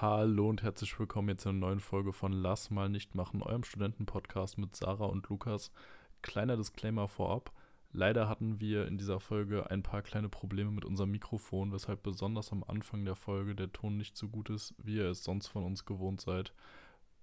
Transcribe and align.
Hallo 0.00 0.48
und 0.48 0.62
herzlich 0.62 0.98
willkommen 0.98 1.28
jetzt 1.28 1.44
in 1.44 1.50
einer 1.50 1.58
neuen 1.58 1.80
Folge 1.80 2.14
von 2.14 2.32
Lass 2.32 2.70
mal 2.70 2.88
nicht 2.88 3.14
machen, 3.14 3.42
eurem 3.42 3.64
Studentenpodcast 3.64 4.56
mit 4.56 4.74
Sarah 4.74 5.04
und 5.04 5.28
Lukas. 5.28 5.70
Kleiner 6.22 6.56
Disclaimer 6.56 7.06
vorab. 7.06 7.52
Leider 7.92 8.26
hatten 8.26 8.60
wir 8.60 8.86
in 8.86 8.96
dieser 8.96 9.20
Folge 9.20 9.70
ein 9.70 9.82
paar 9.82 10.00
kleine 10.00 10.30
Probleme 10.30 10.70
mit 10.70 10.86
unserem 10.86 11.10
Mikrofon, 11.10 11.70
weshalb 11.70 12.02
besonders 12.02 12.50
am 12.50 12.64
Anfang 12.66 13.04
der 13.04 13.14
Folge 13.14 13.54
der 13.54 13.70
Ton 13.72 13.98
nicht 13.98 14.16
so 14.16 14.28
gut 14.28 14.48
ist, 14.48 14.74
wie 14.82 14.96
ihr 14.96 15.10
es 15.10 15.22
sonst 15.22 15.48
von 15.48 15.64
uns 15.64 15.84
gewohnt 15.84 16.22
seid. 16.22 16.54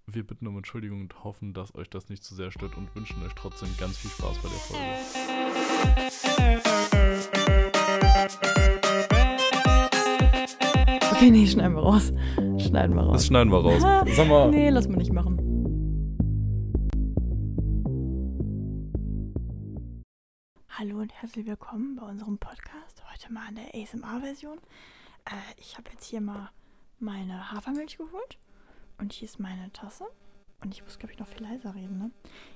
Wir 0.06 0.24
bitten 0.24 0.46
um 0.46 0.56
Entschuldigung 0.56 1.02
und 1.02 1.24
hoffen, 1.24 1.56
dass 1.56 1.74
euch 1.74 1.90
das 1.90 2.10
nicht 2.10 2.24
zu 2.24 2.36
sehr 2.36 2.52
stört 2.52 2.78
und 2.78 2.94
wünschen 2.94 3.24
euch 3.24 3.34
trotzdem 3.34 3.70
ganz 3.80 3.98
viel 3.98 4.12
Spaß 4.12 4.38
bei 4.38 4.50
der 4.50 4.60
Folge. 4.60 4.86
Okay, 11.12 11.32
nee, 11.32 11.48
schneiden 11.48 11.74
wir 11.74 11.82
raus. 11.82 12.14
Schneiden 12.68 12.98
wir 12.98 13.04
raus. 13.04 13.14
Das 13.14 13.28
schneiden 13.28 13.50
wir 13.50 13.60
raus. 13.60 13.82
Sag 13.82 14.28
mal. 14.28 14.50
Nee, 14.52 14.70
lass 14.70 14.90
mal 14.90 14.98
nicht 14.98 15.14
machen. 15.14 15.38
Hallo 20.68 20.98
und 21.00 21.14
herzlich 21.14 21.46
willkommen 21.46 21.96
bei 21.96 22.06
unserem 22.06 22.38
Podcast. 22.38 23.02
Heute 23.10 23.32
mal 23.32 23.48
in 23.50 23.56
der 23.56 23.74
ASMR-Version. 23.74 24.58
Äh, 25.26 25.32
ich 25.56 25.78
habe 25.78 25.90
jetzt 25.92 26.06
hier 26.08 26.20
mal 26.20 26.50
meine 27.00 27.54
Hafermilch 27.54 27.98
geholt. 27.98 28.38
Und 28.98 29.14
hier 29.14 29.30
ist 29.30 29.40
meine 29.40 29.72
Tasse. 29.72 30.04
Und 30.62 30.74
ich 30.74 30.84
muss, 30.84 31.00
glaube 31.00 31.14
ich, 31.14 31.20
noch 31.20 31.28
viel 31.28 31.44
leiser 31.44 31.74
reden, 31.74 31.98
ne? 31.98 32.12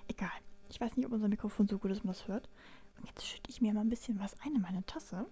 Egal. 0.10 0.30
Ich 0.70 0.82
weiß 0.82 0.98
nicht, 0.98 1.05
ob 1.05 1.14
unser 1.14 1.30
Mikrofon 1.30 1.70
so 1.70 1.78
gut 1.78 1.91
ist, 1.91 2.04
man 2.04 2.14
das 2.14 2.28
hört. 2.28 2.50
Und 2.98 3.08
jetzt 3.08 3.26
schütte 3.26 3.50
ich 3.50 3.62
mir 3.62 3.74
mal 3.74 3.82
ein 3.82 3.90
bisschen 3.90 4.20
was 4.20 4.36
ein 4.41 4.55
in 4.55 4.62
meine 4.62 4.86
Tasse. 4.86 5.26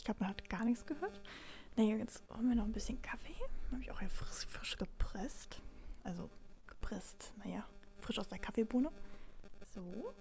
Ich 0.00 0.04
glaube, 0.04 0.20
man 0.20 0.30
hat 0.30 0.48
gar 0.48 0.64
nichts 0.64 0.86
gehört. 0.86 1.20
Naja, 1.76 1.94
jetzt 1.96 2.22
holen 2.34 2.48
wir 2.48 2.56
noch 2.56 2.64
ein 2.64 2.72
bisschen 2.72 3.02
Kaffee. 3.02 3.34
Habe 3.70 3.82
ich 3.82 3.90
auch 3.90 4.00
hier 4.00 4.08
frisch, 4.08 4.46
frisch 4.46 4.78
gepresst. 4.78 5.60
Also 6.04 6.30
gepresst, 6.66 7.34
naja, 7.44 7.66
frisch 8.00 8.18
aus 8.18 8.26
der 8.26 8.38
Kaffeebohne. 8.38 8.90
So. 9.74 10.14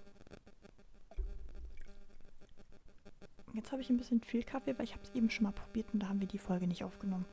Jetzt 3.53 3.71
habe 3.71 3.81
ich 3.81 3.89
ein 3.89 3.95
bisschen 3.95 4.19
viel 4.19 4.43
Kaffee, 4.43 4.77
weil 4.77 4.83
ich 4.83 4.91
habe 4.91 5.03
es 5.03 5.15
eben 5.15 5.29
schon 5.29 5.45
mal 5.45 5.53
probiert 5.53 5.87
und 5.93 6.01
da 6.01 6.09
haben 6.09 6.19
wir 6.19 6.27
die 6.27 6.39
Folge 6.39 6.67
nicht 6.67 6.83
aufgenommen. 6.83 7.25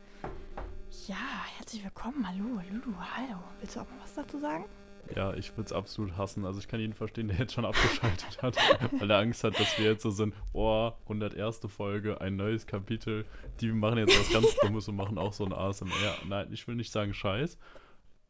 Ja, 1.08 1.46
herzlich 1.58 1.82
willkommen. 1.82 2.28
Hallo, 2.28 2.60
Lulu, 2.70 2.96
hallo. 2.96 3.42
Willst 3.58 3.74
du 3.74 3.80
auch 3.80 3.90
mal 3.90 3.98
was 4.00 4.14
dazu 4.14 4.38
sagen? 4.38 4.66
Ja, 5.14 5.34
ich 5.34 5.52
würde 5.52 5.66
es 5.66 5.72
absolut 5.72 6.16
hassen. 6.16 6.44
Also 6.44 6.58
ich 6.58 6.68
kann 6.68 6.80
jeden 6.80 6.94
verstehen, 6.94 7.28
der 7.28 7.38
jetzt 7.38 7.52
schon 7.52 7.64
abgeschaltet 7.66 8.42
hat, 8.42 8.56
weil 8.98 9.10
er 9.10 9.18
Angst 9.18 9.44
hat, 9.44 9.58
dass 9.58 9.78
wir 9.78 9.86
jetzt 9.86 10.02
so 10.02 10.10
sind, 10.10 10.34
oh, 10.52 10.92
101. 11.04 11.60
Folge, 11.68 12.20
ein 12.20 12.36
neues 12.36 12.66
Kapitel. 12.66 13.24
Die 13.60 13.70
machen 13.72 13.98
jetzt 13.98 14.18
was 14.18 14.32
ganz 14.32 14.54
Dummes 14.56 14.88
und 14.88 14.96
machen 14.96 15.18
auch 15.18 15.32
so 15.32 15.44
ein 15.44 15.52
ASMR. 15.52 16.16
Nein, 16.28 16.48
ich 16.52 16.66
will 16.66 16.74
nicht 16.74 16.92
sagen 16.92 17.14
Scheiß, 17.14 17.58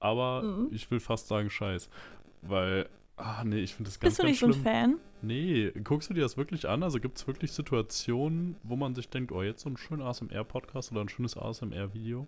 aber 0.01 0.43
mhm. 0.43 0.69
ich 0.73 0.91
will 0.91 1.01
fast 1.01 1.29
sagen 1.29 1.51
Scheiß. 1.51 1.89
Weil, 2.43 2.89
ah 3.17 3.43
nee, 3.45 3.61
ich 3.61 3.75
finde 3.75 3.91
das 3.91 3.99
ganz, 3.99 4.13
Bist 4.13 4.23
du 4.23 4.27
nicht 4.27 4.39
schlimm. 4.39 4.53
so 4.53 4.59
ein 4.59 4.65
Fan? 4.65 4.99
Nee, 5.23 5.73
guckst 5.83 6.11
du 6.11 6.15
dir 6.15 6.21
das 6.21 6.37
wirklich 6.37 6.69
an? 6.69 6.83
Also 6.83 7.01
gibt 7.01 7.19
es 7.19 7.27
wirklich 7.27 7.53
Situationen, 7.53 8.57
wo 8.63 8.77
man 8.77 8.95
sich 8.95 9.09
denkt, 9.09 9.33
oh, 9.33 9.43
jetzt 9.43 9.63
so 9.63 9.71
ein 9.71 9.77
schöner 9.77 10.05
ASMR-Podcast 10.07 10.93
oder 10.93 11.01
ein 11.01 11.09
schönes 11.09 11.37
ASMR-Video? 11.37 12.27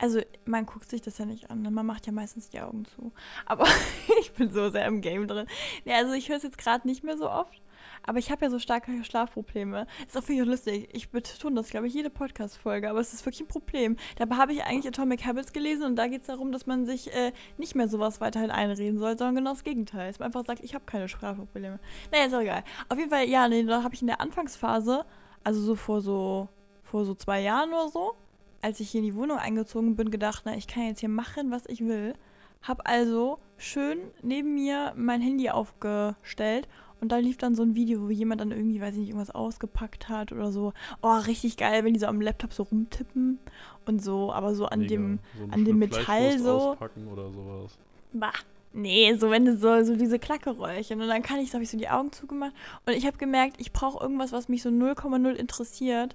Also, 0.00 0.20
man 0.46 0.64
guckt 0.66 0.88
sich 0.88 1.02
das 1.02 1.18
ja 1.18 1.26
nicht 1.26 1.50
an. 1.50 1.62
Ne? 1.62 1.70
Man 1.70 1.84
macht 1.84 2.06
ja 2.06 2.12
meistens 2.12 2.48
die 2.48 2.60
Augen 2.60 2.86
zu. 2.86 3.12
Aber 3.44 3.66
ich 4.20 4.32
bin 4.32 4.50
so 4.50 4.70
sehr 4.70 4.86
im 4.86 5.02
Game 5.02 5.28
drin. 5.28 5.46
Nee, 5.84 5.94
also 5.94 6.12
ich 6.14 6.28
höre 6.28 6.36
es 6.36 6.42
jetzt 6.42 6.58
gerade 6.58 6.88
nicht 6.88 7.04
mehr 7.04 7.18
so 7.18 7.30
oft. 7.30 7.60
Aber 8.02 8.18
ich 8.18 8.30
habe 8.30 8.44
ja 8.44 8.50
so 8.50 8.58
starke 8.58 9.04
Schlafprobleme. 9.04 9.86
Ist 10.06 10.16
auch 10.16 10.26
wirklich 10.26 10.46
lustig. 10.46 10.88
Ich 10.92 11.10
betone 11.10 11.56
das, 11.56 11.68
glaube 11.68 11.86
ich, 11.86 11.94
jede 11.94 12.08
Podcast-Folge. 12.08 12.88
Aber 12.88 13.00
es 13.00 13.12
ist 13.12 13.24
wirklich 13.26 13.42
ein 13.42 13.48
Problem. 13.48 13.96
Dabei 14.16 14.36
habe 14.36 14.52
ich 14.52 14.64
eigentlich 14.64 14.88
Atomic 14.88 15.26
Habits 15.26 15.52
gelesen 15.52 15.84
und 15.84 15.96
da 15.96 16.06
geht 16.06 16.22
es 16.22 16.28
darum, 16.28 16.50
dass 16.50 16.66
man 16.66 16.86
sich 16.86 17.12
äh, 17.14 17.32
nicht 17.58 17.74
mehr 17.74 17.88
sowas 17.88 18.20
weiterhin 18.20 18.50
einreden 18.50 18.98
soll, 18.98 19.18
sondern 19.18 19.36
genau 19.36 19.50
das 19.50 19.64
Gegenteil. 19.64 20.08
Dass 20.08 20.18
man 20.18 20.26
einfach 20.26 20.46
sagt, 20.46 20.60
ich 20.64 20.74
habe 20.74 20.84
keine 20.86 21.08
Schlafprobleme. 21.08 21.78
Naja, 22.10 22.24
ist 22.24 22.34
auch 22.34 22.40
egal. 22.40 22.64
Auf 22.88 22.98
jeden 22.98 23.10
Fall, 23.10 23.28
ja, 23.28 23.48
nee, 23.48 23.64
da 23.64 23.82
habe 23.82 23.94
ich 23.94 24.00
in 24.00 24.06
der 24.06 24.20
Anfangsphase, 24.20 25.04
also 25.44 25.60
so 25.60 25.74
vor 25.74 26.00
so 26.00 26.48
vor 26.82 27.04
so 27.04 27.14
zwei 27.14 27.40
Jahren 27.40 27.70
oder 27.70 27.88
so, 27.88 28.16
als 28.62 28.80
ich 28.80 28.90
hier 28.90 29.00
in 29.00 29.06
die 29.06 29.14
Wohnung 29.14 29.38
eingezogen 29.38 29.96
bin, 29.96 30.10
gedacht, 30.10 30.42
na, 30.44 30.56
ich 30.56 30.66
kann 30.66 30.84
jetzt 30.84 31.00
hier 31.00 31.08
machen, 31.08 31.50
was 31.50 31.66
ich 31.66 31.80
will. 31.80 32.14
Hab 32.62 32.88
also 32.88 33.38
schön 33.56 33.98
neben 34.22 34.54
mir 34.54 34.92
mein 34.96 35.22
Handy 35.22 35.48
aufgestellt 35.48 36.68
und 37.00 37.10
da 37.10 37.16
lief 37.16 37.38
dann 37.38 37.54
so 37.54 37.62
ein 37.62 37.74
Video, 37.74 38.02
wo 38.02 38.10
jemand 38.10 38.42
dann 38.42 38.50
irgendwie, 38.50 38.80
weiß 38.80 38.92
ich 38.94 39.00
nicht, 39.00 39.08
irgendwas 39.08 39.34
ausgepackt 39.34 40.08
hat 40.08 40.32
oder 40.32 40.52
so. 40.52 40.74
Oh, 41.00 41.16
richtig 41.16 41.56
geil, 41.56 41.84
wenn 41.84 41.94
die 41.94 42.00
so 42.00 42.06
am 42.06 42.20
Laptop 42.20 42.52
so 42.52 42.64
rumtippen 42.64 43.38
und 43.86 44.04
so, 44.04 44.32
aber 44.32 44.54
so 44.54 44.66
an 44.66 44.80
Mega. 44.80 44.90
dem, 44.90 45.18
so 45.38 45.44
an 45.50 45.64
dem 45.64 45.78
Metall 45.78 46.38
so. 46.38 46.72
Auspacken 46.72 47.08
oder 47.08 47.30
sowas. 47.30 47.78
Bah. 48.12 48.32
Nee, 48.72 49.14
so 49.16 49.30
wenn 49.30 49.46
du 49.46 49.56
so, 49.56 49.82
so 49.82 49.96
diese 49.96 50.20
Klackeräuche. 50.20 50.94
Und 50.94 51.08
dann 51.08 51.22
kann 51.22 51.40
ich, 51.40 51.48
so 51.48 51.54
habe 51.54 51.64
ich 51.64 51.70
so 51.70 51.78
die 51.78 51.88
Augen 51.88 52.12
zugemacht. 52.12 52.52
Und 52.86 52.92
ich 52.92 53.04
habe 53.04 53.16
gemerkt, 53.16 53.56
ich 53.58 53.72
brauche 53.72 54.00
irgendwas, 54.00 54.30
was 54.30 54.48
mich 54.48 54.62
so 54.62 54.68
0,0 54.68 55.32
interessiert 55.32 56.14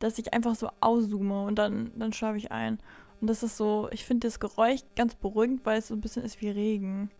dass 0.00 0.18
ich 0.18 0.34
einfach 0.34 0.56
so 0.56 0.68
auszoome 0.80 1.44
und 1.44 1.56
dann, 1.56 1.92
dann 1.96 2.12
schlafe 2.12 2.38
ich 2.38 2.50
ein. 2.50 2.78
Und 3.20 3.28
das 3.28 3.42
ist 3.42 3.56
so, 3.56 3.88
ich 3.92 4.04
finde 4.04 4.26
das 4.26 4.40
Geräusch 4.40 4.80
ganz 4.96 5.14
beruhigend, 5.14 5.64
weil 5.64 5.78
es 5.78 5.88
so 5.88 5.94
ein 5.94 6.00
bisschen 6.00 6.24
ist 6.24 6.40
wie 6.40 6.48
Regen. 6.48 7.10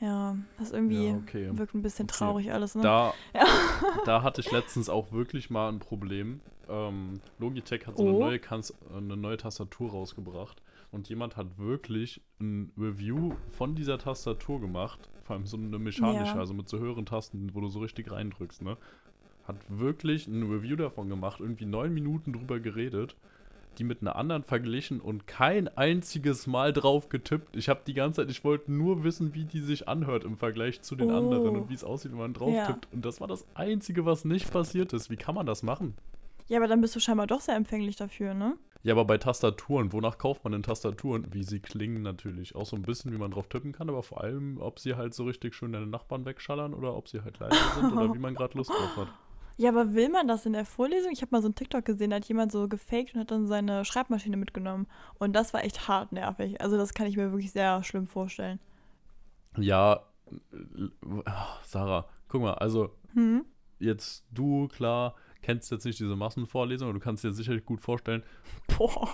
Ja, 0.00 0.36
das 0.58 0.72
irgendwie 0.72 1.08
ja, 1.08 1.16
okay. 1.16 1.50
wirkt 1.52 1.74
ein 1.74 1.82
bisschen 1.82 2.04
okay. 2.04 2.14
traurig 2.16 2.52
alles, 2.52 2.74
ne? 2.74 2.82
Da, 2.82 3.14
ja. 3.34 3.44
da 4.04 4.22
hatte 4.22 4.40
ich 4.40 4.50
letztens 4.50 4.88
auch 4.88 5.12
wirklich 5.12 5.50
mal 5.50 5.68
ein 5.68 5.78
Problem. 5.78 6.40
Ähm, 6.68 7.20
Logitech 7.38 7.86
hat 7.86 7.96
so 7.96 8.04
oh. 8.04 8.08
eine, 8.08 8.18
neue 8.18 8.40
eine 8.96 9.16
neue 9.16 9.36
Tastatur 9.36 9.90
rausgebracht 9.90 10.62
und 10.90 11.08
jemand 11.08 11.36
hat 11.36 11.58
wirklich 11.58 12.22
ein 12.40 12.72
Review 12.78 13.34
von 13.50 13.74
dieser 13.74 13.98
Tastatur 13.98 14.60
gemacht. 14.60 15.10
Vor 15.24 15.36
allem 15.36 15.46
so 15.46 15.56
eine 15.56 15.78
mechanische, 15.78 16.34
ja. 16.34 16.38
also 16.38 16.54
mit 16.54 16.68
so 16.68 16.78
höheren 16.78 17.06
Tasten, 17.06 17.54
wo 17.54 17.60
du 17.60 17.68
so 17.68 17.80
richtig 17.80 18.10
reindrückst, 18.10 18.62
ne? 18.62 18.76
Hat 19.46 19.56
wirklich 19.68 20.26
ein 20.26 20.50
Review 20.50 20.76
davon 20.76 21.08
gemacht, 21.08 21.40
irgendwie 21.40 21.66
neun 21.66 21.92
Minuten 21.92 22.32
drüber 22.32 22.60
geredet, 22.60 23.16
die 23.78 23.84
mit 23.84 24.02
einer 24.02 24.16
anderen 24.16 24.44
verglichen 24.44 25.00
und 25.00 25.26
kein 25.26 25.68
einziges 25.68 26.46
Mal 26.46 26.72
drauf 26.72 27.08
getippt. 27.08 27.56
Ich 27.56 27.68
habe 27.68 27.80
die 27.86 27.94
ganze 27.94 28.22
Zeit, 28.22 28.30
ich 28.30 28.44
wollte 28.44 28.72
nur 28.72 29.04
wissen, 29.04 29.34
wie 29.34 29.44
die 29.44 29.60
sich 29.60 29.88
anhört 29.88 30.24
im 30.24 30.36
Vergleich 30.36 30.82
zu 30.82 30.96
den 30.96 31.10
oh. 31.10 31.16
anderen 31.16 31.56
und 31.56 31.68
wie 31.68 31.74
es 31.74 31.84
aussieht, 31.84 32.12
wenn 32.12 32.18
man 32.18 32.34
drauf 32.34 32.54
ja. 32.54 32.66
tippt. 32.66 32.88
Und 32.92 33.04
das 33.04 33.20
war 33.20 33.28
das 33.28 33.44
Einzige, 33.54 34.04
was 34.04 34.24
nicht 34.24 34.50
passiert 34.50 34.92
ist. 34.92 35.10
Wie 35.10 35.16
kann 35.16 35.34
man 35.34 35.46
das 35.46 35.62
machen? 35.62 35.94
Ja, 36.46 36.58
aber 36.58 36.68
dann 36.68 36.80
bist 36.80 36.94
du 36.94 37.00
scheinbar 37.00 37.26
doch 37.26 37.40
sehr 37.40 37.56
empfänglich 37.56 37.96
dafür, 37.96 38.34
ne? 38.34 38.56
Ja, 38.82 38.92
aber 38.92 39.06
bei 39.06 39.16
Tastaturen, 39.16 39.94
wonach 39.94 40.18
kauft 40.18 40.44
man 40.44 40.52
denn 40.52 40.62
Tastaturen? 40.62 41.26
Wie 41.32 41.42
sie 41.42 41.58
klingen 41.58 42.02
natürlich. 42.02 42.54
Auch 42.54 42.66
so 42.66 42.76
ein 42.76 42.82
bisschen, 42.82 43.12
wie 43.14 43.18
man 43.18 43.30
drauf 43.30 43.48
tippen 43.48 43.72
kann, 43.72 43.88
aber 43.88 44.02
vor 44.02 44.22
allem, 44.22 44.58
ob 44.60 44.78
sie 44.78 44.94
halt 44.94 45.14
so 45.14 45.24
richtig 45.24 45.54
schön 45.54 45.72
deine 45.72 45.86
Nachbarn 45.86 46.26
wegschallern 46.26 46.74
oder 46.74 46.94
ob 46.94 47.08
sie 47.08 47.22
halt 47.22 47.38
leise 47.38 47.56
sind 47.74 47.92
oder 47.96 48.14
wie 48.14 48.18
man 48.18 48.34
gerade 48.34 48.58
Lust 48.58 48.68
drauf 48.68 48.96
hat. 48.98 49.08
Ja, 49.56 49.70
aber 49.70 49.94
will 49.94 50.08
man 50.08 50.26
das 50.26 50.46
in 50.46 50.52
der 50.52 50.64
Vorlesung? 50.64 51.12
Ich 51.12 51.22
habe 51.22 51.30
mal 51.30 51.40
so 51.40 51.46
einen 51.46 51.54
TikTok 51.54 51.84
gesehen, 51.84 52.10
da 52.10 52.16
hat 52.16 52.24
jemand 52.24 52.50
so 52.50 52.68
gefaked 52.68 53.14
und 53.14 53.20
hat 53.20 53.30
dann 53.30 53.46
seine 53.46 53.84
Schreibmaschine 53.84 54.36
mitgenommen. 54.36 54.86
Und 55.18 55.32
das 55.32 55.54
war 55.54 55.62
echt 55.62 55.86
hart 55.86 56.10
nervig. 56.12 56.60
Also 56.60 56.76
das 56.76 56.92
kann 56.92 57.06
ich 57.06 57.16
mir 57.16 57.30
wirklich 57.30 57.52
sehr 57.52 57.82
schlimm 57.84 58.06
vorstellen. 58.06 58.58
Ja, 59.56 60.00
Sarah, 61.62 62.08
guck 62.28 62.42
mal, 62.42 62.54
also 62.54 62.90
hm? 63.12 63.44
jetzt 63.78 64.24
du, 64.32 64.66
klar, 64.68 65.14
kennst 65.42 65.70
jetzt 65.70 65.84
nicht 65.84 66.00
diese 66.00 66.16
Massenvorlesung, 66.16 66.88
aber 66.88 66.98
du 66.98 67.04
kannst 67.04 67.22
dir 67.22 67.32
sicherlich 67.32 67.64
gut 67.64 67.80
vorstellen. 67.80 68.24
Boah. 68.76 69.12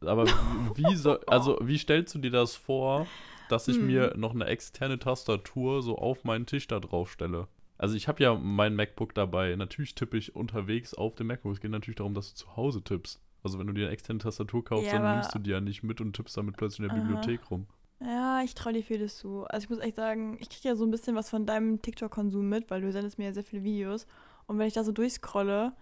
Aber 0.00 0.26
wie 0.74 0.94
soll, 0.94 1.20
also 1.26 1.58
wie 1.62 1.78
stellst 1.78 2.14
du 2.14 2.18
dir 2.18 2.30
das 2.30 2.54
vor, 2.54 3.06
dass 3.48 3.66
ich 3.66 3.76
hm. 3.76 3.86
mir 3.86 4.14
noch 4.16 4.34
eine 4.34 4.46
externe 4.46 4.98
Tastatur 4.98 5.82
so 5.82 5.96
auf 5.96 6.24
meinen 6.24 6.46
Tisch 6.46 6.68
da 6.68 6.78
drauf 6.78 7.10
stelle? 7.10 7.48
Also 7.82 7.96
ich 7.96 8.06
habe 8.06 8.22
ja 8.22 8.36
mein 8.36 8.76
MacBook 8.76 9.12
dabei. 9.12 9.56
Natürlich 9.56 9.96
tippe 9.96 10.16
ich 10.16 10.36
unterwegs 10.36 10.94
auf 10.94 11.16
dem 11.16 11.26
MacBook. 11.26 11.54
Es 11.54 11.60
geht 11.60 11.72
natürlich 11.72 11.96
darum, 11.96 12.14
dass 12.14 12.32
du 12.32 12.36
zu 12.36 12.56
Hause 12.56 12.80
tippst. 12.84 13.20
Also 13.42 13.58
wenn 13.58 13.66
du 13.66 13.72
dir 13.72 13.86
eine 13.86 13.92
externe 13.92 14.20
Tastatur 14.20 14.64
kaufst, 14.64 14.86
ja, 14.86 15.00
dann 15.00 15.16
nimmst 15.16 15.34
du 15.34 15.40
die 15.40 15.50
ja 15.50 15.60
nicht 15.60 15.82
mit 15.82 16.00
und 16.00 16.14
tippst 16.14 16.36
damit 16.36 16.56
plötzlich 16.56 16.78
in 16.78 16.84
der 16.84 16.92
Aha. 16.92 17.00
Bibliothek 17.00 17.50
rum. 17.50 17.66
Ja, 17.98 18.40
ich 18.44 18.54
traue 18.54 18.72
dir 18.72 18.84
vieles 18.84 19.18
zu. 19.18 19.46
Also 19.48 19.64
ich 19.64 19.70
muss 19.70 19.80
echt 19.80 19.96
sagen, 19.96 20.36
ich 20.38 20.48
kriege 20.48 20.68
ja 20.68 20.76
so 20.76 20.84
ein 20.84 20.92
bisschen 20.92 21.16
was 21.16 21.28
von 21.28 21.44
deinem 21.44 21.82
TikTok-Konsum 21.82 22.48
mit, 22.48 22.70
weil 22.70 22.82
du 22.82 22.92
sendest 22.92 23.18
mir 23.18 23.24
ja 23.24 23.32
sehr 23.32 23.42
viele 23.42 23.64
Videos. 23.64 24.06
Und 24.46 24.60
wenn 24.60 24.68
ich 24.68 24.74
da 24.74 24.84
so 24.84 24.92
durchscrolle, 24.92 25.72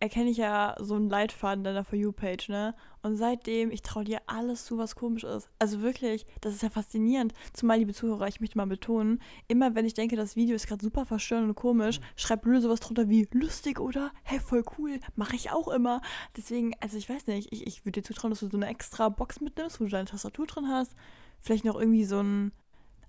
erkenne 0.00 0.30
ich 0.30 0.38
ja 0.38 0.74
so 0.80 0.94
einen 0.94 1.10
Leitfaden 1.10 1.62
deiner 1.62 1.84
For 1.84 1.98
You-Page, 1.98 2.48
ne? 2.48 2.74
Und 3.02 3.16
seitdem, 3.16 3.70
ich 3.70 3.82
traue 3.82 4.04
dir 4.04 4.20
alles 4.26 4.64
zu, 4.64 4.78
was 4.78 4.94
komisch 4.94 5.24
ist. 5.24 5.48
Also 5.58 5.82
wirklich, 5.82 6.26
das 6.40 6.54
ist 6.54 6.62
ja 6.62 6.70
faszinierend. 6.70 7.34
Zumal, 7.52 7.78
liebe 7.78 7.92
Zuhörer, 7.92 8.26
ich 8.26 8.40
möchte 8.40 8.56
mal 8.56 8.66
betonen, 8.66 9.20
immer 9.46 9.74
wenn 9.74 9.84
ich 9.84 9.94
denke, 9.94 10.16
das 10.16 10.36
Video 10.36 10.56
ist 10.56 10.66
gerade 10.66 10.82
super 10.82 11.04
verstörend 11.04 11.48
und 11.48 11.54
komisch, 11.54 12.00
mhm. 12.00 12.04
schreibt 12.16 12.46
Lülle 12.46 12.62
sowas 12.62 12.80
drunter 12.80 13.08
wie, 13.10 13.28
lustig, 13.32 13.78
oder? 13.78 14.10
Hä, 14.24 14.36
hey, 14.36 14.40
voll 14.40 14.64
cool. 14.78 15.00
Mache 15.16 15.36
ich 15.36 15.50
auch 15.50 15.68
immer. 15.68 16.00
Deswegen, 16.36 16.72
also 16.80 16.96
ich 16.96 17.08
weiß 17.08 17.26
nicht, 17.26 17.52
ich, 17.52 17.66
ich 17.66 17.84
würde 17.84 18.00
dir 18.00 18.06
zutrauen, 18.06 18.30
dass 18.30 18.40
du 18.40 18.48
so 18.48 18.56
eine 18.56 18.68
extra 18.68 19.10
Box 19.10 19.40
mitnimmst, 19.42 19.80
wo 19.80 19.84
du 19.84 19.90
deine 19.90 20.06
Tastatur 20.08 20.46
drin 20.46 20.68
hast. 20.68 20.94
Vielleicht 21.40 21.64
noch 21.64 21.78
irgendwie 21.78 22.04
so 22.04 22.20
ein... 22.20 22.52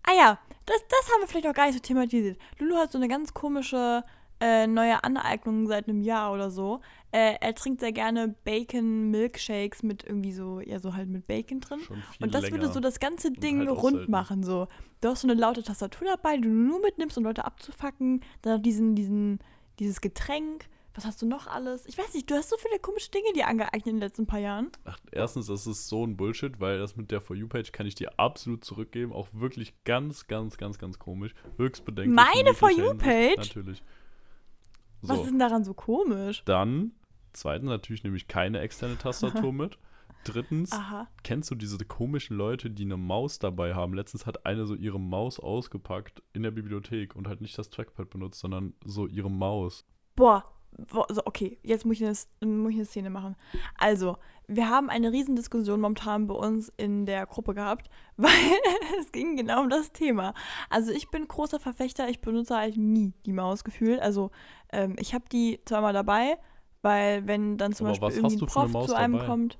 Ah 0.04 0.14
ja, 0.18 0.40
das, 0.66 0.78
das 0.90 1.14
haben 1.14 1.22
wir 1.22 1.28
vielleicht 1.28 1.46
noch 1.46 1.54
gar 1.54 1.68
nicht 1.68 1.76
so 1.76 1.80
thematisiert. 1.80 2.38
Lulu 2.60 2.76
hat 2.76 2.92
so 2.92 2.98
eine 2.98 3.08
ganz 3.08 3.34
komische 3.34 4.04
äh, 4.42 4.66
neue 4.66 5.04
Aneignung 5.04 5.68
seit 5.68 5.88
einem 5.88 6.02
Jahr 6.02 6.34
oder 6.34 6.50
so. 6.50 6.80
Äh, 7.12 7.36
er 7.40 7.54
trinkt 7.54 7.80
sehr 7.80 7.92
gerne 7.92 8.36
Bacon-Milkshakes 8.44 9.84
mit 9.84 10.04
irgendwie 10.04 10.32
so, 10.32 10.60
ja, 10.60 10.80
so 10.80 10.96
halt 10.96 11.10
mit 11.10 11.28
Bacon 11.28 11.60
drin. 11.60 11.80
Und 12.20 12.34
das 12.34 12.52
würde 12.52 12.72
so 12.72 12.80
das 12.80 13.00
ganze 13.00 13.32
Ding 13.32 13.60
halt 13.60 13.70
rund 13.70 13.96
aushalten. 13.96 14.12
machen. 14.12 14.44
So. 14.44 14.68
Du 15.02 15.10
hast 15.10 15.22
so 15.22 15.28
eine 15.28 15.40
laute 15.40 15.62
Tastatur 15.62 16.08
dabei, 16.08 16.38
die 16.38 16.44
du 16.44 16.50
nur 16.50 16.82
mitnimmst, 16.82 17.18
um 17.18 17.24
Leute 17.24 17.46
abzufacken. 17.46 18.22
Dann 18.42 18.56
noch 18.56 18.62
diesen, 18.62 18.96
diesen, 18.96 19.40
dieses 19.80 20.02
Getränk. 20.02 20.66
Was 20.94 21.06
hast 21.06 21.22
du 21.22 21.26
noch 21.26 21.48
alles? 21.48 21.86
Ich 21.86 21.98
weiß 21.98 22.14
nicht, 22.14 22.30
du 22.30 22.36
hast 22.36 22.50
so 22.50 22.58
viele 22.58 22.78
komische 22.80 23.12
Dinge 23.12 23.32
dir 23.34 23.48
angeeignet 23.48 23.88
in 23.88 23.96
den 23.96 24.02
letzten 24.02 24.28
paar 24.28 24.40
Jahren. 24.40 24.72
Ach, 24.84 24.98
erstens, 25.12 25.48
das 25.48 25.66
ist 25.66 25.88
so 25.88 26.06
ein 26.06 26.18
Bullshit, 26.18 26.60
weil 26.60 26.80
das 26.80 26.98
mit 26.98 27.12
der 27.12 27.22
For 27.22 27.36
You-Page 27.36 27.72
kann 27.72 27.86
ich 27.86 27.96
dir 27.96 28.20
absolut 28.20 28.66
zurückgeben. 28.66 29.14
Auch 29.14 29.30
wirklich 29.32 29.74
ganz, 29.86 30.28
ganz, 30.28 30.58
ganz, 30.58 30.80
ganz 30.80 31.00
komisch. 31.00 31.34
Höchst 31.58 31.86
bedenklich. 31.86 32.16
Meine 32.16 32.54
For 32.54 32.70
You-Page? 32.70 33.54
Hinsicht, 33.54 33.84
Natürlich. 35.02 35.10
Was 35.10 35.18
So, 35.18 35.24
ist 35.24 35.32
denn 35.32 35.40
daran 35.40 35.64
so 35.64 35.74
komisch? 35.74 36.44
dann, 36.46 36.92
zweitens 37.34 37.70
natürlich 37.70 38.04
nehme 38.04 38.18
ich 38.18 38.28
keine 38.28 38.60
externe 38.60 38.98
Tastatur 38.98 39.54
mit. 39.54 39.78
Drittens, 40.24 40.72
Aha. 40.72 41.08
kennst 41.24 41.50
du 41.50 41.56
diese 41.56 41.84
komischen 41.84 42.38
Leute, 42.38 42.70
die 42.70 42.84
eine 42.84 42.98
Maus 42.98 43.40
dabei 43.40 43.74
haben? 43.74 43.96
Letztens 43.96 44.28
hat 44.28 44.46
eine 44.46 44.68
so 44.68 44.76
ihre 44.76 45.00
Maus 45.00 45.40
ausgepackt 45.40 46.22
in 46.34 46.44
der 46.44 46.52
Bibliothek 46.52 47.16
und 47.16 47.28
halt 47.28 47.42
nicht 47.42 47.58
das 47.58 47.72
Trackpad 47.72 48.10
benutzt, 48.12 48.40
sondern 48.40 48.74
so 48.86 49.08
ihre 49.08 49.32
Maus. 49.32 49.84
Boah, 50.16 50.46
so, 51.10 51.22
okay, 51.26 51.58
jetzt 51.64 51.86
muss 51.86 52.00
ich, 52.00 52.06
eine, 52.06 52.56
muss 52.56 52.72
ich 52.72 52.78
eine 52.78 52.86
Szene 52.86 53.10
machen. 53.10 53.36
Also, 53.78 54.18
wir 54.48 54.70
haben 54.70 54.90
eine 54.90 55.12
Riesendiskussion 55.12 55.80
momentan 55.80 56.28
bei 56.28 56.34
uns 56.34 56.72
in 56.78 57.06
der 57.06 57.26
Gruppe 57.26 57.54
gehabt, 57.54 57.90
weil 58.18 58.32
es 59.00 59.12
ging 59.12 59.38
genau 59.38 59.62
um 59.62 59.70
das 59.70 59.92
Thema. 59.92 60.34
Also, 60.70 60.92
ich 60.92 61.10
bin 61.10 61.28
großer 61.28 61.60
Verfechter, 61.60 62.10
ich 62.10 62.22
benutze 62.22 62.56
halt 62.56 62.78
nie 62.78 63.14
die 63.26 63.34
Maus 63.34 63.64
gefühlt. 63.64 64.00
Also, 64.02 64.32
ähm, 64.72 64.96
ich 65.00 65.14
habe 65.14 65.26
die 65.32 65.60
zweimal 65.66 65.94
dabei, 65.94 66.38
weil 66.82 67.28
wenn 67.28 67.58
dann 67.58 67.74
zum 67.74 67.88
Aber 67.88 68.00
Beispiel 68.00 68.24
irgendwie 68.24 68.44
ein 68.44 68.48
Prof 68.48 68.88
zu 68.88 68.96
einem 68.96 69.14
dabei? 69.14 69.26
kommt. 69.26 69.58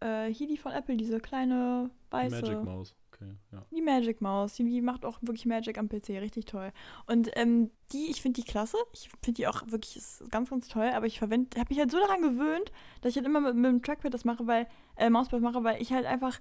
Äh, 0.00 0.26
hier 0.26 0.46
die 0.46 0.58
von 0.58 0.72
Apple, 0.72 0.96
diese 0.96 1.20
kleine 1.20 1.90
weiße. 2.10 2.42
Magic 2.42 2.64
Maus. 2.64 2.94
Okay, 3.16 3.34
ja. 3.52 3.62
Die 3.70 3.82
Magic 3.82 4.20
Maus, 4.20 4.54
die, 4.54 4.80
macht 4.80 5.04
auch 5.04 5.18
wirklich 5.22 5.46
Magic 5.46 5.78
am 5.78 5.88
PC, 5.88 6.10
richtig 6.20 6.46
toll. 6.46 6.72
Und 7.06 7.30
ähm, 7.34 7.70
die, 7.92 8.10
ich 8.10 8.20
finde 8.20 8.40
die 8.40 8.46
klasse. 8.46 8.76
Ich 8.92 9.10
finde 9.22 9.36
die 9.36 9.46
auch 9.46 9.62
wirklich 9.68 10.02
ganz, 10.30 10.50
ganz 10.50 10.68
toll. 10.68 10.90
Aber 10.94 11.06
ich 11.06 11.18
verwende, 11.18 11.58
habe 11.58 11.68
mich 11.70 11.78
halt 11.78 11.90
so 11.90 11.98
daran 11.98 12.20
gewöhnt, 12.20 12.72
dass 13.00 13.10
ich 13.10 13.16
halt 13.16 13.26
immer 13.26 13.40
mit, 13.40 13.54
mit 13.54 13.64
dem 13.64 13.82
Trackpad 13.82 14.12
das 14.12 14.24
mache, 14.24 14.46
weil, 14.46 14.66
äh, 14.96 15.10
Mauspad 15.10 15.40
mache, 15.40 15.64
weil 15.64 15.80
ich 15.80 15.92
halt 15.92 16.06
einfach 16.06 16.40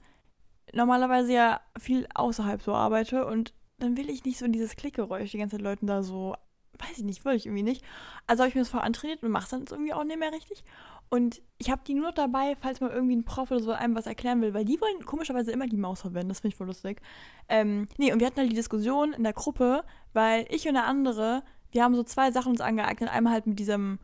normalerweise 0.74 1.34
ja 1.34 1.62
viel 1.80 2.08
außerhalb 2.14 2.62
so 2.62 2.74
arbeite 2.74 3.26
und 3.26 3.54
dann 3.78 3.98
will 3.98 4.10
ich 4.10 4.26
nicht 4.26 4.38
so 4.38 4.46
in 4.46 4.52
dieses 4.52 4.76
Klickgeräusch 4.76 5.32
die 5.32 5.38
ganze 5.38 5.58
Zeit 5.58 5.64
Leuten 5.64 5.88
da 5.88 6.02
so, 6.02 6.36
weiß 6.80 6.98
ich 7.00 7.04
nicht, 7.04 7.26
will 7.26 7.36
ich 7.36 7.46
irgendwie 7.46 7.64
nicht. 7.64 7.84
Also 8.28 8.42
habe 8.42 8.50
ich 8.50 8.56
mir 8.56 8.62
das 8.62 8.70
vorher 8.70 8.86
antrainiert 8.86 9.24
und 9.24 9.32
mache 9.32 9.44
es 9.46 9.50
dann 9.50 9.62
jetzt 9.62 9.72
irgendwie 9.72 9.94
auch 9.94 10.04
nicht 10.04 10.20
mehr 10.20 10.32
richtig. 10.32 10.64
Und 11.10 11.42
ich 11.58 11.70
habe 11.70 11.82
die 11.86 11.94
nur 11.94 12.12
dabei, 12.12 12.58
falls 12.60 12.82
mal 12.82 12.90
irgendwie 12.90 13.16
ein 13.16 13.26
Prof 13.26 13.52
oder 13.52 13.60
so 13.60 13.72
einem 13.72 13.96
was 13.96 14.08
erklären 14.08 14.42
will, 14.42 14.54
weil 14.54 14.66
die 14.66 14.80
wollen 14.82 15.06
komischerweise 15.06 15.52
immer 15.52 15.68
die 15.68 15.78
Maus 15.78 16.02
verwenden. 16.02 16.30
Das 16.30 16.40
finde 16.40 16.54
ich 16.54 16.58
voll 16.58 16.68
lustig. 16.68 17.02
Ähm, 17.48 17.88
nee, 17.98 18.12
und 18.12 18.20
wir 18.20 18.28
hatten 18.28 18.40
halt 18.40 18.52
die 18.52 18.56
Diskussion 18.56 19.14
in 19.14 19.24
der 19.24 19.34
Gruppe, 19.34 19.84
weil 20.14 20.46
ich 20.50 20.68
und 20.68 20.74
der 20.74 20.86
andere, 20.86 21.44
wir 21.72 21.84
haben 21.84 21.96
so 21.96 22.04
zwei 22.04 22.32
Sachen 22.32 22.52
uns 22.52 22.62
angeeignet. 22.62 23.10
Einmal 23.10 23.34
halt 23.34 23.48
mit 23.48 23.60
diesem, 23.60 24.00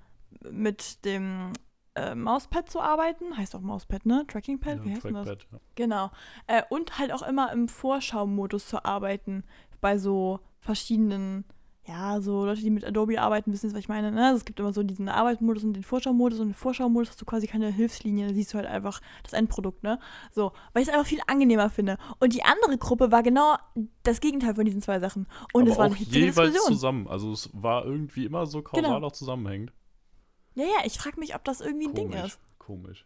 mit 0.50 1.04
dem 1.04 1.54
äh, 1.96 2.16
Mauspad 2.16 2.70
zu 2.70 2.80
arbeiten. 2.80 3.36
Heißt 3.36 3.56
auch 3.56 3.62
Mauspad, 3.62 4.06
ne? 4.06 4.26
Trackingpad? 4.28 4.84
Wie 4.84 4.90
ja 4.90 4.96
heißt 4.96 5.06
denn 5.06 5.14
das? 5.16 5.28
Trackpad. 5.28 5.52
Ja. 5.52 5.60
Genau. 5.76 6.12
Äh, 6.48 6.64
und 6.70 7.00
halt 7.00 7.12
auch 7.12 7.24
immer 7.24 7.52
im 7.52 7.68
Vorschaumodus 7.68 8.68
zu 8.68 8.86
arbeiten. 8.86 9.44
Bei 9.82 9.98
so 9.98 10.40
verschiedenen, 10.60 11.46
ja, 11.92 12.22
so 12.22 12.46
Leute, 12.46 12.62
die 12.62 12.70
mit 12.70 12.86
Adobe 12.86 13.20
arbeiten, 13.22 13.52
wissen 13.52 13.66
jetzt, 13.68 13.74
was 13.74 13.82
ich 13.82 13.90
meine. 13.90 14.12
Ne? 14.12 14.26
Also 14.28 14.38
es 14.38 14.46
gibt 14.46 14.60
immer 14.60 14.72
so 14.72 14.82
diesen 14.84 15.10
Arbeitsmodus 15.10 15.64
und 15.64 15.74
den 15.74 15.84
Vorschau-Modus. 15.84 16.40
Und 16.40 16.48
im 16.48 16.54
Vorschau-Modus 16.54 17.10
hast 17.10 17.22
du 17.22 17.26
quasi 17.26 17.48
keine 17.48 17.68
Hilfslinie. 17.72 18.28
Da 18.30 18.34
siehst 18.34 18.54
du 18.54 18.58
halt 18.58 18.68
einfach 18.68 19.02
das 19.24 19.34
Endprodukt, 19.34 19.84
ne? 19.84 20.00
So, 20.32 20.54
weil 20.74 20.84
ich 20.84 20.88
es 20.88 20.94
einfach 20.94 21.08
viel 21.08 21.20
angenehmer 21.28 21.70
finde. 21.70 21.98
Und 22.20 22.34
die 22.34 22.44
andere 22.44 22.78
Gruppe 22.78 23.12
war 23.12 23.24
genau 23.24 23.58
das 24.04 24.22
Gegenteil 24.22 24.56
von 24.56 24.66
diesen 24.66 24.82
zwei 24.82 25.00
Sachen. 25.00 25.28
Und 25.54 25.64
Aber 25.64 25.72
es 25.72 25.78
war 25.78 25.86
auch 25.88 25.96
eine 25.96 26.00
jeweils 26.06 26.36
Diskussion. 26.52 26.74
zusammen. 26.74 27.08
Also 27.08 27.32
es 27.34 27.50
war 27.54 27.86
irgendwie 27.86 28.26
immer 28.26 28.46
so 28.46 28.62
kausal 28.62 28.84
Genau. 28.84 29.06
auch 29.06 29.12
zusammenhängend. 29.12 29.74
Ja, 30.56 30.64
ja, 30.66 30.86
ich 30.86 30.98
frage 30.98 31.20
mich, 31.20 31.36
ob 31.36 31.44
das 31.44 31.62
irgendwie 31.62 31.88
ein 31.88 31.94
Ding 31.94 32.10
Komisch. 32.12 32.26
ist. 32.26 32.40
Komisch. 32.58 33.06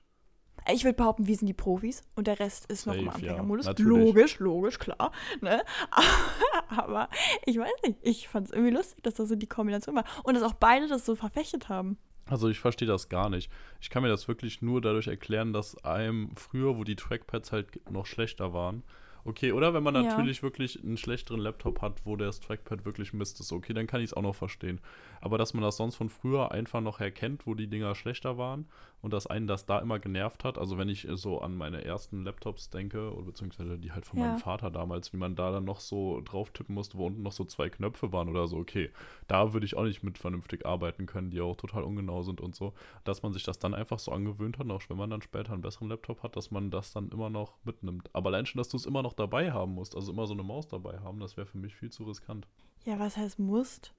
Ich 0.74 0.84
würde 0.84 0.96
behaupten, 0.96 1.28
wir 1.28 1.36
sind 1.36 1.46
die 1.48 1.54
Profis 1.54 2.02
und 2.16 2.26
der 2.26 2.40
Rest 2.40 2.66
ist 2.72 2.88
noch 2.88 2.96
im 2.96 3.06
Safe, 3.06 3.10
ja, 3.10 3.14
Anfängermodus. 3.34 3.66
natürlich. 3.68 4.08
logisch, 4.08 4.40
logisch, 4.40 4.80
klar. 4.80 5.12
Ne? 5.42 5.62
Aber 6.78 7.10
ich 7.46 7.58
weiß 7.58 7.72
nicht, 7.86 7.98
ich 8.02 8.28
fand 8.28 8.48
es 8.48 8.54
irgendwie 8.54 8.74
lustig, 8.74 9.04
dass 9.04 9.16
das 9.16 9.30
so 9.30 9.36
die 9.36 9.48
Kombination 9.48 9.96
war. 9.96 10.06
Und 10.24 10.36
dass 10.36 10.44
auch 10.44 10.54
beide 10.54 10.88
das 10.88 11.06
so 11.06 11.16
verfechtet 11.16 11.70
haben. 11.70 11.98
Also 12.28 12.50
ich 12.50 12.60
verstehe 12.60 12.88
das 12.88 13.10
gar 13.10 13.30
nicht. 13.30 13.52
Ich 13.82 13.90
kann 13.90 14.02
mir 14.02 14.10
das 14.10 14.28
wirklich 14.28 14.62
nur 14.62 14.82
dadurch 14.82 15.08
erklären, 15.08 15.54
dass 15.54 15.78
einem 15.86 16.36
früher, 16.36 16.76
wo 16.78 16.84
die 16.84 16.96
Trackpads 16.96 17.52
halt 17.52 17.92
noch 17.92 18.08
schlechter 18.08 18.52
waren, 18.52 18.84
okay, 19.26 19.52
oder 19.52 19.74
wenn 19.74 19.84
man 19.84 19.96
Ja. 19.96 20.04
natürlich 20.04 20.42
wirklich 20.44 20.84
einen 20.84 20.98
schlechteren 20.98 21.40
Laptop 21.40 21.82
hat, 21.82 22.02
wo 22.06 22.16
das 22.16 22.40
Trackpad 22.40 22.86
wirklich 22.86 23.14
Mist 23.14 23.40
ist, 23.40 23.52
okay, 23.52 23.74
dann 23.74 23.86
kann 23.88 24.00
ich 24.02 24.08
es 24.08 24.14
auch 24.14 24.22
noch 24.24 24.36
verstehen. 24.36 24.80
Aber 25.22 25.38
dass 25.38 25.54
man 25.54 25.64
das 25.64 25.78
sonst 25.78 25.96
von 25.96 26.10
früher 26.10 26.52
einfach 26.52 26.82
noch 26.82 27.00
erkennt, 27.00 27.46
wo 27.46 27.54
die 27.54 27.68
Dinger 27.68 27.94
schlechter 27.96 28.38
waren 28.38 28.68
und 29.06 29.14
dass 29.14 29.28
einen 29.28 29.46
das 29.46 29.68
da 29.68 29.78
immer 29.78 30.00
genervt 30.00 30.44
hat, 30.44 30.58
also 30.58 30.80
wenn 30.80 30.90
ich 30.90 31.08
so 31.12 31.40
an 31.40 31.56
meine 31.56 31.86
ersten 31.86 32.24
Laptops 32.24 32.72
denke, 32.72 33.14
oder 33.14 33.28
beziehungsweise 33.28 33.78
die 33.78 33.92
halt 33.92 34.04
von 34.04 34.18
Ja. 34.20 34.26
meinem 34.26 34.40
Vater 34.40 34.72
damals, 34.72 35.14
wie 35.14 35.18
man 35.18 35.36
da 35.36 35.52
dann 35.52 35.64
noch 35.64 35.80
so 35.80 36.22
drauf 36.22 36.50
tippen 36.50 36.74
musste, 36.74 36.98
wo 36.98 37.06
unten 37.06 37.22
noch 37.22 37.32
so 37.32 37.46
zwei 37.46 37.70
Knöpfe 37.70 38.12
waren 38.12 38.30
oder 38.30 38.48
so, 38.48 38.58
okay, 38.58 38.90
da 39.28 39.54
würde 39.54 39.68
ich 39.68 39.78
auch 39.78 39.84
nicht 39.84 40.02
mit 40.02 40.18
vernünftig 40.18 40.66
arbeiten 40.66 41.06
können, 41.06 41.30
die 41.30 41.40
auch 41.40 41.56
total 41.56 41.84
ungenau 41.84 42.24
sind 42.24 42.42
und 42.42 42.56
so. 42.56 42.74
Dass 43.04 43.22
man 43.22 43.32
sich 43.32 43.44
das 43.44 43.60
dann 43.60 43.76
einfach 43.76 44.00
so 44.00 44.12
angewöhnt 44.12 44.58
hat, 44.58 44.68
auch 44.72 44.82
wenn 44.90 44.98
man 44.98 45.12
dann 45.12 45.22
später 45.22 45.54
einen 45.54 45.62
besseren 45.62 45.90
Laptop 45.90 46.24
hat, 46.24 46.36
dass 46.36 46.50
man 46.50 46.72
das 46.72 46.92
dann 46.92 47.10
immer 47.10 47.30
noch 47.30 47.60
mitnimmt. 47.64 48.10
Aber 48.12 48.30
allein 48.30 48.48
schon, 48.48 48.58
dass 48.58 48.70
du 48.70 48.78
es 48.78 48.88
immer 48.88 49.04
noch 49.04 49.14
dabei 49.14 49.52
haben 49.52 49.74
musst, 49.76 49.96
also 49.96 50.12
immer 50.12 50.26
so 50.26 50.34
eine 50.34 50.42
Maus 50.42 50.68
dabei 50.68 50.98
haben, 51.02 51.20
das 51.20 51.38
wäre 51.38 51.46
für 51.46 51.60
mich 51.60 51.76
viel 51.76 51.92
zu 51.92 52.06
riskant. 52.06 52.48
Ja, 52.86 52.98
was 52.98 53.18
heißt 53.18 53.38
musst? 53.38 53.94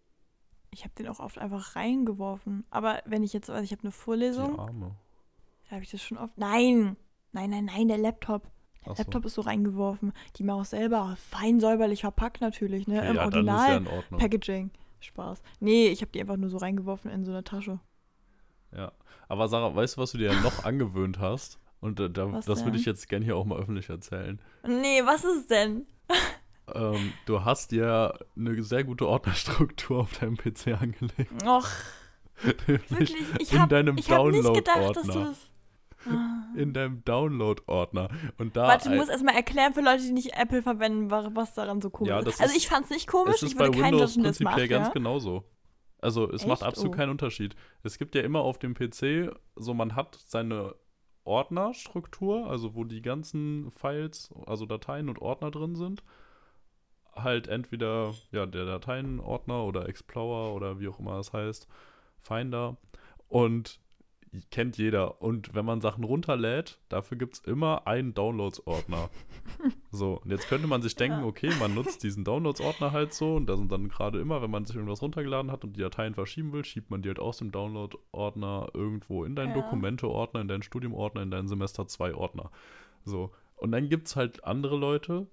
Ich 0.76 0.84
habe 0.84 0.92
den 0.94 1.08
auch 1.08 1.20
oft 1.20 1.38
einfach 1.38 1.74
reingeworfen. 1.74 2.66
Aber 2.68 3.00
wenn 3.06 3.22
ich 3.22 3.32
jetzt, 3.32 3.48
also 3.48 3.64
ich 3.64 3.72
habe 3.72 3.80
eine 3.82 3.90
Die 3.90 3.96
Vorlesung, 3.96 4.58
Arme. 4.58 4.94
da 5.70 5.76
habe 5.76 5.82
ich 5.84 5.90
das 5.90 6.02
schon 6.02 6.18
oft. 6.18 6.36
Nein! 6.36 6.96
Nein, 7.32 7.48
nein, 7.48 7.64
nein, 7.64 7.88
der 7.88 7.96
Laptop. 7.96 8.42
Der 8.84 8.92
Ach 8.92 8.96
so. 8.96 9.02
Laptop 9.02 9.24
ist 9.24 9.34
so 9.34 9.40
reingeworfen. 9.40 10.12
Die 10.36 10.44
Maus 10.44 10.70
selber, 10.70 11.16
fein 11.18 11.60
säuberlich 11.60 12.02
verpackt 12.02 12.42
natürlich, 12.42 12.86
ne? 12.86 12.98
Okay, 12.98 13.08
Im 13.08 13.16
ja, 13.16 13.22
Original. 13.24 13.84
ja. 13.84 14.18
Packaging. 14.18 14.70
Spaß. 15.00 15.42
Nee, 15.60 15.88
ich 15.88 16.02
habe 16.02 16.12
die 16.12 16.20
einfach 16.20 16.36
nur 16.36 16.50
so 16.50 16.58
reingeworfen 16.58 17.10
in 17.10 17.24
so 17.24 17.32
eine 17.32 17.42
Tasche. 17.42 17.80
Ja. 18.76 18.92
Aber 19.28 19.48
Sarah, 19.48 19.74
weißt 19.74 19.96
du, 19.96 20.02
was 20.02 20.12
du 20.12 20.18
dir 20.18 20.34
noch 20.42 20.64
angewöhnt 20.64 21.18
hast? 21.18 21.58
Und 21.80 22.00
da, 22.00 22.32
Was 22.32 22.44
das 22.44 22.64
würde 22.66 22.76
ich 22.76 22.84
jetzt 22.84 23.08
gerne 23.08 23.24
hier 23.24 23.36
auch 23.36 23.46
mal 23.46 23.58
öffentlich 23.58 23.88
erzählen. 23.88 24.40
Nee, 24.66 25.00
was 25.06 25.24
ist 25.24 25.50
denn? 25.50 25.86
Ähm, 26.74 27.12
du 27.26 27.44
hast 27.44 27.70
dir 27.72 28.18
eine 28.36 28.62
sehr 28.62 28.84
gute 28.84 29.06
Ordnerstruktur 29.06 30.00
auf 30.00 30.18
deinem 30.18 30.36
PC 30.36 30.68
angelegt. 30.80 31.30
Och, 31.46 31.68
wirklich, 32.66 33.14
ich 33.38 33.52
in 33.52 33.60
habe 33.60 33.74
deinem 33.74 33.96
ich 33.98 34.10
hab 34.10 34.26
nicht 34.26 34.54
gedacht, 34.54 34.96
dass 34.96 35.06
du 35.06 35.12
das... 35.20 35.50
Ah. 36.08 36.44
In 36.54 36.72
deinem 36.72 37.04
Download-Ordner. 37.04 38.08
Und 38.38 38.56
da. 38.56 38.68
Warte, 38.68 38.90
du 38.90 38.94
musst 38.94 39.10
erstmal 39.10 39.34
erklären 39.34 39.74
für 39.74 39.80
Leute, 39.80 40.02
die 40.04 40.12
nicht 40.12 40.34
Apple 40.36 40.62
verwenden, 40.62 41.10
wa- 41.10 41.30
was 41.34 41.54
daran 41.54 41.80
so 41.82 41.90
komisch 41.90 42.10
Ja, 42.10 42.20
ist. 42.20 42.40
Also 42.40 42.56
ich 42.56 42.68
fand's 42.68 42.90
nicht 42.90 43.08
komisch, 43.08 43.36
es 43.36 43.42
ist 43.42 43.52
ich 43.52 43.58
bei 43.58 43.66
würde 43.66 43.78
Windows 43.82 44.10
judgen, 44.14 44.22
der 44.22 44.30
das 44.30 44.38
prinzipiell 44.38 44.66
macht, 44.66 44.70
ganz 44.70 44.86
ja? 44.88 44.92
genauso. 44.92 45.44
Also 46.00 46.30
es 46.30 46.46
macht 46.46 46.60
Echt? 46.60 46.68
absolut 46.68 46.94
Oh. 46.94 46.96
keinen 46.96 47.10
Unterschied. 47.10 47.56
Es 47.82 47.98
gibt 47.98 48.14
ja 48.14 48.22
immer 48.22 48.40
auf 48.40 48.58
dem 48.60 48.74
PC, 48.74 49.34
so 49.56 49.74
man 49.74 49.96
hat 49.96 50.16
seine 50.26 50.76
Ordnerstruktur, 51.24 52.46
also 52.48 52.74
wo 52.74 52.84
die 52.84 53.02
ganzen 53.02 53.70
Files, 53.72 54.30
also 54.46 54.66
Dateien 54.66 55.08
und 55.08 55.20
Ordner 55.20 55.50
drin 55.50 55.74
sind. 55.74 56.02
Halt 57.16 57.48
entweder 57.48 58.14
ja, 58.30 58.46
der 58.46 58.66
Dateienordner 58.66 59.64
oder 59.64 59.88
Explorer 59.88 60.54
oder 60.54 60.80
wie 60.80 60.88
auch 60.88 60.98
immer 60.98 61.18
es 61.18 61.32
heißt, 61.32 61.66
Finder. 62.18 62.76
Und 63.28 63.80
kennt 64.50 64.78
jeder. 64.78 65.22
Und 65.22 65.54
wenn 65.54 65.64
man 65.64 65.80
Sachen 65.80 66.04
runterlädt, 66.04 66.78
dafür 66.88 67.16
gibt 67.16 67.34
es 67.34 67.40
immer 67.40 67.86
einen 67.86 68.14
Downloads-Ordner. 68.14 69.08
so, 69.90 70.20
und 70.22 70.30
jetzt 70.30 70.48
könnte 70.48 70.66
man 70.66 70.82
sich 70.82 70.96
denken, 70.96 71.24
okay, 71.24 71.50
man 71.58 71.74
nutzt 71.74 72.02
diesen 72.02 72.24
Downloads-Ordner 72.24 72.92
halt 72.92 73.14
so 73.14 73.36
und 73.36 73.46
da 73.46 73.56
sind 73.56 73.70
dann 73.72 73.88
gerade 73.88 74.20
immer, 74.20 74.42
wenn 74.42 74.50
man 74.50 74.64
sich 74.64 74.76
irgendwas 74.76 75.02
runtergeladen 75.02 75.50
hat 75.50 75.64
und 75.64 75.76
die 75.76 75.80
Dateien 75.80 76.14
verschieben 76.14 76.52
will, 76.52 76.64
schiebt 76.64 76.90
man 76.90 77.02
die 77.02 77.08
halt 77.08 77.18
aus 77.20 77.38
dem 77.38 77.50
Download-Ordner 77.52 78.68
irgendwo 78.74 79.24
in 79.24 79.36
deinen 79.36 79.54
Ja. 79.54 79.62
Dokumente-Ordner, 79.62 80.40
in 80.40 80.48
deinen 80.48 80.62
Studium-Ordner, 80.62 81.22
in 81.22 81.30
deinen 81.30 81.48
Semester 81.48 81.84
2-Ordner. 81.84 82.50
So. 83.04 83.30
Und 83.56 83.72
dann 83.72 83.88
gibt 83.88 84.08
es 84.08 84.16
halt 84.16 84.44
andere 84.44 84.76
Leute, 84.76 85.26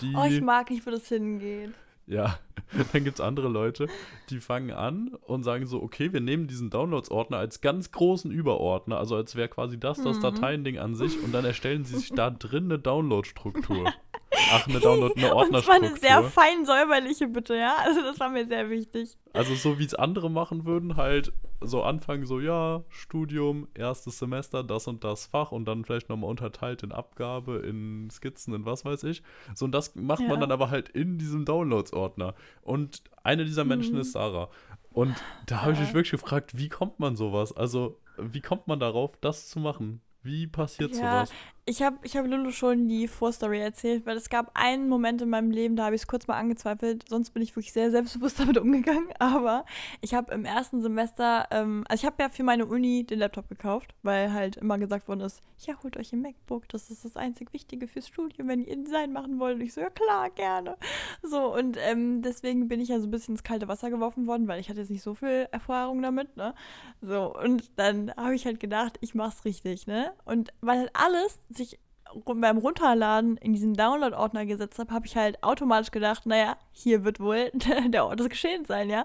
die. 0.00 0.14
Oh, 0.16 0.24
ich 0.24 0.40
mag 0.40 0.70
nicht, 0.70 0.86
wo 0.86 0.90
das 0.90 1.08
hingeht. 1.08 1.70
Ja, 2.06 2.38
dann 2.92 3.04
gibt 3.04 3.18
es 3.18 3.24
andere 3.24 3.48
Leute, 3.48 3.86
die 4.28 4.40
fangen 4.40 4.72
an 4.72 5.14
und 5.22 5.42
sagen 5.42 5.66
so, 5.66 5.82
okay, 5.82 6.12
wir 6.12 6.20
nehmen 6.20 6.46
diesen 6.48 6.68
Downloads-Ordner 6.68 7.38
als 7.38 7.62
ganz 7.62 7.92
großen 7.92 8.30
Überordner, 8.30 8.98
also 8.98 9.16
als 9.16 9.36
wäre 9.36 9.48
quasi 9.48 9.80
das 9.80 10.02
das 10.02 10.18
Mhm. 10.18 10.22
Dateiending 10.22 10.78
an 10.78 10.94
sich 10.94 11.22
und 11.22 11.32
dann 11.32 11.46
erstellen 11.46 11.84
sie 11.84 11.96
sich 11.96 12.10
da 12.10 12.30
drin 12.30 12.64
eine 12.64 12.78
Download-Struktur. 12.78 13.90
Ach, 14.54 14.66
eine 14.68 14.80
Download, 14.80 15.14
eine 15.16 15.34
Und 15.34 15.62
zwar 15.62 15.74
eine 15.76 15.96
sehr 15.96 16.18
Ordnerstruktur. 16.18 16.30
fein 16.30 16.64
säuberliche, 16.64 17.28
bitte, 17.28 17.56
ja? 17.56 17.76
Also 17.84 18.02
das 18.02 18.18
war 18.20 18.28
mir 18.30 18.46
sehr 18.46 18.70
wichtig. 18.70 19.16
Also 19.32 19.54
so 19.54 19.78
wie 19.78 19.84
es 19.84 19.94
andere 19.94 20.30
machen 20.30 20.64
würden, 20.64 20.96
halt 20.96 21.32
so 21.60 21.82
anfangen, 21.82 22.26
so 22.26 22.40
ja, 22.40 22.82
Studium, 22.88 23.68
erstes 23.74 24.18
Semester, 24.18 24.62
das 24.62 24.86
und 24.86 25.02
das 25.04 25.26
Fach 25.26 25.50
und 25.52 25.64
dann 25.64 25.84
vielleicht 25.84 26.08
nochmal 26.08 26.30
unterteilt 26.30 26.82
in 26.82 26.92
Abgabe, 26.92 27.56
in 27.58 28.08
Skizzen, 28.10 28.54
in 28.54 28.64
was 28.66 28.84
weiß 28.84 29.02
ich. 29.04 29.22
So 29.54 29.64
und 29.64 29.72
das 29.72 29.94
macht 29.94 30.20
Ja. 30.22 30.28
man 30.28 30.40
dann 30.40 30.52
aber 30.52 30.70
halt 30.70 30.88
in 30.90 31.18
diesem 31.18 31.44
Downloads-Ordner. 31.44 32.34
Und 32.62 33.02
eine 33.22 33.44
dieser 33.44 33.64
Menschen 33.64 33.94
Mhm. 33.94 34.00
ist 34.02 34.12
Sarah. 34.12 34.50
Und 34.90 35.22
da 35.46 35.62
habe 35.62 35.72
ich 35.72 35.80
mich 35.80 35.94
wirklich 35.94 36.12
gefragt, 36.12 36.56
wie 36.56 36.68
kommt 36.68 37.00
man 37.00 37.16
sowas? 37.16 37.56
Also, 37.56 37.98
wie 38.16 38.40
kommt 38.40 38.68
man 38.68 38.78
darauf, 38.78 39.16
das 39.20 39.48
zu 39.48 39.58
machen? 39.58 40.00
Wie 40.22 40.46
passiert 40.46 40.94
Ja, 40.94 41.00
sowas? 41.00 41.32
Ich 41.66 41.82
habe 41.82 41.96
ich 42.02 42.14
hab 42.14 42.26
Lulu 42.26 42.50
schon 42.50 42.88
die 42.88 43.08
Vorstory 43.08 43.58
erzählt, 43.58 44.04
weil 44.04 44.18
es 44.18 44.28
gab 44.28 44.50
einen 44.52 44.86
Moment 44.86 45.22
in 45.22 45.30
meinem 45.30 45.50
Leben, 45.50 45.76
da 45.76 45.86
habe 45.86 45.94
ich 45.94 46.02
es 46.02 46.06
kurz 46.06 46.26
mal 46.26 46.36
angezweifelt. 46.36 47.08
Sonst 47.08 47.30
bin 47.30 47.42
ich 47.42 47.56
wirklich 47.56 47.72
sehr 47.72 47.90
selbstbewusst 47.90 48.38
damit 48.40 48.58
umgegangen. 48.58 49.08
Aber 49.18 49.64
ich 50.02 50.12
habe 50.12 50.34
im 50.34 50.44
ersten 50.44 50.82
Semester, 50.82 51.46
ähm, 51.50 51.84
also 51.88 52.02
ich 52.02 52.06
habe 52.06 52.22
ja 52.22 52.28
für 52.28 52.42
meine 52.42 52.66
Uni 52.66 53.04
den 53.04 53.18
Laptop 53.18 53.48
gekauft, 53.48 53.94
weil 54.02 54.30
halt 54.34 54.56
immer 54.56 54.76
gesagt 54.76 55.08
worden 55.08 55.22
ist, 55.22 55.40
ja, 55.60 55.74
holt 55.82 55.96
euch 55.96 56.12
ein 56.12 56.20
MacBook, 56.20 56.68
das 56.68 56.90
ist 56.90 57.06
das 57.06 57.16
einzig 57.16 57.54
Wichtige 57.54 57.88
fürs 57.88 58.08
Studium, 58.08 58.48
wenn 58.48 58.60
ihr 58.60 58.76
Design 58.76 59.14
machen 59.14 59.38
wollt. 59.38 59.54
Und 59.54 59.62
ich 59.62 59.72
so, 59.72 59.80
ja 59.80 59.88
klar, 59.88 60.28
gerne. 60.28 60.76
So, 61.22 61.54
und 61.56 61.78
ähm, 61.80 62.20
deswegen 62.20 62.68
bin 62.68 62.80
ich 62.80 62.90
ja 62.90 63.00
so 63.00 63.06
ein 63.06 63.10
bisschen 63.10 63.36
ins 63.36 63.42
kalte 63.42 63.68
Wasser 63.68 63.88
geworfen 63.88 64.26
worden, 64.26 64.48
weil 64.48 64.60
ich 64.60 64.68
hatte 64.68 64.80
jetzt 64.80 64.90
nicht 64.90 65.02
so 65.02 65.14
viel 65.14 65.48
Erfahrung 65.50 66.02
damit, 66.02 66.36
ne? 66.36 66.54
So, 67.00 67.34
und 67.34 67.70
dann 67.76 68.14
habe 68.16 68.34
ich 68.34 68.44
halt 68.44 68.60
gedacht, 68.60 68.98
ich 69.00 69.14
mach's 69.14 69.46
richtig, 69.46 69.86
ne? 69.86 70.12
Und 70.26 70.52
weil 70.60 70.80
halt 70.80 70.90
alles 70.92 71.40
sich 71.56 71.78
beim 72.24 72.58
Runterladen 72.58 73.36
in 73.38 73.52
diesen 73.52 73.74
Download-Ordner 73.74 74.46
gesetzt 74.46 74.78
habe, 74.78 74.92
habe 74.92 75.06
ich 75.06 75.16
halt 75.16 75.42
automatisch 75.42 75.90
gedacht, 75.90 76.26
naja, 76.26 76.56
hier 76.72 77.04
wird 77.04 77.20
wohl 77.20 77.50
der 77.88 78.06
Ort 78.06 78.20
des 78.20 78.28
Geschehens 78.28 78.68
sein, 78.68 78.88
ja. 78.88 79.04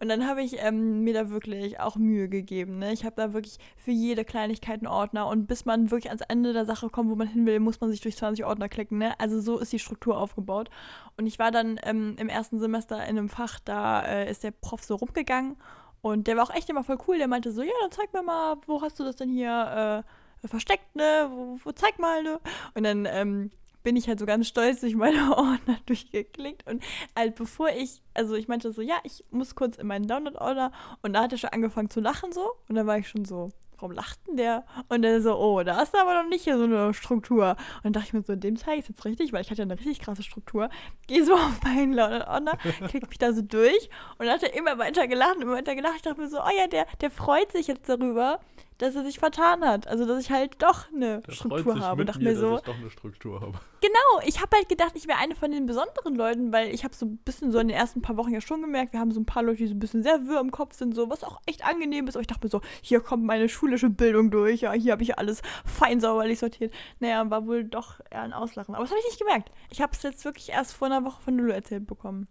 Und 0.00 0.08
dann 0.08 0.26
habe 0.26 0.42
ich 0.42 0.56
ähm, 0.60 1.02
mir 1.02 1.14
da 1.14 1.30
wirklich 1.30 1.80
auch 1.80 1.96
Mühe 1.96 2.28
gegeben, 2.28 2.78
ne? 2.78 2.92
Ich 2.92 3.04
habe 3.04 3.16
da 3.16 3.32
wirklich 3.32 3.58
für 3.76 3.90
jede 3.90 4.24
Kleinigkeit 4.24 4.80
einen 4.80 4.86
Ordner 4.86 5.26
und 5.26 5.46
bis 5.46 5.64
man 5.64 5.90
wirklich 5.90 6.10
ans 6.10 6.22
Ende 6.28 6.52
der 6.52 6.64
Sache 6.64 6.88
kommt, 6.88 7.10
wo 7.10 7.16
man 7.16 7.28
hin 7.28 7.46
will, 7.46 7.60
muss 7.60 7.80
man 7.80 7.90
sich 7.90 8.00
durch 8.00 8.16
20 8.16 8.44
Ordner 8.44 8.68
klicken, 8.68 8.98
ne? 8.98 9.18
Also 9.20 9.40
so 9.40 9.58
ist 9.58 9.72
die 9.72 9.78
Struktur 9.78 10.18
aufgebaut. 10.18 10.70
Und 11.16 11.26
ich 11.26 11.38
war 11.38 11.50
dann 11.50 11.78
ähm, 11.82 12.16
im 12.18 12.28
ersten 12.28 12.58
Semester 12.58 12.96
in 13.04 13.18
einem 13.18 13.28
Fach, 13.28 13.60
da 13.64 14.02
äh, 14.02 14.30
ist 14.30 14.44
der 14.44 14.50
Prof 14.50 14.82
so 14.82 14.96
rumgegangen 14.96 15.56
und 16.00 16.26
der 16.26 16.36
war 16.36 16.44
auch 16.44 16.54
echt 16.54 16.70
immer 16.70 16.84
voll 16.84 16.98
cool. 17.08 17.18
Der 17.18 17.28
meinte 17.28 17.52
so, 17.52 17.62
ja, 17.62 17.72
dann 17.82 17.90
zeig 17.90 18.12
mir 18.12 18.22
mal, 18.22 18.56
wo 18.66 18.80
hast 18.80 18.98
du 18.98 19.04
das 19.04 19.16
denn 19.16 19.28
hier 19.30 20.04
äh, 20.04 20.25
versteckt, 20.44 20.94
ne? 20.94 21.28
Wo, 21.30 21.58
wo 21.62 21.72
zeig 21.72 21.98
mal, 21.98 22.22
ne? 22.22 22.40
Und 22.74 22.84
dann 22.84 23.06
ähm, 23.06 23.50
bin 23.86 23.94
ich 23.94 24.08
halt 24.08 24.18
so 24.18 24.26
ganz 24.26 24.48
stolz 24.48 24.80
durch 24.80 24.96
meine 24.96 25.30
Ordner 25.36 25.78
durchgeklickt 25.86 26.68
und 26.68 26.82
halt 27.16 27.36
bevor 27.36 27.68
ich, 27.68 28.02
also 28.14 28.34
ich 28.34 28.48
meinte 28.48 28.72
so, 28.72 28.82
ja, 28.82 28.96
ich 29.04 29.22
muss 29.30 29.54
kurz 29.54 29.76
in 29.76 29.86
meinen 29.86 30.08
Download-Ordner 30.08 30.72
und 31.02 31.12
da 31.12 31.22
hat 31.22 31.30
er 31.30 31.38
schon 31.38 31.50
angefangen 31.50 31.88
zu 31.88 32.00
lachen 32.00 32.32
so 32.32 32.50
und 32.68 32.74
dann 32.74 32.88
war 32.88 32.98
ich 32.98 33.08
schon 33.08 33.24
so, 33.24 33.52
warum 33.76 33.92
lacht 33.92 34.18
denn 34.26 34.38
der? 34.38 34.64
Und 34.88 35.02
dann 35.02 35.22
so, 35.22 35.38
oh, 35.38 35.62
da 35.62 35.80
ist 35.82 35.94
aber 35.94 36.20
noch 36.20 36.28
nicht 36.28 36.44
hier 36.44 36.58
so 36.58 36.64
eine 36.64 36.94
Struktur. 36.94 37.50
Und 37.50 37.84
dann 37.84 37.92
dachte 37.92 38.06
ich 38.08 38.12
mir 38.12 38.22
so, 38.22 38.34
dem 38.34 38.56
zeige 38.56 38.78
ich 38.78 38.84
es 38.84 38.88
jetzt 38.88 39.04
richtig, 39.04 39.32
weil 39.32 39.42
ich 39.42 39.50
hatte 39.50 39.58
ja 39.58 39.64
eine 39.64 39.78
richtig 39.78 40.00
krasse 40.00 40.22
Struktur. 40.22 40.68
Gehe 41.06 41.24
so 41.24 41.34
auf 41.34 41.62
meinen 41.62 41.96
Download-Ordner, 41.96 42.58
klick 42.88 43.08
mich 43.08 43.18
da 43.18 43.32
so 43.32 43.42
durch 43.42 43.88
und 44.18 44.26
dann 44.26 44.34
hat 44.34 44.42
er 44.42 44.54
immer 44.54 44.78
weiter 44.78 45.06
gelacht 45.06 45.36
immer 45.40 45.54
weiter 45.54 45.74
gelacht. 45.74 45.96
Ich 45.96 46.02
dachte 46.02 46.20
mir 46.20 46.28
so, 46.28 46.38
oh 46.38 46.56
ja, 46.56 46.66
der, 46.66 46.86
der 47.00 47.10
freut 47.10 47.52
sich 47.52 47.66
jetzt 47.66 47.88
darüber, 47.88 48.40
dass 48.78 48.94
er 48.94 49.04
sich 49.04 49.18
vertan 49.18 49.64
hat. 49.64 49.86
Also, 49.88 50.06
dass 50.06 50.20
ich 50.22 50.30
halt 50.30 50.62
doch 50.62 50.92
eine 50.92 51.20
Der 51.22 51.32
Struktur 51.32 51.78
habe. 51.80 52.00
Und 52.02 52.06
dachte 52.08 52.20
mir, 52.22 52.30
mir 52.32 52.36
so, 52.36 52.50
dass 52.50 52.60
ich 52.60 52.66
doch 52.66 52.74
eine 52.76 52.90
Struktur 52.90 53.40
habe. 53.40 53.58
Genau, 53.86 54.26
ich 54.26 54.40
habe 54.42 54.56
halt 54.56 54.68
gedacht, 54.68 54.92
ich 54.94 55.06
wäre 55.06 55.18
eine 55.18 55.36
von 55.36 55.52
den 55.52 55.64
besonderen 55.66 56.16
Leuten, 56.16 56.52
weil 56.52 56.74
ich 56.74 56.82
habe 56.82 56.92
so 56.94 57.06
ein 57.06 57.18
bisschen 57.18 57.52
so 57.52 57.60
in 57.60 57.68
den 57.68 57.76
ersten 57.76 58.02
paar 58.02 58.16
Wochen 58.16 58.32
ja 58.32 58.40
schon 58.40 58.60
gemerkt, 58.60 58.92
wir 58.92 58.98
haben 58.98 59.12
so 59.12 59.20
ein 59.20 59.26
paar 59.26 59.44
Leute, 59.44 59.58
die 59.58 59.66
so 59.68 59.74
ein 59.74 59.78
bisschen 59.78 60.02
sehr 60.02 60.26
wirr 60.26 60.40
im 60.40 60.50
Kopf 60.50 60.74
sind, 60.74 60.92
so, 60.94 61.08
was 61.08 61.22
auch 61.22 61.40
echt 61.46 61.64
angenehm 61.64 62.08
ist. 62.08 62.16
Aber 62.16 62.20
ich 62.22 62.26
dachte 62.26 62.44
mir 62.46 62.50
so, 62.50 62.62
hier 62.80 62.98
kommt 63.00 63.22
meine 63.24 63.48
schulische 63.48 63.88
Bildung 63.88 64.32
durch, 64.32 64.62
ja, 64.62 64.72
hier 64.72 64.90
habe 64.92 65.04
ich 65.04 65.18
alles 65.18 65.40
fein 65.64 66.00
sauberlich 66.00 66.40
sortiert. 66.40 66.74
Naja, 66.98 67.30
war 67.30 67.46
wohl 67.46 67.62
doch 67.64 68.00
eher 68.10 68.22
ein 68.22 68.32
Auslachen. 68.32 68.74
Aber 68.74 68.82
das 68.82 68.90
habe 68.90 68.98
ich 69.00 69.06
nicht 69.06 69.20
gemerkt. 69.20 69.52
Ich 69.70 69.80
habe 69.80 69.92
es 69.92 70.02
jetzt 70.02 70.24
wirklich 70.24 70.48
erst 70.48 70.72
vor 70.72 70.86
einer 70.86 71.04
Woche 71.04 71.22
von 71.22 71.36
Lulu 71.36 71.52
erzählt 71.52 71.86
bekommen. 71.86 72.26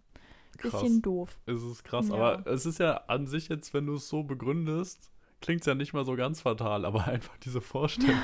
Bisschen 0.60 1.00
doof. 1.00 1.38
Es 1.46 1.62
ist 1.62 1.84
krass, 1.84 2.08
Ja. 2.08 2.14
aber 2.14 2.46
es 2.50 2.66
ist 2.66 2.78
ja 2.80 2.96
an 3.08 3.26
sich 3.26 3.48
jetzt, 3.48 3.72
wenn 3.72 3.86
du 3.86 3.94
es 3.94 4.08
so 4.08 4.24
begründest, 4.24 5.10
klingt 5.46 5.62
es 5.62 5.66
ja 5.66 5.74
nicht 5.74 5.94
mal 5.94 6.04
so 6.04 6.14
ganz 6.16 6.42
fatal, 6.42 6.84
aber 6.84 7.06
einfach 7.08 7.36
diese 7.38 7.62
Vorstellung, 7.62 8.16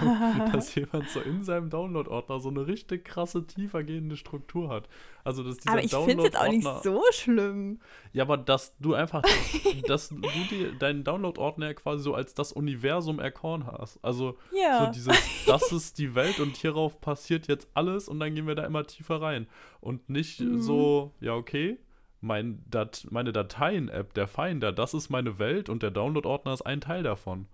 dass 0.53 0.75
jemand 0.75 1.09
so 1.09 1.21
in 1.21 1.43
seinem 1.43 1.71
Download-Ordner 1.71 2.39
so 2.41 2.51
eine 2.51 2.67
richtig 2.67 3.05
krasse, 3.07 3.47
tiefergehende 3.47 4.17
Struktur 4.19 4.69
hat. 4.69 4.89
Also, 5.25 5.43
dass 5.43 5.57
dieser 5.57 5.71
Aber 5.73 5.83
ich 5.83 5.95
finde 5.95 6.19
es 6.19 6.25
jetzt 6.25 6.37
auch 6.37 6.49
nicht 6.49 6.67
Download-Ordner- 6.67 6.83
so 6.83 7.03
schlimm. 7.13 7.81
Ja, 8.13 8.25
aber 8.25 8.37
dass 8.37 8.77
du 8.79 8.93
einfach, 8.95 9.23
dass 9.87 10.11
du 10.11 10.17
dir 10.51 10.73
deinen 10.79 11.05
Download-Ordner 11.05 11.73
quasi 11.75 12.03
so 12.03 12.15
als 12.15 12.35
das 12.35 12.53
Universum 12.53 13.19
erkoren 13.21 13.67
hast. 13.67 13.99
Also, 14.05 14.37
Ja. 14.53 14.85
so 14.87 14.93
dieses, 14.93 15.17
das 15.47 15.73
ist 15.73 15.99
die 15.99 16.15
Welt 16.15 16.41
und 16.41 16.57
hierauf 16.57 17.01
passiert 17.01 17.47
jetzt 17.49 17.69
alles 17.75 18.09
und 18.09 18.21
dann 18.21 18.35
gehen 18.35 18.47
wir 18.47 18.55
da 18.57 18.65
immer 18.67 18.85
tiefer 18.87 19.23
rein. 19.23 19.47
Und 19.81 20.11
nicht 20.11 20.41
Mhm. 20.41 20.61
so, 20.61 21.13
ja, 21.21 21.35
okay, 21.35 21.79
mein 22.23 22.65
Dat 22.71 23.07
meine 23.11 23.33
Dateien-App, 23.33 24.15
der 24.15 24.29
Finder, 24.29 24.73
das 24.73 24.95
ist 24.95 25.11
meine 25.11 25.39
Welt 25.39 25.69
und 25.69 25.83
der 25.83 25.91
Download-Ordner 25.91 26.55
ist 26.55 26.63
ein 26.63 26.81
Teil 26.81 27.03
davon. 27.03 27.47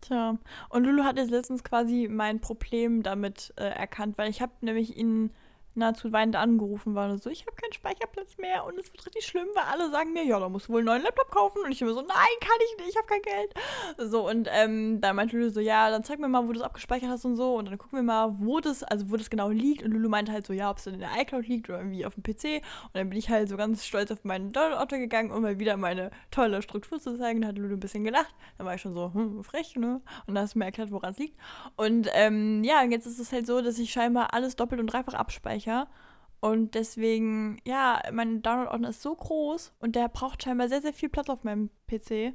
Tja, 0.00 0.38
und 0.68 0.84
Lulu 0.84 1.02
hat 1.02 1.18
jetzt 1.18 1.30
letztens 1.30 1.64
quasi 1.64 2.08
mein 2.08 2.40
Problem 2.40 3.02
damit 3.02 3.52
äh, 3.56 3.64
erkannt, 3.64 4.16
weil 4.16 4.30
ich 4.30 4.40
habe 4.40 4.52
nämlich 4.60 4.96
ihn 4.96 5.30
nahezu 5.78 6.12
weinend 6.12 6.36
angerufen, 6.36 6.94
war 6.94 7.16
so, 7.18 7.30
ich 7.30 7.46
habe 7.46 7.56
keinen 7.56 7.72
Speicherplatz 7.72 8.36
mehr 8.38 8.64
und 8.64 8.78
es 8.78 8.92
wird 8.92 9.04
richtig 9.06 9.26
schlimm, 9.26 9.48
weil 9.54 9.64
alle 9.64 9.90
sagen 9.90 10.12
mir, 10.12 10.24
ja, 10.24 10.38
da 10.38 10.48
musst 10.48 10.68
du 10.68 10.72
wohl 10.72 10.80
einen 10.80 10.86
neuen 10.86 11.02
Laptop 11.02 11.30
kaufen 11.30 11.62
und 11.64 11.72
ich 11.72 11.80
immer 11.80 11.94
so, 11.94 12.02
nein, 12.02 12.08
kann 12.40 12.58
ich 12.66 12.78
nicht, 12.78 12.90
ich 12.90 12.96
habe 12.96 13.06
kein 13.06 13.22
Geld. 13.22 13.54
So, 14.10 14.28
und 14.28 14.48
ähm, 14.52 15.00
dann 15.00 15.16
meinte 15.16 15.36
Lulu 15.36 15.50
so, 15.50 15.60
ja, 15.60 15.90
dann 15.90 16.04
zeig 16.04 16.18
mir 16.18 16.28
mal, 16.28 16.46
wo 16.46 16.52
du 16.52 16.60
es 16.60 16.64
abgespeichert 16.64 17.10
hast 17.10 17.24
und 17.24 17.36
so 17.36 17.56
und 17.56 17.68
dann 17.68 17.78
gucken 17.78 17.98
wir 17.98 18.02
mal, 18.02 18.34
wo 18.38 18.60
das, 18.60 18.82
also 18.82 19.10
wo 19.10 19.16
das 19.16 19.30
genau 19.30 19.48
liegt 19.48 19.82
und 19.82 19.92
Lulu 19.92 20.08
meinte 20.08 20.32
halt 20.32 20.46
so, 20.46 20.52
ja, 20.52 20.70
ob 20.70 20.78
es 20.78 20.84
dann 20.84 20.94
in 20.94 21.00
der 21.00 21.10
iCloud 21.20 21.46
liegt 21.46 21.68
oder 21.68 21.78
irgendwie 21.78 22.04
auf 22.04 22.14
dem 22.14 22.22
PC 22.22 22.62
und 22.84 22.94
dann 22.94 23.08
bin 23.08 23.18
ich 23.18 23.30
halt 23.30 23.48
so 23.48 23.56
ganz 23.56 23.84
stolz 23.84 24.10
auf 24.10 24.24
meinen 24.24 24.52
Download-Ordner 24.52 24.98
gegangen, 24.98 25.30
um 25.30 25.42
mal 25.42 25.58
wieder 25.58 25.76
meine 25.76 26.10
tolle 26.30 26.62
Struktur 26.62 27.00
zu 27.00 27.16
zeigen, 27.16 27.40
da 27.40 27.48
hat 27.48 27.58
Lulu 27.58 27.74
ein 27.74 27.80
bisschen 27.80 28.04
gelacht, 28.04 28.34
dann 28.56 28.66
war 28.66 28.74
ich 28.74 28.80
schon 28.80 28.94
so, 28.94 29.12
hm, 29.12 29.42
frech, 29.44 29.76
ne? 29.76 30.00
Und 30.26 30.34
dann 30.34 30.44
hast 30.44 30.54
du 30.54 30.58
mir 30.58 30.66
erklärt, 30.66 30.90
woran 30.90 31.12
es 31.12 31.18
liegt. 31.18 31.38
Und 31.76 32.08
ähm, 32.12 32.62
ja, 32.64 32.82
und 32.82 32.90
jetzt 32.90 33.06
ist 33.06 33.18
es 33.18 33.32
halt 33.32 33.46
so, 33.46 33.60
dass 33.60 33.78
ich 33.78 33.90
scheinbar 33.90 34.34
alles 34.34 34.56
doppelt 34.56 34.80
und 34.80 34.88
dreifach 34.88 35.14
abspeichere. 35.14 35.67
Und 36.40 36.74
deswegen, 36.74 37.58
ja, 37.66 38.00
mein 38.12 38.42
Download-Ordner 38.42 38.90
ist 38.90 39.02
so 39.02 39.14
groß 39.14 39.72
und 39.80 39.96
der 39.96 40.08
braucht 40.08 40.42
scheinbar 40.42 40.68
sehr, 40.68 40.80
sehr 40.82 40.92
viel 40.92 41.08
Platz 41.08 41.28
auf 41.28 41.42
meinem 41.44 41.68
PC. 41.88 42.32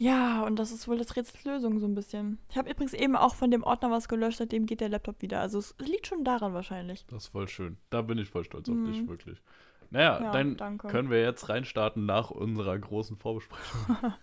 Ja, 0.00 0.42
und 0.44 0.56
das 0.60 0.70
ist 0.72 0.86
wohl 0.88 0.96
das 0.98 1.16
Rätsels 1.16 1.44
Lösung 1.44 1.78
so 1.80 1.86
ein 1.86 1.94
bisschen. 1.94 2.38
Ich 2.50 2.56
habe 2.56 2.70
übrigens 2.70 2.94
eben 2.94 3.16
auch 3.16 3.34
von 3.34 3.50
dem 3.50 3.64
Ordner 3.64 3.90
was 3.90 4.08
gelöscht, 4.08 4.38
seitdem 4.38 4.66
geht 4.66 4.80
der 4.80 4.88
Laptop 4.88 5.22
wieder. 5.22 5.40
Also 5.40 5.58
es 5.58 5.74
liegt 5.78 6.06
schon 6.06 6.22
daran 6.24 6.54
wahrscheinlich. 6.54 7.04
Das 7.06 7.24
ist 7.24 7.28
voll 7.28 7.48
schön. 7.48 7.78
Da 7.90 8.02
bin 8.02 8.18
ich 8.18 8.28
voll 8.28 8.44
stolz 8.44 8.68
auf 8.68 8.74
Mhm. 8.76 8.84
dich, 8.86 9.08
wirklich. 9.08 9.42
Naja, 9.90 10.20
Ja, 10.22 10.30
dann 10.32 10.56
danke. 10.56 10.86
können 10.88 11.10
wir 11.10 11.20
jetzt 11.22 11.48
reinstarten 11.48 12.04
nach 12.06 12.30
unserer 12.30 12.78
großen 12.78 13.16
Vorbesprechung. 13.16 13.96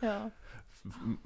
Ja. 0.00 0.30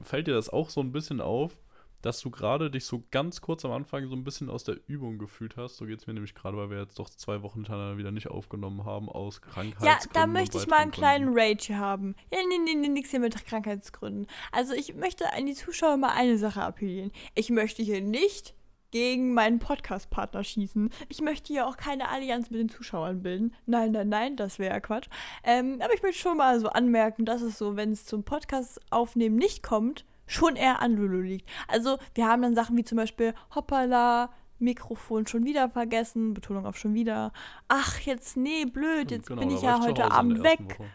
Fällt 0.02 0.26
dir 0.28 0.34
das 0.34 0.48
auch 0.48 0.70
so 0.70 0.80
ein 0.80 0.92
bisschen 0.92 1.20
auf, 1.20 1.58
dass 2.04 2.20
du 2.20 2.30
gerade 2.30 2.70
dich 2.70 2.84
so 2.84 3.02
ganz 3.11 3.40
kurz 3.40 3.64
am 3.64 3.73
Anfang 3.73 4.06
so 4.08 4.14
ein 4.14 4.25
bisschen 4.25 4.50
aus 4.50 4.64
der 4.64 4.76
Übung 4.87 5.18
gefühlt 5.18 5.56
hast? 5.56 5.76
So 5.76 5.87
geht 5.87 6.00
es 6.00 6.06
mir 6.06 6.12
nämlich 6.12 6.34
gerade, 6.34 6.56
weil 6.56 6.68
wir 6.68 6.78
jetzt 6.78 6.99
doch 6.99 7.08
zwei 7.08 7.42
Wochen 7.42 7.61
hintereinander 7.61 7.96
wieder 7.96 8.11
nicht 8.11 8.28
aufgenommen 8.28 8.84
haben 8.84 9.08
aus 9.08 9.40
Krankheitsgründen. 9.40 9.87
Ja, 9.87 9.99
da 10.12 10.26
möchte 10.26 10.58
ich 10.58 10.66
mal 10.66 10.80
einen 10.80 10.90
kleinen 10.90 11.30
Rage 11.32 11.78
haben. 11.78 12.14
Ja, 12.30 12.40
nee, 12.49 12.58
nee, 12.58 12.75
nee, 12.75 12.88
nix 12.88 13.11
hier 13.11 13.20
mit 13.20 13.34
Krankheitsgründen. 13.46 14.26
Also 14.52 14.75
ich 14.75 14.94
möchte 14.94 15.32
an 15.32 15.46
die 15.46 15.54
Zuschauer 15.54 15.96
mal 15.96 16.12
eine 16.14 16.37
Sache 16.37 16.62
appellieren. 16.62 17.11
Ich 17.34 17.49
möchte 17.49 17.82
hier 17.82 18.02
nicht 18.02 18.54
gegen 18.90 19.32
meinen 19.32 19.58
Podcast-Partner 19.58 20.44
schießen. 20.44 20.90
Ich 21.08 21.20
möchte 21.23 21.52
hier 21.52 21.66
auch 21.66 21.76
keine 21.76 22.11
Allianz 22.11 22.50
mit 22.50 22.61
den 22.61 22.68
Zuschauern 22.68 23.23
bilden. 23.23 23.54
Nein, 23.66 23.92
nein, 23.92 24.08
nein, 24.08 24.37
das 24.37 24.58
wäre 24.58 24.75
ja 24.75 24.80
Quatsch. 24.80 25.08
Ähm, 25.42 25.80
aber 25.82 25.94
ich 25.94 26.02
möchte 26.02 26.20
schon 26.20 26.37
mal 26.37 26.61
so 26.61 26.68
anmerken, 26.68 27.25
dass 27.25 27.42
es 27.42 27.58
so, 27.58 27.76
wenn 27.76 27.90
es 27.92 28.04
zum 28.04 28.25
Podcast-Aufnehmen 28.25 29.37
nicht 29.37 29.62
kommt, 29.62 30.04
schon 30.26 30.57
eher 30.57 30.81
an 30.81 30.95
Lulu 30.95 31.21
liegt. 31.21 31.49
Also 31.69 31.99
wir 32.14 32.26
haben 32.26 32.43
dann 32.43 32.54
Sachen 32.54 32.76
wie 32.76 32.85
zum 32.85 32.97
Beispiel 32.97 33.35
Hoppala, 33.54 34.31
Mikrofon 34.59 35.26
schon 35.26 35.45
wieder 35.45 35.69
vergessen, 35.69 36.35
Betonung 36.35 36.66
auf 36.66 36.78
schon 36.78 36.95
wieder. 36.95 37.33
Ach, 37.69 37.99
jetzt, 38.00 38.37
nee, 38.37 38.64
blöd, 38.64 39.11
jetzt 39.11 39.28
Genau, 39.28 39.40
bin 39.40 39.50
ich 39.50 39.62
ja 39.62 39.81
heute 39.81 40.11
Abend 40.11 40.43
weg. 40.43 40.78
Woche. 40.78 40.90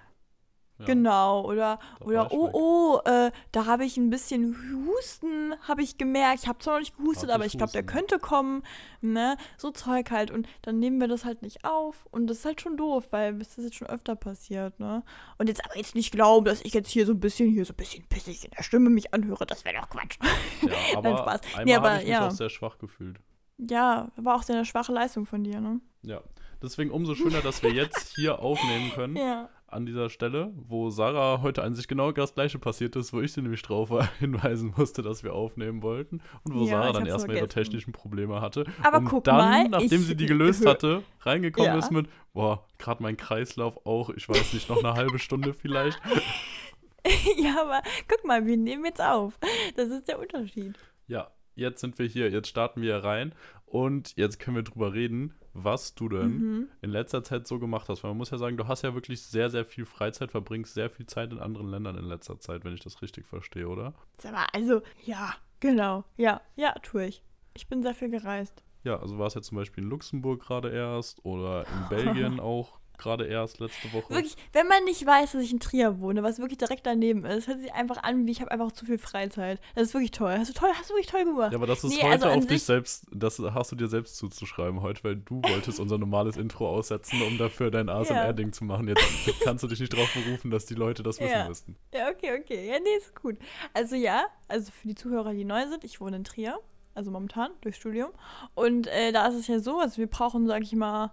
Ja, 0.80 0.86
Genau, 0.86 1.46
oder, 1.46 1.80
oder 2.00 2.32
oh, 2.32 2.50
oh, 2.54 3.10
äh, 3.10 3.32
da 3.52 3.66
habe 3.66 3.84
ich 3.84 3.98
ein 3.98 4.10
bisschen 4.10 4.56
Husten, 4.88 5.54
habe 5.68 5.84
ich 5.84 5.98
gemerkt. 5.98 6.44
Ich 6.44 6.48
habe 6.48 6.60
zwar 6.60 6.76
noch 6.76 6.80
nicht 6.80 6.98
gehustet, 6.98 7.30
aber 7.30 7.46
ich 7.46 7.58
glaube, 7.58 7.74
der 7.74 7.84
könnte 7.84 8.18
kommen, 8.18 8.64
ne? 9.02 9.36
So 9.58 9.72
Zeug 9.72 10.10
halt. 10.12 10.32
Und 10.32 10.48
dann 10.62 10.80
nehmen 10.80 11.00
wir 11.02 11.08
das 11.08 11.26
halt 11.26 11.42
nicht 11.42 11.66
auf. 11.66 12.08
Und 12.12 12.28
das 12.28 12.40
ist 12.40 12.46
halt 12.46 12.62
schon 12.62 12.78
doof, 12.78 13.08
weil 13.12 13.38
das 13.38 13.58
ist 13.58 13.66
jetzt 13.66 13.76
schon 13.76 13.88
öfter 13.88 14.16
passiert, 14.16 14.80
ne? 14.80 15.04
Und 15.38 15.48
jetzt 15.48 15.64
aber 15.66 15.78
jetzt 15.78 15.96
nicht 15.96 16.12
glauben, 16.12 16.46
dass 16.46 16.62
ich 16.62 16.74
jetzt 16.74 16.90
hier 16.90 17.06
so 17.06 17.12
ein 17.12 17.20
bisschen, 17.20 17.50
hier 17.50 17.66
so 17.66 17.74
ein 17.74 17.78
bisschen 17.78 18.06
pissig 18.08 18.46
in 18.46 18.52
der 18.52 18.64
Stimme 18.64 18.90
mich 18.90 19.14
anhöre. 19.14 19.46
Das 19.46 19.66
wäre 19.66 19.82
doch 19.82 19.90
Quatsch. 19.90 20.18
Ja, 20.62 20.72
aber 20.98 21.18
Spaß. 21.18 21.42
einmal 21.58 21.66
Nee, 21.66 21.76
aber 21.76 21.90
habe 21.90 22.00
ich 22.00 22.08
mich 22.08 22.14
ja. 22.14 22.28
auch 22.28 22.32
sehr 22.32 22.50
schwach 22.50 22.78
gefühlt. 22.78 23.20
Ja, 23.58 24.10
war 24.16 24.36
auch 24.36 24.44
sehr 24.44 24.56
eine 24.56 24.66
schwache 24.66 24.94
Leistung 24.94 25.26
von 25.26 25.44
dir, 25.44 25.60
ne? 25.60 25.82
Ja. 26.04 26.22
Deswegen 26.62 26.92
umso 26.92 27.16
schöner, 27.16 27.42
dass 27.42 27.64
wir 27.64 27.72
jetzt 27.72 28.16
hier 28.16 28.40
aufnehmen 28.40 28.92
können. 28.92 29.16
Ja. 29.20 29.50
An 29.72 29.86
dieser 29.86 30.10
Stelle, 30.10 30.52
wo 30.56 30.90
Sarah 30.90 31.42
heute 31.44 31.62
an 31.64 31.76
sich 31.76 31.88
genau 31.88 32.12
das 32.12 32.34
gleiche 32.34 32.58
passiert 32.58 32.96
ist, 32.96 33.14
wo 33.14 33.22
ich 33.22 33.34
sie 33.34 33.42
nämlich 33.44 33.62
drauf 33.62 33.90
hinweisen 34.20 34.74
musste, 34.76 35.04
dass 35.04 35.24
wir 35.24 35.34
aufnehmen 35.34 35.84
wollten. 35.84 36.22
Und 36.44 36.56
wo 36.56 36.62
Ja, 36.62 36.82
Sarah 36.82 36.94
dann 36.94 37.06
erstmal 37.06 37.38
ihre 37.38 37.48
technischen 37.48 37.92
Probleme 37.92 38.42
hatte. 38.42 38.66
Aber 38.82 38.98
und 38.98 39.06
guck 39.06 39.24
dann, 39.26 39.38
mal, 39.38 39.70
nachdem 39.70 40.02
sie 40.02 40.16
die 40.16 40.26
gelöst 40.26 40.66
hatte, 40.66 41.04
reingekommen 41.22 41.72
Ja. 41.72 41.78
ist 41.78 41.92
mit, 41.92 42.08
boah, 42.34 42.66
gerade 42.80 43.04
mein 43.04 43.16
Kreislauf 43.16 43.86
auch, 43.86 44.10
ich 44.10 44.28
weiß 44.28 44.54
nicht, 44.54 44.70
noch 44.70 44.84
eine 44.84 44.96
halbe 44.96 45.20
Stunde 45.20 45.54
vielleicht. 45.54 46.00
ja, 47.38 47.62
aber 47.62 47.82
guck 48.08 48.26
mal, 48.26 48.46
wir 48.46 48.58
nehmen 48.58 48.86
jetzt 48.86 49.02
auf. 49.02 49.38
Das 49.76 49.90
ist 49.90 50.08
der 50.08 50.20
Unterschied. 50.20 50.78
Ja, 51.08 51.30
jetzt 51.56 51.82
sind 51.82 52.00
wir 52.00 52.08
hier, 52.08 52.30
jetzt 52.32 52.48
starten 52.48 52.82
wir 52.82 52.98
rein 53.04 53.34
und 53.66 54.14
jetzt 54.18 54.40
können 54.40 54.56
wir 54.56 54.64
drüber 54.64 54.94
reden, 54.94 55.36
was 55.64 55.96
du 55.96 56.10
denn 56.10 56.38
Mhm. 56.38 56.68
in 56.82 56.90
letzter 56.90 57.24
Zeit 57.24 57.48
so 57.48 57.60
gemacht 57.60 57.90
hast. 57.90 58.04
Weil 58.04 58.12
man 58.12 58.18
muss 58.18 58.30
ja 58.32 58.38
sagen, 58.38 58.58
du 58.58 58.68
hast 58.68 58.82
ja 58.84 58.94
wirklich 58.94 59.22
sehr, 59.22 59.50
sehr 59.50 59.66
viel 59.66 59.86
Freizeit, 59.86 60.32
verbringst 60.32 60.74
sehr 60.74 60.90
viel 60.90 61.06
Zeit 61.06 61.32
in 61.32 61.40
anderen 61.40 61.70
Ländern 61.70 61.98
in 61.98 62.06
letzter 62.06 62.40
Zeit, 62.40 62.64
wenn 62.66 62.74
ich 62.74 62.80
das 62.82 63.02
richtig 63.02 63.26
verstehe, 63.28 63.68
oder? 63.68 63.94
Sag 64.18 64.34
mal, 64.34 64.48
also, 64.54 64.82
ja, 65.06 65.34
genau. 65.60 66.04
Ja, 66.18 66.42
ja, 66.56 66.74
tue 66.84 67.06
ich. 67.08 67.24
Ich 67.54 67.68
bin 67.68 67.82
sehr 67.84 67.94
viel 67.96 68.10
gereist. 68.10 68.64
Ja, 68.84 68.98
also 69.00 69.18
warst 69.20 69.36
ja 69.36 69.42
zum 69.42 69.58
Beispiel 69.58 69.84
in 69.84 69.90
Luxemburg 69.90 70.42
gerade 70.42 70.70
erst 70.70 71.24
oder 71.26 71.66
in 71.68 71.90
Belgien 71.90 72.40
auch 72.40 72.80
gerade 73.00 73.26
erst 73.26 73.60
letzte 73.60 73.92
Woche. 73.94 74.14
Wirklich, 74.14 74.36
wenn 74.54 74.68
man 74.68 74.84
nicht 74.84 75.06
weiß, 75.06 75.32
dass 75.32 75.42
ich 75.42 75.52
in 75.52 75.60
Trier 75.60 76.00
wohne, 76.00 76.22
was 76.22 76.38
wirklich 76.40 76.58
direkt 76.58 76.86
daneben 76.86 77.26
ist, 77.26 77.48
hört 77.48 77.60
sich 77.60 77.74
einfach 77.74 78.04
an, 78.04 78.28
wie 78.28 78.32
ich 78.32 78.42
habe 78.42 78.52
einfach 78.52 78.72
zu 78.72 78.86
viel 78.86 78.98
Freizeit. 78.98 79.60
Das 79.76 79.88
ist 79.88 79.94
wirklich 79.94 80.12
toll. 80.12 80.36
Hast 80.38 80.50
du 80.50 80.54
toll, 80.54 80.70
hast 80.76 80.90
du 80.90 80.94
wirklich 80.94 81.08
toll 81.08 81.26
gemacht. 81.26 81.52
Ja, 81.52 81.58
aber 81.58 81.68
das 81.68 81.84
ist 81.84 81.92
Nee, 81.92 82.04
heute 82.04 82.26
also 82.26 82.30
auf 82.30 82.46
dich 82.46 82.64
selbst, 82.64 83.08
das 83.12 83.40
hast 83.40 83.72
du 83.72 83.76
dir 83.76 83.88
selbst 83.88 84.18
zuzuschreiben 84.18 84.82
heute, 84.82 85.04
weil 85.04 85.16
du 85.16 85.42
wolltest 85.44 85.80
unser 85.80 85.98
normales 85.98 86.38
Intro 86.38 86.70
aussetzen, 86.70 87.22
um 87.22 87.38
dafür 87.38 87.72
dein 87.72 87.90
ASMR-Ding 87.90 88.52
zu 88.54 88.64
machen. 88.66 88.88
Jetzt 88.88 89.04
kannst 89.44 89.64
du 89.64 89.68
dich 89.68 89.80
nicht 89.80 89.94
darauf 89.94 90.14
berufen, 90.14 90.52
dass 90.52 90.66
die 90.66 90.76
Leute 90.76 91.02
das 91.04 91.20
wissen 91.20 91.32
Ja. 91.32 91.48
müssten. 91.48 91.76
Ja, 91.94 92.10
okay, 92.10 92.40
okay. 92.40 92.68
Ja, 92.68 92.80
nee, 92.80 92.98
ist 92.98 93.16
gut. 93.20 93.38
Also 93.74 93.96
ja, 93.96 94.26
also 94.48 94.72
für 94.72 94.88
die 94.88 94.96
Zuhörer, 94.96 95.32
die 95.34 95.46
neu 95.46 95.68
sind, 95.68 95.84
ich 95.84 96.02
wohne 96.02 96.18
in 96.18 96.24
Trier, 96.24 96.60
also 96.96 97.12
momentan 97.12 97.52
durchs 97.62 97.78
Studium. 97.78 98.10
Und 98.56 98.88
äh, 98.88 99.12
da 99.12 99.28
ist 99.28 99.36
es 99.36 99.48
ja 99.48 99.60
so, 99.60 99.80
also 99.80 99.98
wir 99.98 100.08
brauchen, 100.08 100.48
sag 100.48 100.64
ich 100.64 100.74
mal, 100.74 101.12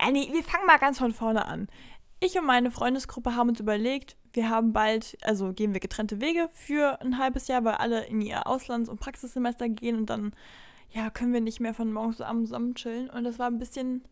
ja, 0.00 0.10
nee, 0.10 0.28
wir 0.32 0.42
fangen 0.42 0.66
mal 0.66 0.78
ganz 0.78 0.98
von 0.98 1.12
vorne 1.12 1.46
an. 1.46 1.68
Ich 2.20 2.38
und 2.38 2.46
meine 2.46 2.70
Freundesgruppe 2.70 3.34
haben 3.34 3.48
uns 3.48 3.60
überlegt, 3.60 4.16
wir 4.32 4.50
haben 4.50 4.72
bald, 4.72 5.16
also 5.22 5.52
gehen 5.52 5.72
wir 5.72 5.80
getrennte 5.80 6.20
Wege 6.20 6.48
für 6.52 7.00
ein 7.00 7.18
halbes 7.18 7.48
Jahr, 7.48 7.64
weil 7.64 7.74
alle 7.74 8.04
in 8.06 8.20
ihr 8.20 8.46
Auslands- 8.46 8.88
und 8.88 9.00
Praxissemester 9.00 9.68
gehen 9.68 9.96
und 9.96 10.10
dann, 10.10 10.32
ja, 10.90 11.10
können 11.10 11.32
wir 11.32 11.40
nicht 11.40 11.60
mehr 11.60 11.74
von 11.74 11.92
morgens 11.92 12.18
bis 12.18 12.26
abends 12.26 12.50
zusammen 12.50 12.74
chillen. 12.74 13.10
Und 13.10 13.24
das 13.24 13.38
war 13.38 13.46
ein 13.46 13.58
bisschen, 13.58 14.04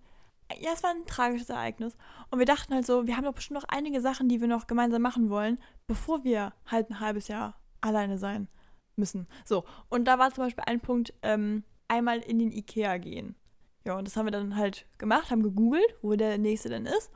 ja, 0.59 0.71
es 0.73 0.83
war 0.83 0.91
ein 0.91 1.05
tragisches 1.07 1.51
Ereignis. 1.51 1.97
Und 2.31 2.39
wir 2.39 2.47
dachten 2.47 2.75
halt 2.75 2.87
so, 2.87 3.07
wir 3.07 3.17
haben 3.17 3.25
doch 3.25 3.35
bestimmt 3.35 3.61
noch 3.61 3.69
einige 3.69 4.01
Sachen, 4.01 4.29
die 4.29 4.41
wir 4.41 4.49
noch 4.49 4.67
gemeinsam 4.67 5.03
machen 5.03 5.31
wollen, 5.31 5.59
bevor 5.87 6.25
wir 6.25 6.53
halt 6.67 6.91
ein 6.91 7.01
halbes 7.01 7.29
Jahr 7.29 7.61
alleine 7.81 8.19
sein 8.19 8.49
müssen. 8.97 9.29
So, 9.45 9.65
und 9.89 10.07
da 10.07 10.19
war 10.19 10.33
zum 10.33 10.45
Beispiel 10.45 10.65
ein 10.67 10.81
Punkt, 10.81 11.15
ähm, 11.23 11.63
einmal 11.89 12.19
in 12.19 12.39
den 12.39 12.53
Ikea 12.53 12.99
gehen. 12.99 13.35
Ja, 13.89 13.97
und 13.97 14.07
das 14.07 14.17
haben 14.19 14.27
wir 14.27 14.33
dann 14.33 14.55
halt 14.57 14.85
gemacht, 14.99 15.31
haben 15.31 15.43
gegoogelt, 15.43 15.95
wo 16.03 16.15
der 16.15 16.37
nächste 16.37 16.69
denn 16.69 16.85
ist. 16.85 17.11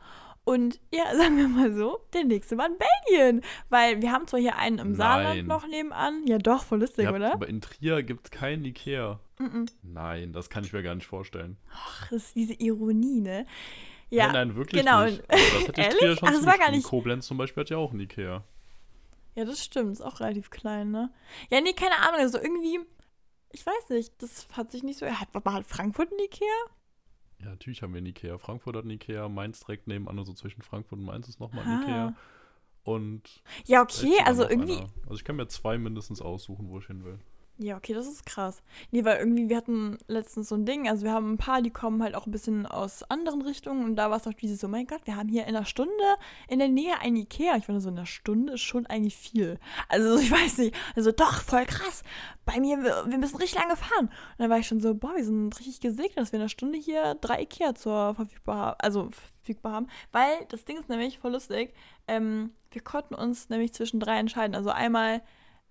Und 0.44 0.80
ja, 0.90 1.04
sagen 1.16 1.36
wir 1.36 1.46
mal 1.48 1.70
so, 1.74 2.00
der 2.14 2.24
nächste 2.24 2.56
war 2.56 2.66
in 2.66 2.78
Belgien. 2.78 3.42
Weil 3.68 4.00
wir 4.00 4.10
haben 4.10 4.26
zwar 4.26 4.40
hier 4.40 4.56
einen 4.56 4.78
im 4.78 4.86
Nein. 4.92 4.96
Saarland 4.96 5.46
noch 5.46 5.66
nebenan. 5.68 6.26
Ja, 6.26 6.38
doch, 6.38 6.64
voll 6.64 6.80
lustig, 6.80 7.06
habt- 7.06 7.16
oder? 7.16 7.34
Aber 7.34 7.46
in 7.46 7.60
Trier 7.60 8.02
gibt 8.02 8.24
es 8.24 8.30
keinen 8.30 8.64
Ikea. 8.64 9.20
Mhm. 9.38 9.66
Nein, 9.82 10.32
das 10.32 10.48
kann 10.48 10.64
ich 10.64 10.72
mir 10.72 10.82
gar 10.82 10.94
nicht 10.94 11.06
vorstellen. 11.06 11.58
Ach, 11.74 12.08
das 12.10 12.22
ist 12.28 12.36
diese 12.36 12.54
Ironie, 12.54 13.20
ne? 13.20 13.44
Ja, 14.08 14.28
nein, 14.32 14.48
nein, 14.48 14.56
wirklich 14.56 14.82
genau. 14.82 15.04
nicht. 15.04 15.22
Also 15.28 15.44
das 15.58 15.68
hätte 15.68 15.80
ich? 15.82 15.88
Trier 15.88 16.16
schon 16.16 16.28
Ach, 16.28 16.32
das 16.32 16.46
war 16.46 16.56
gar 16.56 16.70
nicht- 16.70 16.84
Koblenz 16.86 17.26
zum 17.26 17.36
Beispiel 17.36 17.60
hat 17.64 17.68
ja 17.70 17.76
auch 17.76 17.90
einen 17.90 18.00
Ikea. 18.00 18.42
Ja, 19.34 19.44
das 19.44 19.62
stimmt. 19.62 19.92
Ist 19.92 20.00
auch 20.00 20.20
relativ 20.20 20.48
klein, 20.48 20.90
ne? 20.90 21.10
Ja, 21.50 21.60
nee, 21.60 21.74
keine 21.74 21.98
Ahnung. 21.98 22.20
Also 22.20 22.38
irgendwie, 22.38 22.80
ich 23.52 23.64
weiß 23.66 23.90
nicht, 23.90 24.20
das 24.22 24.46
hat 24.56 24.70
sich 24.72 24.82
nicht 24.82 24.98
so. 24.98 25.06
Hat, 25.06 25.28
hat 25.34 25.66
Frankfurt 25.66 26.10
ein 26.12 26.18
Ikea? 26.18 26.46
Ja, 27.40 27.50
natürlich 27.50 27.82
haben 27.82 27.92
wir 27.92 27.98
einen 27.98 28.06
Ikea. 28.06 28.38
Frankfurt 28.38 28.76
hat 28.76 28.82
einen 28.82 28.92
Ikea, 28.92 29.28
Mainz 29.28 29.60
direkt 29.60 29.86
nebenan, 29.88 30.18
also 30.18 30.32
zwischen 30.32 30.62
Frankfurt 30.62 30.98
und 30.98 31.04
Mainz 31.04 31.28
ist 31.28 31.40
nochmal 31.40 31.64
ein 31.64 31.70
Ah. 31.70 31.82
Ikea. 31.82 32.16
Und 32.84 33.42
Ja, 33.64 33.82
okay, 33.82 34.18
also 34.24 34.48
irgendwie. 34.48 34.78
einer. 34.78 34.88
Also 35.04 35.14
ich 35.14 35.24
kann 35.24 35.36
mir 35.36 35.46
zwei 35.48 35.78
mindestens 35.78 36.20
aussuchen, 36.20 36.68
wo 36.68 36.78
ich 36.78 36.86
hin 36.86 37.04
will. 37.04 37.18
Ja, 37.62 37.76
okay, 37.76 37.94
das 37.94 38.08
ist 38.08 38.26
krass. 38.26 38.60
Nee, 38.90 39.04
weil 39.04 39.18
irgendwie, 39.18 39.48
wir 39.48 39.56
hatten 39.56 39.96
letztens 40.08 40.48
so 40.48 40.56
ein 40.56 40.66
Ding, 40.66 40.88
also 40.88 41.04
wir 41.04 41.12
haben 41.12 41.34
ein 41.34 41.38
paar, 41.38 41.62
die 41.62 41.70
kommen 41.70 42.02
halt 42.02 42.16
auch 42.16 42.26
ein 42.26 42.32
bisschen 42.32 42.66
aus 42.66 43.04
anderen 43.04 43.40
Richtungen 43.40 43.84
und 43.84 43.94
da 43.94 44.10
war 44.10 44.16
es 44.16 44.26
auch 44.26 44.32
dieses, 44.32 44.64
oh 44.64 44.68
mein 44.68 44.88
Gott, 44.88 45.02
wir 45.04 45.14
haben 45.14 45.28
hier 45.28 45.46
in 45.46 45.54
einer 45.54 45.64
Stunde 45.64 45.92
in 46.48 46.58
der 46.58 46.66
Nähe 46.66 46.98
ein 47.00 47.14
Ikea. 47.14 47.56
Ich 47.56 47.66
fand 47.66 47.80
so, 47.80 47.88
in 47.88 47.96
einer 47.96 48.06
Stunde 48.06 48.54
ist 48.54 48.62
schon 48.62 48.86
eigentlich 48.86 49.16
viel. 49.16 49.60
Also 49.88 50.16
ich 50.20 50.32
weiß 50.32 50.58
nicht, 50.58 50.74
also 50.96 51.12
doch, 51.12 51.40
voll 51.40 51.64
krass. 51.64 52.02
Bei 52.44 52.58
mir, 52.58 52.82
wir, 52.82 53.04
wir 53.06 53.18
müssen 53.18 53.36
richtig 53.36 53.60
lange 53.60 53.76
fahren. 53.76 54.06
Und 54.06 54.38
dann 54.38 54.50
war 54.50 54.58
ich 54.58 54.66
schon 54.66 54.80
so, 54.80 54.96
boah, 54.96 55.14
wir 55.14 55.24
sind 55.24 55.56
richtig 55.60 55.80
gesegnet, 55.80 56.16
dass 56.18 56.32
wir 56.32 56.38
in 56.38 56.42
einer 56.42 56.48
Stunde 56.48 56.78
hier 56.78 57.14
drei 57.20 57.42
Ikea 57.42 57.76
zur 57.76 58.16
verfügbar 58.16 58.56
haben, 58.56 58.76
also 58.80 59.10
verfügbar 59.38 59.72
haben. 59.72 59.86
Weil 60.10 60.46
das 60.48 60.64
Ding 60.64 60.78
ist 60.78 60.88
nämlich 60.88 61.20
voll 61.20 61.30
lustig, 61.30 61.74
ähm, 62.08 62.50
wir 62.72 62.82
konnten 62.82 63.14
uns 63.14 63.50
nämlich 63.50 63.72
zwischen 63.72 64.00
drei 64.00 64.18
entscheiden. 64.18 64.56
Also 64.56 64.70
einmal 64.70 65.22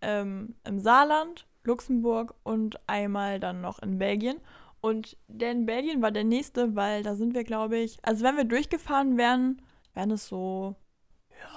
ähm, 0.01 0.55
im 0.63 0.79
Saarland, 0.79 1.47
Luxemburg 1.63 2.33
und 2.43 2.79
einmal 2.87 3.39
dann 3.39 3.61
noch 3.61 3.79
in 3.79 3.97
Belgien. 3.97 4.39
Und 4.81 5.17
der 5.27 5.51
in 5.51 5.65
Belgien 5.65 6.01
war 6.01 6.11
der 6.11 6.23
nächste, 6.23 6.75
weil 6.75 7.03
da 7.03 7.15
sind 7.15 7.35
wir, 7.35 7.43
glaube 7.43 7.77
ich, 7.77 7.99
also 8.03 8.23
wenn 8.23 8.37
wir 8.37 8.45
durchgefahren 8.45 9.17
wären, 9.17 9.61
wären 9.93 10.11
es 10.11 10.27
so 10.27 10.75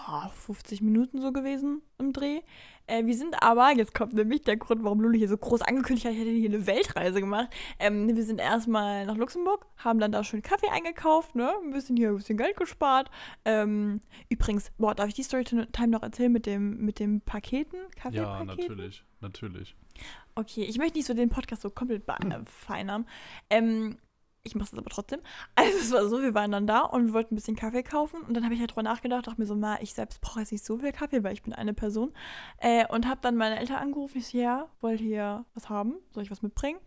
ja, 0.07 0.29
50 0.29 0.83
Minuten 0.83 1.21
so 1.21 1.33
gewesen 1.33 1.83
im 1.99 2.13
Dreh. 2.13 2.41
Äh, 2.87 3.07
wir 3.07 3.15
sind 3.15 3.43
aber, 3.43 3.73
jetzt 3.73 3.95
kommt 3.95 4.13
nämlich 4.13 4.43
der 4.43 4.57
Grund, 4.57 4.85
warum 4.85 5.01
Lulu 5.01 5.17
hier 5.17 5.29
so 5.29 5.39
groß 5.39 5.63
angekündigt 5.63 6.07
hat, 6.07 6.13
ich 6.13 6.21
hätte 6.21 6.31
hier 6.31 6.51
eine 6.51 6.67
Weltreise 6.67 7.21
gemacht. 7.21 7.49
Ähm, 7.79 8.15
wir 8.15 8.25
sind 8.25 8.41
erstmal 8.41 9.07
nach 9.07 9.17
Luxemburg, 9.17 9.67
haben 9.79 9.99
dann 9.99 10.13
da 10.13 10.23
schön 10.23 10.43
Kaffee 10.43 10.69
eingekauft, 10.69 11.35
ne? 11.35 11.53
Ein 11.63 11.73
bisschen 11.73 11.97
hier 11.97 12.11
ein 12.11 12.17
bisschen 12.17 12.37
Geld 12.37 12.57
gespart. 12.57 13.11
Ähm, 13.45 14.01
übrigens, 14.29 14.71
boah, 14.77 14.95
darf 14.95 15.09
ich 15.09 15.15
die 15.15 15.23
Storytime 15.23 15.89
noch 15.89 16.03
erzählen 16.03 16.33
mit 16.33 16.47
dem, 16.47 16.85
mit 16.85 16.99
dem 16.99 17.21
Paketen? 17.23 17.77
Ja, 17.77 17.89
Kaffeepaketen? 17.97 18.47
natürlich, 18.47 19.05
natürlich. 19.21 19.77
Okay, 20.35 20.65
ich 20.65 20.79
möchte 20.79 20.99
nicht 20.99 21.07
so 21.07 21.15
den 21.15 21.31
Podcast 21.31 21.63
so 21.63 21.71
komplett 21.71 22.03
vereinnahmen. 22.47 23.07
Ähm, 23.51 23.97
ich 24.45 24.55
mache 24.55 24.69
es 24.73 24.79
aber 24.79 24.91
trotzdem. 24.91 25.21
Also 25.57 25.79
es 25.79 25.93
war 25.93 26.09
so, 26.09 26.23
wir 26.23 26.35
waren 26.35 26.53
dann 26.53 26.67
da 26.67 26.81
und 26.81 27.07
wir 27.07 27.15
wollten 27.15 27.35
ein 27.35 27.37
bisschen 27.37 27.57
Kaffee 27.57 27.83
kaufen 27.83 28.21
und 28.23 28.35
dann 28.35 28.45
habe 28.45 28.55
ich 28.55 28.61
halt 28.61 28.71
drüber 28.71 28.83
nachgedacht, 28.83 29.27
dachte 29.27 29.41
mir 29.41 29.47
so, 29.47 29.57
mal, 29.57 29.79
ich 29.81 29.95
selbst 29.95 30.21
brauche 30.21 30.41
jetzt 30.41 30.53
nicht 30.53 30.65
so 30.65 30.79
viel 30.79 30.93
Kaffee, 30.93 31.25
weil 31.25 31.33
ich 31.33 31.43
bin 31.43 31.53
eine 31.53 31.75
Person. 31.75 32.13
Äh, 32.59 32.87
und 32.89 33.09
habe 33.09 33.21
dann 33.23 33.37
meine 33.37 33.59
Eltern 33.59 33.79
angerufen, 33.79 34.19
ich 34.19 34.29
so, 34.29 34.39
ja, 34.39 34.69
wollt 34.81 35.01
ihr 35.01 35.45
was 35.55 35.69
haben? 35.69 35.97
Soll 36.13 36.23
ich 36.23 36.31
was 36.31 36.43
mitbringen? 36.43 36.79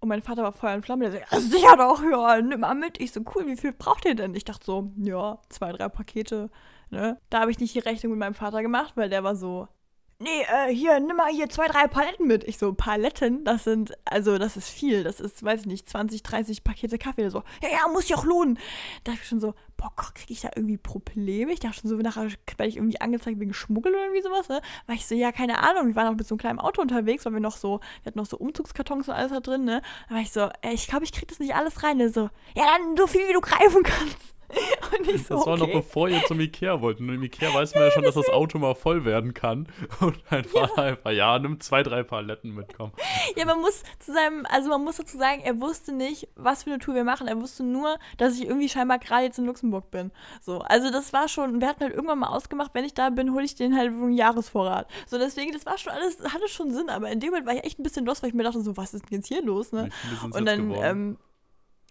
Und 0.00 0.08
mein 0.08 0.22
Vater 0.22 0.42
war 0.42 0.52
Feuer 0.52 0.74
und 0.74 0.84
Flamme, 0.84 1.08
der 1.08 1.12
so, 1.12 1.18
ja, 1.18 1.40
sicher 1.40 1.76
doch, 1.76 2.02
ja, 2.02 2.42
nimm 2.42 2.60
mal 2.60 2.74
mit. 2.74 3.00
Ich 3.00 3.12
so, 3.12 3.20
cool, 3.34 3.46
wie 3.46 3.56
viel 3.56 3.72
braucht 3.72 4.04
ihr 4.04 4.16
denn? 4.16 4.34
Ich 4.34 4.44
dachte 4.44 4.64
so, 4.64 4.90
ja, 4.96 5.38
zwei, 5.48 5.72
drei 5.72 5.88
Pakete, 5.88 6.50
ne? 6.90 7.18
Da 7.30 7.40
habe 7.40 7.52
ich 7.52 7.60
nicht 7.60 7.74
die 7.74 7.78
Rechnung 7.78 8.12
mit 8.12 8.18
meinem 8.18 8.34
Vater 8.34 8.62
gemacht, 8.62 8.92
weil 8.96 9.08
der 9.08 9.22
war 9.22 9.36
so, 9.36 9.68
nee, 10.22 10.42
äh, 10.42 10.74
hier, 10.74 10.98
nimm 11.00 11.16
mal 11.16 11.30
hier 11.30 11.48
zwei, 11.48 11.66
drei 11.68 11.86
Paletten 11.86 12.26
mit. 12.26 12.44
Ich 12.44 12.58
so, 12.58 12.72
Paletten, 12.72 13.44
das 13.44 13.64
sind, 13.64 13.92
also 14.04 14.38
das 14.38 14.56
ist 14.56 14.68
viel. 14.68 15.04
Das 15.04 15.20
ist, 15.20 15.42
weiß 15.42 15.60
ich 15.60 15.66
nicht, 15.66 15.88
20, 15.88 16.22
30 16.22 16.64
Pakete 16.64 16.98
Kaffee. 16.98 17.28
So, 17.28 17.42
ja, 17.62 17.68
ja, 17.70 17.88
muss 17.92 18.06
sich 18.06 18.16
auch 18.16 18.24
lohnen. 18.24 18.58
Da 19.04 19.12
dachte 19.12 19.22
ich 19.22 19.28
schon 19.28 19.40
so, 19.40 19.54
boah, 19.76 19.92
kriege 19.96 20.32
ich 20.32 20.40
da 20.40 20.50
irgendwie 20.54 20.78
Probleme? 20.78 21.52
Ich 21.52 21.60
dachte 21.60 21.80
schon 21.80 21.90
so, 21.90 21.96
nachher 21.96 22.28
werde 22.56 22.68
ich 22.68 22.76
irgendwie 22.76 23.00
angezeigt 23.00 23.40
wegen 23.40 23.54
Schmuggel 23.54 23.92
oder 23.92 24.04
irgendwie 24.04 24.22
sowas, 24.22 24.48
ne? 24.48 24.60
Weil 24.86 24.96
ich 24.96 25.06
so, 25.06 25.14
ja, 25.14 25.32
keine 25.32 25.58
Ahnung. 25.58 25.88
Wir 25.88 25.96
waren 25.96 26.08
auch 26.08 26.16
mit 26.16 26.26
so 26.26 26.34
einem 26.34 26.40
kleinen 26.40 26.58
Auto 26.58 26.80
unterwegs, 26.80 27.24
weil 27.24 27.32
wir 27.32 27.40
noch 27.40 27.56
so, 27.56 27.80
wir 28.02 28.10
hatten 28.10 28.18
noch 28.18 28.26
so 28.26 28.38
Umzugskartons 28.38 29.08
und 29.08 29.14
alles 29.14 29.32
da 29.32 29.40
drin, 29.40 29.64
ne? 29.64 29.82
Da 30.08 30.14
war 30.14 30.22
ich 30.22 30.32
so, 30.32 30.48
ey, 30.62 30.74
ich 30.74 30.86
glaube, 30.86 31.04
ich 31.04 31.12
kriege 31.12 31.26
das 31.26 31.40
nicht 31.40 31.54
alles 31.54 31.82
rein. 31.82 31.96
Ne? 31.96 32.08
So, 32.10 32.30
ja, 32.54 32.64
dann 32.76 32.96
so 32.96 33.06
viel, 33.06 33.28
wie 33.28 33.32
du 33.32 33.40
greifen 33.40 33.82
kannst. 33.82 34.31
Und 34.98 35.08
ich 35.08 35.26
so, 35.26 35.36
Das 35.36 35.46
war 35.46 35.56
noch 35.56 35.64
okay. 35.64 35.76
bevor 35.76 36.08
ihr 36.08 36.22
zum 36.26 36.40
Ikea 36.40 36.80
wollt. 36.80 37.00
Und 37.00 37.08
im 37.08 37.22
Ikea 37.22 37.52
weiß 37.54 37.74
man 37.74 37.84
ja 37.84 37.90
schon, 37.90 38.02
dass 38.02 38.14
das 38.14 38.28
Auto 38.28 38.58
mal 38.58 38.74
voll 38.74 39.04
werden 39.04 39.34
kann. 39.34 39.68
Und 40.00 40.18
mein 40.30 40.44
Vater 40.44 40.82
einfach, 40.82 41.10
ja, 41.10 41.38
nimm 41.38 41.60
zwei, 41.60 41.82
drei 41.82 42.02
Paletten 42.02 42.54
mit, 42.54 42.74
komm. 42.76 42.92
Ja, 43.36 43.44
man 43.46 43.60
muss 43.60 43.82
zu 43.98 44.12
seinem, 44.12 44.46
also 44.50 44.68
man 44.70 44.84
muss 44.84 44.96
dazu 44.96 45.16
sagen, 45.16 45.42
er 45.42 45.60
wusste 45.60 45.92
nicht, 45.92 46.28
was 46.36 46.64
für 46.64 46.70
eine 46.70 46.78
Tour 46.78 46.94
wir 46.94 47.04
machen. 47.04 47.28
Er 47.28 47.40
wusste 47.40 47.62
nur, 47.62 47.98
dass 48.18 48.34
ich 48.36 48.46
irgendwie 48.46 48.68
scheinbar 48.68 48.98
gerade 48.98 49.24
jetzt 49.24 49.38
in 49.38 49.46
Luxemburg 49.46 49.90
bin. 49.90 50.10
So, 50.40 50.58
also 50.60 50.90
das 50.90 51.12
war 51.12 51.28
schon, 51.28 51.60
wir 51.60 51.68
hatten 51.68 51.80
halt 51.80 51.94
irgendwann 51.94 52.18
mal 52.18 52.28
ausgemacht, 52.28 52.72
wenn 52.74 52.84
ich 52.84 52.94
da 52.94 53.10
bin, 53.10 53.32
hole 53.32 53.44
ich 53.44 53.54
den 53.54 53.76
halt 53.76 53.88
einen 53.88 54.12
Jahresvorrat. 54.12 54.88
So, 55.06 55.18
deswegen, 55.18 55.52
das 55.52 55.66
war 55.66 55.78
schon 55.78 55.92
alles, 55.92 56.18
hatte 56.20 56.48
schon 56.48 56.72
Sinn, 56.72 56.88
aber 56.88 57.10
in 57.10 57.20
dem 57.20 57.30
Moment 57.30 57.46
war 57.46 57.54
ich 57.54 57.64
echt 57.64 57.78
ein 57.78 57.82
bisschen 57.82 58.06
los, 58.06 58.22
weil 58.22 58.28
ich 58.28 58.34
mir 58.34 58.42
dachte, 58.42 58.60
so, 58.60 58.76
was 58.76 58.94
ist 58.94 59.10
denn 59.10 59.18
jetzt 59.18 59.28
hier 59.28 59.42
los, 59.42 59.72
ne? 59.72 59.88
Und 60.32 60.44
dann, 60.46 60.70
ähm, 60.72 61.18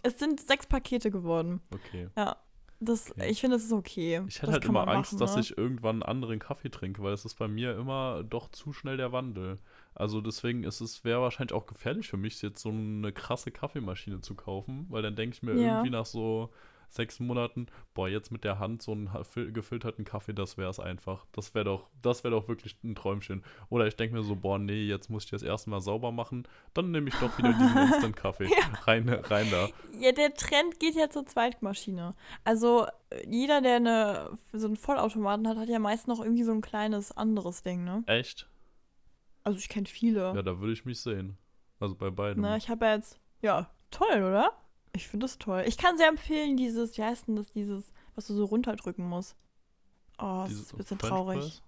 es 0.04 0.17
sind 0.19 0.39
sechs 0.39 0.65
Pakete 0.65 1.12
geworden. 1.12 1.62
okay. 1.74 2.08
Ja. 2.17 2.38
Das, 2.84 3.12
Okay. 3.12 3.30
Ich 3.30 3.39
finde, 3.41 3.58
das 3.58 3.65
ist 3.65 3.72
okay. 3.72 4.24
Ich 4.28 4.38
hätte 4.38 4.48
das 4.48 4.54
halt 4.56 4.65
immer 4.65 4.88
Angst, 4.88 5.13
machen, 5.13 5.20
dass 5.20 5.36
ne? 5.36 5.41
ich 5.41 5.56
irgendwann 5.58 5.98
einen 5.98 6.04
anderen 6.04 6.39
Kaffee 6.39 6.70
trinke, 6.70 7.04
weil 7.04 7.13
es 7.13 7.26
ist 7.26 7.36
bei 7.36 7.48
mir 7.48 7.78
immer 7.78 8.24
doch 8.24 8.50
zu 8.50 8.74
schnell 8.74 8.98
der 8.98 9.12
Wandel. 9.12 9.60
Also 9.94 10.20
deswegen 10.20 10.63
ist 10.63 10.82
es, 10.82 11.04
wäre 11.04 11.22
wahrscheinlich 11.22 11.54
auch 11.54 11.67
gefährlich 11.67 12.08
für 12.10 12.17
mich, 12.17 12.41
jetzt 12.41 12.62
so 12.62 12.70
eine 12.70 13.12
krasse 13.12 13.52
Kaffeemaschine 13.52 14.22
zu 14.22 14.34
kaufen, 14.36 14.88
weil 14.89 15.04
dann 15.04 15.15
denke 15.15 15.36
ich 15.36 15.44
mir 15.44 15.54
Ja. 15.56 15.76
irgendwie 15.76 15.91
nach 15.91 16.06
so 16.08 16.50
sechs 16.93 17.19
Monaten, 17.19 17.67
boah, 17.93 18.08
jetzt 18.08 18.32
mit 18.32 18.43
der 18.43 18.60
Hand 18.60 18.82
so 18.82 18.91
einen 18.91 19.10
gefilterten 19.54 20.06
Kaffee, 20.06 20.34
das 20.34 20.58
wäre 20.58 20.69
es 20.69 20.80
einfach. 20.80 21.25
Das 21.32 21.54
wäre 21.54 21.65
doch, 21.65 21.89
das 22.01 22.23
wäre 22.23 22.36
doch 22.36 22.47
wirklich 22.47 22.77
ein 22.84 22.95
Träumchen. 22.95 23.43
Oder 23.69 23.88
ich 23.88 23.95
denke 23.95 24.15
mir 24.15 24.23
so, 24.23 24.36
boah, 24.36 24.60
nee, 24.60 24.84
jetzt 24.84 25.10
muss 25.10 25.25
ich 25.25 25.32
das 25.32 25.43
erstmal 25.43 25.82
sauber 25.82 26.12
machen, 26.12 26.47
dann 26.73 26.91
nehme 26.91 27.10
ich 27.10 27.15
doch 27.15 27.38
wieder 27.38 27.54
diesen 27.54 27.77
Instant-Kaffee. 27.77 28.49
rein, 28.86 29.10
rein 29.10 29.47
da. 29.51 29.69
Ja, 29.99 30.12
der 30.12 30.34
Trend 30.34 30.80
geht 30.80 30.95
ja 30.95 31.10
zur 31.10 31.25
Zweitmaschine. 31.25 32.15
Also 32.43 32.88
jeder, 33.27 33.62
der 33.62 33.77
eine, 33.77 34.38
so 34.54 34.67
einen 34.67 34.77
Vollautomaten 34.77 35.47
hat, 35.47 35.58
hat 35.58 35.69
ja 35.69 35.80
meist 35.80 36.08
noch 36.08 36.19
irgendwie 36.19 36.43
so 36.43 36.51
ein 36.51 36.62
kleines 36.62 37.15
anderes 37.15 37.63
Ding, 37.63 37.84
ne? 37.84 38.04
Echt? 38.08 38.49
Also 39.43 39.60
ich 39.60 39.69
kenne 39.69 39.88
viele. 39.88 40.34
Ja, 40.36 40.41
da 40.41 40.60
würde 40.60 40.73
ich 40.73 40.86
mich 40.86 41.01
sehen. 41.01 41.38
Also 41.80 41.95
bei 41.95 42.10
beiden. 42.12 42.43
Ne, 42.43 42.58
ich 42.58 42.69
habe 42.69 42.86
ja 42.86 42.95
jetzt, 42.95 43.19
ja, 43.41 43.69
toll, 43.89 44.23
oder? 44.23 44.51
Ich 44.93 45.08
finde 45.08 45.25
das 45.25 45.38
toll. 45.38 45.63
Ich 45.67 45.77
kann 45.77 45.97
sehr 45.97 46.08
empfehlen, 46.10 46.58
dieses, 46.58 46.97
wie 46.97 47.04
heißt 47.04 47.27
denn 47.27 47.36
das, 47.36 47.51
dieses, 47.51 47.91
was 48.15 48.27
du 48.27 48.34
so 48.34 48.45
runterdrücken 48.45 49.08
musst. 49.08 49.36
Oh, 50.19 50.43
das 50.43 50.51
ist 50.54 50.73
ein 50.73 50.77
bisschen 50.77 50.99
French 50.99 51.10
traurig. 51.13 51.39
Press? 51.39 51.62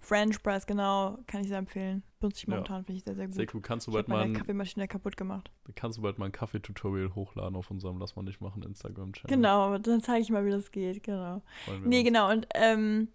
French 0.00 0.42
Press, 0.42 0.66
genau, 0.66 1.18
kann 1.26 1.40
ich 1.40 1.48
sehr 1.48 1.58
empfehlen. 1.58 2.02
Benutze 2.20 2.38
ich 2.38 2.42
Ja. 2.44 2.50
momentan, 2.54 2.84
finde 2.84 2.98
ich 2.98 3.04
sehr, 3.04 3.16
sehr 3.16 3.26
gut. 3.26 3.34
Sehr 3.34 3.46
cool. 3.52 3.60
Kannst 3.60 3.86
du 3.86 3.90
Ich 3.90 3.94
bald 3.94 4.06
habe 4.06 4.12
mal 4.12 4.18
meine 4.20 4.32
ein, 4.32 4.38
Kaffeemaschine 4.38 4.86
kaputt 4.86 5.16
gemacht. 5.16 5.50
kannst 5.74 5.98
du 5.98 6.02
bald 6.02 6.18
mal 6.18 6.26
ein 6.26 6.32
Kaffee-Tutorial 6.32 7.14
hochladen 7.14 7.56
auf 7.56 7.70
unserem 7.70 7.98
Lass 7.98 8.14
mal 8.14 8.22
nicht 8.22 8.40
machen 8.40 8.62
Instagram-Channel. 8.62 9.34
Genau, 9.34 9.76
dann 9.78 10.00
zeige 10.00 10.20
ich 10.22 10.30
mal, 10.30 10.44
wie 10.46 10.50
das 10.50 10.70
geht, 10.70 11.02
genau. 11.02 11.42
Nee, 11.84 11.98
uns. 11.98 12.04
genau, 12.04 12.30
und 12.30 12.46
ähm, 12.54 13.08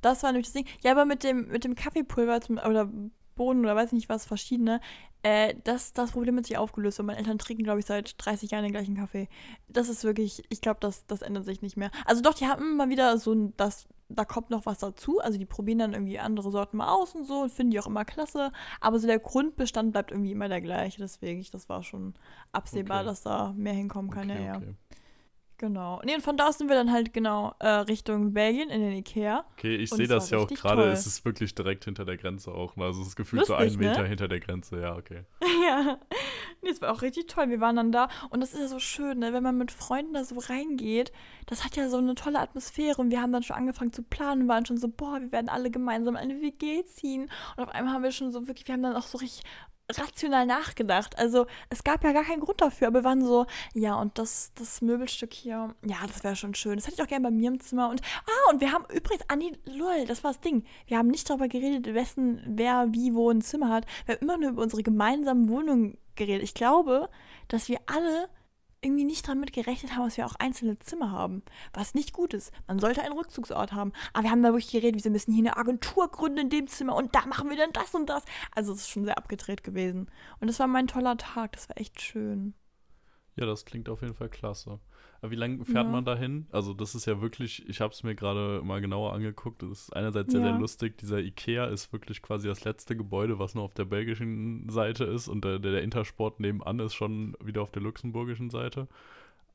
das 0.00 0.22
war 0.22 0.32
nämlich 0.32 0.46
das 0.46 0.54
Ding. 0.54 0.66
Ja, 0.82 0.92
aber 0.92 1.04
mit 1.04 1.22
dem, 1.22 1.48
mit 1.48 1.64
dem 1.64 1.74
Kaffeepulver 1.74 2.40
zum, 2.40 2.56
oder 2.58 2.90
Bohnen 3.34 3.60
oder 3.64 3.76
weiß 3.76 3.88
ich 3.88 3.92
nicht 3.94 4.08
was, 4.08 4.24
verschiedene, 4.24 4.80
äh, 5.22 5.54
das, 5.64 5.92
das 5.92 6.10
Problem 6.12 6.36
hat 6.36 6.46
sich 6.46 6.56
aufgelöst 6.58 6.98
und 7.00 7.06
meine 7.06 7.18
Eltern 7.18 7.38
trinken, 7.38 7.62
glaube 7.64 7.80
ich, 7.80 7.86
seit 7.86 8.14
30 8.18 8.50
Jahren 8.50 8.64
den 8.64 8.72
gleichen 8.72 8.96
Kaffee. 8.96 9.28
Das 9.68 9.88
ist 9.88 10.04
wirklich, 10.04 10.42
ich 10.48 10.60
glaube, 10.60 10.80
das, 10.80 11.06
das 11.06 11.22
ändert 11.22 11.44
sich 11.44 11.62
nicht 11.62 11.76
mehr. 11.76 11.90
Also 12.04 12.22
doch, 12.22 12.34
die 12.34 12.46
haben 12.46 12.62
immer 12.62 12.88
wieder 12.88 13.16
so 13.18 13.32
ein, 13.32 13.54
das, 13.56 13.86
da 14.08 14.24
kommt 14.24 14.50
noch 14.50 14.66
was 14.66 14.78
dazu. 14.78 15.20
Also 15.20 15.38
die 15.38 15.46
probieren 15.46 15.78
dann 15.78 15.92
irgendwie 15.94 16.18
andere 16.18 16.50
Sorten 16.50 16.76
mal 16.76 16.88
aus 16.92 17.14
und 17.14 17.24
so 17.24 17.42
und 17.42 17.52
finden 17.52 17.70
die 17.70 17.80
auch 17.80 17.86
immer 17.86 18.04
klasse. 18.04 18.52
Aber 18.80 18.98
so 18.98 19.06
der 19.06 19.18
Grundbestand 19.20 19.92
bleibt 19.92 20.10
irgendwie 20.10 20.32
immer 20.32 20.48
der 20.48 20.60
gleiche. 20.60 20.98
Deswegen, 21.00 21.40
ich- 21.40 21.50
das 21.50 21.68
war 21.68 21.82
schon 21.82 22.14
absehbar, 22.52 22.98
Okay. 23.00 23.06
dass 23.06 23.22
da 23.22 23.52
mehr 23.56 23.74
hinkommen 23.74 24.10
kann. 24.10 24.30
Okay, 24.30 24.44
ja, 24.44 24.54
ja. 24.54 24.62
Genau. 25.62 26.02
Nee, 26.04 26.16
und 26.16 26.22
von 26.22 26.36
da 26.36 26.48
aus 26.48 26.58
sind 26.58 26.68
wir 26.68 26.74
dann 26.74 26.90
halt 26.90 27.12
genau 27.12 27.54
äh, 27.60 27.68
Richtung 27.68 28.32
Belgien 28.32 28.68
in 28.68 28.80
den 28.80 28.94
Ikea. 28.94 29.44
Okay, 29.52 29.76
ich 29.76 29.90
sehe 29.90 30.08
das 30.08 30.28
ja 30.30 30.38
auch 30.38 30.48
gerade. 30.48 30.90
Es 30.90 31.06
ist 31.06 31.24
wirklich 31.24 31.54
direkt 31.54 31.84
hinter 31.84 32.04
der 32.04 32.16
Grenze 32.16 32.50
auch. 32.50 32.74
ne? 32.74 32.86
Also 32.86 33.00
es 33.00 33.06
ist 33.06 33.14
gefühlt 33.14 33.46
so 33.46 33.52
Lustig, 33.52 33.70
einen 33.70 33.78
Meter 33.78 34.02
ne? 34.02 34.08
hinter 34.08 34.26
der 34.26 34.40
Grenze. 34.40 34.80
Ja, 34.80 34.96
okay. 34.96 35.22
ja. 35.68 36.00
Nee, 36.62 36.70
es 36.70 36.82
war 36.82 36.92
auch 36.92 37.02
richtig 37.02 37.28
toll. 37.28 37.48
Wir 37.48 37.60
waren 37.60 37.76
dann 37.76 37.92
da 37.92 38.08
und 38.30 38.40
das 38.40 38.54
ist 38.54 38.58
ja 38.58 38.66
so 38.66 38.80
schön, 38.80 39.20
ne? 39.20 39.32
wenn 39.32 39.44
man 39.44 39.56
mit 39.56 39.70
Freunden 39.70 40.14
da 40.14 40.24
so 40.24 40.36
reingeht. 40.40 41.12
Das 41.46 41.64
hat 41.64 41.76
ja 41.76 41.88
so 41.88 41.98
eine 41.98 42.16
tolle 42.16 42.40
Atmosphäre 42.40 43.00
und 43.00 43.12
wir 43.12 43.22
haben 43.22 43.32
dann 43.32 43.44
schon 43.44 43.54
angefangen 43.54 43.92
zu 43.92 44.02
planen, 44.02 44.48
waren 44.48 44.66
schon 44.66 44.78
so, 44.78 44.88
boah, 44.88 45.20
wir 45.20 45.30
werden 45.30 45.48
alle 45.48 45.70
gemeinsam 45.70 46.16
eine 46.16 46.40
WG 46.40 46.84
ziehen. 46.86 47.30
Und 47.56 47.62
auf 47.62 47.68
einmal 47.68 47.94
haben 47.94 48.02
wir 48.02 48.10
schon 48.10 48.32
so 48.32 48.48
wirklich, 48.48 48.66
wir 48.66 48.72
haben 48.72 48.82
dann 48.82 48.96
auch 48.96 49.06
so 49.06 49.18
richtig 49.18 49.44
rational 49.90 50.46
nachgedacht. 50.46 51.18
Also 51.18 51.46
es 51.70 51.84
gab 51.84 52.04
ja 52.04 52.12
gar 52.12 52.24
keinen 52.24 52.40
Grund 52.40 52.60
dafür, 52.60 52.88
aber 52.88 53.00
wir 53.00 53.04
waren 53.04 53.24
so, 53.24 53.46
ja, 53.74 53.94
und 53.94 54.18
das, 54.18 54.52
das 54.54 54.80
Möbelstück 54.80 55.32
hier, 55.32 55.74
ja, 55.84 55.96
das 56.06 56.24
wäre 56.24 56.36
schon 56.36 56.54
schön. 56.54 56.76
Das 56.76 56.86
hätte 56.86 56.96
ich 56.96 57.02
auch 57.02 57.08
gerne 57.08 57.24
bei 57.24 57.30
mir 57.30 57.50
im 57.50 57.60
Zimmer. 57.60 57.90
Und, 57.90 58.00
ah, 58.26 58.50
und 58.50 58.60
wir 58.60 58.72
haben 58.72 58.84
übrigens, 58.94 59.24
nee, 59.36 59.52
lol, 59.64 60.04
das 60.06 60.24
war 60.24 60.32
das 60.32 60.40
Ding. 60.40 60.64
Wir 60.86 60.98
haben 60.98 61.08
nicht 61.08 61.28
darüber 61.28 61.48
geredet, 61.48 61.92
wessen, 61.94 62.42
wer 62.46 62.88
wie 62.92 63.14
wo 63.14 63.30
ein 63.30 63.42
Zimmer 63.42 63.68
hat. 63.68 63.86
Wir 64.06 64.14
haben 64.14 64.22
immer 64.22 64.38
nur 64.38 64.50
über 64.50 64.62
unsere 64.62 64.82
gemeinsamen 64.82 65.48
Wohnungen 65.48 65.98
geredet. 66.14 66.42
Ich 66.42 66.54
glaube, 66.54 67.08
dass 67.48 67.68
wir 67.68 67.78
alle 67.86 68.28
irgendwie 68.82 69.04
nicht 69.04 69.28
damit 69.28 69.52
gerechnet 69.52 69.94
haben, 69.94 70.04
dass 70.04 70.16
wir 70.16 70.26
auch 70.26 70.34
einzelne 70.38 70.78
Zimmer 70.78 71.12
haben. 71.12 71.42
Was 71.72 71.94
nicht 71.94 72.12
gut 72.12 72.34
ist. 72.34 72.52
Man 72.66 72.78
sollte 72.78 73.02
einen 73.02 73.16
Rückzugsort 73.16 73.72
haben. 73.72 73.92
Aber 74.12 74.24
wir 74.24 74.30
haben 74.30 74.42
da 74.42 74.50
wirklich 74.52 74.72
geredet, 74.72 75.04
wir 75.04 75.10
müssen 75.10 75.32
hier 75.32 75.44
eine 75.44 75.56
Agentur 75.56 76.10
gründen 76.10 76.38
in 76.38 76.50
dem 76.50 76.66
Zimmer 76.66 76.96
und 76.96 77.14
da 77.14 77.24
machen 77.26 77.48
wir 77.48 77.56
dann 77.56 77.72
das 77.72 77.94
und 77.94 78.08
das. 78.08 78.24
Also 78.54 78.72
es 78.72 78.80
ist 78.80 78.90
schon 78.90 79.04
sehr 79.04 79.18
abgedreht 79.18 79.62
gewesen. 79.62 80.10
Und 80.40 80.48
das 80.48 80.58
war 80.58 80.66
mein 80.66 80.88
toller 80.88 81.16
Tag. 81.16 81.52
Das 81.52 81.68
war 81.68 81.80
echt 81.80 82.00
schön. 82.00 82.54
Ja, 83.36 83.46
das 83.46 83.64
klingt 83.64 83.88
auf 83.88 84.02
jeden 84.02 84.14
Fall 84.14 84.28
klasse. 84.28 84.80
Aber 85.22 85.30
wie 85.30 85.36
lange 85.36 85.64
fährt 85.64 85.84
Ja. 85.86 85.90
man 85.90 86.04
dahin? 86.04 86.46
Also 86.50 86.74
das 86.74 86.94
ist 86.96 87.06
ja 87.06 87.20
wirklich, 87.22 87.66
ich 87.68 87.80
habe 87.80 87.92
es 87.94 88.02
mir 88.02 88.14
gerade 88.16 88.60
mal 88.64 88.80
genauer 88.80 89.12
angeguckt. 89.14 89.62
Das 89.62 89.70
ist 89.70 89.90
einerseits 89.96 90.32
sehr, 90.32 90.40
Ja. 90.42 90.48
sehr 90.50 90.58
lustig. 90.58 90.98
Dieser 90.98 91.20
Ikea 91.20 91.66
ist 91.66 91.92
wirklich 91.92 92.20
quasi 92.22 92.48
das 92.48 92.64
letzte 92.64 92.96
Gebäude, 92.96 93.38
was 93.38 93.54
noch 93.54 93.62
auf 93.62 93.74
der 93.74 93.84
belgischen 93.84 94.68
Seite 94.68 95.04
ist. 95.04 95.28
Und 95.28 95.44
der, 95.44 95.60
der 95.60 95.80
Intersport 95.82 96.40
nebenan 96.40 96.80
ist 96.80 96.94
schon 96.94 97.36
wieder 97.42 97.62
auf 97.62 97.70
der 97.70 97.82
luxemburgischen 97.82 98.50
Seite. 98.50 98.88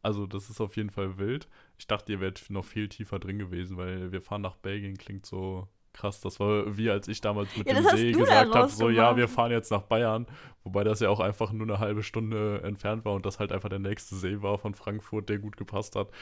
Also 0.02 0.26
das 0.26 0.50
ist 0.50 0.62
auf 0.62 0.78
jeden 0.78 0.90
Fall 0.90 1.18
wild. 1.18 1.50
Ich 1.78 1.86
dachte, 1.86 2.14
ihr 2.14 2.22
wärt 2.22 2.50
noch 2.50 2.64
viel 2.64 2.88
tiefer 2.88 3.20
drin 3.20 3.38
gewesen, 3.38 3.76
weil 3.76 4.12
wir 4.14 4.22
fahren 4.22 4.44
nach 4.44 4.56
Belgien 4.56 4.96
klingt 4.98 5.26
so 5.26 5.68
krass. 5.98 6.22
Das 6.22 6.40
war 6.40 6.78
wie 6.78 6.90
als 6.90 7.08
ich 7.08 7.22
damals 7.22 7.56
mit 7.58 7.68
Ja, 7.68 7.76
dem 7.76 7.86
See 7.90 8.12
gesagt 8.12 8.54
habe, 8.54 8.70
so 8.70 8.90
ja, 8.90 9.16
wir 9.18 9.28
fahren 9.28 9.52
jetzt 9.52 9.72
nach 9.72 9.84
Bayern. 9.84 10.28
Wobei 10.64 10.84
das 10.84 11.00
ja 11.00 11.10
auch 11.10 11.20
einfach 11.20 11.52
nur 11.52 11.68
eine 11.68 11.80
halbe 11.80 12.04
Stunde 12.04 12.62
entfernt 12.64 13.06
war 13.06 13.14
und 13.14 13.26
das 13.26 13.40
halt 13.40 13.52
einfach 13.52 13.70
der 13.70 13.80
nächste 13.80 14.16
See 14.16 14.42
war 14.42 14.58
von 14.58 14.74
Frankfurt, 14.74 15.30
der 15.30 15.40
gut 15.40 15.58
gepasst 15.58 15.96
hat. 15.96 16.10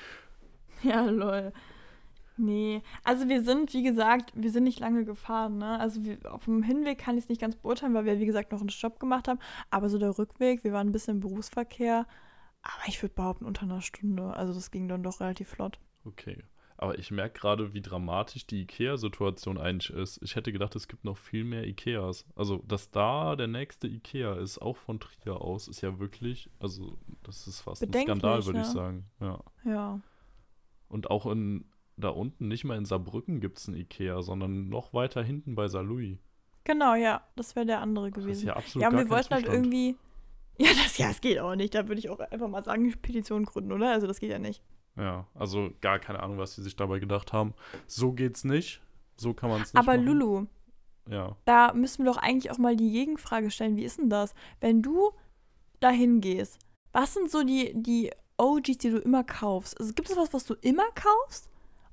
Ja, 0.83 1.05
lol. 1.05 1.53
Nee, 2.37 2.81
also 3.05 3.29
wir 3.29 3.43
sind, 3.43 3.73
wie 3.73 3.81
gesagt, 3.81 4.33
wir 4.35 4.51
sind 4.51 4.65
nicht 4.65 4.81
lange 4.81 5.05
gefahren, 5.05 5.57
ne? 5.57 5.79
Also 5.79 6.03
wir, 6.03 6.17
auf 6.31 6.43
dem 6.45 6.63
Hinweg 6.63 6.97
kann 6.97 7.17
ich 7.17 7.23
es 7.23 7.29
nicht 7.29 7.39
ganz 7.39 7.55
beurteilen, 7.55 7.93
weil 7.93 8.03
wir, 8.03 8.19
wie 8.19 8.25
gesagt, 8.25 8.51
noch 8.51 8.59
einen 8.59 8.69
Stopp 8.69 8.99
gemacht 8.99 9.29
haben. 9.29 9.39
Aber 9.69 9.87
so 9.89 9.97
der 9.97 10.17
Rückweg, 10.17 10.65
wir 10.65 10.73
waren 10.73 10.89
ein 10.89 10.91
bisschen 10.91 11.15
im 11.15 11.19
Berufsverkehr. 11.21 12.05
Aber 12.61 12.87
ich 12.87 13.01
würde 13.01 13.15
behaupten, 13.15 13.45
unter 13.45 13.63
einer 13.63 13.81
Stunde. 13.81 14.35
Also 14.35 14.53
das 14.53 14.69
ging 14.69 14.89
dann 14.89 15.01
doch 15.01 15.21
relativ 15.21 15.47
flott. 15.47 15.79
Okay. 16.03 16.43
Aber 16.77 16.99
ich 16.99 17.09
merke 17.09 17.39
gerade, 17.39 17.73
wie 17.73 17.81
dramatisch 17.81 18.45
die 18.47 18.61
Ikea-Situation 18.61 19.57
eigentlich 19.57 19.89
ist. 19.91 20.21
Ich 20.21 20.35
hätte 20.35 20.51
gedacht, 20.51 20.75
es 20.75 20.87
gibt 20.87 21.05
noch 21.05 21.17
viel 21.17 21.45
mehr 21.45 21.65
Ikeas. 21.65 22.25
Also, 22.35 22.63
dass 22.67 22.91
da 22.91 23.35
der 23.35 23.47
nächste 23.47 23.87
Ikea 23.87 24.35
ist, 24.35 24.61
auch 24.61 24.75
von 24.75 24.99
Trier 24.99 25.39
aus, 25.39 25.67
ist 25.69 25.81
ja 25.81 25.99
wirklich, 25.99 26.49
also, 26.59 26.97
das 27.23 27.47
ist 27.47 27.61
fast 27.61 27.81
ein 27.81 27.93
Skandal, 27.93 28.45
würde 28.45 28.59
ich 28.59 28.67
ja. 28.67 28.71
sagen. 28.71 29.05
Ja. 29.21 29.39
Ja. 29.63 29.99
Und 30.89 31.09
auch 31.09 31.25
in, 31.27 31.65
da 31.95 32.09
unten, 32.09 32.49
nicht 32.49 32.65
mal 32.65 32.77
in 32.77 32.85
Saarbrücken 32.85 33.39
gibt 33.39 33.57
es 33.57 33.67
ein 33.69 33.75
Ikea, 33.75 34.21
sondern 34.21 34.67
noch 34.67 34.93
weiter 34.93 35.23
hinten 35.23 35.55
bei 35.55 35.69
Saarlouis. 35.69 36.17
Genau, 36.65 36.95
ja. 36.95 37.25
Das 37.37 37.55
wäre 37.55 37.65
der 37.65 37.79
andere 37.79 38.11
Das 38.11 38.17
ist 38.17 38.23
gewesen. 38.23 38.47
ja 38.47 38.55
absolut 38.57 38.83
Ja, 38.83 38.97
wir 38.97 39.09
wollten 39.09 39.33
halt 39.33 39.45
irgendwie. 39.47 39.95
Ja, 40.57 40.69
das 40.69 40.97
ja, 40.97 41.09
es 41.09 41.19
geht 41.19 41.37
auch 41.37 41.53
nicht. 41.53 41.75
Da 41.75 41.89
würde 41.89 41.99
ich 41.99 42.09
auch 42.09 42.17
einfach 42.19 42.47
mal 42.47 42.63
sagen, 42.63 42.89
Petition 43.01 43.43
gründen, 43.43 43.73
oder? 43.73 43.91
Also 43.91 44.07
das 44.07 44.21
geht 44.21 44.29
ja 44.31 44.39
nicht. 44.39 44.63
Ja, 44.97 45.27
also 45.33 45.71
gar 45.81 45.99
keine 45.99 46.21
Ahnung, 46.21 46.37
was 46.37 46.55
sie 46.55 46.63
sich 46.63 46.75
dabei 46.75 46.99
gedacht 46.99 47.33
haben. 47.33 47.53
So 47.87 48.13
geht's 48.13 48.43
nicht. 48.43 48.81
So 49.17 49.33
kann 49.33 49.49
man 49.49 49.61
es 49.61 49.73
nicht 49.73 49.79
Aber 49.79 49.93
machen. 49.97 50.05
Lulu, 50.05 50.45
Ja. 51.09 51.35
da 51.45 51.73
müssen 51.73 52.05
wir 52.05 52.11
doch 52.11 52.17
eigentlich 52.21 52.51
auch 52.51 52.57
mal 52.57 52.75
die 52.75 52.91
Gegenfrage 52.91 53.51
stellen. 53.51 53.75
Wie 53.77 53.83
ist 53.83 53.99
denn 53.99 54.09
das? 54.09 54.33
Wenn 54.61 54.81
du 54.81 55.11
dahin 55.81 56.21
gehst, 56.21 56.59
was 56.93 57.13
sind 57.13 57.29
so 57.29 57.43
die, 57.43 57.73
die 57.75 58.11
OGs, 58.37 58.77
die 58.77 58.89
du 58.89 58.97
immer 58.99 59.23
kaufst? 59.23 59.79
Also 59.79 59.93
gibt 59.93 60.09
es 60.09 60.15
was, 60.17 60.33
was 60.33 60.45
du 60.45 60.53
immer 60.61 60.85
kaufst? 60.95 61.49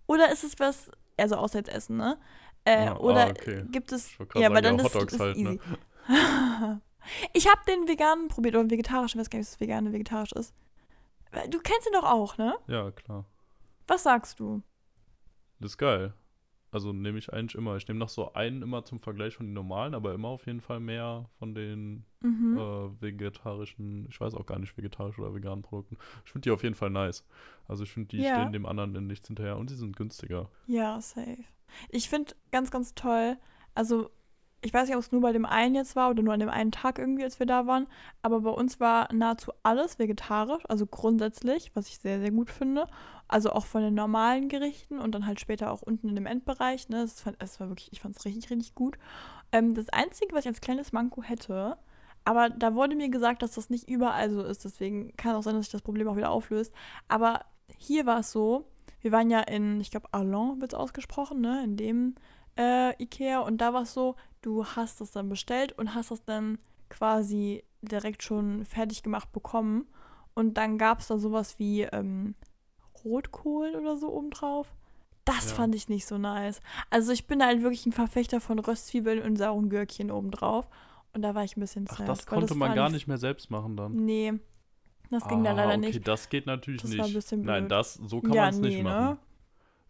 Oder 0.06 0.30
ist 0.32 0.44
es 0.44 0.58
was, 0.60 0.90
also 1.16 1.36
außer 1.36 1.58
jetzt 1.58 1.70
Essen, 1.70 1.96
ne? 1.96 2.18
Äh, 2.64 2.86
Ah, 2.86 2.92
ah, 2.92 2.98
oder 2.98 3.30
okay. 3.30 3.64
gibt 3.72 3.90
es. 3.90 4.16
Ja, 4.36 4.48
aber 4.48 4.60
dann 4.62 4.78
ja, 4.78 4.86
ist, 4.86 4.94
Hotdogs 4.94 5.14
ist 5.14 5.20
halt, 5.20 5.36
ne? 5.38 5.50
easy. 5.50 5.60
ich 7.32 7.48
habe 7.48 7.60
den 7.66 7.88
veganen 7.88 8.28
probiert, 8.28 8.54
oder 8.54 8.70
vegetarischen, 8.70 9.18
ich 9.20 9.24
weiß 9.26 9.30
gar 9.30 9.38
nicht, 9.40 9.48
was 9.50 9.60
vegan 9.60 9.86
und 9.86 9.92
vegetarisch 9.92 10.32
ist. 10.32 10.54
Du 11.50 11.58
kennst 11.60 11.86
ihn 11.86 11.92
doch 11.94 12.04
auch, 12.04 12.36
ne? 12.38 12.54
Ja, 12.66 12.90
klar. 12.90 13.24
Was 13.86 14.02
sagst 14.02 14.38
du? 14.40 14.62
Das 15.60 15.72
ist 15.72 15.78
geil. 15.78 16.14
Also 16.70 16.92
nehme 16.92 17.18
ich 17.18 17.32
eigentlich 17.32 17.54
immer. 17.54 17.76
Ich 17.76 17.86
nehme 17.88 17.98
noch 18.00 18.08
so 18.08 18.32
einen 18.34 18.62
immer 18.62 18.84
zum 18.84 19.00
Vergleich 19.00 19.36
von 19.36 19.46
den 19.46 19.52
normalen, 19.52 19.94
aber 19.94 20.14
immer 20.14 20.28
auf 20.28 20.46
jeden 20.46 20.60
Fall 20.60 20.80
mehr 20.80 21.28
von 21.38 21.54
den 21.54 22.04
Mhm. 22.20 22.56
äh, 22.56 23.00
vegetarischen, 23.02 24.06
ich 24.08 24.20
weiß 24.20 24.34
auch 24.34 24.46
gar 24.46 24.58
nicht, 24.58 24.76
vegetarisch 24.76 25.18
oder 25.18 25.34
veganen 25.34 25.62
Produkten. 25.62 25.96
Ich 26.24 26.30
finde 26.32 26.44
die 26.44 26.50
auf 26.50 26.62
jeden 26.62 26.74
Fall 26.74 26.90
nice. 26.90 27.24
Also 27.66 27.82
ich 27.84 27.92
finde, 27.92 28.08
die 28.08 28.22
Ja. 28.22 28.34
stehen 28.34 28.52
dem 28.52 28.64
anderen 28.66 28.94
in 28.94 29.06
nichts 29.06 29.26
hinterher 29.26 29.56
und 29.56 29.70
die 29.70 29.74
sind 29.74 29.96
günstiger. 29.96 30.48
Ja, 30.66 31.00
safe. 31.00 31.44
Ich 31.88 32.08
finde 32.08 32.34
ganz, 32.50 32.70
ganz 32.70 32.94
toll, 32.94 33.36
also 33.74 34.10
ich 34.62 34.72
weiß 34.72 34.86
nicht, 34.86 34.96
ob 34.96 35.02
es 35.02 35.10
nur 35.10 35.20
bei 35.20 35.32
dem 35.32 35.44
einen 35.44 35.74
jetzt 35.74 35.96
war 35.96 36.08
oder 36.10 36.22
nur 36.22 36.32
an 36.32 36.40
dem 36.40 36.48
einen 36.48 36.70
Tag 36.70 36.98
irgendwie, 36.98 37.24
als 37.24 37.40
wir 37.40 37.46
da 37.46 37.66
waren, 37.66 37.88
aber 38.22 38.40
bei 38.40 38.50
uns 38.50 38.78
war 38.78 39.12
nahezu 39.12 39.52
alles 39.64 39.98
vegetarisch, 39.98 40.62
also 40.68 40.86
grundsätzlich, 40.86 41.72
was 41.74 41.88
ich 41.88 41.98
sehr, 41.98 42.20
sehr 42.20 42.30
gut 42.30 42.48
finde. 42.48 42.86
Also 43.26 43.50
auch 43.50 43.66
von 43.66 43.82
den 43.82 43.94
normalen 43.94 44.48
Gerichten 44.48 44.98
und 44.98 45.14
dann 45.14 45.26
halt 45.26 45.40
später 45.40 45.72
auch 45.72 45.82
unten 45.82 46.08
in 46.08 46.14
dem 46.14 46.26
Endbereich. 46.26 46.88
Ne? 46.90 47.00
Das, 47.02 47.22
fand, 47.22 47.40
das 47.40 47.58
war 47.60 47.68
wirklich, 47.68 47.90
ich 47.90 48.00
fand 48.00 48.16
es 48.16 48.24
richtig, 48.24 48.50
richtig 48.50 48.74
gut. 48.74 48.98
Ähm, 49.52 49.74
das 49.74 49.88
Einzige, 49.88 50.34
was 50.34 50.40
ich 50.40 50.48
als 50.48 50.60
kleines 50.60 50.92
Manko 50.92 51.22
hätte, 51.22 51.76
aber 52.24 52.50
da 52.50 52.74
wurde 52.74 52.94
mir 52.94 53.08
gesagt, 53.08 53.42
dass 53.42 53.52
das 53.52 53.70
nicht 53.70 53.88
überall 53.88 54.30
so 54.30 54.42
ist, 54.42 54.64
deswegen 54.64 55.16
kann 55.16 55.34
auch 55.34 55.42
sein, 55.42 55.54
dass 55.54 55.64
sich 55.64 55.72
das 55.72 55.82
Problem 55.82 56.06
auch 56.08 56.16
wieder 56.16 56.30
auflöst. 56.30 56.72
Aber 57.08 57.40
hier 57.78 58.06
war 58.06 58.20
es 58.20 58.30
so, 58.30 58.66
wir 59.00 59.10
waren 59.10 59.30
ja 59.30 59.40
in, 59.40 59.80
ich 59.80 59.90
glaube, 59.90 60.08
Alon 60.12 60.60
wird 60.60 60.72
es 60.72 60.78
ausgesprochen, 60.78 61.40
ne? 61.40 61.64
In 61.64 61.76
dem 61.76 62.14
äh, 62.56 62.90
Ikea. 63.02 63.40
Und 63.40 63.58
da 63.58 63.72
war 63.72 63.82
es 63.82 63.94
so, 63.94 64.16
du 64.42 64.64
hast 64.64 65.00
das 65.00 65.10
dann 65.12 65.28
bestellt 65.28 65.72
und 65.78 65.94
hast 65.94 66.10
das 66.10 66.24
dann 66.24 66.58
quasi 66.88 67.64
direkt 67.82 68.22
schon 68.22 68.64
fertig 68.64 69.02
gemacht 69.02 69.32
bekommen. 69.32 69.86
Und 70.34 70.54
dann 70.58 70.78
gab 70.78 71.00
es 71.00 71.08
da 71.08 71.18
sowas 71.18 71.58
wie 71.58 71.82
ähm, 71.82 72.34
Rotkohl 73.04 73.74
oder 73.76 73.96
so 73.96 74.12
obendrauf. 74.12 74.74
Das 75.24 75.50
Ja. 75.50 75.56
fand 75.56 75.74
ich 75.74 75.88
nicht 75.88 76.06
so 76.06 76.18
nice. 76.18 76.60
Also 76.90 77.12
ich 77.12 77.26
bin 77.26 77.44
halt 77.44 77.62
wirklich 77.62 77.86
ein 77.86 77.92
Verfechter 77.92 78.40
von 78.40 78.58
Röstzwiebeln 78.58 79.22
und 79.22 79.36
sauren 79.36 79.68
Gürkchen 79.70 80.10
obendrauf. 80.10 80.68
Und 81.14 81.22
da 81.22 81.34
war 81.34 81.44
ich 81.44 81.56
ein 81.56 81.60
bisschen 81.60 81.86
Ach, 81.90 81.98
sad. 81.98 82.08
das 82.08 82.26
weil 82.26 82.38
konnte 82.38 82.54
man 82.54 82.70
war 82.70 82.76
gar 82.76 82.90
nicht 82.90 83.06
mehr 83.06 83.18
selbst 83.18 83.50
machen 83.50 83.76
dann. 83.76 83.92
Nee, 83.92 84.32
das 85.10 85.28
ging 85.28 85.44
da 85.44 85.50
Ah, 85.50 85.54
leider 85.54 85.72
okay, 85.76 85.80
nicht. 85.92 86.08
das 86.08 86.28
geht 86.28 86.46
natürlich 86.46 86.80
Das 86.80 86.90
nicht. 86.90 86.98
war 86.98 87.06
ein 87.06 87.12
bisschen 87.12 87.42
Nein, 87.42 87.68
das, 87.68 87.94
so 87.94 88.20
kann 88.20 88.32
Ja, 88.32 88.42
man 88.44 88.54
es 88.54 88.60
nicht 88.60 88.76
nee, 88.78 88.82
machen. 88.82 89.04
ne? 89.06 89.18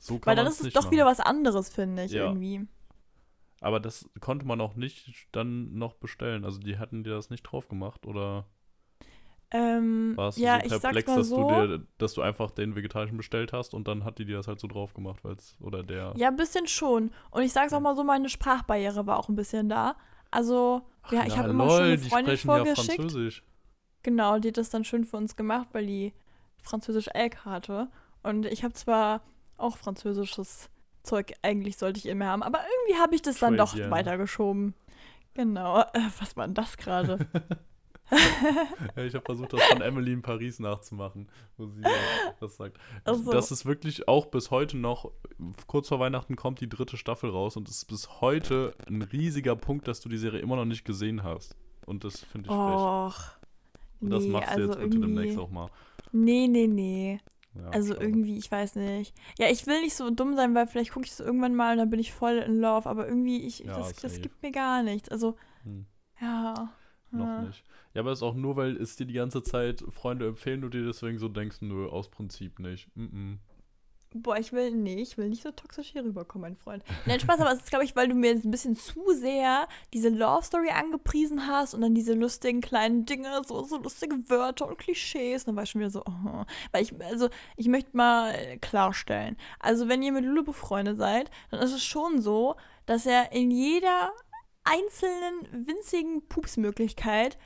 So 0.04 0.18
kann 0.18 0.30
Weil 0.32 0.36
dann 0.36 0.46
ist 0.52 0.60
es 0.60 0.72
doch 0.72 0.82
machen. 0.82 0.92
wieder 0.92 1.06
was 1.06 1.20
anderes, 1.20 1.68
finde 1.68 2.04
ich, 2.04 2.10
Ja. 2.12 2.24
irgendwie. 2.26 2.66
Aber 3.60 3.78
das 3.78 4.10
konnte 4.20 4.44
man 4.44 4.60
auch 4.60 4.74
nicht 4.74 5.28
dann 5.30 5.74
noch 5.78 5.94
bestellen. 5.94 6.44
Also 6.44 6.58
die 6.58 6.78
hatten 6.78 7.04
dir 7.04 7.10
das 7.14 7.30
nicht 7.30 7.44
drauf 7.44 7.68
gemacht 7.68 8.04
oder 8.06 8.46
Ähm, 9.52 10.14
warst 10.16 10.38
ja, 10.38 10.58
du 10.58 10.66
ich 10.66 10.72
so 10.72 10.80
perplex, 10.80 11.14
dass 11.14 11.28
so. 11.28 11.36
du 11.48 11.54
dir, 11.78 11.86
dass 11.98 12.14
du 12.14 12.22
einfach 12.22 12.50
den 12.50 12.74
vegetarischen 12.74 13.16
bestellt 13.16 13.52
hast 13.52 13.74
und 13.74 13.86
dann 13.86 14.02
hat 14.04 14.18
die 14.18 14.24
dir 14.24 14.38
das 14.38 14.48
halt 14.48 14.58
so 14.58 14.66
drauf 14.66 14.94
gemacht, 14.94 15.22
weil's 15.24 15.56
oder 15.60 15.82
der. 15.84 16.14
Ja, 16.16 16.28
ein 16.28 16.36
bisschen 16.36 16.66
schon. 16.66 17.12
Und 17.30 17.42
ich 17.42 17.52
sag's 17.52 17.72
auch 17.72 17.80
mal 17.80 17.94
so, 17.94 18.02
meine 18.02 18.28
Sprachbarriere 18.28 19.06
war 19.06 19.18
auch 19.18 19.28
ein 19.28 19.36
bisschen 19.36 19.68
da. 19.68 19.94
Also, 20.32 20.82
Ach, 21.02 21.12
ja, 21.12 21.24
ich 21.26 21.36
habe 21.36 21.50
immer 21.50 21.68
schon 21.70 21.82
eine 21.82 21.98
Freundin 21.98 22.34
ja 22.34 22.36
vorgeschickt. 22.38 22.96
Französisch. 22.96 23.44
Genau, 24.02 24.38
die 24.40 24.48
hat 24.48 24.56
das 24.56 24.70
dann 24.70 24.84
schön 24.84 25.04
für 25.04 25.18
uns 25.18 25.36
gemacht, 25.36 25.68
weil 25.72 25.86
die 25.86 26.12
Französisch 26.62 27.08
LK 27.14 27.44
hatte. 27.44 27.88
Und 28.24 28.46
ich 28.46 28.64
habe 28.64 28.74
zwar 28.74 29.20
auch 29.62 29.76
französisches 29.76 30.68
Zeug, 31.02 31.32
eigentlich 31.42 31.76
sollte 31.76 31.98
ich 31.98 32.06
immer 32.06 32.26
haben, 32.26 32.42
aber 32.42 32.60
irgendwie 32.60 33.00
habe 33.00 33.14
ich 33.14 33.22
das 33.22 33.38
dann 33.38 33.56
doch 33.56 33.76
weitergeschoben. 33.76 34.74
Genau. 35.34 35.80
Äh, 35.80 36.10
was 36.18 36.36
war 36.36 36.46
denn 36.46 36.54
das 36.54 36.76
gerade? 36.76 37.26
Ja, 38.96 39.04
ich 39.04 39.14
habe 39.14 39.24
versucht, 39.24 39.52
das 39.54 39.62
von 39.64 39.80
Emily 39.80 40.12
in 40.12 40.20
Paris 40.22 40.58
nachzumachen, 40.58 41.28
wo 41.56 41.66
sie 41.66 41.80
das 42.40 42.56
sagt. 42.56 42.76
Ach 43.04 43.14
so. 43.14 43.30
Das 43.32 43.50
ist 43.50 43.64
wirklich 43.64 44.06
auch 44.06 44.26
bis 44.26 44.50
heute 44.50 44.76
noch, 44.76 45.10
kurz 45.66 45.88
vor 45.88 45.98
Weihnachten 45.98 46.36
kommt 46.36 46.60
die 46.60 46.68
dritte 46.68 46.98
Staffel 46.98 47.30
raus 47.30 47.56
und 47.56 47.68
es 47.68 47.78
ist 47.78 47.84
bis 47.86 48.20
heute 48.20 48.74
ein 48.86 49.00
riesiger 49.00 49.56
Punkt, 49.56 49.88
dass 49.88 50.00
du 50.00 50.10
die 50.10 50.18
Serie 50.18 50.40
immer 50.40 50.56
noch 50.56 50.64
nicht 50.66 50.84
gesehen 50.84 51.22
hast. 51.22 51.56
Und 51.86 52.04
das 52.04 52.20
finde 52.20 52.50
ich 52.50 52.54
frech. 52.54 52.58
Och. 52.58 53.14
Und 54.00 54.10
das 54.10 54.24
nee, 54.24 54.30
machst 54.30 54.48
du 54.48 54.52
also 54.52 54.72
jetzt 54.72 54.80
bitte 54.80 55.00
demnächst 55.00 55.38
auch 55.38 55.50
mal. 55.50 55.70
Nee, 56.12 56.48
nee, 56.48 56.66
nee. 56.66 57.20
Ja, 57.54 57.68
Also 57.70 57.92
schade. 57.94 58.06
irgendwie, 58.06 58.38
ich 58.38 58.50
weiß 58.50 58.76
nicht. 58.76 59.14
Ja, 59.38 59.48
ich 59.50 59.66
will 59.66 59.80
nicht 59.82 59.94
so 59.94 60.10
dumm 60.10 60.34
sein, 60.36 60.54
weil 60.54 60.66
vielleicht 60.66 60.92
gucke 60.92 61.04
ich 61.06 61.12
es 61.12 61.20
irgendwann 61.20 61.54
mal 61.54 61.72
und 61.72 61.78
dann 61.78 61.90
bin 61.90 62.00
ich 62.00 62.12
voll 62.12 62.38
in 62.38 62.58
love, 62.60 62.88
aber 62.88 63.06
irgendwie, 63.06 63.42
ich, 63.44 63.60
Ja, 63.60 63.74
das, 63.74 63.94
das 63.96 64.20
gibt 64.20 64.42
mir 64.42 64.52
gar 64.52 64.82
nichts. 64.82 65.08
Also, 65.10 65.36
Hm, 65.64 65.86
ja. 66.20 66.72
noch 67.10 67.26
ja. 67.26 67.42
nicht. 67.42 67.64
Ja, 67.94 68.00
aber 68.00 68.12
es 68.12 68.20
ist 68.20 68.22
auch 68.22 68.34
nur, 68.34 68.56
weil 68.56 68.76
es 68.78 68.96
dir 68.96 69.06
die 69.06 69.12
ganze 69.14 69.42
Zeit 69.42 69.84
Freunde 69.90 70.26
empfehlen, 70.28 70.62
du 70.62 70.70
dir 70.70 70.84
deswegen 70.86 71.18
so 71.18 71.28
denkst, 71.28 71.58
nö, 71.60 71.86
aus 71.88 72.10
Prinzip 72.10 72.58
nicht. 72.58 72.88
Mm 72.96 73.04
-mm. 73.04 73.38
Boah, 74.14 74.36
ich 74.36 74.52
will, 74.52 74.70
nee, 74.70 75.00
ich 75.00 75.16
will 75.18 75.28
nicht 75.28 75.42
so 75.42 75.50
toxisch 75.50 75.88
hier 75.92 76.04
rüberkommen, 76.04 76.50
mein 76.50 76.56
Freund. 76.56 76.84
Nein, 77.06 77.20
Spaß, 77.20 77.40
aber 77.40 77.52
es 77.52 77.60
ist, 77.60 77.70
glaube 77.70 77.84
ich, 77.84 77.96
weil 77.96 78.08
du 78.08 78.14
mir 78.14 78.32
jetzt 78.32 78.44
ein 78.44 78.50
bisschen 78.50 78.76
zu 78.76 79.12
sehr 79.12 79.68
diese 79.92 80.08
Love 80.08 80.44
Story 80.44 80.70
angepriesen 80.70 81.46
hast 81.46 81.74
und 81.74 81.80
dann 81.80 81.94
diese 81.94 82.14
lustigen 82.14 82.60
kleinen 82.60 83.06
Dinge, 83.06 83.42
so, 83.46 83.64
so 83.64 83.78
lustige 83.78 84.28
Wörter 84.28 84.68
und 84.68 84.78
Klischees. 84.78 85.44
Dann 85.44 85.56
war 85.56 85.62
ich 85.62 85.70
schon 85.70 85.80
wieder 85.80 85.90
so, 85.90 86.02
oh. 86.06 86.44
Weil 86.72 86.82
ich, 86.82 86.94
also, 87.02 87.28
ich 87.56 87.68
möchte 87.68 87.96
mal 87.96 88.34
äh, 88.34 88.58
klarstellen. 88.58 89.36
Also, 89.58 89.88
wenn 89.88 90.02
ihr 90.02 90.12
mit 90.12 90.24
Lulu 90.24 90.44
befreundet 90.44 90.98
seid, 90.98 91.30
dann 91.50 91.60
ist 91.60 91.72
es 91.72 91.84
schon 91.84 92.20
so, 92.20 92.56
dass 92.86 93.06
er 93.06 93.32
in 93.32 93.50
jeder 93.50 94.12
einzelnen 94.64 95.66
winzigen 95.66 96.26
Pupsmöglichkeit 96.28 97.38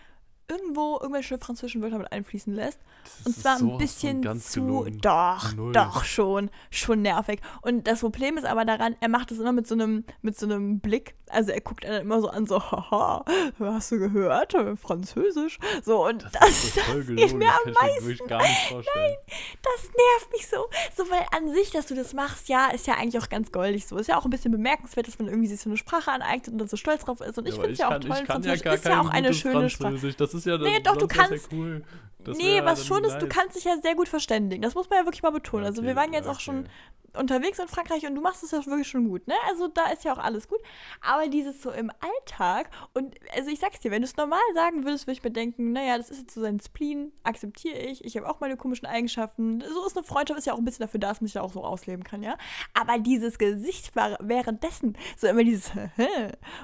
irgendwo 0.49 0.99
irgendwelche 1.01 1.39
französischen 1.39 1.83
Wörter 1.83 1.99
mit 1.99 2.13
einfließen 2.13 2.53
lässt. 2.55 2.79
Das 3.05 3.27
Und 3.27 3.37
zwar 3.41 3.57
ein 3.59 3.79
bisschen 3.79 4.41
zu. 4.41 4.61
gelogen. 4.63 4.99
Doch, 5.01 5.55
Null. 5.55 5.73
doch, 5.73 6.05
schon. 6.05 6.51
Schon 6.71 7.03
nervig. 7.03 7.41
Und 7.63 7.87
das 7.87 8.01
Problem 8.01 8.37
ist 8.37 8.45
aber 8.45 8.65
daran, 8.65 8.97
er 9.01 9.09
macht 9.09 9.31
es 9.33 9.39
immer 9.39 9.53
mit 9.53 9.67
so 9.67 9.75
einem, 9.75 10.05
mit 10.23 10.39
so 10.39 10.47
einem 10.47 10.81
Blick. 10.81 11.15
Also 11.29 11.51
er 11.51 11.61
guckt 11.61 11.85
einen 11.85 12.03
immer 12.03 12.21
so 12.21 12.29
an, 12.29 12.47
so, 12.47 12.61
haha, 12.61 13.25
hast 13.59 13.91
du 13.93 13.99
gehört? 13.99 14.55
Französisch. 14.81 15.59
So, 15.85 16.07
und 16.07 16.23
Das, 16.23 16.33
das, 16.33 16.65
ist 16.65 16.81
voll 16.81 16.99
das 17.05 17.07
geht 17.17 17.35
mir 17.37 17.49
am 17.49 17.73
meisten. 17.73 18.27
gar 18.29 18.43
nicht 18.43 18.69
vorstellen. 18.69 19.17
Das 19.63 19.83
nervt 19.85 20.33
mich 20.33 20.47
so. 20.47 20.67
So, 20.97 21.11
weil 21.11 21.25
an 21.33 21.53
sich, 21.53 21.71
dass 21.71 21.87
du 21.87 21.95
das 21.95 22.13
machst, 22.15 22.49
ja, 22.49 22.69
ist 22.69 22.87
ja 22.87 22.95
eigentlich 22.95 23.21
auch 23.23 23.29
ganz 23.29 23.51
goldig 23.51 23.87
so. 23.87 23.97
Ist 23.97 24.07
ja 24.09 24.19
auch 24.19 24.25
ein 24.25 24.31
bisschen 24.31 24.53
bemerkenswert, 24.53 25.09
dass 25.09 25.19
man 25.19 25.29
irgendwie 25.29 25.49
sich 25.49 25.61
so 25.61 25.69
eine 25.69 25.77
Sprache 25.77 26.11
aneignet 26.13 26.49
und 26.53 26.59
dann 26.59 26.69
so 26.69 26.77
stolz 26.77 27.05
drauf 27.05 27.21
ist. 27.21 27.37
Und 27.39 27.47
ich 27.49 27.55
finde 27.55 27.73
es 27.73 27.79
ja 27.79 27.87
auch 27.89 27.91
kann- 27.93 28.01
toll. 28.03 28.11
ich 28.21 28.25
kann 28.27 28.43
ja 28.43 28.51
Französisch 28.57 28.63
gar 28.63 28.75
ist 28.75 28.85
ja 28.85 29.01
auch 29.01 29.11
eine 29.11 29.35
schöne 29.35 29.71
Sprache. 29.71 29.95
Ist 30.37 30.47
ja 30.47 30.59
Nee, 30.59 30.81
doch, 30.81 30.97
du 30.97 31.07
kannst- 31.07 31.33
Ja 31.33 31.53
cool. 31.53 31.83
Das 32.27 32.39
nee, 32.39 32.61
was 32.65 32.87
schon 32.87 33.05
ist, 33.05 33.17
du 33.17 33.27
nice. 33.27 33.35
kannst 33.35 33.57
dich 33.57 33.65
ja 33.65 33.77
sehr 33.83 33.95
gut 33.95 34.09
verständigen. 34.09 34.63
Das 34.63 34.75
muss 34.75 34.91
man 34.91 34.99
ja 35.01 35.05
wirklich 35.05 35.23
mal 35.23 35.31
betonen. 35.31 35.65
also 35.65 35.83
wir 35.83 35.91
Okay, 35.91 36.01
waren 36.01 36.13
jetzt 36.13 36.27
auch 36.27 36.35
okay. 36.35 36.43
schon 36.43 36.69
unterwegs 37.17 37.59
in 37.59 37.67
Frankreich 37.69 38.07
und 38.07 38.15
du 38.15 38.21
machst 38.21 38.43
es 38.43 38.51
ja 38.51 38.65
wirklich 38.67 38.89
schon 38.89 39.09
gut, 39.09 39.27
ne? 39.27 39.35
Also 39.49 39.69
da 39.69 39.87
ist 39.91 40.05
ja 40.05 40.13
auch 40.13 40.19
alles 40.19 40.49
gut. 40.49 40.59
Aber 41.01 41.29
dieses 41.29 41.63
so 41.63 41.71
im 41.71 41.91
Alltag 42.01 42.69
und 42.93 43.15
also 43.35 43.51
ich 43.51 43.59
sag's 43.59 43.81
dir, 43.81 43.91
wenn 43.91 44.03
du 44.03 44.07
es 44.07 44.17
normal 44.17 44.39
sagen 44.55 44.85
würdest, 44.85 45.07
würde 45.07 45.19
ich 45.19 45.25
mir 45.25 45.31
denken, 45.31 45.73
naja, 45.73 45.97
das 45.97 46.11
ist 46.11 46.21
jetzt 46.21 46.35
so 46.35 46.41
sein 46.43 46.61
Spleen, 46.61 47.13
akzeptiere 47.23 47.79
ich. 47.79 48.05
Ich 48.05 48.17
habe 48.17 48.29
auch 48.29 48.41
meine 48.41 48.57
komischen 48.57 48.87
Eigenschaften. 48.87 49.63
So 49.63 49.87
ist 49.87 49.97
eine 49.97 50.05
Freundschaft, 50.05 50.39
ist 50.39 50.47
ja 50.47 50.53
auch 50.53 50.59
ein 50.59 50.65
bisschen 50.65 50.85
dafür 50.85 51.01
da, 51.01 51.09
dass 51.09 51.21
man 51.21 51.27
sich 51.27 51.35
da 51.35 51.41
auch 51.41 51.53
so 51.53 51.65
ausleben 51.65 52.05
kann, 52.05 52.23
ja? 52.23 52.37
Aber 52.75 52.99
dieses 52.99 53.39
Gesicht 53.39 53.97
war 53.97 54.19
währenddessen, 54.21 54.99
so 55.17 55.27
immer 55.27 55.45
dieses 55.45 55.71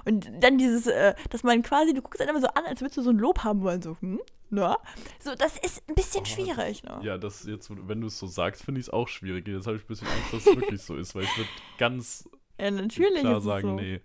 und 0.04 0.30
dann 0.40 0.58
dieses, 0.58 0.86
äh, 0.86 1.14
dass 1.30 1.42
man 1.44 1.62
quasi, 1.62 1.94
du 1.94 2.02
guckst 2.02 2.20
einen 2.20 2.30
immer 2.30 2.40
so 2.40 2.48
an, 2.48 2.64
als 2.66 2.80
würdest 2.80 2.96
du 2.98 3.02
so 3.02 3.10
ein 3.10 3.18
Lob 3.18 3.42
haben 3.44 3.62
wollen, 3.62 3.80
so, 3.80 3.96
hm? 4.00 4.20
Na? 4.54 4.76
So, 5.18 5.34
das 5.34 5.51
ist 5.58 5.82
ein 5.88 5.94
bisschen 5.94 6.22
Oh, 6.22 6.24
schwierig, 6.26 6.82
ne? 6.84 7.00
Ja, 7.02 7.18
das 7.18 7.44
jetzt, 7.44 7.70
wenn 7.88 8.00
du 8.00 8.06
es 8.08 8.18
so 8.18 8.26
sagst, 8.26 8.64
finde 8.64 8.80
ich 8.80 8.86
es 8.86 8.92
auch 8.92 9.08
schwierig. 9.08 9.46
Jetzt 9.48 9.66
habe 9.66 9.76
ich 9.76 9.84
ein 9.84 9.86
bisschen 9.88 10.08
Angst, 10.08 10.32
dass 10.32 10.46
es 10.46 10.56
wirklich 10.56 10.82
so 10.82 10.96
ist, 10.96 11.14
weil 11.14 11.24
ich 11.24 11.36
würde 11.36 11.50
ganz 11.78 12.28
Ja, 12.58 12.70
natürlich 12.70 13.20
klar 13.20 13.40
sagen, 13.40 13.68
so. 13.68 13.74
nee. 13.74 14.00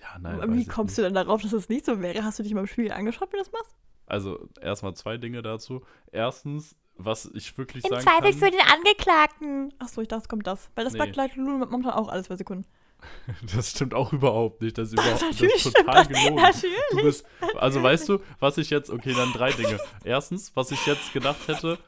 Ja, 0.00 0.18
nein. 0.20 0.54
Wie 0.54 0.66
kommst 0.66 0.98
du 0.98 1.02
denn 1.02 1.14
darauf, 1.14 1.42
dass 1.42 1.50
das 1.52 1.68
nicht 1.68 1.84
so 1.86 2.00
wäre? 2.00 2.22
Hast 2.22 2.38
du 2.38 2.42
dich 2.42 2.52
mal 2.54 2.60
im 2.60 2.66
Spiegel 2.66 2.92
angeschaut, 2.92 3.28
wie 3.32 3.36
du 3.36 3.42
das 3.42 3.52
machst? 3.52 3.74
Also, 4.06 4.48
erstmal 4.60 4.94
zwei 4.94 5.16
Dinge 5.16 5.42
dazu. 5.42 5.82
Erstens, 6.12 6.76
was 6.96 7.30
ich 7.34 7.56
wirklich 7.58 7.84
Im 7.84 7.90
sagen 7.90 8.02
Zweifel 8.02 8.30
kann. 8.30 8.38
für 8.38 8.50
den 8.50 8.60
Angeklagten. 8.60 9.74
Achso, 9.78 10.00
ich 10.02 10.08
dachte, 10.08 10.22
es 10.22 10.28
kommt 10.28 10.46
das. 10.46 10.70
Weil 10.74 10.84
das 10.84 10.92
Nee. 10.92 11.00
begleitet 11.06 11.36
Lulu 11.36 11.58
momentan 11.58 11.92
auch 11.92 12.08
alles 12.08 12.26
zwei 12.26 12.36
Sekunden. 12.36 12.66
Das 13.54 13.70
stimmt 13.72 13.94
auch 13.94 14.12
überhaupt 14.12 14.62
nicht. 14.62 14.78
Das 14.78 14.88
ist, 14.88 14.94
überhaupt, 14.94 15.22
das 15.22 15.40
ist 15.40 15.74
total 15.76 16.06
gelogen. 16.06 16.42
Du 16.90 17.02
bist, 17.02 17.26
also 17.56 17.82
weißt 17.82 18.08
du, 18.08 18.18
was 18.38 18.58
ich 18.58 18.70
jetzt, 18.70 18.90
okay, 18.90 19.12
dann 19.14 19.32
drei 19.32 19.50
Dinge. 19.52 19.78
Erstens, 20.04 20.52
was 20.54 20.70
ich 20.70 20.84
jetzt 20.86 21.12
gedacht 21.12 21.48
hätte, 21.48 21.78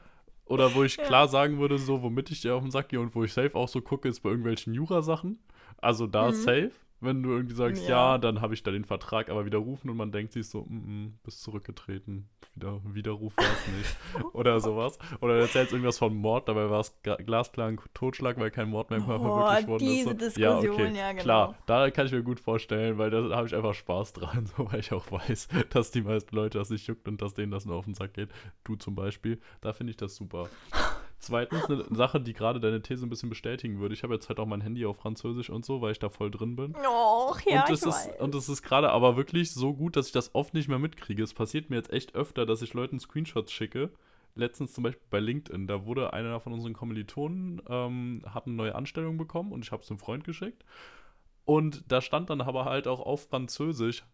oder 0.45 0.73
wo 0.73 0.83
ich 0.83 0.97
klar 0.97 1.27
sagen 1.27 1.59
würde, 1.59 1.77
so, 1.77 2.01
womit 2.01 2.31
ich 2.31 2.41
dir 2.41 2.55
auf 2.55 2.61
den 2.63 2.71
Sack 2.71 2.89
gehe 2.89 2.99
und 2.99 3.13
wo 3.15 3.23
ich 3.23 3.31
safe 3.33 3.55
auch 3.55 3.67
so 3.67 3.81
gucke, 3.81 4.07
ist 4.09 4.21
bei 4.21 4.29
irgendwelchen 4.29 4.73
Jura-Sachen. 4.73 5.39
Also 5.77 6.07
da 6.07 6.29
Mhm. 6.31 6.33
safe. 6.33 6.71
Wenn 7.01 7.23
du 7.23 7.29
irgendwie 7.31 7.55
sagst, 7.55 7.83
ja, 7.87 8.13
Ja. 8.13 8.17
dann 8.17 8.41
habe 8.41 8.53
ich 8.53 8.61
da 8.63 8.71
den 8.71 8.83
Vertrag 8.83 9.29
aber 9.29 9.45
widerrufen 9.45 9.89
und 9.89 9.95
man 9.97 10.11
denkt 10.11 10.33
sich 10.33 10.49
so, 10.49 10.65
mm, 10.67 10.73
mm, 11.05 11.19
bist 11.23 11.41
zurückgetreten. 11.43 12.27
Wieder, 12.55 12.81
Widerruf 12.83 13.37
war 13.37 13.45
es 13.45 13.67
nicht. 13.77 13.97
Oder 14.33 14.59
sowas. 14.59 14.99
Oder 15.21 15.35
du 15.37 15.41
erzählst 15.41 15.71
irgendwas 15.71 15.97
von 15.97 16.13
Mord, 16.13 16.49
dabei 16.49 16.69
war 16.69 16.81
es 16.81 16.93
glasklar 17.01 17.67
ein 17.69 17.79
Totschlag, 17.93 18.37
weil 18.39 18.51
kein 18.51 18.69
Mordmerkmal 18.69 19.17
Oh, 19.17 19.21
verwirklicht 19.23 19.67
worden 19.69 19.79
diese 19.87 20.09
ist. 20.11 20.35
So. 20.35 20.41
Diskussion, 20.59 20.95
ja, 20.95 21.11
genau. 21.11 21.23
Klar, 21.23 21.55
da 21.67 21.89
kann 21.91 22.05
ich 22.07 22.11
mir 22.11 22.23
gut 22.23 22.39
vorstellen, 22.39 22.97
weil 22.97 23.09
da 23.11 23.35
habe 23.35 23.47
ich 23.47 23.55
einfach 23.55 23.73
Spaß 23.73 24.13
dran, 24.13 24.45
so, 24.57 24.69
weil 24.71 24.79
ich 24.81 24.91
auch 24.91 25.09
weiß, 25.11 25.47
dass 25.69 25.91
die 25.91 26.01
meisten 26.01 26.35
Leute 26.35 26.57
das 26.57 26.69
nicht 26.69 26.85
juckt 26.87 27.07
und 27.07 27.21
dass 27.21 27.33
denen 27.33 27.51
das 27.51 27.65
nur 27.65 27.75
auf 27.75 27.85
den 27.85 27.93
Sack 27.93 28.13
geht. 28.13 28.29
Du 28.65 28.75
zum 28.75 28.95
Beispiel, 28.95 29.39
da 29.61 29.71
finde 29.73 29.91
ich 29.91 29.97
das 29.97 30.15
super. 30.15 30.49
Zweitens, 31.19 31.65
eine 31.65 31.83
Sache, 31.91 32.21
die 32.21 32.33
gerade 32.33 32.61
deine 32.61 32.81
These 32.81 33.05
ein 33.05 33.09
bisschen 33.09 33.29
bestätigen 33.29 33.79
würde. 33.79 33.93
Ich 33.93 34.03
habe 34.03 34.13
jetzt 34.13 34.29
halt 34.29 34.39
auch 34.39 34.45
mein 34.45 34.61
Handy 34.61 34.85
auf 34.85 34.97
Französisch 34.97 35.49
und 35.49 35.65
so, 35.65 35.81
weil 35.81 35.91
ich 35.91 35.99
da 35.99 36.09
voll 36.09 36.31
drin 36.31 36.55
bin. 36.55 36.73
Och, 36.75 37.41
ja, 37.41 37.65
und, 37.65 37.73
ich 37.73 37.81
das 37.81 37.83
ist, 37.83 38.09
weiß. 38.09 38.21
und 38.21 38.33
das 38.33 38.47
ist 38.47 38.63
gerade 38.63 38.89
aber 38.91 39.17
wirklich 39.17 39.51
so 39.51 39.73
gut, 39.73 39.97
dass 39.97 40.07
ich 40.07 40.13
das 40.13 40.33
oft 40.33 40.53
nicht 40.53 40.69
mehr 40.69 40.79
mitkriege. 40.79 41.21
Es 41.21 41.33
passiert 41.33 41.69
mir 41.69 41.75
jetzt 41.75 41.91
echt 41.91 42.15
öfter, 42.15 42.45
dass 42.45 42.61
ich 42.61 42.73
Leuten 42.73 42.99
Screenshots 42.99 43.51
schicke. 43.51 43.91
Letztens 44.35 44.73
zum 44.73 44.85
Beispiel 44.85 45.05
bei 45.09 45.19
LinkedIn, 45.19 45.67
da 45.67 45.85
wurde 45.85 46.13
einer 46.13 46.39
von 46.39 46.53
unseren 46.53 46.73
Kommilitonen, 46.73 47.61
ähm, 47.67 48.21
hat 48.25 48.45
eine 48.45 48.55
neue 48.55 48.75
Anstellung 48.75 49.17
bekommen 49.17 49.51
und 49.51 49.65
ich 49.65 49.73
habe 49.73 49.83
es 49.83 49.89
einem 49.89 49.99
Freund 49.99 50.23
geschickt. 50.23 50.63
Und 51.43 51.83
da 51.91 51.99
stand 51.99 52.29
dann 52.29 52.39
aber 52.39 52.63
halt 52.63 52.87
auch 52.87 53.01
auf 53.01 53.27
Französisch, 53.27 54.05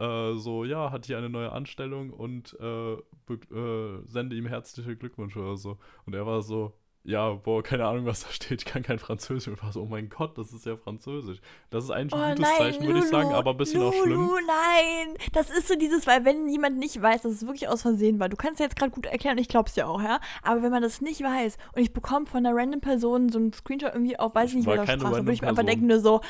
äh, 0.00 0.34
so, 0.34 0.64
ja, 0.64 0.90
hat 0.90 1.06
hier 1.06 1.18
eine 1.18 1.30
neue 1.30 1.52
Anstellung 1.52 2.10
und 2.10 2.56
äh, 2.60 2.94
äh, 2.94 4.02
sende 4.06 4.36
ihm 4.36 4.46
herzliche 4.46 4.96
Glückwünsche 4.96 5.40
oder 5.40 5.56
so. 5.56 5.78
Und 6.06 6.14
er 6.14 6.26
war 6.26 6.42
so, 6.42 6.74
ja, 7.02 7.30
boah, 7.32 7.62
keine 7.62 7.86
Ahnung, 7.86 8.04
was 8.04 8.24
da 8.24 8.28
steht. 8.30 8.60
Ich 8.60 8.64
kann 8.66 8.82
kein 8.82 8.98
Französisch. 8.98 9.48
Und 9.48 9.54
ich 9.54 9.62
war 9.62 9.72
so, 9.72 9.82
oh 9.82 9.86
mein 9.86 10.10
Gott, 10.10 10.36
das 10.36 10.52
ist 10.52 10.66
ja 10.66 10.76
Französisch. 10.76 11.40
Das 11.70 11.84
ist 11.84 11.90
eigentlich 11.90 12.12
ein 12.14 12.32
Oh 12.32 12.34
gutes 12.36 12.50
nein, 12.50 12.58
Zeichen, 12.58 12.86
würde 12.86 12.98
ich 12.98 13.04
sagen, 13.06 13.28
Lulu, 13.28 13.38
aber 13.38 13.50
ein 13.52 13.56
bisschen 13.56 13.82
auch 13.82 13.92
schlimm. 13.92 14.12
Lulu, 14.12 14.34
nein. 14.46 15.16
Das 15.32 15.48
ist 15.48 15.68
so 15.68 15.76
dieses, 15.76 16.06
weil 16.06 16.24
wenn 16.26 16.48
jemand 16.48 16.78
nicht 16.78 17.00
weiß, 17.00 17.22
dass 17.22 17.32
es 17.32 17.42
wirklich 17.42 17.68
aus 17.68 17.82
Versehen 17.82 18.20
war, 18.20 18.28
du 18.28 18.36
kannst 18.36 18.60
ja 18.60 18.66
jetzt 18.66 18.76
gerade 18.76 18.92
gut 18.92 19.06
erklären, 19.06 19.38
ich 19.38 19.48
glaub's 19.48 19.76
ja 19.76 19.86
auch, 19.86 20.02
ja. 20.02 20.20
Aber 20.42 20.62
wenn 20.62 20.70
man 20.70 20.82
das 20.82 21.00
nicht 21.00 21.22
weiß 21.22 21.56
und 21.74 21.82
ich 21.82 21.92
bekomme 21.92 22.26
von 22.26 22.44
einer 22.44 22.54
random 22.54 22.80
Person 22.82 23.30
so 23.30 23.38
einen 23.38 23.52
Screenshot 23.54 23.94
irgendwie 23.94 24.18
auf, 24.18 24.34
weiß 24.34 24.50
ich 24.50 24.56
nicht, 24.56 24.66
welcher 24.66 24.86
Sprache, 24.86 25.16
würde 25.16 25.32
ich 25.32 25.40
mir 25.40 25.48
einfach 25.48 25.64
denken, 25.64 25.86
nur 25.86 26.00
so, 26.00 26.20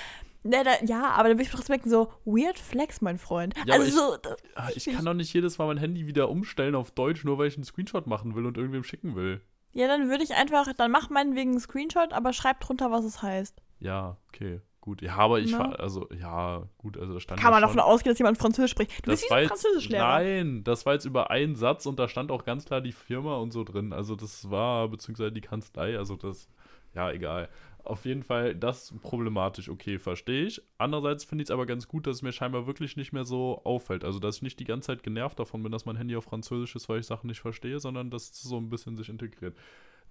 ne, 0.45 0.63
da, 0.65 0.71
ja, 0.85 1.11
aber 1.11 1.31
dann 1.31 1.39
würde 1.39 1.51
ich 1.53 1.65
denken, 1.65 1.91
so, 1.91 2.13
weird 2.25 2.59
flex, 2.59 3.01
mein 3.01 3.19
Freund. 3.19 3.55
Ja, 3.67 3.75
also 3.75 3.91
so, 3.91 4.17
das, 4.17 4.37
Ah, 4.55 4.69
Ich 4.75 4.85
kann 4.85 5.05
doch 5.05 5.15
nicht 5.15 5.33
jedes 5.33 5.59
Mal 5.59 5.67
mein 5.67 5.79
Handy 5.79 6.07
wieder 6.07 6.29
umstellen 6.31 6.77
auf 6.77 6.93
Deutsch, 6.93 7.25
nur 7.25 7.39
weil 7.39 7.49
ich 7.49 7.57
einen 7.57 7.65
Screenshot 7.65 8.07
machen 8.07 8.37
will 8.37 8.47
und 8.47 8.57
irgendwem 8.57 8.85
schicken 8.85 9.17
will. 9.17 9.41
Ja, 9.73 9.87
dann 9.87 10.09
würde 10.09 10.25
ich 10.25 10.35
einfach, 10.35 10.73
dann 10.75 10.91
mach 10.91 11.11
meinetwegen 11.11 11.51
einen 11.51 11.61
Screenshot, 11.61 12.13
aber 12.13 12.33
schreib 12.33 12.61
drunter, 12.61 12.91
was 12.91 13.05
es 13.05 13.23
heißt. 13.23 13.63
Ja, 13.79 14.17
okay, 14.29 14.61
gut. 14.81 15.01
Ja, 15.01 15.17
aber 15.17 15.39
ich 15.41 15.53
Ne? 15.53 15.59
war, 15.59 15.81
also, 15.81 16.09
ja, 16.19 16.63
gut, 16.79 16.99
also 16.99 17.15
da 17.15 17.21
stand 17.21 17.41
Kann 17.41 17.51
man 17.53 17.63
schon, 17.63 17.77
davon 17.77 17.81
ausgehen, 17.81 18.13
dass 18.13 18.19
jemand 18.19 18.39
Französisch 18.39 18.73
spricht. 18.73 18.91
Du 19.07 19.11
das 19.11 19.21
bist 19.21 19.31
wie 19.31 19.37
jetzt, 19.37 19.49
Französischlehrer. 19.49 20.05
Nein, 20.07 20.65
das 20.65 20.87
war 20.87 20.95
jetzt 20.95 21.05
über 21.05 21.31
einen 21.31 21.55
Satz 21.57 21.87
und 21.87 21.99
da 21.99 22.09
stand 22.09 22.31
auch 22.31 22.45
ganz 22.45 22.65
klar 22.65 22.81
die 22.81 22.93
Firma 22.93 23.37
und 23.37 23.53
so 23.53 23.65
drin. 23.65 23.93
Also 23.93 24.17
das 24.17 24.51
war, 24.51 24.89
beziehungsweise 24.89 25.33
die 25.33 25.41
Kanzlei, 25.41 25.97
also 25.97 26.17
das, 26.17 26.49
ja, 26.95 27.11
egal. 27.11 27.49
Auf 27.85 28.05
jeden 28.05 28.23
Fall, 28.23 28.55
das 28.55 28.95
problematisch, 29.03 29.69
okay, 29.69 29.99
verstehe 29.99 30.47
ich. 30.47 30.63
Andererseits 30.79 31.25
finde 31.25 31.43
ich 31.43 31.47
es 31.47 31.51
aber 31.51 31.67
ganz 31.67 31.89
gut, 31.89 32.07
dass 32.07 32.17
es 32.17 32.23
mir 32.23 32.33
scheinbar 32.33 32.67
wirklich 32.67 32.97
nicht 32.97 33.13
mehr 33.13 33.25
so 33.25 33.63
auffällt. 33.65 34.05
Also, 34.05 34.19
dass 34.19 34.37
ich 34.37 34.43
nicht 34.43 34.61
die 34.61 34.65
ganze 34.65 34.89
Zeit 34.89 35.03
genervt 35.03 35.39
davon 35.39 35.63
bin, 35.63 35.73
dass 35.73 35.87
mein 35.87 35.97
Handy 35.97 36.17
auf 36.17 36.25
Französisch 36.25 36.77
ist, 36.77 36.89
weil 36.89 37.01
ich 37.01 37.07
Sachen 37.07 37.29
nicht 37.29 37.41
verstehe, 37.41 37.81
sondern 37.81 38.11
dass 38.11 38.31
es 38.31 38.43
so 38.43 38.57
ein 38.57 38.71
bisschen 38.71 38.97
sich 38.97 39.09
integriert. 39.09 39.57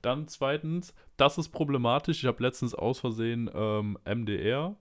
Dann 0.01 0.27
zweitens, 0.27 0.93
das 1.17 1.37
ist 1.37 1.49
problematisch. 1.49 2.19
Ich 2.19 2.25
habe 2.25 2.43
letztens 2.43 2.73
aus 2.73 2.99
Versehen 2.99 3.49
ähm, 3.53 3.97
MDR, 4.05 4.77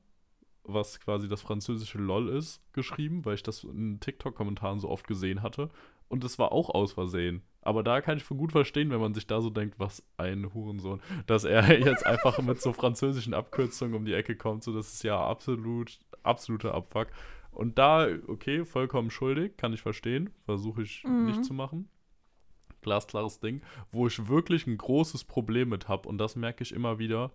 was 0.64 1.00
quasi 1.00 1.28
das 1.28 1.40
französische 1.40 1.98
LOL 1.98 2.28
ist, 2.28 2.62
geschrieben, 2.72 3.24
weil 3.24 3.34
ich 3.34 3.42
das 3.42 3.64
in 3.64 4.00
TikTok-Kommentaren 4.00 4.78
so 4.78 4.88
oft 4.88 5.06
gesehen 5.06 5.42
hatte. 5.42 5.70
Und 6.08 6.24
es 6.24 6.38
war 6.38 6.52
auch 6.52 6.70
aus 6.70 6.92
Versehen. 6.92 7.42
Aber 7.60 7.82
da 7.82 8.00
kann 8.00 8.16
ich 8.16 8.24
für 8.24 8.34
gut 8.34 8.52
verstehen, 8.52 8.90
wenn 8.90 9.00
man 9.00 9.12
sich 9.12 9.26
da 9.26 9.42
so 9.42 9.50
denkt, 9.50 9.78
was 9.78 10.02
ein 10.16 10.54
Hurensohn, 10.54 11.00
dass 11.26 11.44
er 11.44 11.78
jetzt 11.78 12.06
einfach 12.06 12.40
mit 12.40 12.60
so 12.62 12.72
französischen 12.72 13.34
Abkürzungen 13.34 13.94
um 13.94 14.04
die 14.06 14.14
Ecke 14.14 14.36
kommt. 14.36 14.64
So, 14.64 14.72
das 14.72 14.94
ist 14.94 15.04
ja 15.04 15.20
absolut, 15.20 15.98
absoluter 16.22 16.72
Abfuck. 16.74 17.08
Und 17.50 17.78
da, 17.78 18.08
okay, 18.28 18.64
vollkommen 18.64 19.10
schuldig, 19.10 19.56
kann 19.56 19.72
ich 19.72 19.82
verstehen. 19.82 20.30
Versuche 20.44 20.82
ich 20.82 21.04
Mhm. 21.04 21.24
nicht 21.26 21.44
zu 21.44 21.52
machen. 21.52 21.88
Glasklares 22.80 23.40
Ding. 23.40 23.60
Wo 23.90 24.06
ich 24.06 24.28
wirklich 24.28 24.66
ein 24.66 24.78
großes 24.78 25.24
Problem 25.24 25.68
mit 25.68 25.88
habe, 25.88 26.08
und 26.08 26.18
das 26.18 26.36
merke 26.36 26.62
ich 26.62 26.72
immer 26.72 26.98
wieder, 26.98 27.32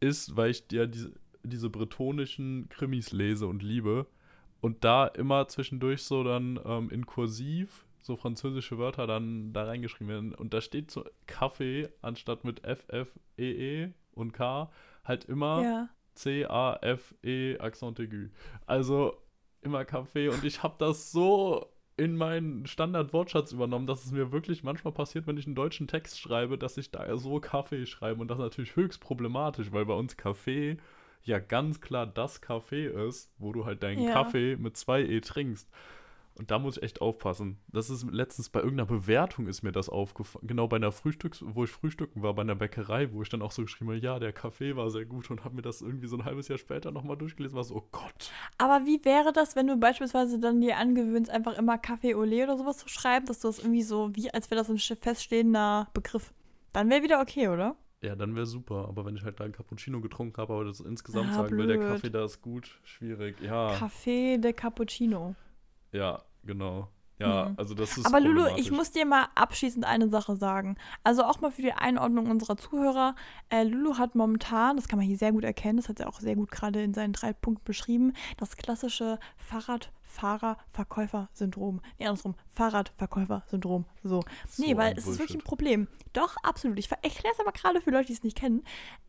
ist, 0.00 0.36
weil 0.36 0.50
ich 0.50 0.64
ja 0.72 0.86
diese, 0.86 1.12
diese 1.44 1.70
bretonischen 1.70 2.68
Krimis 2.70 3.12
lese 3.12 3.46
und 3.46 3.62
liebe 3.62 4.06
und 4.60 4.82
da 4.82 5.06
immer 5.06 5.46
zwischendurch 5.46 6.02
so 6.02 6.24
dann 6.24 6.58
ähm, 6.64 6.90
in 6.90 7.04
Kursiv 7.06 7.83
so 8.04 8.16
französische 8.16 8.76
Wörter 8.78 9.06
dann 9.06 9.52
da 9.54 9.64
reingeschrieben 9.64 10.08
werden 10.08 10.34
und 10.34 10.52
da 10.52 10.60
steht 10.60 10.90
so 10.90 11.04
Kaffee 11.26 11.88
anstatt 12.02 12.44
mit 12.44 12.62
F, 12.64 12.84
F, 12.88 13.18
E, 13.38 13.84
E 13.84 13.92
und 14.12 14.32
K 14.32 14.70
halt 15.04 15.24
immer 15.24 15.62
Ja. 15.62 15.88
C, 16.14 16.44
A, 16.44 16.76
F, 16.82 17.14
E, 17.24 17.58
Accent 17.58 17.98
aigu. 17.98 18.28
Also 18.66 19.16
immer 19.62 19.84
Kaffee 19.86 20.28
und 20.28 20.44
ich 20.44 20.62
habe 20.62 20.74
das 20.78 21.12
so 21.12 21.66
in 21.96 22.16
meinen 22.16 22.66
Standardwortschatz 22.66 23.52
übernommen, 23.52 23.86
dass 23.86 24.04
es 24.04 24.12
mir 24.12 24.32
wirklich 24.32 24.62
manchmal 24.62 24.92
passiert, 24.92 25.26
wenn 25.26 25.38
ich 25.38 25.46
einen 25.46 25.54
deutschen 25.54 25.88
Text 25.88 26.20
schreibe, 26.20 26.58
dass 26.58 26.76
ich 26.76 26.90
da 26.90 27.16
so 27.16 27.40
Kaffee 27.40 27.86
schreibe 27.86 28.20
und 28.20 28.28
das 28.28 28.36
ist 28.38 28.42
natürlich 28.44 28.76
höchst 28.76 29.00
problematisch, 29.00 29.72
weil 29.72 29.86
bei 29.86 29.94
uns 29.94 30.16
Kaffee 30.18 30.76
ja 31.22 31.38
ganz 31.38 31.80
klar 31.80 32.06
das 32.06 32.42
Kaffee 32.42 32.86
ist, 32.86 33.32
wo 33.38 33.52
du 33.52 33.64
halt 33.64 33.82
deinen 33.82 34.04
Ja. 34.04 34.12
Kaffee 34.12 34.56
mit 34.56 34.76
zwei 34.76 35.02
E 35.02 35.20
trinkst. 35.20 35.70
Und 36.36 36.50
da 36.50 36.58
muss 36.58 36.76
ich 36.76 36.82
echt 36.82 37.00
aufpassen. 37.00 37.58
Das 37.68 37.90
ist 37.90 38.04
letztens 38.10 38.48
bei 38.48 38.58
irgendeiner 38.60 38.86
Bewertung 38.86 39.46
ist 39.46 39.62
mir 39.62 39.70
das 39.70 39.88
aufgefallen. 39.88 40.46
Genau 40.48 40.66
bei 40.66 40.76
einer 40.76 40.90
Frühstücks, 40.90 41.44
wo 41.46 41.62
ich 41.62 41.70
frühstücken 41.70 42.22
war, 42.22 42.34
bei 42.34 42.42
einer 42.42 42.56
Bäckerei, 42.56 43.12
wo 43.12 43.22
ich 43.22 43.28
dann 43.28 43.40
auch 43.40 43.52
so 43.52 43.62
geschrieben 43.62 43.90
habe, 43.90 44.00
ja, 44.00 44.18
der 44.18 44.32
Kaffee 44.32 44.74
war 44.74 44.90
sehr 44.90 45.04
gut 45.04 45.30
und 45.30 45.44
habe 45.44 45.54
mir 45.54 45.62
das 45.62 45.80
irgendwie 45.80 46.08
so 46.08 46.16
ein 46.16 46.24
halbes 46.24 46.48
Jahr 46.48 46.58
später 46.58 46.90
nochmal 46.90 47.16
durchgelesen, 47.16 47.56
war 47.56 47.62
so, 47.62 47.76
oh 47.76 47.88
Gott. 47.92 48.32
Aber 48.58 48.84
wie 48.84 49.04
wäre 49.04 49.32
das, 49.32 49.54
wenn 49.54 49.68
du 49.68 49.76
beispielsweise 49.76 50.40
dann 50.40 50.60
dir 50.60 50.76
angewöhnst, 50.78 51.30
einfach 51.30 51.56
immer 51.56 51.78
Kaffee 51.78 52.14
Olé 52.14 52.42
oder 52.42 52.58
sowas 52.58 52.78
zu 52.78 52.88
schreiben, 52.88 53.26
dass 53.26 53.38
du 53.40 53.48
das 53.48 53.60
irgendwie 53.60 53.82
so, 53.82 54.10
wie 54.16 54.30
als 54.34 54.50
wäre 54.50 54.60
das 54.60 54.68
ein 54.70 54.78
feststehender 54.78 55.88
Begriff? 55.94 56.32
Dann 56.72 56.90
wäre 56.90 57.04
wieder 57.04 57.20
okay, 57.20 57.46
oder? 57.48 57.76
Ja, 58.02 58.16
dann 58.16 58.34
wäre 58.34 58.44
super. 58.46 58.86
Aber 58.88 59.06
wenn 59.06 59.16
ich 59.16 59.22
halt 59.22 59.40
da 59.40 59.44
einen 59.44 59.52
Cappuccino 59.54 60.00
getrunken 60.00 60.36
habe, 60.36 60.52
aber 60.52 60.64
das 60.64 60.80
insgesamt 60.80 61.30
Ah, 61.30 61.34
sagen 61.34 61.56
will, 61.56 61.68
der 61.68 61.76
blöd. 61.76 61.88
Kaffee 61.88 62.10
da 62.10 62.24
ist 62.24 62.42
gut, 62.42 62.78
schwierig. 62.82 63.40
Ja, 63.40 63.70
Café 63.74 64.38
de 64.38 64.52
Cappuccino. 64.52 65.34
Ja, 65.94 66.22
genau. 66.42 66.88
Ja, 67.18 67.46
Hm. 67.46 67.54
also 67.56 67.74
das 67.74 67.96
ist 67.96 68.06
Aber 68.06 68.18
Lulu, 68.20 68.46
ich 68.56 68.72
muss 68.72 68.90
dir 68.90 69.06
mal 69.06 69.28
abschließend 69.36 69.84
eine 69.84 70.08
Sache 70.08 70.34
sagen. 70.34 70.76
Also 71.04 71.22
auch 71.22 71.40
mal 71.40 71.52
für 71.52 71.62
die 71.62 71.72
Einordnung 71.72 72.28
unserer 72.28 72.56
Zuhörer. 72.56 73.14
Äh, 73.50 73.62
Lulu 73.62 73.98
hat 73.98 74.16
momentan, 74.16 74.76
das 74.76 74.88
kann 74.88 74.98
man 74.98 75.06
hier 75.06 75.16
sehr 75.16 75.30
gut 75.30 75.44
erkennen, 75.44 75.76
das 75.76 75.88
hat 75.88 75.98
sie 75.98 76.06
auch 76.06 76.18
sehr 76.18 76.34
gut 76.34 76.50
gerade 76.50 76.82
in 76.82 76.92
seinen 76.92 77.12
drei 77.12 77.32
Punkten 77.32 77.64
beschrieben, 77.64 78.14
das 78.36 78.56
klassische 78.56 79.20
Fahrradfahrer-Verkäufer-Syndrom. 80.14 81.80
Nee, 81.98 82.06
andersrum, 82.06 82.34
Fahrradverkäufer-Syndrom. 82.52 83.84
So. 84.02 84.22
Nee, 84.58 84.70
So 84.72 84.76
weil 84.76 84.90
ein 84.92 84.96
es 84.96 85.06
ist 85.06 85.18
wirklich 85.18 85.30
ein 85.30 85.38
Bullshit. 85.38 85.44
Problem. 85.44 85.88
Doch, 86.12 86.36
absolut. 86.42 86.78
Ich 86.78 86.88
ver- 86.88 86.98
erkläre 87.02 87.32
es 87.34 87.40
aber 87.40 87.52
gerade 87.52 87.80
für 87.80 87.90
Leute, 87.90 88.06
die 88.06 88.12
es 88.12 88.22
nicht 88.22 88.36
kennen. 88.38 88.62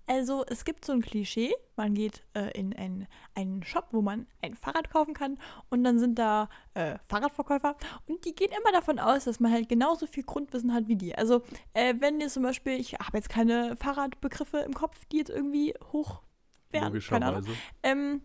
Also, 0.08 0.46
es 0.48 0.66
gibt 0.66 0.86
so 0.86 0.94
ein 0.94 1.02
Klischee. 1.02 1.52
Man 1.76 1.94
geht 1.96 2.24
äh, 2.36 2.52
in 2.58 2.76
ein, 2.76 3.08
einen 3.34 3.64
Shop, 3.64 3.88
wo 3.92 4.02
man 4.02 4.28
ein 4.42 4.56
Fahrrad 4.56 4.90
kaufen 4.92 5.14
kann. 5.14 5.38
Und 5.70 5.84
dann 5.84 5.98
sind 6.00 6.20
da 6.20 6.50
äh, 6.76 6.98
Fahrradverkäufer. 7.08 7.76
Und 8.08 8.24
die 8.26 8.36
gehen 8.36 8.52
immer 8.52 8.72
davon 8.72 9.00
aus, 9.00 9.26
dass 9.26 9.40
man 9.40 9.52
halt 9.52 9.68
genauso 9.70 10.06
viel 10.08 10.24
Grundwissen 10.24 10.74
hat 10.74 10.88
wie 10.88 10.96
die. 10.96 11.16
Also, 11.16 11.42
äh, 11.74 11.96
wenn 12.00 12.20
ihr 12.22 12.28
zum 12.30 12.44
Beispiel, 12.44 12.74
ich 12.80 12.94
habe 12.94 13.18
jetzt 13.18 13.30
keine 13.30 13.76
Fahrradbegriffe 13.78 14.60
im 14.60 14.74
Kopf, 14.74 15.06
die 15.06 15.18
jetzt 15.18 15.30
irgendwie 15.30 15.74
hoch 15.92 16.22
werden. 16.72 17.00
Keine 17.02 17.26
Ahnung. 17.28 17.42
Logischerweise. 17.42 17.62
Ähm, 17.84 18.22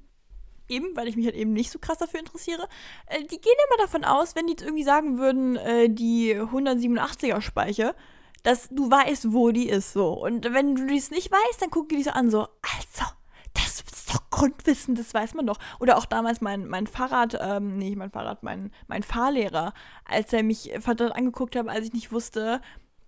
eben, 0.70 0.96
weil 0.96 1.08
ich 1.08 1.16
mich 1.16 1.26
halt 1.26 1.36
eben 1.36 1.52
nicht 1.52 1.70
so 1.70 1.78
krass 1.78 1.98
dafür 1.98 2.20
interessiere. 2.20 2.68
Äh, 3.06 3.22
die 3.24 3.40
gehen 3.40 3.54
immer 3.68 3.84
davon 3.84 4.04
aus, 4.04 4.34
wenn 4.34 4.46
die 4.46 4.52
jetzt 4.52 4.62
irgendwie 4.62 4.84
sagen 4.84 5.18
würden, 5.18 5.56
äh, 5.56 5.88
die 5.88 6.34
187er 6.34 7.40
Speiche, 7.40 7.94
dass 8.42 8.68
du 8.70 8.90
weißt, 8.90 9.32
wo 9.32 9.50
die 9.50 9.68
ist, 9.68 9.92
so. 9.92 10.12
Und 10.12 10.52
wenn 10.52 10.74
du 10.74 10.86
dies 10.86 11.10
nicht 11.10 11.30
weißt, 11.30 11.60
dann 11.60 11.70
gucken 11.70 11.98
die 11.98 12.04
so 12.04 12.10
an, 12.10 12.30
so, 12.30 12.40
also, 12.40 13.10
das 13.54 13.80
ist 13.80 14.14
doch 14.14 14.30
Grundwissen, 14.30 14.94
das 14.94 15.12
weiß 15.12 15.34
man 15.34 15.46
doch. 15.46 15.58
Oder 15.78 15.98
auch 15.98 16.06
damals 16.06 16.40
mein, 16.40 16.66
mein 16.66 16.86
Fahrrad, 16.86 17.36
ähm, 17.40 17.76
nicht 17.76 17.96
mein 17.96 18.10
Fahrrad, 18.10 18.42
mein, 18.42 18.70
mein 18.86 19.02
Fahrlehrer, 19.02 19.74
als 20.04 20.32
er 20.32 20.42
mich 20.42 20.72
verdammt 20.80 21.14
angeguckt 21.14 21.56
hat, 21.56 21.68
als 21.68 21.86
ich 21.86 21.92
nicht 21.92 22.12
wusste, 22.12 22.60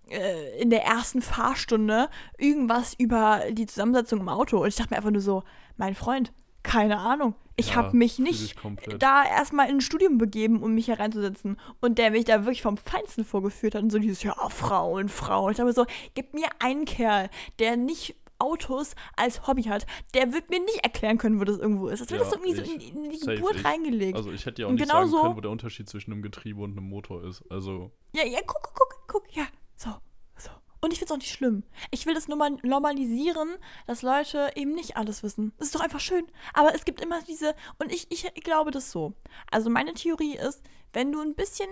äh, 0.09 0.61
in 0.61 0.69
der 0.69 0.83
ersten 0.83 1.21
Fahrstunde 1.21 2.09
irgendwas 2.37 2.93
über 2.93 3.41
die 3.51 3.65
Zusammensetzung 3.65 4.19
im 4.19 4.29
Auto. 4.29 4.61
Und 4.61 4.67
ich 4.67 4.75
dachte 4.75 4.91
mir 4.91 4.97
einfach 4.97 5.11
nur 5.11 5.21
so, 5.21 5.43
mein 5.77 5.95
Freund, 5.95 6.33
keine 6.61 6.99
Ahnung. 6.99 7.35
Ich 7.55 7.69
Ja, 7.69 7.75
habe 7.75 7.95
mich 7.95 8.17
nicht 8.19 8.55
da 8.99 9.23
erstmal 9.25 9.69
in 9.69 9.75
ein 9.77 9.81
Studium 9.81 10.17
begeben, 10.17 10.63
um 10.63 10.73
mich 10.73 10.85
hier 10.85 10.99
reinzusetzen. 10.99 11.59
Und 11.81 11.97
der 11.99 12.11
mich 12.11 12.25
da 12.25 12.41
wirklich 12.45 12.61
vom 12.63 12.77
Feinsten 12.77 13.23
vorgeführt 13.25 13.75
hat. 13.75 13.83
Und 13.83 13.91
so 13.91 13.99
dieses, 13.99 14.23
ja, 14.23 14.33
Frauen, 14.49 15.07
Frauen. 15.09 15.51
Ich 15.51 15.57
dachte 15.57 15.67
mir 15.67 15.73
so, 15.73 15.85
gib 16.15 16.33
mir 16.33 16.47
einen 16.59 16.85
Kerl, 16.85 17.29
der 17.59 17.77
nicht 17.77 18.15
Autos 18.39 18.95
als 19.15 19.47
Hobby 19.47 19.63
hat, 19.63 19.85
der 20.15 20.33
wird 20.33 20.49
mir 20.49 20.59
nicht 20.59 20.83
erklären 20.83 21.17
können, 21.17 21.39
wo 21.39 21.43
das 21.45 21.59
irgendwo 21.59 21.87
ist. 21.87 22.01
Das 22.01 22.09
wird 22.09 22.19
Ja, 22.21 22.25
das 22.29 22.33
irgendwie 22.33 22.53
so 22.55 22.61
in, 22.63 22.81
in 23.05 23.09
die 23.11 23.17
Safe 23.17 23.35
Geburt 23.35 23.55
ich. 23.55 23.63
reingelegt. 23.65 24.17
Also 24.17 24.31
ich 24.31 24.45
hätte 24.45 24.61
ja 24.63 24.65
auch 24.65 24.69
Und 24.71 24.75
nicht 24.75 24.83
genau 24.89 24.99
sagen 25.01 25.11
so- 25.11 25.21
können, 25.21 25.35
wo 25.37 25.41
der 25.41 25.51
Unterschied 25.51 25.87
zwischen 25.87 26.11
einem 26.11 26.23
Getriebe 26.23 26.61
und 26.61 26.71
einem 26.77 26.89
Motor 26.89 27.23
ist. 27.23 27.43
Also, 27.49 27.91
Ja, 28.13 28.25
ja, 28.25 28.39
guck, 28.45 28.61
guck, 28.63 28.73
guck, 28.89 29.07
guck, 29.07 29.35
ja, 29.35 29.45
so. 29.77 29.91
Und 30.83 30.91
ich 30.91 30.99
find's 30.99 31.13
auch 31.13 31.17
nicht 31.17 31.31
schlimm. 31.31 31.63
Ich 31.91 32.05
will 32.05 32.13
das 32.13 32.27
normalisieren, 32.27 33.55
dass 33.87 34.01
Leute 34.01 34.51
eben 34.55 34.73
nicht 34.73 34.97
alles 34.97 35.23
wissen. 35.23 35.53
Das 35.57 35.67
ist 35.67 35.75
doch 35.75 35.79
einfach 35.79 36.01
schön. 36.01 36.27
Aber 36.53 36.75
es 36.75 36.83
gibt 36.83 36.99
immer 36.99 37.21
diese, 37.21 37.55
und 37.79 37.89
ich, 37.89 38.07
ich 38.11 38.29
glaube 38.43 38.71
das 38.71 38.91
so. 38.91 39.13
Also 39.49 39.69
meine 39.69 39.93
Theorie 39.93 40.35
ist, 40.35 40.61
wenn 40.91 41.13
du 41.13 41.21
ein 41.21 41.35
bisschen, 41.35 41.69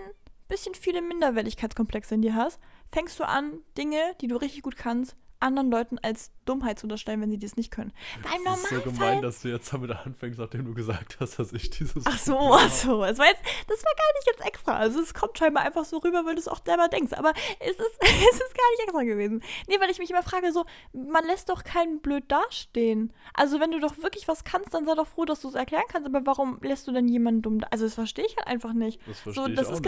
bisschen 0.48 0.74
viele 0.74 1.02
Minderwertigkeitskomplexe 1.02 2.14
in 2.14 2.22
dir 2.22 2.34
hast, 2.34 2.58
fängst 2.90 3.20
du 3.20 3.28
an, 3.28 3.58
Dinge, 3.76 4.00
die 4.22 4.28
du 4.28 4.36
richtig 4.36 4.62
gut 4.62 4.76
kannst, 4.78 5.14
anderen 5.42 5.70
Leuten 5.70 5.98
als 5.98 6.30
Dummheit 6.44 6.78
zu 6.78 6.86
unterstellen, 6.86 7.20
wenn 7.20 7.30
sie 7.30 7.38
das 7.38 7.56
nicht 7.56 7.70
können. 7.70 7.92
Weil 8.22 8.36
im 8.38 8.44
das 8.44 8.62
ist 8.62 8.68
so 8.68 8.74
Normalfall 8.74 8.92
gemein, 8.92 9.22
dass 9.22 9.42
du 9.42 9.48
jetzt 9.48 9.72
damit 9.72 9.90
anfängst, 9.90 10.38
nachdem 10.38 10.64
du 10.64 10.74
gesagt 10.74 11.16
hast, 11.20 11.38
dass 11.38 11.52
ich 11.52 11.70
dieses. 11.70 12.04
Ach 12.06 12.18
so, 12.18 12.38
ach 12.38 12.70
so. 12.70 13.04
Es 13.04 13.18
war 13.18 13.26
jetzt, 13.26 13.42
das 13.68 13.84
war 13.84 13.92
gar 13.96 14.12
nicht 14.14 14.26
jetzt 14.26 14.46
extra. 14.46 14.76
Also 14.76 15.00
es 15.00 15.14
kommt 15.14 15.38
scheinbar 15.38 15.64
einfach 15.64 15.84
so 15.84 15.98
rüber, 15.98 16.24
weil 16.24 16.34
du 16.34 16.40
es 16.40 16.48
auch 16.48 16.60
selber 16.64 16.88
denkst. 16.88 17.12
Aber 17.12 17.32
es 17.60 17.70
ist, 17.70 17.78
es 18.00 18.36
ist 18.36 18.54
gar 18.54 18.70
nicht 18.70 18.82
extra 18.84 19.02
gewesen. 19.02 19.42
Nee, 19.68 19.80
weil 19.80 19.90
ich 19.90 19.98
mich 19.98 20.10
immer 20.10 20.22
frage, 20.22 20.52
so, 20.52 20.64
man 20.92 21.24
lässt 21.26 21.48
doch 21.48 21.64
keinen 21.64 22.00
blöd 22.00 22.24
dastehen. 22.28 23.12
Also 23.34 23.60
wenn 23.60 23.70
du 23.70 23.80
doch 23.80 23.98
wirklich 23.98 24.28
was 24.28 24.44
kannst, 24.44 24.74
dann 24.74 24.84
sei 24.84 24.94
doch 24.94 25.06
froh, 25.06 25.24
dass 25.24 25.40
du 25.40 25.48
es 25.48 25.54
erklären 25.54 25.84
kannst. 25.88 26.06
Aber 26.06 26.24
warum 26.26 26.58
lässt 26.62 26.86
du 26.86 26.92
denn 26.92 27.08
jemanden 27.08 27.42
dumm 27.42 27.60
da? 27.60 27.68
Also 27.70 27.84
das 27.84 27.94
verstehe 27.94 28.26
ich 28.26 28.36
halt 28.36 28.46
einfach 28.46 28.72
nicht. 28.72 29.00
Das 29.06 29.34
So, 29.34 29.48
das 29.48 29.50
ich 29.50 29.58
auch 29.68 29.72
ist 29.72 29.80
nicht. 29.80 29.82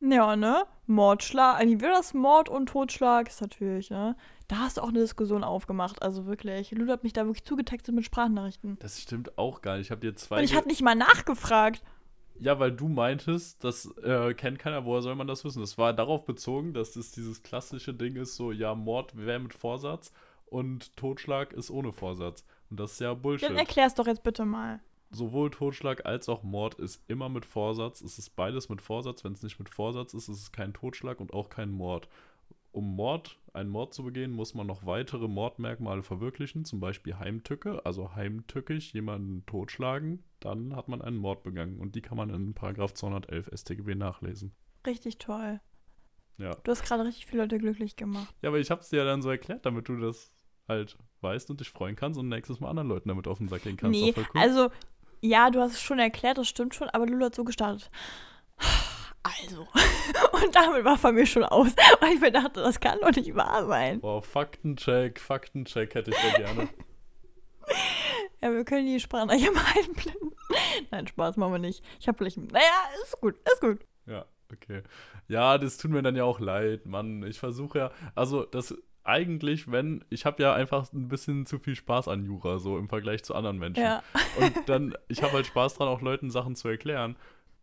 Ja, 0.00 0.34
ne? 0.34 0.64
Mordschlag, 0.86 1.64
wie 1.64 1.80
wäre 1.80 1.92
das? 1.92 2.14
Mord 2.14 2.48
und 2.48 2.70
Totschlag 2.70 3.28
ist 3.28 3.40
natürlich, 3.40 3.90
ne? 3.90 4.16
Da 4.48 4.56
hast 4.58 4.78
du 4.78 4.80
auch 4.80 4.88
eine 4.88 4.98
Diskussion 5.00 5.44
aufgemacht, 5.44 6.02
also 6.02 6.26
wirklich. 6.26 6.72
Lulu 6.72 6.90
hat 6.90 7.04
mich 7.04 7.12
da 7.12 7.24
wirklich 7.26 7.44
zugetextet 7.44 7.94
mit 7.94 8.04
Sprachnachrichten. 8.04 8.78
Das 8.80 9.00
stimmt 9.00 9.38
auch 9.38 9.60
gar 9.60 9.76
nicht. 9.76 9.86
Ich 9.86 9.90
habe 9.90 10.00
dir 10.00 10.16
zwei. 10.16 10.38
Und 10.38 10.44
ich 10.44 10.56
habe 10.56 10.66
nicht 10.66 10.82
mal 10.82 10.96
nachgefragt. 10.96 11.82
Ja, 12.38 12.58
weil 12.58 12.72
du 12.72 12.88
meintest, 12.88 13.62
das 13.62 13.86
äh, 13.98 14.32
kennt 14.32 14.58
keiner, 14.58 14.86
woher 14.86 15.02
soll 15.02 15.14
man 15.14 15.26
das 15.26 15.44
wissen? 15.44 15.60
Das 15.60 15.76
war 15.76 15.92
darauf 15.92 16.24
bezogen, 16.24 16.72
dass 16.72 16.96
es 16.96 17.12
dieses 17.12 17.42
klassische 17.42 17.92
Ding 17.92 18.16
ist, 18.16 18.34
so, 18.34 18.50
ja, 18.50 18.74
Mord 18.74 19.14
wäre 19.14 19.38
mit 19.38 19.52
Vorsatz 19.52 20.10
und 20.46 20.96
Totschlag 20.96 21.52
ist 21.52 21.70
ohne 21.70 21.92
Vorsatz. 21.92 22.44
Und 22.70 22.80
das 22.80 22.92
ist 22.92 23.00
ja 23.00 23.12
Bullshit. 23.12 23.50
Dann 23.50 23.58
erklär's 23.58 23.94
doch 23.94 24.06
jetzt 24.06 24.22
bitte 24.22 24.46
mal. 24.46 24.80
Sowohl 25.10 25.50
Totschlag 25.50 26.06
als 26.06 26.28
auch 26.28 26.42
Mord 26.42 26.74
ist 26.74 27.02
immer 27.08 27.28
mit 27.28 27.44
Vorsatz. 27.44 28.00
Es 28.00 28.18
ist 28.18 28.36
beides 28.36 28.68
mit 28.68 28.80
Vorsatz. 28.80 29.24
Wenn 29.24 29.32
es 29.32 29.42
nicht 29.42 29.58
mit 29.58 29.68
Vorsatz 29.68 30.14
ist, 30.14 30.28
ist 30.28 30.40
es 30.40 30.52
kein 30.52 30.72
Totschlag 30.72 31.20
und 31.20 31.32
auch 31.32 31.48
kein 31.48 31.70
Mord. 31.70 32.08
Um 32.72 32.94
Mord, 32.94 33.36
einen 33.52 33.70
Mord 33.70 33.92
zu 33.92 34.04
begehen, 34.04 34.30
muss 34.30 34.54
man 34.54 34.68
noch 34.68 34.86
weitere 34.86 35.26
Mordmerkmale 35.26 36.04
verwirklichen, 36.04 36.64
zum 36.64 36.78
Beispiel 36.78 37.18
Heimtücke, 37.18 37.84
also 37.84 38.14
heimtückig 38.14 38.92
jemanden 38.92 39.44
totschlagen, 39.46 40.22
dann 40.38 40.76
hat 40.76 40.86
man 40.86 41.02
einen 41.02 41.16
Mord 41.16 41.42
begangen 41.42 41.80
und 41.80 41.96
die 41.96 42.02
kann 42.02 42.16
man 42.16 42.30
in 42.30 42.54
Paragraph 42.54 42.94
211 42.94 43.50
StGB 43.52 43.96
nachlesen. 43.96 44.52
Richtig 44.86 45.18
toll. 45.18 45.60
Ja. 46.38 46.54
Du 46.62 46.70
hast 46.70 46.84
gerade 46.84 47.04
richtig 47.04 47.26
viele 47.26 47.42
Leute 47.42 47.58
glücklich 47.58 47.96
gemacht. 47.96 48.32
Ja, 48.40 48.50
aber 48.50 48.60
ich 48.60 48.70
habe 48.70 48.80
es 48.80 48.88
dir 48.88 48.98
ja 48.98 49.04
dann 49.04 49.20
so 49.20 49.30
erklärt, 49.30 49.66
damit 49.66 49.88
du 49.88 49.96
das 49.96 50.32
halt 50.68 50.96
weißt 51.20 51.50
und 51.50 51.60
dich 51.60 51.70
freuen 51.70 51.96
kannst 51.96 52.18
und 52.18 52.28
nächstes 52.28 52.60
Mal 52.60 52.70
anderen 52.70 52.88
Leuten 52.88 53.08
damit 53.08 53.26
auf 53.26 53.38
den 53.38 53.48
Sack 53.48 53.64
gehen 53.64 53.76
kannst. 53.76 54.00
Nee, 54.00 54.14
cool. 54.16 54.24
also, 54.34 54.70
ja, 55.20 55.50
du 55.50 55.60
hast 55.60 55.72
es 55.72 55.80
schon 55.80 55.98
erklärt, 55.98 56.38
das 56.38 56.48
stimmt 56.48 56.74
schon, 56.74 56.88
aber 56.90 57.06
Lulu 57.06 57.26
hat 57.26 57.34
so 57.34 57.44
gestartet. 57.44 57.90
Also. 59.22 59.68
Und 60.32 60.54
damit 60.54 60.84
war 60.84 60.96
von 60.96 61.14
mir 61.14 61.26
schon 61.26 61.44
aus, 61.44 61.68
weil 62.00 62.14
ich 62.14 62.20
mir 62.20 62.32
dachte, 62.32 62.60
das 62.60 62.80
kann 62.80 62.98
doch 63.00 63.10
nicht 63.14 63.34
wahr 63.34 63.66
sein. 63.66 64.00
Boah, 64.00 64.22
Faktencheck, 64.22 65.20
Faktencheck 65.20 65.94
hätte 65.94 66.10
ich 66.10 66.22
ja 66.22 66.38
gerne. 66.38 66.68
Ja, 68.42 68.52
wir 68.52 68.64
können 68.64 68.86
die 68.86 68.98
Sprachnachricht 68.98 69.52
mal 69.54 69.62
einblenden. 69.76 70.32
Nein, 70.90 71.06
Spaß 71.06 71.36
machen 71.36 71.52
wir 71.52 71.58
nicht. 71.58 71.84
Ich 72.00 72.08
habe 72.08 72.18
vielleicht. 72.18 72.38
Naja, 72.38 72.64
ist 73.02 73.20
gut, 73.20 73.36
ist 73.44 73.60
gut. 73.60 73.80
Ja, 74.06 74.24
okay. 74.50 74.82
Ja, 75.28 75.58
das 75.58 75.76
tut 75.76 75.90
mir 75.90 76.02
dann 76.02 76.16
ja 76.16 76.24
auch 76.24 76.40
leid, 76.40 76.86
Mann. 76.86 77.22
Ich 77.22 77.38
versuche 77.38 77.78
ja, 77.78 77.90
also 78.14 78.44
das 78.44 78.74
eigentlich, 79.10 79.70
wenn, 79.70 80.04
ich 80.08 80.24
habe 80.24 80.42
ja 80.42 80.54
einfach 80.54 80.92
ein 80.92 81.08
bisschen 81.08 81.44
zu 81.44 81.58
viel 81.58 81.74
Spaß 81.74 82.08
an 82.08 82.24
Jura, 82.24 82.58
so 82.58 82.78
im 82.78 82.88
Vergleich 82.88 83.24
zu 83.24 83.34
anderen 83.34 83.58
Menschen. 83.58 83.82
Ja. 83.82 84.02
Und 84.38 84.68
dann, 84.68 84.94
ich 85.08 85.22
habe 85.22 85.32
halt 85.32 85.46
Spaß 85.46 85.74
dran, 85.74 85.88
auch 85.88 86.00
Leuten 86.00 86.30
Sachen 86.30 86.54
zu 86.54 86.68
erklären. 86.68 87.16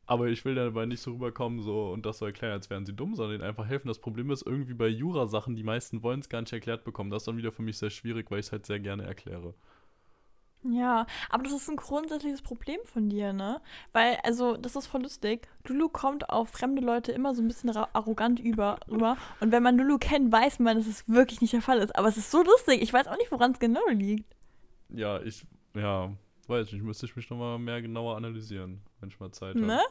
Aber 0.06 0.28
ich 0.28 0.46
will 0.46 0.56
dabei 0.56 0.86
nicht 0.86 1.02
so 1.02 1.12
rüberkommen 1.12 1.62
so 1.62 1.92
und 1.92 2.06
das 2.06 2.20
so 2.20 2.26
erklären, 2.26 2.54
als 2.54 2.70
wären 2.70 2.86
sie 2.86 2.94
dumm, 2.94 3.16
sondern 3.16 3.36
ihnen 3.40 3.48
einfach 3.48 3.68
helfen. 3.68 3.90
Das 3.90 4.00
Problem 4.00 4.32
ist 4.32 4.46
irgendwie 4.46 4.74
bei 4.74 4.88
Jura-Sachen, 4.88 5.56
die 5.56 5.64
meisten 5.64 6.02
wollen 6.02 6.22
es 6.22 6.30
gar 6.30 6.40
nicht 6.40 6.54
erklärt 6.54 6.86
bekommen. 6.86 7.10
Das 7.10 7.24
ist 7.24 7.28
dann 7.28 7.38
wieder 7.38 7.52
für 7.52 7.62
mich 7.62 7.78
sehr 7.78 7.90
schwierig, 7.90 8.32
weil 8.32 8.40
ich 8.40 8.46
es 8.46 8.52
halt 8.54 8.66
sehr 8.66 8.80
gerne 8.80 9.04
erkläre. 9.04 9.54
Ja, 10.70 11.06
aber 11.30 11.44
das 11.44 11.54
ist 11.54 11.70
ein 11.70 11.76
grundsätzliches 11.76 12.42
Problem 12.42 12.80
von 12.84 13.10
dir, 13.10 13.34
ne? 13.34 13.62
Weil, 13.94 14.18
also, 14.24 14.58
das 14.58 14.76
ist 14.76 14.88
voll 14.88 15.04
lustig. 15.04 15.48
Lulu 15.66 15.90
kommt 15.90 16.30
auf 16.30 16.50
fremde 16.50 16.82
Leute 16.82 17.12
immer 17.12 17.34
so 17.36 17.42
ein 17.42 17.48
bisschen 17.48 17.76
arrogant 17.76 18.40
über, 18.40 18.80
rüber. 18.90 19.18
Und 19.40 19.52
wenn 19.52 19.64
man 19.64 19.78
Lulu 19.78 19.98
kennt, 19.98 20.32
weiß 20.32 20.60
man, 20.60 20.78
dass 20.78 20.88
es 20.88 21.08
wirklich 21.08 21.42
nicht 21.42 21.54
der 21.54 21.62
Fall 21.62 21.80
ist. 21.80 21.96
Aber 21.96 22.08
es 22.08 22.18
ist 22.18 22.32
so 22.32 22.44
lustig. 22.44 22.82
Ich 22.82 22.92
weiß 22.92 23.08
auch 23.08 23.18
nicht, 23.18 23.32
woran 23.32 23.52
es 23.52 23.60
genau 23.60 23.88
liegt. 23.90 24.36
Ja, 24.90 25.22
ich, 25.22 25.46
ja, 25.74 26.12
weiß 26.48 26.72
nicht, 26.72 26.84
müsste 26.84 27.06
ich 27.06 27.16
mich 27.16 27.30
nochmal 27.30 27.60
mehr 27.60 27.82
genauer 27.82 28.18
analysieren, 28.18 28.82
wenn 29.00 29.10
ich 29.10 29.20
mal 29.20 29.32
Zeit 29.32 29.56
habe. 29.56 29.66
Ne? 29.66 29.82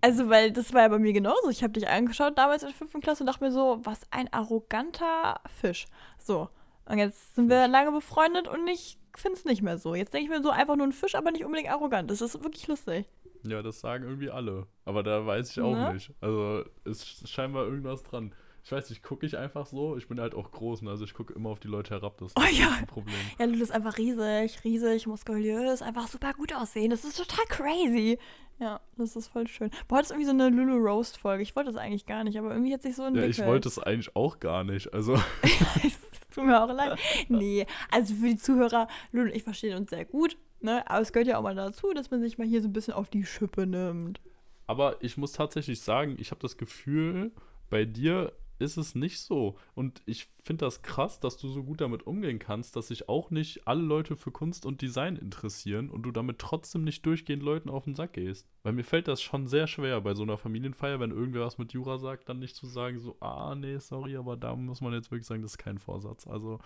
Also, 0.00 0.28
weil 0.30 0.50
das 0.52 0.72
war 0.72 0.82
ja 0.82 0.88
bei 0.88 0.98
mir 0.98 1.12
genauso. 1.12 1.50
Ich 1.50 1.62
habe 1.62 1.74
dich 1.74 1.88
angeschaut 1.88 2.38
damals 2.38 2.62
in 2.62 2.68
der 2.68 2.76
fünften 2.76 3.00
Klasse 3.00 3.22
und 3.22 3.26
dachte 3.26 3.44
mir 3.44 3.52
so, 3.52 3.80
was 3.84 4.00
ein 4.10 4.32
arroganter 4.32 5.40
Fisch. 5.60 5.86
So. 6.18 6.48
Und 6.86 6.98
jetzt 6.98 7.34
sind 7.34 7.48
wir 7.48 7.68
lange 7.68 7.92
befreundet 7.92 8.48
und 8.48 8.66
ich 8.66 8.98
finde 9.16 9.38
es 9.38 9.44
nicht 9.44 9.62
mehr 9.62 9.78
so. 9.78 9.94
Jetzt 9.94 10.12
denke 10.14 10.24
ich 10.24 10.30
mir 10.30 10.42
so, 10.42 10.50
einfach 10.50 10.76
nur 10.76 10.86
ein 10.86 10.92
Fisch, 10.92 11.14
aber 11.14 11.30
nicht 11.30 11.44
unbedingt 11.44 11.70
arrogant. 11.70 12.10
Das 12.10 12.20
ist 12.20 12.42
wirklich 12.42 12.66
lustig. 12.68 13.06
Ja, 13.44 13.62
das 13.62 13.80
sagen 13.80 14.04
irgendwie 14.04 14.30
alle. 14.30 14.66
Aber 14.84 15.02
da 15.02 15.24
weiß 15.26 15.50
ich 15.50 15.60
auch 15.60 15.74
Ne? 15.74 15.94
nicht. 15.94 16.12
Also 16.20 16.64
ist 16.84 17.28
scheinbar 17.28 17.64
irgendwas 17.64 18.02
dran. 18.02 18.34
Ich 18.62 18.70
weiß 18.70 18.90
nicht, 18.90 19.02
gucke 19.02 19.24
ich 19.24 19.38
einfach 19.38 19.64
so. 19.64 19.96
Ich 19.96 20.06
bin 20.08 20.20
halt 20.20 20.34
auch 20.34 20.50
groß, 20.52 20.82
ne? 20.82 20.90
also 20.90 21.04
ich 21.04 21.14
gucke 21.14 21.32
immer 21.32 21.48
auf 21.48 21.60
die 21.60 21.68
Leute 21.68 21.94
herab. 21.94 22.18
Das 22.18 22.32
ist 22.32 22.38
Oh 22.38 22.44
ja. 22.52 22.70
ein 22.78 22.86
Problem. 22.86 23.14
Ja, 23.38 23.46
Lulu 23.46 23.62
ist 23.62 23.72
einfach 23.72 23.96
riesig, 23.96 24.62
riesig, 24.64 25.06
muskulös, 25.06 25.80
einfach 25.80 26.06
super 26.08 26.34
gut 26.34 26.54
aussehen. 26.54 26.90
Das 26.90 27.04
ist 27.04 27.16
total 27.16 27.46
crazy. 27.46 28.18
Ja, 28.58 28.78
das 28.98 29.16
ist 29.16 29.28
voll 29.28 29.46
schön. 29.48 29.70
Boah, 29.88 29.96
heute 29.96 30.02
ist 30.04 30.10
irgendwie 30.10 30.26
so 30.26 30.32
eine 30.32 30.50
Lulu 30.50 30.76
Roast 30.76 31.16
Folge. 31.16 31.42
Ich 31.42 31.56
wollte 31.56 31.72
das 31.72 31.80
eigentlich 31.80 32.04
gar 32.04 32.24
nicht, 32.24 32.38
aber 32.38 32.50
irgendwie 32.50 32.74
hat 32.74 32.82
sich 32.82 32.94
so 32.94 33.02
Ja, 33.02 33.08
entwickelt. 33.08 33.38
ich 33.38 33.46
wollte 33.46 33.68
es 33.68 33.78
eigentlich 33.78 34.14
auch 34.14 34.38
gar 34.38 34.64
nicht. 34.64 34.92
Also, 34.92 35.14
tut 36.34 36.44
mir 36.44 36.62
auch 36.62 36.72
leid. 36.72 36.98
Nee, 37.28 37.66
also 37.90 38.14
für 38.14 38.26
die 38.26 38.36
Zuhörer, 38.36 38.88
Lulu 39.12 39.30
und 39.30 39.36
ich 39.36 39.42
verstehen 39.42 39.76
uns 39.76 39.90
sehr 39.90 40.04
gut, 40.04 40.36
ne? 40.60 40.88
Aber 40.88 41.00
es 41.00 41.12
gehört 41.12 41.28
ja 41.28 41.38
auch 41.38 41.42
mal 41.42 41.54
dazu, 41.54 41.92
dass 41.92 42.10
man 42.10 42.20
sich 42.20 42.38
mal 42.38 42.46
hier 42.46 42.62
so 42.62 42.68
ein 42.68 42.72
bisschen 42.72 42.94
auf 42.94 43.10
die 43.10 43.24
Schippe 43.24 43.66
nimmt. 43.66 44.20
aber 44.66 45.02
ich 45.02 45.16
muss 45.16 45.32
tatsächlich 45.32 45.80
sagen, 45.80 46.16
ich 46.18 46.30
habe 46.30 46.40
das 46.40 46.56
Gefühl, 46.56 47.32
bei 47.70 47.84
dir 47.84 48.32
ist 48.60 48.76
es 48.76 48.94
nicht 48.94 49.20
so. 49.20 49.56
Und 49.74 50.02
ich 50.06 50.28
finde 50.42 50.64
das 50.64 50.82
krass, 50.82 51.20
dass 51.20 51.36
du 51.36 51.48
so 51.48 51.62
gut 51.62 51.80
damit 51.80 52.06
umgehen 52.06 52.38
kannst, 52.38 52.76
dass 52.76 52.88
sich 52.88 53.08
auch 53.08 53.30
nicht 53.30 53.66
alle 53.66 53.82
Leute 53.82 54.16
für 54.16 54.30
Kunst 54.30 54.64
und 54.66 54.80
Design 54.82 55.16
interessieren 55.16 55.90
und 55.90 56.02
du 56.02 56.10
damit 56.10 56.38
trotzdem 56.38 56.84
nicht 56.84 57.04
durchgehend 57.06 57.42
Leuten 57.42 57.68
auf 57.70 57.84
den 57.84 57.94
Sack 57.94 58.14
gehst. 58.14 58.46
Weil 58.62 58.72
mir 58.72 58.84
fällt 58.84 59.08
das 59.08 59.22
schon 59.22 59.46
sehr 59.46 59.66
schwer 59.66 60.00
bei 60.00 60.14
so 60.14 60.22
einer 60.22 60.36
Familienfeier, 60.36 61.00
wenn 61.00 61.10
irgendwer 61.10 61.46
was 61.46 61.58
mit 61.58 61.72
Jura 61.72 61.98
sagt, 61.98 62.28
dann 62.28 62.38
nicht 62.38 62.56
zu 62.56 62.66
sagen, 62.66 62.98
so, 62.98 63.16
ah, 63.20 63.54
nee, 63.54 63.78
sorry, 63.78 64.16
aber 64.16 64.36
da 64.36 64.54
muss 64.54 64.80
man 64.80 64.92
jetzt 64.92 65.10
wirklich 65.10 65.26
sagen, 65.26 65.42
das 65.42 65.52
ist 65.52 65.58
kein 65.58 65.78
Vorsatz. 65.78 66.26
Also, 66.26 66.58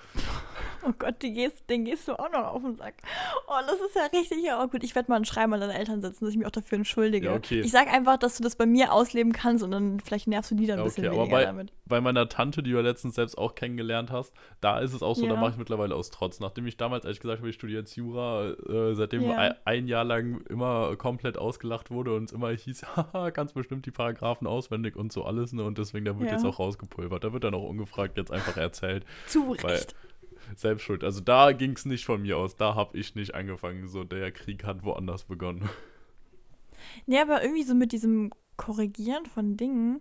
Oh 0.87 0.93
Gott, 0.99 1.22
die 1.22 1.33
gehst, 1.33 1.68
den 1.70 1.85
gehst 1.85 2.09
du 2.09 2.18
auch 2.18 2.31
noch 2.31 2.45
auf 2.55 2.62
den 2.62 2.77
Sack. 2.77 2.95
Oh, 3.49 3.53
das 3.66 3.81
ist 3.81 3.95
ja 3.97 4.05
richtig 4.07 4.45
ja, 4.45 4.62
oh, 4.62 4.68
gut. 4.68 4.85
Ich 4.85 4.95
werde 4.95 5.11
mal 5.11 5.16
ein 5.16 5.25
Schreiben 5.25 5.53
an 5.55 5.61
deine 5.61 5.75
Eltern 5.79 6.01
setzen, 6.03 6.25
dass 6.25 6.33
ich 6.33 6.37
mich 6.39 6.47
auch 6.47 6.51
dafür 6.51 6.77
entschuldige. 6.77 7.27
Ja, 7.29 7.35
okay. 7.35 7.61
Ich 7.61 7.70
sag 7.70 7.89
einfach, 7.93 8.18
dass 8.18 8.37
du 8.37 8.43
das 8.43 8.57
bei 8.57 8.66
mir 8.66 8.93
ausleben 8.93 9.33
kannst 9.33 9.64
und 9.64 9.70
dann 9.70 10.01
vielleicht 10.01 10.27
nervst 10.27 10.51
du 10.51 10.55
die 10.57 10.66
dann 10.66 10.79
ein 10.79 10.81
Ja, 10.81 10.85
bisschen 10.85 11.07
okay, 11.07 11.14
aber 11.14 11.22
weniger 11.22 11.37
bei- 11.37 11.45
damit. 11.45 11.72
bei 11.87 12.01
meiner 12.01 12.29
Tante, 12.29 12.62
die 12.62 12.70
ja 12.70 12.81
letztens 12.81 13.14
selbst 13.14 13.39
auch 13.39 13.55
kennengelernt 13.65 14.11
hast, 14.11 14.33
da 14.61 14.79
ist 14.81 14.93
es 14.93 15.03
auch 15.03 15.17
so, 15.17 15.27
da 15.27 15.35
Ja. 15.35 15.41
mache 15.41 15.53
ich 15.53 15.57
mittlerweile 15.57 15.95
aus 15.95 16.11
Trotz. 16.11 16.39
Nachdem 16.41 16.67
ich 16.67 16.77
damals, 16.77 17.07
als 17.07 17.17
ich 17.17 17.21
gesagt 17.21 17.39
habe, 17.41 17.49
ich 17.49 17.55
studiere 17.55 17.81
jetzt 17.81 17.97
Jura, 17.97 18.51
äh, 18.51 18.95
seitdem 18.95 19.23
Ja. 19.23 19.37
ein, 19.37 19.55
ein 19.65 19.89
Jahr 19.89 20.05
lang 20.05 20.43
immer 20.49 20.95
komplett 20.97 21.39
ausgelacht 21.39 21.91
wurde 21.91 22.15
und 22.15 22.25
es 22.25 22.33
immer 22.33 22.51
hieß, 22.51 22.83
haha, 22.97 23.31
ganz 23.31 23.53
bestimmt 23.55 23.87
die 23.87 23.91
Paragraphen 23.91 24.47
auswendig 24.47 24.97
und 24.97 25.12
so 25.12 25.25
alles, 25.25 25.53
ne? 25.53 25.65
Und 25.65 25.79
deswegen, 25.79 26.05
da 26.05 26.19
wird 26.19 26.29
Ja. 26.31 26.37
jetzt 26.37 26.45
auch 26.45 26.59
rausgepulvert. 26.59 27.25
Da 27.25 27.33
wird 27.33 27.45
dann 27.45 27.55
auch 27.55 27.69
ungefragt 27.69 28.19
jetzt 28.19 28.31
einfach 28.31 28.57
erzählt. 28.57 29.05
Zu 29.27 29.53
Recht. 29.53 29.95
Selbst 30.57 30.83
schuld. 30.83 31.03
Also 31.05 31.21
da 31.21 31.53
ging 31.53 31.73
es 31.73 31.87
nicht 31.87 32.05
von 32.05 32.21
mir 32.23 32.37
aus. 32.37 32.57
Da 32.57 32.75
habe 32.75 32.99
ich 32.99 33.15
nicht 33.15 33.35
angefangen. 33.35 33.89
So, 33.89 34.05
der 34.05 34.31
Krieg 34.31 34.65
hat 34.65 34.85
woanders 34.85 35.25
begonnen. 35.25 35.69
Nee, 37.07 37.19
aber 37.21 37.43
irgendwie 37.43 37.62
so 37.62 37.75
mit 37.75 37.93
diesem 37.93 38.31
Korrigieren 38.57 39.25
von 39.27 39.57
Dingen. 39.57 40.01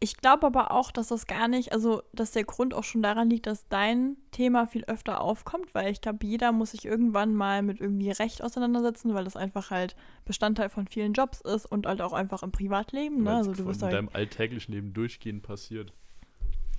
Ich 0.00 0.16
glaube 0.16 0.46
aber 0.46 0.70
auch, 0.70 0.90
dass 0.90 1.08
das 1.08 1.26
gar 1.26 1.48
nicht, 1.48 1.72
also 1.72 2.02
dass 2.12 2.32
der 2.32 2.44
Grund 2.44 2.74
auch 2.74 2.84
schon 2.84 3.02
daran 3.02 3.30
liegt, 3.30 3.46
dass 3.46 3.68
dein 3.68 4.16
Thema 4.30 4.66
viel 4.66 4.84
öfter 4.84 5.20
aufkommt, 5.20 5.74
weil 5.74 5.92
ich 5.92 6.00
glaube, 6.00 6.26
jeder 6.26 6.52
muss 6.52 6.72
sich 6.72 6.84
irgendwann 6.84 7.34
mal 7.34 7.62
mit 7.62 7.80
irgendwie 7.80 8.10
Recht 8.10 8.42
auseinandersetzen, 8.42 9.14
weil 9.14 9.24
das 9.24 9.36
einfach 9.36 9.70
halt 9.70 9.96
Bestandteil 10.24 10.68
von 10.68 10.86
vielen 10.86 11.12
Jobs 11.12 11.40
ist 11.40 11.66
und 11.66 11.86
halt 11.86 12.00
auch 12.00 12.12
einfach 12.12 12.42
im 12.42 12.52
Privatleben. 12.52 13.22
Ne? 13.22 13.36
Also 13.36 13.52
du 13.52 13.66
wirst 13.66 13.82
halt 13.82 13.94
deinem 13.94 14.10
alltäglichen 14.12 14.72
Leben 14.72 14.92
durchgehend 14.92 15.42
passiert. 15.42 15.92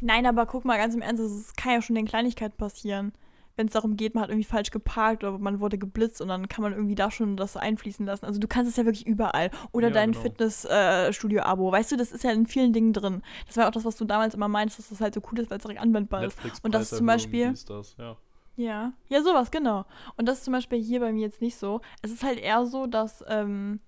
Nein, 0.02 0.26
aber 0.26 0.46
guck 0.46 0.66
mal 0.66 0.78
ganz 0.78 0.94
im 0.94 1.02
Ernst, 1.02 1.24
es 1.24 1.54
kann 1.56 1.74
ja 1.74 1.82
schon 1.82 1.96
in 1.96 2.06
Kleinigkeiten 2.06 2.58
passieren. 2.58 3.14
Wenn 3.58 3.68
es 3.68 3.74
darum 3.74 3.96
geht, 3.96 4.16
man 4.16 4.24
hat 4.24 4.30
irgendwie 4.30 4.44
falsch 4.48 4.70
geparkt 4.72 5.24
oder 5.24 5.38
man 5.38 5.60
wurde 5.62 5.78
geblitzt 5.78 6.20
und 6.22 6.28
dann 6.28 6.48
kann 6.50 6.62
man 6.62 6.74
irgendwie 6.74 6.96
da 6.96 7.10
schon 7.12 7.38
das 7.38 7.56
einfließen 7.56 8.06
lassen. 8.06 8.26
Also 8.26 8.40
du 8.40 8.48
kannst 8.48 8.70
es 8.70 8.76
ja 8.78 8.84
wirklich 8.86 9.08
überall. 9.08 9.50
Oder 9.72 9.88
Ja, 9.88 9.94
dein 9.94 10.12
genau. 10.12 10.24
Fitnessstudio-Abo. 10.24 11.72
weißt 11.72 11.92
du, 11.92 11.98
das 11.98 12.12
ist 12.12 12.24
ja 12.24 12.32
in 12.32 12.48
vielen 12.48 12.74
Dingen 12.74 12.94
drin. 12.94 13.22
Das 13.48 13.58
war 13.58 13.68
auch 13.68 13.72
das, 13.72 13.86
was 13.86 13.96
du 13.96 14.06
damals 14.06 14.34
immer 14.36 14.48
meinst, 14.48 14.78
dass 14.80 14.90
das 14.90 15.02
halt 15.02 15.14
so 15.14 15.22
cool 15.32 15.40
ist, 15.40 15.50
weil 15.50 15.58
es 15.58 15.64
direkt 15.64 15.80
anwendbar 15.82 16.24
ist. 16.26 16.38
Und 16.64 16.74
das 16.76 16.92
ist 16.92 16.98
zum 16.98 17.06
Beispiel- 17.08 17.50
Dies, 17.52 17.66
das, 17.66 17.96
ja. 17.98 18.18
Ja. 18.58 18.94
Ja, 19.10 19.22
sowas, 19.22 19.52
genau. 19.52 19.86
Und 20.16 20.28
das 20.28 20.38
ist 20.40 20.44
zum 20.46 20.54
Beispiel 20.54 20.82
hier 20.82 21.00
bei 21.02 21.12
mir 21.12 21.22
jetzt 21.22 21.42
nicht 21.42 21.58
so. 21.58 21.82
Es 22.02 22.12
ist 22.12 22.24
halt 22.24 22.40
eher 22.40 22.66
so, 22.66 22.88
dass 22.88 23.24
ähm, 23.28 23.82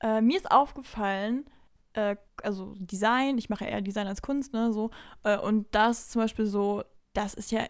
äh, 0.00 0.22
mir 0.22 0.38
ist 0.38 0.50
aufgefallen, 0.50 1.44
äh, 1.92 2.16
also 2.42 2.72
Design, 2.78 3.36
ich 3.36 3.50
mache 3.50 3.64
eher 3.66 3.82
Design 3.82 4.06
als 4.06 4.22
Kunst, 4.22 4.54
ne, 4.54 4.72
so. 4.72 4.90
Äh, 5.22 5.38
und 5.38 5.66
das 5.72 6.00
ist 6.00 6.12
zum 6.12 6.22
Beispiel 6.22 6.46
so, 6.46 6.82
das 7.12 7.34
ist 7.34 7.50
ja, 7.52 7.66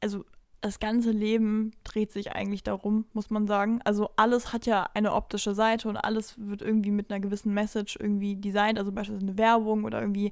also 0.00 0.24
das 0.62 0.78
ganze 0.78 1.10
Leben 1.10 1.72
dreht 1.82 2.12
sich 2.12 2.32
eigentlich 2.32 2.62
darum, 2.62 3.04
muss 3.12 3.30
man 3.30 3.48
sagen. 3.48 3.80
Also 3.84 4.10
alles 4.16 4.52
hat 4.52 4.64
ja 4.64 4.88
eine 4.94 5.12
optische 5.12 5.54
Seite 5.54 5.88
und 5.88 5.96
alles 5.96 6.36
wird 6.38 6.62
irgendwie 6.62 6.92
mit 6.92 7.10
einer 7.10 7.20
gewissen 7.20 7.52
Message 7.52 7.96
irgendwie 8.00 8.36
designt, 8.36 8.78
also 8.78 8.92
beispielsweise 8.92 9.26
eine 9.26 9.38
Werbung 9.38 9.82
oder 9.84 10.00
irgendwie 10.00 10.30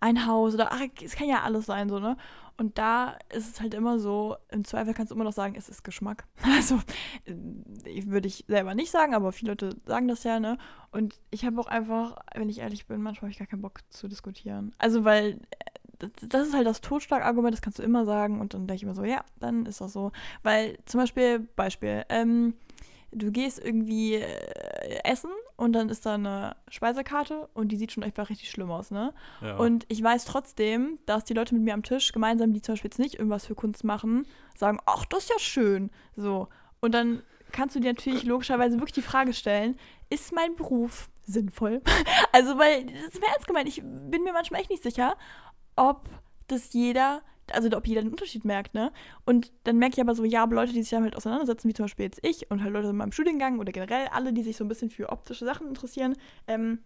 ein 0.00 0.26
Haus 0.26 0.54
oder 0.54 0.72
ach, 0.72 0.80
es 1.02 1.16
kann 1.16 1.28
ja 1.28 1.42
alles 1.42 1.66
sein, 1.66 1.88
so, 1.88 1.98
ne? 1.98 2.16
Und 2.56 2.78
da 2.78 3.16
ist 3.30 3.50
es 3.50 3.60
halt 3.60 3.74
immer 3.74 3.98
so, 3.98 4.36
im 4.50 4.64
Zweifel 4.64 4.94
kannst 4.94 5.10
du 5.10 5.16
immer 5.16 5.24
noch 5.24 5.32
sagen, 5.32 5.54
es 5.56 5.68
ist 5.68 5.82
Geschmack. 5.84 6.26
Also, 6.44 6.76
äh, 7.24 8.06
würde 8.06 8.28
ich 8.28 8.44
selber 8.46 8.74
nicht 8.74 8.90
sagen, 8.90 9.14
aber 9.14 9.32
viele 9.32 9.52
Leute 9.52 9.76
sagen 9.84 10.06
das 10.06 10.22
ja, 10.22 10.38
ne? 10.38 10.58
Und 10.92 11.18
ich 11.30 11.44
habe 11.44 11.60
auch 11.60 11.66
einfach, 11.66 12.16
wenn 12.36 12.48
ich 12.48 12.58
ehrlich 12.60 12.86
bin, 12.86 13.02
manchmal 13.02 13.28
habe 13.28 13.32
ich 13.32 13.38
gar 13.38 13.48
keinen 13.48 13.62
Bock 13.62 13.80
zu 13.90 14.06
diskutieren. 14.06 14.74
Also, 14.78 15.04
weil 15.04 15.40
das 16.20 16.48
ist 16.48 16.54
halt 16.54 16.66
das 16.66 16.80
Totschlagargument, 16.80 17.54
das 17.54 17.62
kannst 17.62 17.78
du 17.78 17.82
immer 17.82 18.04
sagen. 18.04 18.40
Und 18.40 18.54
dann 18.54 18.66
denke 18.66 18.76
ich 18.76 18.82
immer 18.82 18.94
so, 18.94 19.04
ja, 19.04 19.24
dann 19.40 19.66
ist 19.66 19.80
das 19.80 19.92
so. 19.92 20.12
Weil 20.42 20.78
zum 20.86 21.00
Beispiel, 21.00 21.40
Beispiel, 21.56 22.04
ähm, 22.08 22.54
du 23.12 23.30
gehst 23.30 23.62
irgendwie 23.62 24.14
äh, 24.14 25.00
essen 25.04 25.30
und 25.56 25.74
dann 25.74 25.88
ist 25.88 26.06
da 26.06 26.14
eine 26.14 26.56
Speisekarte 26.68 27.48
und 27.54 27.68
die 27.68 27.76
sieht 27.76 27.92
schon 27.92 28.02
einfach 28.02 28.30
richtig 28.30 28.50
schlimm 28.50 28.70
aus, 28.70 28.90
ne? 28.90 29.12
Ja. 29.40 29.56
Und 29.56 29.84
ich 29.88 30.02
weiß 30.02 30.24
trotzdem, 30.24 30.98
dass 31.06 31.24
die 31.24 31.34
Leute 31.34 31.54
mit 31.54 31.62
mir 31.62 31.74
am 31.74 31.82
Tisch 31.82 32.12
gemeinsam, 32.12 32.52
die 32.52 32.62
zum 32.62 32.72
Beispiel 32.72 32.88
jetzt 32.88 32.98
nicht 32.98 33.14
irgendwas 33.14 33.46
für 33.46 33.54
Kunst 33.54 33.84
machen, 33.84 34.26
sagen, 34.56 34.78
ach, 34.86 35.04
das 35.04 35.24
ist 35.24 35.30
ja 35.30 35.38
schön. 35.38 35.90
So. 36.16 36.48
Und 36.80 36.94
dann 36.94 37.22
kannst 37.52 37.76
du 37.76 37.80
dir 37.80 37.92
natürlich 37.92 38.24
logischerweise 38.24 38.76
wirklich 38.76 38.92
die 38.92 39.02
Frage 39.02 39.32
stellen, 39.34 39.78
ist 40.10 40.32
mein 40.32 40.56
Beruf 40.56 41.08
sinnvoll? 41.26 41.82
also, 42.32 42.58
weil, 42.58 42.86
das 42.86 43.14
ist 43.14 43.20
mir 43.20 43.28
ernst 43.28 43.46
gemeint, 43.46 43.68
ich 43.68 43.82
bin 43.82 44.24
mir 44.24 44.32
manchmal 44.32 44.60
echt 44.60 44.70
nicht 44.70 44.82
sicher, 44.82 45.16
ob 45.76 46.08
das 46.48 46.72
jeder, 46.72 47.22
also 47.52 47.74
ob 47.76 47.86
jeder 47.86 48.02
den 48.02 48.10
Unterschied 48.10 48.44
merkt, 48.44 48.74
ne? 48.74 48.92
Und 49.24 49.52
dann 49.64 49.78
merke 49.78 49.94
ich 49.94 50.00
aber 50.00 50.14
so, 50.14 50.24
ja, 50.24 50.42
aber 50.42 50.54
Leute, 50.54 50.72
die 50.72 50.82
sich 50.82 50.90
damit 50.90 51.16
auseinandersetzen, 51.16 51.68
wie 51.68 51.74
zum 51.74 51.84
Beispiel 51.84 52.06
jetzt 52.06 52.24
ich 52.24 52.50
und 52.50 52.62
halt 52.62 52.72
Leute 52.72 52.88
in 52.88 52.96
meinem 52.96 53.12
Studiengang 53.12 53.58
oder 53.58 53.72
generell 53.72 54.08
alle, 54.08 54.32
die 54.32 54.42
sich 54.42 54.56
so 54.56 54.64
ein 54.64 54.68
bisschen 54.68 54.90
für 54.90 55.10
optische 55.10 55.44
Sachen 55.44 55.68
interessieren, 55.68 56.16
ähm, 56.46 56.80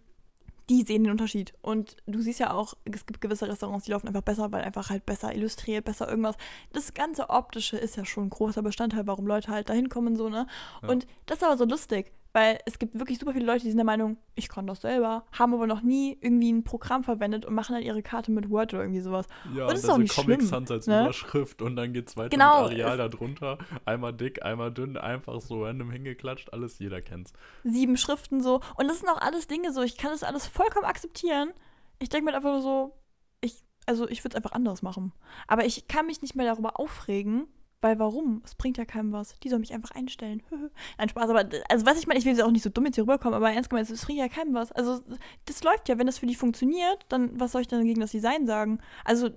die 0.69 0.83
sehen 0.83 1.03
den 1.03 1.11
Unterschied. 1.11 1.53
Und 1.61 1.95
du 2.07 2.21
siehst 2.21 2.39
ja 2.39 2.51
auch, 2.53 2.73
es 2.83 3.05
gibt 3.05 3.21
gewisse 3.21 3.47
Restaurants, 3.47 3.85
die 3.85 3.91
laufen 3.91 4.07
einfach 4.07 4.21
besser, 4.21 4.51
weil 4.51 4.63
einfach 4.63 4.89
halt 4.89 5.05
besser 5.05 5.33
illustriert, 5.33 5.85
besser 5.85 6.09
irgendwas. 6.09 6.35
Das 6.73 6.93
ganze 6.93 7.29
Optische 7.29 7.77
ist 7.77 7.95
ja 7.95 8.05
schon 8.05 8.25
ein 8.25 8.29
großer 8.29 8.61
Bestandteil, 8.61 9.07
warum 9.07 9.27
Leute 9.27 9.51
halt 9.51 9.69
da 9.69 9.73
hinkommen, 9.73 10.15
so, 10.17 10.29
ne? 10.29 10.47
Ja. 10.81 10.89
Und 10.89 11.07
das 11.25 11.37
ist 11.37 11.43
aber 11.43 11.57
so 11.57 11.65
lustig, 11.65 12.11
weil 12.37 12.59
es 12.65 12.77
gibt 12.77 12.99
wirklich 12.99 13.17
super 13.17 13.33
viele 13.33 13.47
Leute, 13.47 13.63
die 13.63 13.69
sind 13.69 13.79
der 13.79 13.85
Meinung, 13.85 14.15
ich 14.35 14.47
kann 14.47 14.67
das 14.67 14.81
selber, 14.81 15.25
haben 15.31 15.55
aber 15.55 15.65
noch 15.65 15.81
nie 15.81 16.19
irgendwie 16.21 16.53
ein 16.53 16.63
Programm 16.63 17.03
verwendet 17.03 17.47
und 17.47 17.55
machen 17.55 17.73
dann 17.73 17.81
ihre 17.81 18.03
Karte 18.03 18.29
mit 18.31 18.51
Word 18.51 18.75
oder 18.75 18.83
irgendwie 18.83 19.01
sowas. 19.01 19.25
Ja, 19.55 19.63
und 19.63 19.71
das 19.71 19.83
ist 19.83 19.89
auch 19.89 19.97
nicht 19.97 20.13
Comic 20.13 20.35
schlimm. 20.35 20.47
Sans 20.47 20.69
als 20.69 20.85
ne? 20.85 21.01
Überschrift 21.01 21.63
und 21.63 21.75
dann 21.75 21.93
geht 21.93 22.09
es 22.09 22.15
weiter 22.15 22.29
genau, 22.29 22.69
mit 22.69 22.73
Areal 22.73 23.09
darunter. 23.09 23.57
Einmal 23.85 24.13
dick, 24.13 24.43
einmal 24.45 24.71
dünn, 24.71 24.97
einfach 24.97 25.41
so 25.41 25.63
random 25.63 25.89
hingeklatscht, 25.89 26.53
alles, 26.53 26.77
jeder 26.77 27.01
kennt's. 27.01 27.33
Sieben 27.63 27.97
Schriften 27.97 28.43
so. 28.43 28.61
Und 28.75 28.87
das 28.87 28.99
sind 28.99 29.09
auch 29.09 29.19
alles 29.19 29.47
Dinge 29.47 29.73
so, 29.73 29.81
ich 29.81 29.97
kann 29.97 30.11
das 30.11 30.21
alles 30.21 30.45
vollkommen 30.45 30.85
akzeptieren. 30.85 31.53
Ich 31.97 32.09
denke 32.09 32.29
mir 32.29 32.37
einfach 32.37 32.51
nur 32.51 32.61
so, 32.61 32.93
ich, 33.41 33.63
also 33.87 34.07
ich 34.07 34.23
würde 34.23 34.37
es 34.37 34.43
einfach 34.43 34.55
anders 34.55 34.83
machen. 34.83 35.11
Aber 35.47 35.65
ich 35.65 35.87
kann 35.87 36.05
mich 36.05 36.21
nicht 36.21 36.35
mehr 36.35 36.45
darüber 36.45 36.79
aufregen, 36.79 37.47
weil 37.81 37.99
warum? 37.99 38.41
Es 38.43 38.55
bringt 38.55 38.77
ja 38.77 38.85
keinem 38.85 39.11
was. 39.11 39.39
Die 39.39 39.49
soll 39.49 39.59
mich 39.59 39.73
einfach 39.73 39.91
einstellen. 39.91 40.41
Nein, 40.97 41.09
Spaß, 41.09 41.29
aber 41.29 41.47
also 41.69 41.85
was 41.85 41.99
ich 41.99 42.07
meine, 42.07 42.19
ich 42.19 42.25
will 42.25 42.33
jetzt 42.33 42.41
auch 42.41 42.51
nicht 42.51 42.63
so 42.63 42.69
dumm 42.69 42.85
jetzt 42.85 42.95
hier 42.95 43.03
rüberkommen, 43.03 43.35
aber 43.35 43.51
ernst 43.51 43.69
gemeint, 43.69 43.89
es 43.89 44.05
bringt 44.05 44.19
ja 44.19 44.27
keinem 44.27 44.53
was. 44.53 44.71
Also 44.71 45.01
das 45.45 45.63
läuft 45.63 45.87
ja, 45.89 45.97
wenn 45.97 46.07
das 46.07 46.17
für 46.17 46.25
die 46.25 46.35
funktioniert, 46.35 47.05
dann 47.09 47.39
was 47.39 47.51
soll 47.51 47.61
ich 47.61 47.67
dann 47.67 47.85
gegen 47.85 48.01
das 48.01 48.11
Design 48.11 48.47
sagen? 48.47 48.79
Also 49.05 49.29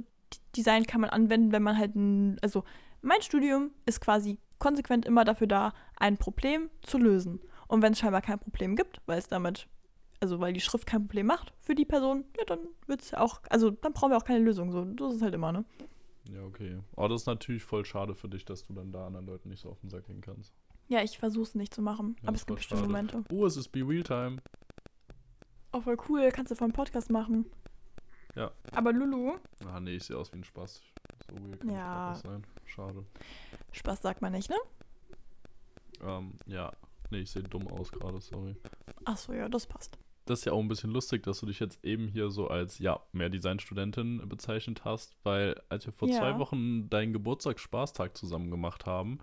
Design 0.56 0.86
kann 0.86 1.00
man 1.00 1.10
anwenden, 1.10 1.52
wenn 1.52 1.62
man 1.62 1.76
halt 1.76 1.94
ein, 1.94 2.38
also 2.40 2.64
mein 3.02 3.22
Studium 3.22 3.70
ist 3.86 4.00
quasi 4.00 4.38
konsequent 4.58 5.06
immer 5.06 5.24
dafür 5.24 5.46
da, 5.46 5.72
ein 5.96 6.16
Problem 6.16 6.70
zu 6.82 6.98
lösen. 6.98 7.40
Und 7.66 7.82
wenn 7.82 7.92
es 7.92 7.98
scheinbar 7.98 8.22
kein 8.22 8.38
Problem 8.38 8.76
gibt, 8.76 9.00
weil 9.06 9.18
es 9.18 9.28
damit, 9.28 9.68
also 10.20 10.40
weil 10.40 10.52
die 10.52 10.60
Schrift 10.60 10.86
kein 10.86 11.06
Problem 11.06 11.26
macht 11.26 11.52
für 11.60 11.74
die 11.74 11.84
Person, 11.84 12.24
ja, 12.38 12.44
dann 12.44 12.60
wird 12.86 13.02
es 13.02 13.14
auch, 13.14 13.40
also 13.48 13.70
dann 13.70 13.92
brauchen 13.92 14.10
wir 14.10 14.16
auch 14.16 14.24
keine 14.24 14.40
Lösung. 14.44 14.72
So, 14.72 14.84
das 14.84 15.14
ist 15.14 15.22
halt 15.22 15.34
immer, 15.34 15.52
ne? 15.52 15.64
Ja, 16.32 16.44
okay. 16.44 16.78
Aber 16.96 17.08
das 17.08 17.22
ist 17.22 17.26
natürlich 17.26 17.62
voll 17.62 17.84
schade 17.84 18.14
für 18.14 18.28
dich, 18.28 18.44
dass 18.44 18.66
du 18.66 18.72
dann 18.72 18.92
da 18.92 19.06
anderen 19.06 19.26
Leuten 19.26 19.48
nicht 19.48 19.60
so 19.60 19.70
auf 19.70 19.80
den 19.80 19.90
Sack 19.90 20.06
gehen 20.06 20.20
kannst. 20.20 20.54
Ja, 20.88 21.02
ich 21.02 21.18
versuche 21.18 21.44
es 21.44 21.54
nicht 21.54 21.74
zu 21.74 21.82
machen. 21.82 22.16
Ja, 22.22 22.28
aber 22.28 22.36
es 22.36 22.46
gibt 22.46 22.58
bestimmt 22.58 22.82
Momente. 22.82 23.24
Oh, 23.30 23.46
es 23.46 23.56
ist 23.56 23.68
Be 23.68 23.86
Real 23.86 24.02
Time. 24.02 24.38
Oh, 25.72 25.80
voll 25.80 25.96
cool. 26.08 26.30
Kannst 26.32 26.50
du 26.50 26.56
von 26.56 26.72
Podcast 26.72 27.10
machen. 27.10 27.46
Ja. 28.34 28.50
Aber 28.72 28.92
Lulu? 28.92 29.36
Ah, 29.64 29.80
nee, 29.80 29.96
ich 29.96 30.04
sehe 30.04 30.16
aus 30.16 30.32
wie 30.32 30.38
ein 30.38 30.44
Spaß. 30.44 30.82
So 31.28 31.36
weird 31.36 31.60
kann 31.60 31.70
ja. 31.70 32.10
das 32.10 32.20
sein. 32.22 32.46
Schade. 32.64 33.04
Spaß 33.72 34.02
sagt 34.02 34.22
man 34.22 34.32
nicht, 34.32 34.50
ne? 34.50 34.56
Ähm, 36.02 36.34
ja. 36.46 36.72
Nee, 37.10 37.20
ich 37.20 37.30
sehe 37.30 37.42
dumm 37.42 37.66
aus 37.68 37.90
gerade, 37.90 38.20
sorry. 38.20 38.56
Achso, 39.04 39.32
ja, 39.32 39.48
das 39.48 39.66
passt 39.66 39.98
das 40.30 40.40
ist 40.40 40.44
ja 40.46 40.52
auch 40.52 40.60
ein 40.60 40.68
bisschen 40.68 40.90
lustig, 40.90 41.22
dass 41.24 41.40
du 41.40 41.46
dich 41.46 41.60
jetzt 41.60 41.84
eben 41.84 42.08
hier 42.08 42.30
so 42.30 42.48
als, 42.48 42.78
ja, 42.78 43.00
mehr 43.12 43.28
Designstudentin 43.28 44.26
bezeichnet 44.28 44.84
hast, 44.84 45.16
weil 45.24 45.60
als 45.68 45.86
wir 45.86 45.92
vor 45.92 46.08
ja. 46.08 46.18
zwei 46.18 46.38
Wochen 46.38 46.88
deinen 46.88 47.12
Geburtstagsspaßtag 47.12 48.16
zusammen 48.16 48.50
gemacht 48.50 48.86
haben 48.86 49.18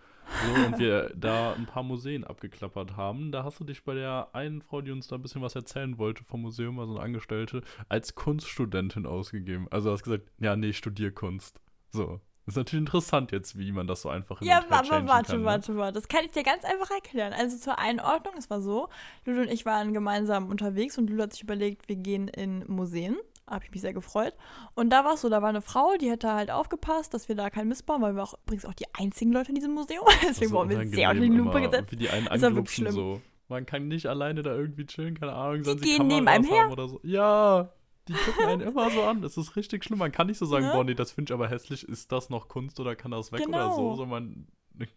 so, 0.46 0.66
und 0.66 0.80
wir 0.80 1.12
da 1.16 1.54
ein 1.54 1.66
paar 1.66 1.84
Museen 1.84 2.24
abgeklappert 2.24 2.98
haben, 2.98 3.32
da 3.32 3.44
hast 3.44 3.60
du 3.60 3.64
dich 3.64 3.84
bei 3.84 3.94
der 3.94 4.30
einen 4.34 4.62
Frau, 4.62 4.82
die 4.82 4.92
uns 4.92 5.08
da 5.08 5.16
ein 5.16 5.22
bisschen 5.22 5.42
was 5.42 5.56
erzählen 5.56 5.98
wollte 5.98 6.24
vom 6.24 6.42
Museum, 6.42 6.80
also 6.80 6.94
eine 6.94 7.04
Angestellte, 7.04 7.62
als 7.90 8.16
Kunststudentin 8.16 9.06
ausgegeben. 9.06 9.68
Also 9.72 9.92
hast 9.92 10.04
gesagt, 10.04 10.30
ja, 10.40 10.56
nee, 10.56 10.70
ich 10.70 10.78
studiere 10.78 11.12
Kunst. 11.12 11.62
So. 11.92 12.20
Das 12.48 12.54
ist 12.54 12.60
natürlich 12.60 12.84
interessant 12.84 13.34
jetzt, 13.34 13.58
wie 13.60 13.74
man 13.74 13.88
das 13.88 14.04
so 14.04 14.10
einfach 14.10 14.42
Ja, 14.42 14.64
warte, 14.70 14.88
kann, 14.88 15.04
ne? 15.04 15.10
warte, 15.46 15.76
warte. 15.76 15.94
Das 16.00 16.08
kann 16.08 16.24
ich 16.24 16.32
dir 16.32 16.44
ganz 16.44 16.64
einfach 16.64 16.90
erklären. 16.92 17.34
Also 17.34 17.58
zur 17.58 17.78
Einordnung, 17.78 18.36
es 18.38 18.50
war 18.50 18.62
so, 18.62 18.88
Lulu 19.26 19.42
und 19.42 19.52
ich 19.52 19.66
waren 19.66 19.94
gemeinsam 19.94 20.48
unterwegs 20.48 20.98
und 20.98 21.10
Lulu 21.10 21.24
hat 21.24 21.34
sich 21.34 21.44
überlegt, 21.44 21.90
wir 21.90 21.98
gehen 21.98 22.30
in 22.30 22.64
Museen. 22.68 23.18
Habe 23.48 23.66
ich 23.66 23.72
mich 23.72 23.82
sehr 23.82 23.92
gefreut. 23.92 24.34
Und 24.76 24.92
da 24.92 25.04
war 25.04 25.16
es 25.16 25.22
so, 25.22 25.30
da 25.30 25.42
war 25.42 25.50
eine 25.50 25.62
Frau, 25.62 25.98
die 26.00 26.10
hätte 26.10 26.34
halt 26.34 26.50
aufgepasst, 26.50 27.14
dass 27.14 27.28
wir 27.28 27.36
da 27.36 27.50
keinen 27.50 27.68
Mist 27.68 27.86
bauen, 27.86 28.02
weil 28.02 28.16
wir 28.16 28.24
auch 28.24 28.36
übrigens 28.46 28.64
auch 28.64 28.74
die 28.74 28.86
einzigen 28.98 29.34
Leute 29.34 29.50
in 29.50 29.56
diesem 29.56 29.74
Museum. 29.74 30.06
Deswegen 30.24 30.52
wurden 30.52 30.70
wir 30.70 30.88
sehr 30.88 31.10
unter 31.10 31.22
die 31.22 31.28
Lupe 31.28 31.60
gesetzt. 31.60 31.92
Wie 31.92 31.96
die 31.98 32.10
einen 32.10 32.28
das 32.28 32.42
war 32.42 32.56
wirklich 32.56 32.76
schlimm. 32.76 32.92
so. 32.94 33.22
Man 33.50 33.66
kann 33.66 33.90
nicht 33.90 34.06
alleine 34.06 34.42
da 34.42 34.56
irgendwie 34.56 34.86
chillen, 34.86 35.20
keine 35.20 35.34
Ahnung, 35.34 35.66
sonst 35.66 35.84
die 35.84 35.98
gehen 35.98 36.08
neben 36.08 36.30
einem 36.30 36.46
her. 36.46 36.70
oder 36.72 36.88
so. 36.88 37.02
Ja, 37.04 37.74
die 38.08 38.14
gucken 38.14 38.46
einen 38.46 38.62
immer 38.62 38.90
so 38.90 39.04
an. 39.04 39.22
Das 39.22 39.38
ist 39.38 39.56
richtig 39.56 39.84
schlimm. 39.84 40.00
Man 40.00 40.12
kann 40.12 40.28
nicht 40.28 40.38
so 40.38 40.46
sagen, 40.46 40.66
ne? 40.66 40.72
boah, 40.72 40.84
nee, 40.84 40.94
das 40.94 41.12
finde 41.12 41.32
ich 41.32 41.34
aber 41.34 41.50
hässlich. 41.50 41.88
Ist 41.88 42.12
das 42.12 42.30
noch 42.30 42.48
Kunst 42.48 42.80
oder 42.80 42.96
kann 42.96 43.12
das 43.12 43.32
weg 43.32 43.46
genau. 43.46 43.66
oder 43.66 43.76
so? 43.76 43.96
so 43.96 44.06
man 44.06 44.48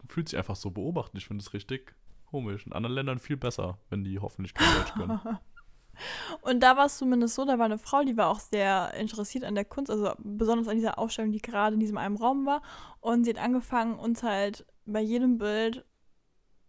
fühlt 0.07 0.29
sich 0.29 0.39
einfach 0.39 0.57
so 0.57 0.71
beobachtet. 0.71 1.19
Ich 1.19 1.27
finde 1.27 1.43
es 1.43 1.53
richtig 1.53 1.95
komisch. 2.27 2.67
In 2.67 2.73
anderen 2.73 2.95
Ländern 2.95 3.19
viel 3.19 3.37
besser, 3.37 3.79
wenn 3.89 4.05
die 4.05 4.19
hoffentlich 4.19 4.55
kein 4.55 4.75
Deutsch 4.77 4.95
können. 4.95 5.21
Und 6.41 6.61
da 6.61 6.77
war 6.77 6.87
es 6.87 6.97
zumindest 6.97 7.35
so, 7.35 7.45
da 7.45 7.59
war 7.59 7.67
eine 7.67 7.79
Frau, 7.79 8.03
die 8.03 8.17
war 8.17 8.29
auch 8.29 8.41
sehr 8.41 8.95
interessiert 8.95 9.45
an 9.45 9.55
der 9.55 9.65
Kunst, 9.65 9.91
also 9.91 10.13
besonders 10.19 10.69
an 10.69 10.77
dieser 10.77 10.99
Ausstellung, 10.99 11.33
die 11.33 11.43
gerade 11.43 11.75
in 11.75 11.81
diesem 11.81 11.99
einen 11.99 12.17
Raum 12.17 12.47
war. 12.47 12.63
Und 13.01 13.25
sie 13.25 13.31
hat 13.31 13.43
angefangen, 13.43 13.99
uns 13.99 14.23
halt 14.23 14.65
bei 14.87 15.01
jedem 15.01 15.39
Bild, 15.39 15.85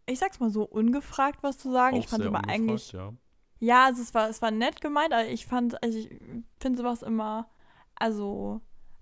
ich 0.06 0.20
sag's 0.20 0.39
mal 0.39 0.50
so, 0.50 0.64
ungefragt 0.64 1.44
was 1.44 1.58
zu 1.58 1.72
sagen. 1.72 1.96
Auch 1.96 2.00
ich 2.00 2.08
fand 2.08 2.26
immer 2.26 2.48
eigentlich. 2.48 2.92
Ja. 2.92 3.14
Ja, 3.64 3.86
also 3.86 4.01
es 4.01 4.14
war, 4.16 4.28
es 4.28 4.41
war 4.41 4.49
nett 4.49 4.82
gemeint, 4.82 5.14
aber 5.14 5.28
ich 5.28 5.45
fand, 5.45 5.82
also 5.84 5.95
ich 5.99 6.09
finde 6.59 6.80
sowas 6.80 7.03
immer, 7.03 7.47
also 7.95 8.59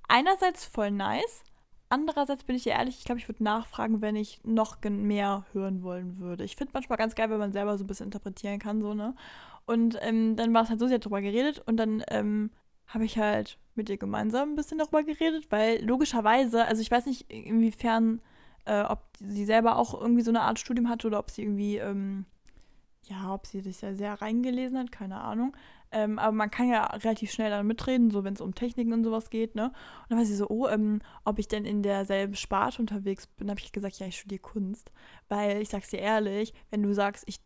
einerseits 0.10 0.66
voll 0.66 0.92
nice, 0.92 1.44
andererseits 1.88 2.44
bin 2.44 2.58
ich 2.58 2.64
dir 2.64 2.74
ehrlich, 2.74 2.98
ich 3.00 3.06
glaube, 3.06 3.20
ich 3.20 3.30
würde 3.30 3.42
nachfragen, 3.42 4.02
wenn 4.02 4.18
ich 4.18 4.42
noch 4.44 4.78
mehr 4.84 5.46
hören 5.54 5.82
wollen 5.82 6.20
würde. 6.20 6.44
Ich 6.44 6.58
finde 6.58 6.72
manchmal 6.74 6.98
ganz 6.98 7.16
geil, 7.16 7.30
wenn 7.30 7.40
man 7.40 7.54
selber 7.54 7.78
so 7.78 7.86
ein 7.86 7.88
bisschen 7.88 8.08
interpretieren 8.08 8.60
kann, 8.60 8.82
so, 8.82 8.94
ne? 8.94 9.16
Und 9.66 9.98
ähm, 10.02 10.36
dann 10.36 10.54
war 10.54 10.64
es 10.64 10.70
halt 10.70 10.80
so, 10.82 10.88
sie 10.88 10.96
hat 10.96 11.06
drüber 11.06 11.22
geredet 11.22 11.64
und 11.66 11.78
dann 11.78 12.04
ähm, 12.10 12.52
habe 12.88 13.06
ich 13.06 13.18
halt 13.18 13.58
mit 13.76 13.90
ihr 13.90 13.98
gemeinsam 13.98 14.50
ein 14.52 14.56
bisschen 14.58 14.78
darüber 14.80 15.04
geredet, 15.04 15.48
weil 15.52 15.82
logischerweise, 15.86 16.66
also 16.66 16.82
ich 16.82 16.92
weiß 16.92 17.06
nicht, 17.06 17.32
inwiefern, 17.32 18.22
äh, 18.66 18.82
ob 18.82 19.04
sie 19.20 19.46
selber 19.46 19.78
auch 19.78 20.00
irgendwie 20.00 20.24
so 20.24 20.32
eine 20.32 20.42
Art 20.42 20.60
Studium 20.60 20.90
hatte 20.90 21.08
oder 21.08 21.20
ob 21.20 21.30
sie 21.32 21.44
irgendwie, 21.44 21.78
ähm, 21.78 22.26
ja, 23.10 23.34
ob 23.34 23.48
sie 23.48 23.62
sich 23.62 23.80
da 23.80 23.94
sehr 23.94 24.22
reingelesen 24.22 24.78
hat, 24.78 24.92
keine 24.92 25.22
Ahnung. 25.22 25.56
Ähm, 25.92 26.20
aber 26.20 26.32
man 26.32 26.52
kann 26.52 26.70
ja 26.70 26.86
relativ 26.86 27.32
schnell 27.32 27.50
dann 27.50 27.66
mitreden, 27.66 28.12
so 28.12 28.24
wenn 28.24 28.36
es 28.36 28.42
um 28.42 28.54
Techniken 28.54 28.94
und 28.94 29.04
sowas 29.04 29.32
geht, 29.32 29.56
ne? 29.56 29.66
Und 29.66 29.74
dann 30.10 30.20
war 30.20 30.26
sie 30.26 30.36
so, 30.36 30.48
oh, 30.48 30.68
ähm, 30.68 31.02
ob 31.26 31.40
ich 31.40 31.48
denn 31.48 31.66
in 31.66 31.82
derselben 31.82 32.36
Sparte 32.36 32.80
unterwegs 32.80 33.26
bin, 33.26 33.50
habe 33.50 33.60
ich 33.60 33.72
gesagt, 33.72 33.98
ja, 33.98 34.06
ich 34.06 34.20
studiere 34.20 34.40
Kunst. 34.40 34.92
Weil 35.30 35.62
ich 35.62 35.70
sag's 35.70 35.90
dir 35.90 36.00
ehrlich, 36.00 36.54
wenn 36.70 36.84
du 36.84 36.94
sagst, 36.94 37.24
ich 37.28 37.40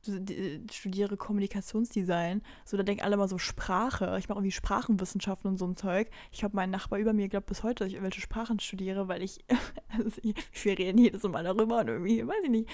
studiere 0.71 1.15
Kommunikationsdesign, 1.15 2.41
so 2.65 2.75
da 2.75 2.83
denken 2.83 3.03
alle 3.03 3.15
mal 3.15 3.29
so 3.29 3.37
Sprache. 3.37 4.17
Ich 4.19 4.27
mache 4.27 4.39
irgendwie 4.39 4.51
Sprachenwissenschaften 4.51 5.49
und 5.49 5.57
so 5.57 5.65
ein 5.65 5.77
Zeug. 5.77 6.09
Ich 6.31 6.43
habe 6.43 6.55
meinen 6.55 6.71
Nachbar 6.71 6.99
über 6.99 7.13
mir 7.13 7.29
glaubt 7.29 7.45
bis 7.45 7.63
heute, 7.63 7.83
dass 7.83 7.87
ich 7.87 7.95
irgendwelche 7.95 8.21
Sprachen 8.21 8.59
studiere, 8.59 9.07
weil 9.07 9.21
ich, 9.21 9.39
also 9.97 10.09
wir 10.21 10.77
reden 10.77 10.97
jedes 10.97 11.23
Mal 11.23 11.43
darüber 11.43 11.79
und 11.79 11.87
irgendwie, 11.87 12.27
weiß 12.27 12.43
ich 12.43 12.49
nicht. 12.49 12.69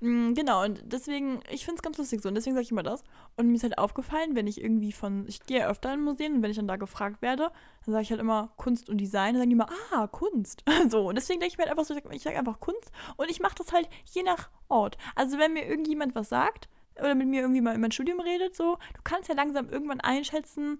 Mm, 0.00 0.34
genau, 0.34 0.64
und 0.64 0.82
deswegen, 0.84 1.40
ich 1.50 1.64
finde 1.64 1.76
es 1.76 1.82
ganz 1.82 1.96
lustig 1.96 2.20
so 2.20 2.28
und 2.28 2.34
deswegen 2.34 2.54
sage 2.54 2.64
ich 2.64 2.70
immer 2.70 2.82
das. 2.82 3.02
Und 3.36 3.48
mir 3.48 3.56
ist 3.56 3.62
halt 3.62 3.78
aufgefallen, 3.78 4.34
wenn 4.34 4.46
ich 4.46 4.62
irgendwie 4.62 4.92
von 4.92 5.13
dann, 5.14 5.28
ich 5.28 5.40
gehe 5.40 5.66
öfter 5.68 5.92
in 5.92 6.02
Museen 6.02 6.34
und 6.34 6.42
wenn 6.42 6.50
ich 6.50 6.56
dann 6.56 6.68
da 6.68 6.76
gefragt 6.76 7.22
werde, 7.22 7.50
dann 7.84 7.92
sage 7.92 8.02
ich 8.02 8.10
halt 8.10 8.20
immer 8.20 8.52
Kunst 8.56 8.88
und 8.88 8.98
Design. 8.98 9.34
Dann 9.34 9.42
sagen 9.42 9.50
die 9.50 9.54
immer, 9.54 9.68
ah, 9.92 10.06
Kunst. 10.06 10.64
so, 10.88 11.08
und 11.08 11.16
deswegen 11.16 11.40
denke 11.40 11.52
ich 11.52 11.58
mir 11.58 11.64
halt 11.64 11.70
einfach 11.70 11.84
so, 11.84 11.94
ich 12.10 12.22
sage 12.22 12.38
einfach 12.38 12.60
Kunst 12.60 12.90
und 13.16 13.30
ich 13.30 13.40
mache 13.40 13.56
das 13.56 13.72
halt 13.72 13.88
je 14.04 14.22
nach 14.22 14.50
Ort. 14.68 14.96
Also 15.14 15.38
wenn 15.38 15.52
mir 15.52 15.66
irgendjemand 15.66 16.14
was 16.14 16.28
sagt 16.28 16.68
oder 16.98 17.14
mit 17.14 17.28
mir 17.28 17.40
irgendwie 17.42 17.60
mal 17.60 17.74
in 17.74 17.80
mein 17.80 17.92
Studium 17.92 18.20
redet, 18.20 18.54
so, 18.54 18.78
du 18.94 19.00
kannst 19.02 19.28
ja 19.28 19.34
langsam 19.34 19.68
irgendwann 19.68 20.00
einschätzen, 20.00 20.78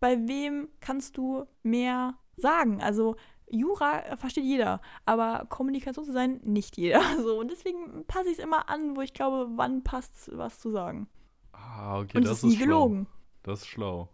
bei 0.00 0.28
wem 0.28 0.68
kannst 0.80 1.16
du 1.16 1.46
mehr 1.62 2.14
sagen. 2.36 2.82
Also 2.82 3.16
Jura 3.48 4.16
versteht 4.16 4.44
jeder, 4.44 4.80
aber 5.04 5.46
Kommunikation 5.48 6.04
zu 6.04 6.12
sein, 6.12 6.40
nicht 6.42 6.76
jeder. 6.76 7.00
So, 7.22 7.38
und 7.40 7.50
deswegen 7.50 8.04
passe 8.06 8.28
ich 8.28 8.38
es 8.38 8.44
immer 8.44 8.68
an, 8.68 8.96
wo 8.96 9.00
ich 9.00 9.14
glaube, 9.14 9.48
wann 9.56 9.82
passt 9.82 10.30
was 10.36 10.58
zu 10.58 10.70
sagen. 10.70 11.08
Ah, 11.52 12.00
okay, 12.00 12.18
und 12.18 12.26
das 12.26 12.38
ist 12.38 12.44
nie 12.44 12.56
schlau. 12.56 12.64
gelogen. 12.64 13.06
Das 13.46 13.60
ist 13.60 13.68
schlau. 13.68 14.08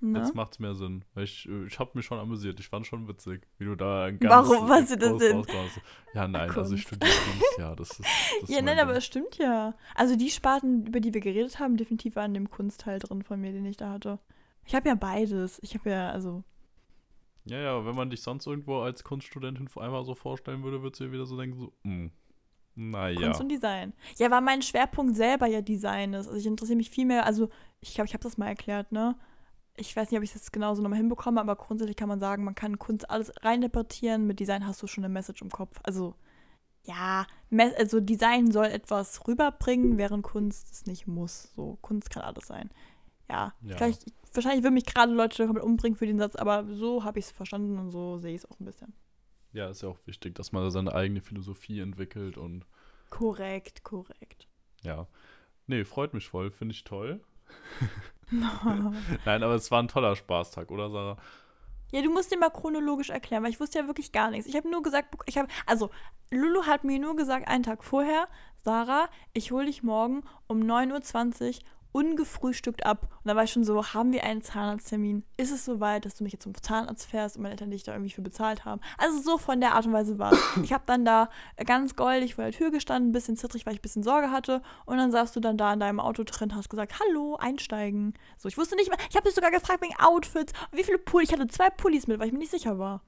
Ne? 0.00 0.18
Jetzt 0.18 0.34
macht's 0.34 0.58
mehr 0.58 0.74
Sinn. 0.74 1.04
Ich, 1.14 1.48
äh, 1.48 1.64
ich 1.66 1.78
habe 1.78 1.92
mich 1.94 2.04
schon 2.04 2.18
amüsiert. 2.18 2.58
Ich 2.58 2.68
fand 2.68 2.86
schon 2.86 3.06
witzig, 3.08 3.46
wie 3.58 3.64
du 3.64 3.76
da 3.76 4.04
ein 4.06 4.18
Warum? 4.20 4.68
Was 4.68 4.90
ist 4.90 5.00
das 5.00 5.16
denn? 5.18 5.44
Ja, 6.12 6.26
nein, 6.26 6.50
also 6.50 6.74
ich 6.74 6.82
studiere 6.82 7.10
Kunst, 7.10 7.58
ja, 7.58 7.74
das 7.76 7.90
ist. 8.00 8.00
Das 8.40 8.50
Ja, 8.50 8.56
nein, 8.56 8.64
mein 8.76 8.78
aber 8.80 8.92
Ding. 8.92 8.98
es 8.98 9.04
stimmt 9.04 9.38
ja. 9.38 9.74
Also 9.94 10.16
die 10.16 10.28
Sparten, 10.30 10.86
über 10.86 10.98
die 11.00 11.14
wir 11.14 11.20
geredet 11.20 11.58
haben, 11.60 11.76
definitiv 11.76 12.16
waren 12.16 12.34
in 12.34 12.44
dem 12.44 12.50
Kunstteil 12.50 12.98
drin 12.98 13.22
von 13.22 13.40
mir, 13.40 13.52
den 13.52 13.64
ich 13.64 13.76
da 13.76 13.90
hatte. 13.92 14.18
Ich 14.64 14.74
habe 14.74 14.88
ja 14.88 14.96
beides. 14.96 15.60
Ich 15.62 15.74
habe 15.74 15.90
ja, 15.90 16.10
also, 16.10 16.42
Ja, 17.44 17.58
ja, 17.58 17.86
wenn 17.86 17.94
man 17.94 18.10
dich 18.10 18.22
sonst 18.22 18.46
irgendwo 18.46 18.80
als 18.80 19.04
Kunststudentin 19.04 19.68
vor 19.68 19.82
einmal 19.84 20.04
so 20.04 20.14
vorstellen 20.16 20.62
würde, 20.64 20.82
würdest 20.82 21.00
du 21.00 21.04
dir 21.04 21.12
wieder 21.12 21.26
so 21.26 21.36
denken, 21.38 21.58
so, 21.58 21.72
hm, 21.84 22.10
naja. 22.74 23.20
Kunst 23.20 23.40
und 23.40 23.48
Design. 23.48 23.92
Ja, 24.16 24.30
weil 24.30 24.40
mein 24.40 24.62
Schwerpunkt 24.62 25.16
selber 25.16 25.46
ja 25.46 25.60
Design 25.60 26.14
ist. 26.14 26.26
Also 26.26 26.38
ich 26.38 26.46
interessiere 26.46 26.76
mich 26.76 26.90
viel 26.90 27.06
mehr, 27.06 27.26
also 27.26 27.48
ich 27.80 27.94
glaube, 27.94 28.06
ich 28.08 28.14
habe 28.14 28.22
das 28.22 28.38
mal 28.38 28.46
erklärt, 28.48 28.92
ne? 28.92 29.16
Ich 29.76 29.96
weiß 29.96 30.10
nicht, 30.10 30.18
ob 30.18 30.24
ich 30.24 30.32
das 30.32 30.52
genauso 30.52 30.82
nochmal 30.82 30.98
hinbekomme, 30.98 31.40
aber 31.40 31.56
grundsätzlich 31.56 31.96
kann 31.96 32.08
man 32.08 32.20
sagen, 32.20 32.44
man 32.44 32.54
kann 32.54 32.78
Kunst 32.78 33.08
alles 33.08 33.32
reininterpretieren. 33.42 34.26
Mit 34.26 34.38
Design 34.38 34.66
hast 34.66 34.82
du 34.82 34.86
schon 34.86 35.02
eine 35.04 35.12
Message 35.12 35.40
im 35.40 35.50
Kopf. 35.50 35.80
Also, 35.82 36.14
ja, 36.84 37.26
also 37.78 38.00
Design 38.00 38.50
soll 38.50 38.66
etwas 38.66 39.26
rüberbringen, 39.26 39.96
während 39.96 40.24
Kunst 40.24 40.70
es 40.72 40.84
nicht 40.86 41.06
muss. 41.06 41.52
So, 41.54 41.78
Kunst 41.80 42.10
kann 42.10 42.22
alles 42.22 42.46
sein. 42.46 42.70
Ja, 43.30 43.54
Ja. 43.62 43.76
wahrscheinlich 44.34 44.62
würden 44.62 44.74
mich 44.74 44.84
gerade 44.84 45.12
Leute 45.12 45.46
komplett 45.46 45.64
umbringen 45.64 45.96
für 45.96 46.06
den 46.06 46.18
Satz, 46.18 46.36
aber 46.36 46.66
so 46.74 47.02
habe 47.04 47.18
ich 47.18 47.26
es 47.26 47.30
verstanden 47.32 47.78
und 47.78 47.90
so 47.90 48.18
sehe 48.18 48.34
ich 48.34 48.42
es 48.42 48.50
auch 48.50 48.60
ein 48.60 48.66
bisschen. 48.66 48.92
Ja, 49.52 49.68
ist 49.68 49.82
ja 49.82 49.88
auch 49.88 49.98
wichtig, 50.06 50.34
dass 50.34 50.52
man 50.52 50.62
da 50.62 50.70
seine 50.70 50.94
eigene 50.94 51.20
Philosophie 51.20 51.80
entwickelt 51.80 52.36
und 52.38 52.64
Korrekt, 53.10 53.84
korrekt. 53.84 54.48
ja. 54.82 55.06
Nee, 55.66 55.84
freut 55.84 56.12
mich 56.12 56.28
voll, 56.28 56.50
finde 56.50 56.74
ich 56.74 56.82
toll. 56.84 57.20
Nein, 58.30 59.42
aber 59.42 59.54
es 59.54 59.70
war 59.70 59.82
ein 59.82 59.88
toller 59.88 60.16
Spaßtag, 60.16 60.70
oder 60.70 60.90
Sarah? 60.90 61.16
Ja, 61.92 62.00
du 62.00 62.10
musst 62.10 62.32
dir 62.32 62.38
mal 62.38 62.50
chronologisch 62.50 63.10
erklären, 63.10 63.42
weil 63.44 63.50
ich 63.50 63.60
wusste 63.60 63.78
ja 63.78 63.86
wirklich 63.86 64.12
gar 64.12 64.30
nichts. 64.30 64.46
Ich 64.46 64.56
habe 64.56 64.70
nur 64.70 64.82
gesagt, 64.82 65.14
ich 65.26 65.36
habe, 65.36 65.48
also 65.66 65.90
Lulu 66.30 66.64
hat 66.64 66.84
mir 66.84 66.98
nur 66.98 67.14
gesagt, 67.14 67.46
einen 67.46 67.62
Tag 67.62 67.84
vorher, 67.84 68.28
Sarah, 68.56 69.08
ich 69.34 69.52
hole 69.52 69.66
dich 69.66 69.82
morgen 69.82 70.24
um 70.46 70.60
9.20 70.62 71.58
Uhr 71.60 71.66
ungefrühstückt 71.92 72.84
ab. 72.86 73.02
Und 73.22 73.28
da 73.28 73.36
war 73.36 73.44
ich 73.44 73.52
schon 73.52 73.64
so, 73.64 73.84
haben 73.94 74.12
wir 74.12 74.24
einen 74.24 74.42
Zahnarzttermin? 74.42 75.24
Ist 75.36 75.52
es 75.52 75.64
soweit, 75.64 76.04
dass 76.04 76.16
du 76.16 76.24
mich 76.24 76.32
jetzt 76.32 76.42
zum 76.44 76.54
Zahnarzt 76.54 77.06
fährst 77.06 77.36
und 77.36 77.42
meine 77.42 77.52
Eltern 77.52 77.70
dich 77.70 77.82
da 77.84 77.92
irgendwie 77.92 78.10
für 78.10 78.22
bezahlt 78.22 78.64
haben? 78.64 78.80
Also 78.98 79.18
so 79.20 79.38
von 79.38 79.60
der 79.60 79.74
Art 79.74 79.86
und 79.86 79.92
Weise 79.92 80.18
war 80.18 80.32
es. 80.32 80.56
Ich 80.62 80.72
habe 80.72 80.84
dann 80.86 81.04
da 81.04 81.28
ganz 81.66 81.94
goldig 81.96 82.34
vor 82.34 82.44
der 82.44 82.52
Tür 82.52 82.70
gestanden, 82.70 83.10
ein 83.10 83.12
bisschen 83.12 83.36
zittrig, 83.36 83.66
weil 83.66 83.74
ich 83.74 83.78
ein 83.80 83.82
bisschen 83.82 84.02
Sorge 84.02 84.30
hatte. 84.30 84.62
Und 84.86 84.96
dann 84.96 85.12
saßt 85.12 85.36
du 85.36 85.40
dann 85.40 85.56
da 85.58 85.72
in 85.72 85.80
deinem 85.80 86.00
Auto 86.00 86.22
drin, 86.24 86.54
hast 86.56 86.70
gesagt, 86.70 86.94
hallo, 87.00 87.36
einsteigen. 87.36 88.14
So, 88.38 88.48
ich 88.48 88.56
wusste 88.58 88.74
nicht, 88.76 88.88
mehr- 88.90 88.98
ich 89.10 89.16
habe 89.16 89.24
dich 89.26 89.34
sogar 89.34 89.50
gefragt 89.50 89.82
wegen 89.82 89.94
Outfits. 89.98 90.52
Wie 90.72 90.84
viele 90.84 90.98
Pullis? 90.98 91.30
Ich 91.30 91.38
hatte 91.38 91.46
zwei 91.48 91.70
Pullis 91.70 92.06
mit, 92.06 92.18
weil 92.18 92.26
ich 92.26 92.32
mir 92.32 92.38
nicht 92.38 92.50
sicher 92.50 92.78
war. 92.78 93.02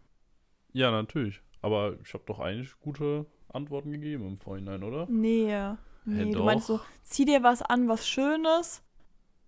Ja, 0.72 0.91
natürlich. 0.91 1.41
Aber 1.62 1.97
ich 2.05 2.12
habe 2.12 2.24
doch 2.26 2.41
eigentlich 2.41 2.78
gute 2.80 3.26
Antworten 3.53 3.91
gegeben 3.93 4.26
im 4.28 4.37
Vorhinein, 4.37 4.82
oder? 4.82 5.07
Nee. 5.09 5.74
Nee, 6.05 6.32
du 6.32 6.38
doch. 6.38 6.44
meinst 6.44 6.66
so, 6.66 6.80
zieh 7.02 7.24
dir 7.24 7.42
was 7.42 7.62
an, 7.62 7.88
was 7.88 8.09
Schönes, 8.09 8.82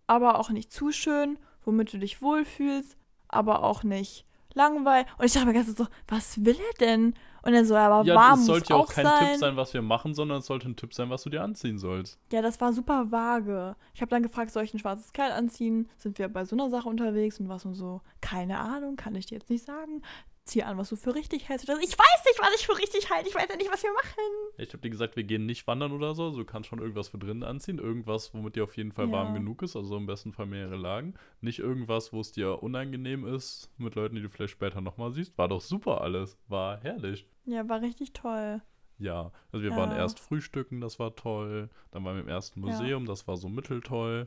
aber 0.06 0.38
auch 0.38 0.50
nicht 0.50 0.72
zu 0.72 0.92
schön, 0.92 1.38
womit 1.64 1.92
du 1.92 1.98
dich 1.98 2.22
wohlfühlst, 2.22 2.96
aber 3.28 3.62
auch 3.64 3.82
nicht 3.82 4.24
langweilig. 4.54 5.06
Und 5.18 5.26
ich 5.26 5.32
dachte 5.32 5.46
mir 5.46 5.52
ganz 5.54 5.76
so, 5.76 5.86
was 6.08 6.44
will 6.44 6.56
er 6.56 6.74
denn? 6.86 7.14
Und 7.42 7.52
dann 7.52 7.64
so, 7.66 7.76
aber 7.76 8.04
Ja, 8.04 8.14
warm 8.14 8.40
es 8.40 8.46
muss 8.46 8.46
sollte 8.46 8.70
ja 8.70 8.76
auch 8.76 8.84
auch 8.84 8.88
kein 8.88 9.04
sein. 9.04 9.32
Tipp 9.32 9.40
sein, 9.40 9.56
was 9.56 9.72
wir 9.74 9.82
machen, 9.82 10.14
sondern 10.14 10.38
es 10.38 10.46
sollte 10.46 10.68
ein 10.68 10.74
Tipp 10.76 10.94
sein, 10.94 11.10
was 11.10 11.22
du 11.22 11.30
dir 11.30 11.42
anziehen 11.42 11.78
sollst. 11.78 12.18
Ja, 12.32 12.42
das 12.42 12.60
war 12.60 12.72
super 12.72 13.12
vage. 13.12 13.76
Ich 13.94 14.00
habe 14.00 14.10
dann 14.10 14.22
gefragt, 14.22 14.50
soll 14.50 14.64
ich 14.64 14.74
ein 14.74 14.78
schwarzes 14.80 15.12
Kleid 15.12 15.30
anziehen? 15.32 15.88
Sind 15.96 16.18
wir 16.18 16.28
bei 16.28 16.44
so 16.44 16.56
einer 16.56 16.70
Sache 16.70 16.88
unterwegs? 16.88 17.38
Und 17.38 17.48
was 17.48 17.64
und 17.64 17.74
so, 17.74 18.00
keine 18.20 18.58
Ahnung, 18.58 18.96
kann 18.96 19.14
ich 19.14 19.26
dir 19.26 19.36
jetzt 19.38 19.50
nicht 19.50 19.64
sagen. 19.64 20.02
Zieh 20.46 20.62
an, 20.62 20.78
was 20.78 20.88
du 20.90 20.96
für 20.96 21.14
richtig 21.14 21.48
hältst. 21.48 21.64
Ich 21.68 21.74
weiß 21.74 21.78
nicht, 22.24 22.38
was 22.40 22.54
ich 22.60 22.66
für 22.66 22.78
richtig 22.78 23.10
halte. 23.10 23.28
Ich 23.28 23.34
weiß 23.34 23.48
ja 23.50 23.56
nicht, 23.56 23.70
was 23.70 23.82
wir 23.82 23.92
machen. 23.92 24.22
Ich 24.58 24.68
habe 24.68 24.78
dir 24.78 24.90
gesagt, 24.90 25.16
wir 25.16 25.24
gehen 25.24 25.44
nicht 25.44 25.66
wandern 25.66 25.90
oder 25.90 26.14
so. 26.14 26.24
Also 26.26 26.38
du 26.38 26.44
kannst 26.44 26.68
schon 26.68 26.78
irgendwas 26.78 27.08
für 27.08 27.18
drinnen 27.18 27.42
anziehen. 27.42 27.78
Irgendwas, 27.80 28.32
womit 28.32 28.54
dir 28.54 28.62
auf 28.62 28.76
jeden 28.76 28.92
Fall 28.92 29.06
Ja. 29.06 29.12
warm 29.12 29.34
genug 29.34 29.62
ist. 29.62 29.74
Also 29.74 29.96
im 29.96 30.06
besten 30.06 30.32
Fall 30.32 30.46
mehrere 30.46 30.76
Lagen. 30.76 31.14
Nicht 31.40 31.58
irgendwas, 31.58 32.12
wo 32.12 32.20
es 32.20 32.30
dir 32.30 32.62
unangenehm 32.62 33.26
ist 33.26 33.70
mit 33.76 33.96
Leuten, 33.96 34.14
die 34.14 34.22
du 34.22 34.28
vielleicht 34.30 34.52
später 34.52 34.80
nochmal 34.80 35.10
siehst. 35.10 35.36
War 35.36 35.48
doch 35.48 35.60
super 35.60 36.00
alles. 36.00 36.38
War 36.46 36.78
herrlich. 36.80 37.26
Ja, 37.44 37.68
war 37.68 37.80
richtig 37.82 38.12
toll. 38.12 38.62
Ja, 38.98 39.32
also 39.52 39.62
wir 39.64 39.72
waren 39.76 39.90
Ja. 39.90 39.96
erst 39.98 40.20
frühstücken, 40.20 40.80
das 40.80 40.98
war 40.98 41.14
toll. 41.16 41.68
Dann 41.90 42.04
waren 42.04 42.14
wir 42.16 42.22
im 42.22 42.28
ersten 42.28 42.60
Ja. 42.64 42.66
Museum, 42.72 43.04
das 43.04 43.26
war 43.28 43.36
so 43.36 43.48
mitteltoll. 43.48 44.26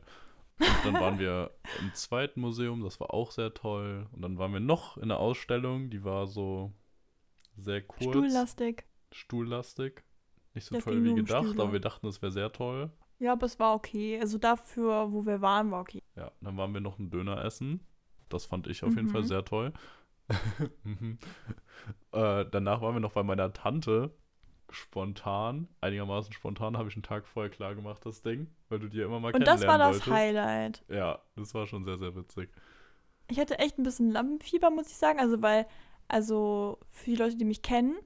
Und 0.60 0.84
dann 0.84 0.94
waren 0.94 1.18
wir 1.18 1.50
im 1.80 1.92
zweiten 1.94 2.40
Museum, 2.40 2.82
das 2.82 3.00
war 3.00 3.12
auch 3.14 3.30
sehr 3.30 3.54
toll. 3.54 4.06
Und 4.12 4.22
dann 4.22 4.38
waren 4.38 4.52
wir 4.52 4.60
noch 4.60 4.96
in 4.96 5.04
einer 5.04 5.18
Ausstellung, 5.18 5.90
die 5.90 6.04
war 6.04 6.26
so 6.26 6.72
sehr 7.56 7.82
kurz. 7.82 8.04
Stuhllastig. 8.04 8.84
Stuhllastig. 9.12 10.04
Nicht 10.54 10.66
so 10.66 10.74
Das 10.74 10.84
toll 10.84 11.02
wie 11.04 11.14
gedacht, 11.14 11.58
aber 11.58 11.72
wir 11.72 11.80
dachten, 11.80 12.06
es 12.08 12.20
wäre 12.22 12.32
sehr 12.32 12.52
toll. 12.52 12.90
Ja, 13.18 13.32
aber 13.32 13.46
es 13.46 13.58
war 13.58 13.74
okay. 13.74 14.18
Also 14.20 14.38
dafür, 14.38 15.12
wo 15.12 15.26
wir 15.26 15.40
waren, 15.40 15.70
war 15.70 15.80
okay. 15.82 16.00
Ja, 16.16 16.32
dann 16.40 16.56
waren 16.56 16.72
wir 16.74 16.80
noch 16.80 16.98
einen 16.98 17.10
Döner 17.10 17.44
essen. 17.44 17.86
Das 18.28 18.44
fand 18.46 18.66
ich 18.66 18.82
auf 18.82 18.94
jeden 18.94 19.06
Mhm. 19.08 19.10
Fall 19.10 19.24
sehr 19.24 19.44
toll. 19.44 19.72
Mhm. 20.84 21.18
äh, 22.12 22.44
danach 22.50 22.80
waren 22.82 22.94
wir 22.94 23.00
noch 23.00 23.12
bei 23.14 23.22
meiner 23.24 23.52
Tante. 23.52 24.14
Spontan, 24.72 25.68
einigermaßen 25.80 26.32
spontan, 26.32 26.76
habe 26.76 26.88
ich 26.88 26.96
einen 26.96 27.02
Tag 27.02 27.26
vorher 27.26 27.50
klar 27.50 27.74
gemacht, 27.74 28.04
das 28.04 28.22
Ding, 28.22 28.48
weil 28.68 28.78
du 28.78 28.88
dir 28.88 29.04
immer 29.04 29.20
mal 29.20 29.34
Und 29.34 29.46
das 29.46 29.66
war 29.66 29.78
das 29.78 29.96
wolltest. 29.96 30.10
Highlight. 30.10 30.84
Ja, 30.88 31.20
das 31.36 31.54
war 31.54 31.66
schon 31.66 31.84
sehr, 31.84 31.98
sehr 31.98 32.14
witzig. 32.14 32.50
Ich 33.28 33.38
hatte 33.38 33.58
echt 33.58 33.78
ein 33.78 33.82
bisschen 33.82 34.10
Lampenfieber, 34.10 34.70
muss 34.70 34.88
ich 34.88 34.96
sagen. 34.96 35.20
Also, 35.20 35.40
weil, 35.42 35.66
also 36.08 36.78
für 36.90 37.10
die 37.10 37.16
Leute, 37.16 37.36
die 37.36 37.44
mich 37.44 37.62
kennen, 37.62 37.96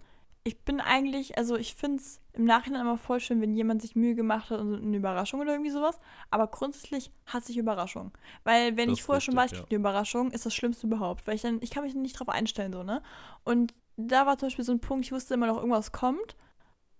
ich 0.46 0.60
bin 0.60 0.80
eigentlich, 0.80 1.38
also 1.38 1.56
ich 1.56 1.74
finde 1.74 1.96
es 1.96 2.20
im 2.34 2.44
Nachhinein 2.44 2.82
immer 2.82 2.98
voll 2.98 3.18
schön, 3.18 3.40
wenn 3.40 3.54
jemand 3.54 3.80
sich 3.80 3.96
Mühe 3.96 4.14
gemacht 4.14 4.50
hat 4.50 4.60
und 4.60 4.74
eine 4.74 4.96
Überraschung 4.96 5.40
oder 5.40 5.52
irgendwie 5.52 5.70
sowas. 5.70 5.98
Aber 6.30 6.48
grundsätzlich 6.48 7.10
hasse 7.26 7.50
ich 7.50 7.56
Überraschung. 7.56 8.12
Weil 8.44 8.76
wenn 8.76 8.90
Das 8.90 8.98
ich 8.98 9.04
vorher 9.04 9.22
schon 9.22 9.38
richtig, 9.38 9.52
weiß, 9.52 9.60
ich 9.60 9.68
krieg 9.68 9.72
eine 9.72 9.80
Überraschung, 9.80 10.30
ist 10.32 10.44
das 10.44 10.54
Schlimmste 10.54 10.86
überhaupt. 10.86 11.26
Weil 11.26 11.36
ich 11.36 11.42
dann, 11.42 11.60
ich 11.62 11.70
kann 11.70 11.84
mich 11.84 11.94
nicht 11.94 12.18
drauf 12.18 12.28
einstellen, 12.28 12.74
so, 12.74 12.82
ne? 12.82 13.02
Und 13.44 13.72
da 13.96 14.26
war 14.26 14.36
zum 14.36 14.48
Beispiel 14.48 14.64
so 14.66 14.72
ein 14.72 14.80
Punkt, 14.80 15.06
ich 15.06 15.12
wusste 15.12 15.32
immer 15.32 15.46
noch, 15.46 15.56
irgendwas 15.56 15.92
kommt, 15.92 16.36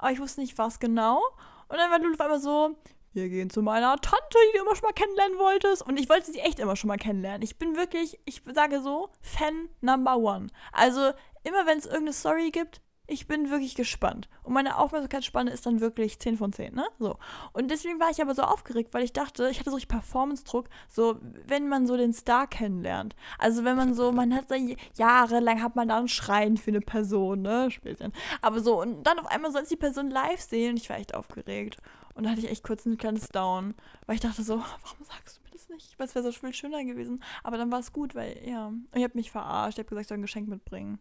aber 0.05 0.13
ich 0.13 0.21
wusste 0.21 0.43
nicht, 0.43 0.59
was 0.59 0.81
genau. 0.81 1.23
Und 1.69 1.79
dann 1.79 1.91
war 1.91 1.99
Lulu 1.99 2.13
auf 2.13 2.21
einmal 2.21 2.39
so, 2.39 2.77
wir 3.15 3.31
gehen 3.31 3.49
zu 3.49 3.63
meiner 3.63 3.97
Tante, 3.97 4.37
die 4.53 4.59
du 4.59 4.63
immer 4.63 4.77
schon 4.77 4.87
mal 4.87 4.93
kennenlernen 4.93 5.39
wolltest. 5.39 5.81
Und 5.81 5.99
ich 5.99 6.11
wollte 6.11 6.31
sie 6.31 6.41
echt 6.41 6.59
immer 6.59 6.77
schon 6.77 6.89
mal 6.89 6.99
kennenlernen. 6.99 7.41
Ich 7.41 7.57
bin 7.57 7.75
wirklich, 7.75 8.21
ich 8.27 8.43
sage 8.53 8.83
so, 8.83 9.09
Fan 9.23 9.71
Number 9.81 10.19
One. 10.19 10.49
Also 10.73 11.13
immer 11.43 11.65
wenn 11.65 11.79
es 11.79 11.87
irgendeine 11.87 12.13
Story 12.13 12.51
gibt, 12.51 12.83
ich 13.07 13.27
bin 13.27 13.51
wirklich 13.51 13.75
gespannt. 13.75 14.29
Und 14.43 14.55
meine 14.55 14.79
Aufmerksamkeitsspanne 14.79 15.51
ist 15.51 15.67
dann 15.67 15.81
wirklich 15.81 16.19
10 16.19 16.39
von 16.39 16.53
10, 16.53 16.75
ne? 16.75 16.87
So. 16.99 17.19
Und 17.53 17.71
deswegen 17.71 18.01
war 18.01 18.11
ich 18.11 18.23
aber 18.23 18.35
so 18.35 18.43
aufgeregt, 18.43 18.95
weil 18.95 19.05
ich 19.05 19.13
dachte, 19.13 19.49
ich 19.51 19.59
hatte 19.59 19.71
so 19.71 19.77
richtig 19.77 19.91
Performance-Druck, 19.91 20.69
so, 20.89 21.19
wenn 21.47 21.69
man 21.69 21.87
so 21.87 21.97
den 21.97 22.15
Star 22.15 22.47
kennenlernt. 22.47 23.15
Also 23.39 23.65
wenn 23.65 23.77
man 23.77 23.95
so, 23.95 24.11
man 24.11 24.35
hat 24.35 24.49
so 24.49 24.55
jahrelang 24.97 25.63
hat 25.63 25.77
man 25.77 25.89
da 25.89 25.99
einen 25.99 26.09
Schrein 26.09 26.57
für 26.57 26.71
eine 26.71 26.81
Person, 26.81 27.43
ne? 27.43 27.71
Späßchen. 27.71 28.13
Aber 28.41 28.61
so, 28.61 28.81
und 28.81 29.03
dann 29.05 29.19
auf 29.19 29.27
einmal 29.27 29.53
soll 29.53 29.63
ich 29.63 29.69
die 29.69 29.77
Person 29.77 30.11
live 30.11 30.41
sehen 30.41 30.71
und 30.71 30.77
ich 30.79 30.89
war 30.89 30.97
echt 30.97 31.15
aufgeregt. 31.15 31.79
Und 32.15 32.25
da 32.25 32.31
hatte 32.31 32.41
ich 32.41 32.51
echt 32.51 32.65
kurz 32.65 32.87
ein 32.87 32.97
kleines 32.97 33.29
Down, 33.29 33.75
weil 34.07 34.15
ich 34.15 34.21
dachte 34.21 34.43
so, 34.43 34.59
warum 34.59 35.05
sagst 35.05 35.37
du 35.37 35.43
mir 35.43 35.51
das 35.51 35.69
nicht? 35.69 35.99
Weil 35.99 36.07
es 36.07 36.15
wäre 36.15 36.25
so 36.25 36.33
viel 36.33 36.55
schöner 36.55 36.85
gewesen. 36.85 37.23
Aber 37.43 37.59
dann 37.59 37.71
war 37.71 37.81
es 37.81 37.93
gut, 37.93 38.15
weil, 38.15 38.41
ja. 38.47 38.69
Und 38.69 38.89
ich 38.95 39.03
habe 39.03 39.17
mich 39.17 39.31
verarscht. 39.31 39.79
Ich 39.79 39.83
habe 39.83 39.89
gesagt, 39.89 40.05
ich 40.05 40.09
soll 40.09 40.19
ein 40.19 40.23
Geschenk 40.23 40.49
mitbringen. 40.49 41.01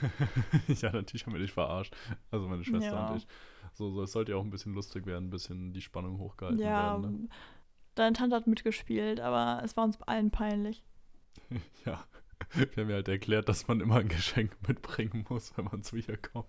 ja, 0.68 0.92
natürlich 0.92 1.26
haben 1.26 1.32
wir 1.34 1.40
dich 1.40 1.52
verarscht. 1.52 1.94
Also 2.30 2.48
meine 2.48 2.64
Schwester 2.64 2.92
Ja. 2.92 3.10
und 3.10 3.16
ich. 3.16 3.26
So, 3.72 3.90
so, 3.90 4.02
es 4.02 4.12
sollte 4.12 4.32
ja 4.32 4.38
auch 4.38 4.44
ein 4.44 4.50
bisschen 4.50 4.72
lustig 4.74 5.04
werden, 5.06 5.26
ein 5.26 5.30
bisschen 5.30 5.72
die 5.72 5.82
Spannung 5.82 6.18
hochgehalten 6.18 6.60
Ja, 6.60 7.00
werden. 7.02 7.20
Ne? 7.22 7.28
deine 7.94 8.12
Tante 8.14 8.36
hat 8.36 8.46
mitgespielt, 8.46 9.20
aber 9.20 9.62
es 9.64 9.76
war 9.76 9.84
uns 9.84 10.00
allen 10.02 10.30
peinlich. 10.30 10.82
Ja, 11.84 12.04
wir 12.52 12.82
haben 12.84 12.90
ja 12.90 12.96
halt 12.96 13.08
erklärt, 13.08 13.48
dass 13.48 13.66
man 13.68 13.80
immer 13.80 13.96
ein 13.96 14.08
Geschenk 14.08 14.56
mitbringen 14.66 15.24
muss, 15.28 15.56
wenn 15.56 15.64
man 15.66 15.82
zu 15.82 15.96
ihr 15.96 16.16
kommt. 16.16 16.48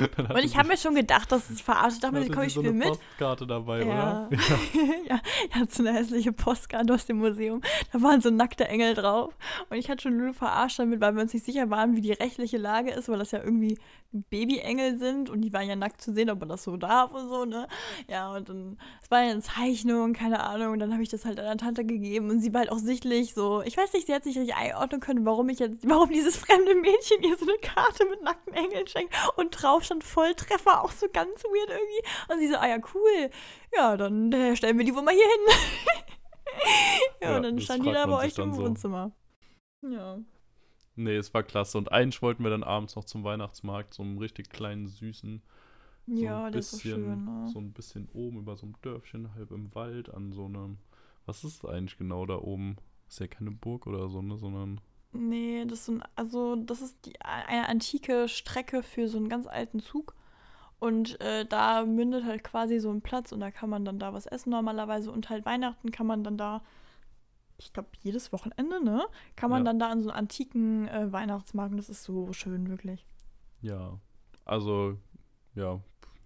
Und 0.34 0.44
ich 0.44 0.56
habe 0.56 0.68
mir 0.68 0.76
schon 0.76 0.94
gedacht, 0.94 1.30
dass 1.32 1.50
es 1.50 1.60
verarscht. 1.60 1.96
Ich 1.96 2.00
dachte 2.00 2.18
mir, 2.18 2.28
komm, 2.30 2.42
ich 2.44 2.54
so 2.54 2.60
spiele 2.60 2.74
eine 2.74 2.78
mit. 2.78 2.88
Postkarte 2.88 3.46
dabei, 3.46 3.84
Ja. 3.84 4.26
oder? 4.28 4.28
ja, 5.08 5.20
ich 5.48 5.54
hatte 5.54 5.72
so 5.74 5.82
eine 5.82 5.92
hässliche 5.96 6.32
Postkarte 6.32 6.92
aus 6.94 7.06
dem 7.06 7.18
Museum. 7.18 7.60
Da 7.92 8.02
waren 8.02 8.20
so 8.20 8.30
nackte 8.30 8.66
Engel 8.68 8.94
drauf. 8.94 9.36
Und 9.70 9.76
ich 9.76 9.90
hatte 9.90 10.02
schon 10.02 10.18
Lulu 10.18 10.32
verarscht 10.32 10.78
damit, 10.78 11.00
weil 11.00 11.14
wir 11.14 11.22
uns 11.22 11.32
nicht 11.32 11.44
sicher 11.44 11.70
waren, 11.70 11.96
wie 11.96 12.00
die 12.00 12.12
rechtliche 12.12 12.58
Lage 12.58 12.90
ist, 12.90 13.08
weil 13.08 13.18
das 13.18 13.30
ja 13.32 13.40
irgendwie 13.42 13.78
Babyengel 14.12 14.98
sind 14.98 15.30
und 15.30 15.40
die 15.40 15.52
waren 15.54 15.66
ja 15.66 15.74
nackt 15.74 16.02
zu 16.02 16.12
sehen, 16.12 16.28
ob 16.28 16.38
man 16.40 16.50
das 16.50 16.64
so 16.64 16.76
darf 16.76 17.12
und 17.12 17.28
so, 17.30 17.46
ne? 17.46 17.66
Ja, 18.08 18.30
und 18.34 18.46
dann, 18.48 18.78
es 19.02 19.10
war 19.10 19.22
ja 19.22 19.30
eine 19.30 19.40
Zeichnung, 19.40 20.12
keine 20.12 20.40
Ahnung. 20.40 20.72
Und 20.72 20.80
dann 20.80 20.92
habe 20.92 21.02
ich 21.02 21.08
das 21.08 21.24
halt 21.24 21.40
einer 21.40 21.56
Tante 21.56 21.84
gegeben 21.84 22.28
und 22.28 22.40
sie 22.40 22.52
war 22.52 22.60
halt 22.60 22.70
auch 22.70 22.78
sichtlich 22.78 23.32
so, 23.32 23.62
ich 23.62 23.76
weiß 23.76 23.92
nicht, 23.94 24.06
sie 24.06 24.14
hat 24.14 24.24
sich 24.24 24.36
nicht 24.36 24.54
einordnen 24.54 25.00
können, 25.00 25.24
warum 25.24 25.48
ich 25.48 25.60
jetzt, 25.60 25.88
warum 25.88 26.10
dieses 26.10 26.36
fremde 26.36 26.74
Mädchen 26.74 27.22
ihr 27.22 27.36
so 27.38 27.46
eine 27.46 27.56
Karte 27.62 28.04
mit 28.10 28.22
nackten 28.22 28.52
Engeln 28.52 28.86
schenkt 28.86 29.14
und 29.36 29.50
drauf 29.50 29.81
stand 29.82 30.04
Volltreffer, 30.04 30.82
auch 30.82 30.92
so 30.92 31.06
ganz 31.12 31.42
weird 31.44 31.70
irgendwie. 31.70 32.32
Und 32.32 32.38
sie 32.40 32.48
so, 32.48 32.56
ah 32.56 32.68
ja, 32.68 32.78
cool. 32.94 33.30
Ja, 33.74 33.96
dann 33.96 34.32
äh, 34.32 34.56
stellen 34.56 34.78
wir 34.78 34.84
die 34.84 34.94
wohl 34.94 35.02
mal 35.02 35.14
hier 35.14 35.24
hin. 35.24 35.56
ja, 37.20 37.30
Ja, 37.30 37.36
und 37.36 37.42
dann 37.42 37.60
stand 37.60 37.84
die 37.86 37.92
da 37.92 38.06
bei 38.06 38.16
euch 38.26 38.38
im 38.38 38.52
so. 38.52 38.62
Wohnzimmer. 38.62 39.12
Ja. 39.82 40.18
Nee, 40.96 41.16
es 41.16 41.32
war 41.34 41.42
klasse. 41.42 41.78
Und 41.78 41.90
eigentlich 41.92 42.22
wollten 42.22 42.42
wir 42.44 42.50
dann 42.50 42.62
abends 42.64 42.96
noch 42.96 43.04
zum 43.04 43.24
Weihnachtsmarkt, 43.24 43.94
so 43.94 44.02
einen 44.02 44.18
richtig 44.18 44.50
kleinen, 44.50 44.86
süßen, 44.86 45.42
so 46.14 46.24
Ja, 46.24 46.44
ein 46.46 46.52
das 46.52 46.66
ist 46.66 46.70
so 46.70 46.76
bisschen, 46.78 47.04
schön, 47.04 47.24
ne? 47.24 47.52
so 47.52 47.58
ein 47.60 47.72
bisschen 47.72 48.08
oben 48.12 48.38
über 48.38 48.56
so 48.56 48.66
einem 48.66 48.76
Dörfchen, 48.82 49.34
halb 49.34 49.50
im 49.52 49.74
Wald, 49.74 50.12
an 50.12 50.32
so 50.32 50.46
einem, 50.46 50.78
was 51.26 51.44
ist 51.44 51.64
eigentlich 51.64 51.98
genau 51.98 52.26
da 52.26 52.36
oben? 52.36 52.76
Ist 53.08 53.20
ja 53.20 53.26
keine 53.26 53.50
Burg 53.52 53.86
oder 53.86 54.08
so, 54.08 54.22
ne, 54.22 54.36
sondern, 54.38 54.80
Nee, 55.12 55.64
das 55.66 55.88
ein, 55.88 56.02
also 56.16 56.56
das 56.56 56.80
ist 56.80 57.04
die, 57.06 57.20
eine 57.20 57.68
antike 57.68 58.28
Strecke 58.28 58.82
für 58.82 59.08
so 59.08 59.18
einen 59.18 59.28
ganz 59.28 59.46
alten 59.46 59.80
Zug. 59.80 60.14
Und 60.78 61.20
äh, 61.20 61.46
da 61.46 61.84
mündet 61.84 62.24
halt 62.24 62.42
quasi 62.44 62.80
so 62.80 62.90
ein 62.90 63.02
Platz 63.02 63.30
und 63.32 63.40
da 63.40 63.50
kann 63.50 63.70
man 63.70 63.84
dann 63.84 63.98
da 63.98 64.12
was 64.14 64.26
essen 64.26 64.50
normalerweise. 64.50 65.12
Und 65.12 65.30
halt 65.30 65.44
Weihnachten 65.46 65.90
kann 65.92 66.06
man 66.06 66.24
dann 66.24 66.36
da, 66.38 66.62
ich 67.58 67.72
glaube, 67.72 67.90
jedes 68.00 68.32
Wochenende, 68.32 68.82
ne? 68.82 69.04
Kann 69.36 69.50
man 69.50 69.60
Ja. 69.60 69.66
dann 69.66 69.78
da 69.78 69.90
an 69.90 70.02
so 70.02 70.10
einen 70.10 70.18
antiken 70.18 70.88
äh, 70.88 71.12
Weihnachtsmarkt. 71.12 71.72
und 71.72 71.76
Das 71.76 71.88
ist 71.90 72.02
so 72.04 72.32
schön, 72.32 72.68
wirklich. 72.68 73.06
ja, 73.60 73.98
also, 74.44 74.98
ja, 75.54 75.80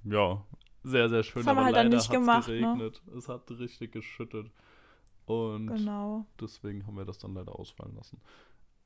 ja, 0.05 0.43
sehr, 0.85 1.09
sehr 1.09 1.23
schön, 1.23 1.41
Das 1.41 1.49
haben 1.49 1.57
wir 1.57 1.65
halt 1.65 1.77
dann 1.77 1.89
nicht 1.91 2.11
gemacht, 2.11 2.49
ne? 2.49 2.93
Es 3.17 3.29
hat 3.29 3.51
richtig 3.51 3.93
geschüttet. 3.93 4.51
Und 5.27 5.67
Genau. 5.67 6.25
deswegen 6.41 6.87
haben 6.87 6.97
wir 6.97 7.05
das 7.05 7.19
dann 7.19 7.35
leider 7.35 7.59
ausfallen 7.59 7.95
lassen. 7.97 8.21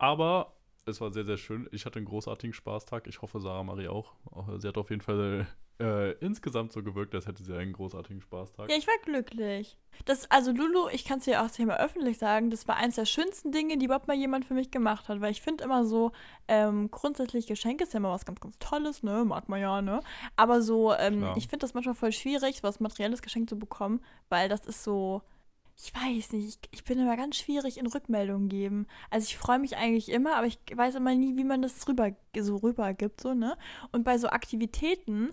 Aber 0.01 0.55
es 0.87 1.01
war 1.01 1.13
sehr, 1.13 1.25
sehr 1.25 1.37
schön. 1.37 1.69
Ich 1.73 1.85
hatte 1.85 1.99
einen 1.99 2.07
großartigen 2.07 2.55
Spaßtag. 2.55 3.07
Ich 3.07 3.21
hoffe, 3.21 3.39
Sarah 3.39 3.63
Marie 3.63 3.89
auch. 3.89 4.15
Auch, 4.31 4.49
Sie 4.59 4.67
hat 4.67 4.79
auf 4.79 4.89
jeden 4.89 5.03
Fall 5.03 5.47
äh, 5.79 6.13
insgesamt 6.21 6.73
so 6.73 6.83
gewirkt, 6.83 7.15
als 7.15 7.27
hätte 7.27 7.43
sie 7.43 7.55
einen 7.55 7.75
großartigen 7.75 8.23
Spaßtag. 8.23 8.71
Ja, 8.71 8.77
ich 8.77 8.87
war 8.87 8.95
glücklich. 9.05 9.77
Das, 10.07 10.31
also 10.31 10.53
Lulu, 10.53 10.89
ich 10.91 11.05
kann 11.05 11.19
es 11.19 11.27
dir 11.27 11.43
auch 11.43 11.59
mal 11.59 11.77
öffentlich 11.77 12.17
sagen, 12.17 12.49
das 12.49 12.67
war 12.67 12.77
eins 12.77 12.95
der 12.95 13.05
schönsten 13.05 13.53
Dinge, 13.53 13.77
die 13.77 13.85
überhaupt 13.85 14.09
mal 14.09 14.17
jemand 14.17 14.47
für 14.47 14.55
mich 14.55 14.71
gemacht 14.71 15.09
hat. 15.11 15.21
Weil 15.21 15.33
ich 15.33 15.43
finde 15.43 15.65
immer 15.65 15.85
so, 15.85 16.13
ähm, 16.49 16.91
grundsätzlich 16.91 17.47
Geschenke 17.47 17.85
ist 17.85 17.93
ja 17.93 17.99
immer 17.99 18.11
was 18.11 18.25
ganz, 18.25 18.41
ganz 18.41 18.59
Tolles, 18.59 19.03
ne? 19.03 19.25
Mag 19.27 19.51
man 19.51 19.61
ja, 19.61 19.83
ne? 19.83 20.01
Aber 20.37 20.63
so, 20.63 20.95
ähm, 20.95 21.27
ich 21.37 21.49
finde 21.49 21.65
das 21.65 21.75
manchmal 21.75 21.95
voll 21.95 22.13
schwierig, 22.13 22.63
was 22.63 22.81
materielles 22.81 23.21
Geschenk 23.21 23.51
zu 23.51 23.59
bekommen, 23.59 24.01
weil 24.31 24.49
das 24.49 24.67
ist 24.67 24.83
so. 24.83 25.21
Ich 25.83 25.95
weiß 25.95 26.33
nicht, 26.33 26.47
ich, 26.47 26.59
ich 26.73 26.85
bin 26.85 26.99
immer 26.99 27.17
ganz 27.17 27.37
schwierig 27.37 27.79
in 27.79 27.87
Rückmeldungen 27.87 28.49
geben. 28.49 28.87
Also 29.09 29.25
ich 29.25 29.39
freue 29.39 29.59
mich 29.59 29.77
eigentlich 29.77 30.11
immer, 30.11 30.37
aber 30.37 30.47
ich 30.47 30.59
weiß 30.75 30.95
immer 30.97 31.15
nie, 31.15 31.37
wie 31.37 31.45
man 31.45 31.63
das 31.63 31.89
rüber, 31.89 32.11
so 32.39 32.57
rübergibt, 32.57 33.21
so, 33.21 33.33
ne? 33.33 33.57
Und 33.91 34.05
bei 34.05 34.19
so 34.19 34.29
Aktivitäten, 34.29 35.33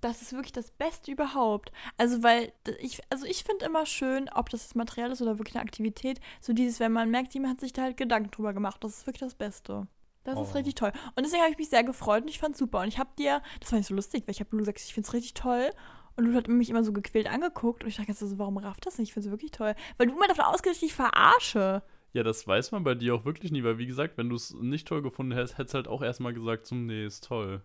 das 0.00 0.22
ist 0.22 0.32
wirklich 0.32 0.52
das 0.52 0.70
Beste 0.70 1.12
überhaupt. 1.12 1.72
Also, 1.98 2.22
weil 2.22 2.52
ich, 2.80 3.00
also 3.10 3.26
ich 3.26 3.44
finde 3.44 3.66
immer 3.66 3.84
schön, 3.86 4.30
ob 4.34 4.48
das 4.48 4.62
das 4.62 4.74
Material 4.74 5.12
ist 5.12 5.20
oder 5.22 5.38
wirklich 5.38 5.56
eine 5.56 5.62
Aktivität, 5.64 6.20
so 6.40 6.52
dieses, 6.52 6.80
wenn 6.80 6.92
man 6.92 7.10
merkt, 7.10 7.34
jemand 7.34 7.52
hat 7.54 7.60
sich 7.60 7.72
da 7.72 7.82
halt 7.82 7.96
Gedanken 7.98 8.30
drüber 8.30 8.52
gemacht. 8.54 8.82
Das 8.82 8.96
ist 8.96 9.06
wirklich 9.06 9.20
das 9.20 9.34
Beste. 9.34 9.86
Das 10.24 10.40
ist 10.40 10.50
Oh. 10.52 10.56
richtig 10.56 10.74
toll. 10.76 10.92
Und 11.16 11.24
deswegen 11.24 11.42
habe 11.42 11.52
ich 11.52 11.58
mich 11.58 11.68
sehr 11.68 11.84
gefreut 11.84 12.22
und 12.22 12.28
ich 12.28 12.38
fand 12.38 12.56
super. 12.56 12.80
Und 12.80 12.88
ich 12.88 12.98
habe 12.98 13.10
dir, 13.18 13.42
das 13.60 13.70
fand 13.70 13.80
ich 13.82 13.88
so 13.88 13.94
lustig, 13.94 14.22
weil 14.26 14.32
ich 14.32 14.40
habe 14.40 14.56
gesagt, 14.56 14.80
ich 14.80 14.94
finde 14.94 15.06
es 15.08 15.12
richtig 15.14 15.34
toll. 15.34 15.70
Und 16.16 16.26
Lulu 16.26 16.36
hat 16.36 16.48
mich 16.48 16.70
immer 16.70 16.84
so 16.84 16.92
gequält 16.92 17.26
angeguckt 17.26 17.82
und 17.84 17.88
ich 17.88 17.96
dachte, 17.96 18.12
so, 18.14 18.38
warum 18.38 18.58
rafft 18.58 18.86
das 18.86 18.98
nicht? 18.98 19.08
Ich 19.08 19.14
finde 19.14 19.28
es 19.28 19.32
wirklich 19.32 19.50
toll. 19.50 19.74
Weil 19.96 20.06
du 20.08 20.14
immer 20.14 20.28
davon 20.28 20.44
ausgehst, 20.44 20.82
ich 20.82 20.94
verarsche. 20.94 21.82
Ja, 22.12 22.22
das 22.22 22.46
weiß 22.46 22.72
man 22.72 22.84
bei 22.84 22.94
dir 22.94 23.14
auch 23.14 23.24
wirklich 23.24 23.52
nie, 23.52 23.64
weil 23.64 23.78
wie 23.78 23.86
gesagt, 23.86 24.18
wenn 24.18 24.28
du 24.28 24.36
es 24.36 24.52
nicht 24.52 24.86
toll 24.86 25.00
gefunden 25.00 25.32
hättest, 25.32 25.56
hättest 25.56 25.74
halt 25.74 25.88
auch 25.88 26.02
erstmal 26.02 26.34
gesagt, 26.34 26.66
so, 26.66 26.74
nee, 26.74 27.06
ist 27.06 27.24
toll. 27.24 27.62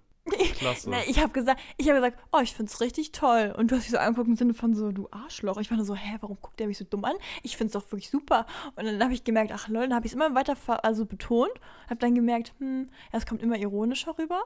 Klasse. 0.56 0.90
Nee, 0.90 1.04
ich 1.08 1.20
habe 1.20 1.32
gesagt, 1.32 1.60
ich 1.78 1.90
habe 1.90 2.00
gesagt, 2.00 2.18
oh, 2.32 2.40
ich 2.42 2.54
find's 2.54 2.82
richtig 2.82 3.12
toll. 3.12 3.54
Und 3.58 3.72
du 3.72 3.76
hast 3.76 3.84
mich 3.84 3.92
so 3.92 3.98
angeguckt 3.98 4.28
im 4.28 4.36
Sinne 4.36 4.54
von 4.54 4.74
so, 4.74 4.92
du 4.92 5.08
Arschloch. 5.12 5.58
Ich 5.58 5.70
war 5.70 5.78
nur 5.78 5.86
so, 5.86 5.96
hä, 5.96 6.18
warum 6.22 6.38
guckt 6.42 6.60
der 6.60 6.68
mich 6.68 6.78
so 6.78 6.86
dumm 6.86 7.06
an? 7.06 7.16
Ich 7.44 7.58
find's 7.58 7.74
doch 7.74 7.92
wirklich 7.92 8.10
super. 8.10 8.46
Und 8.76 8.86
dann 8.86 9.02
habe 9.04 9.14
ich 9.14 9.24
gemerkt, 9.24 9.52
ach 9.54 9.68
lol, 9.68 9.84
dann 9.84 9.96
habe 9.96 10.06
ich 10.06 10.12
es 10.12 10.16
immer 10.16 10.34
weiter 10.36 10.56
also 10.84 11.06
betont. 11.06 11.52
Habe 11.90 12.00
dann 12.00 12.16
gemerkt, 12.16 12.54
hm, 12.60 12.90
ja, 13.12 13.20
es 13.20 13.26
kommt 13.26 13.42
immer 13.42 13.58
ironischer 13.58 14.18
rüber. 14.18 14.44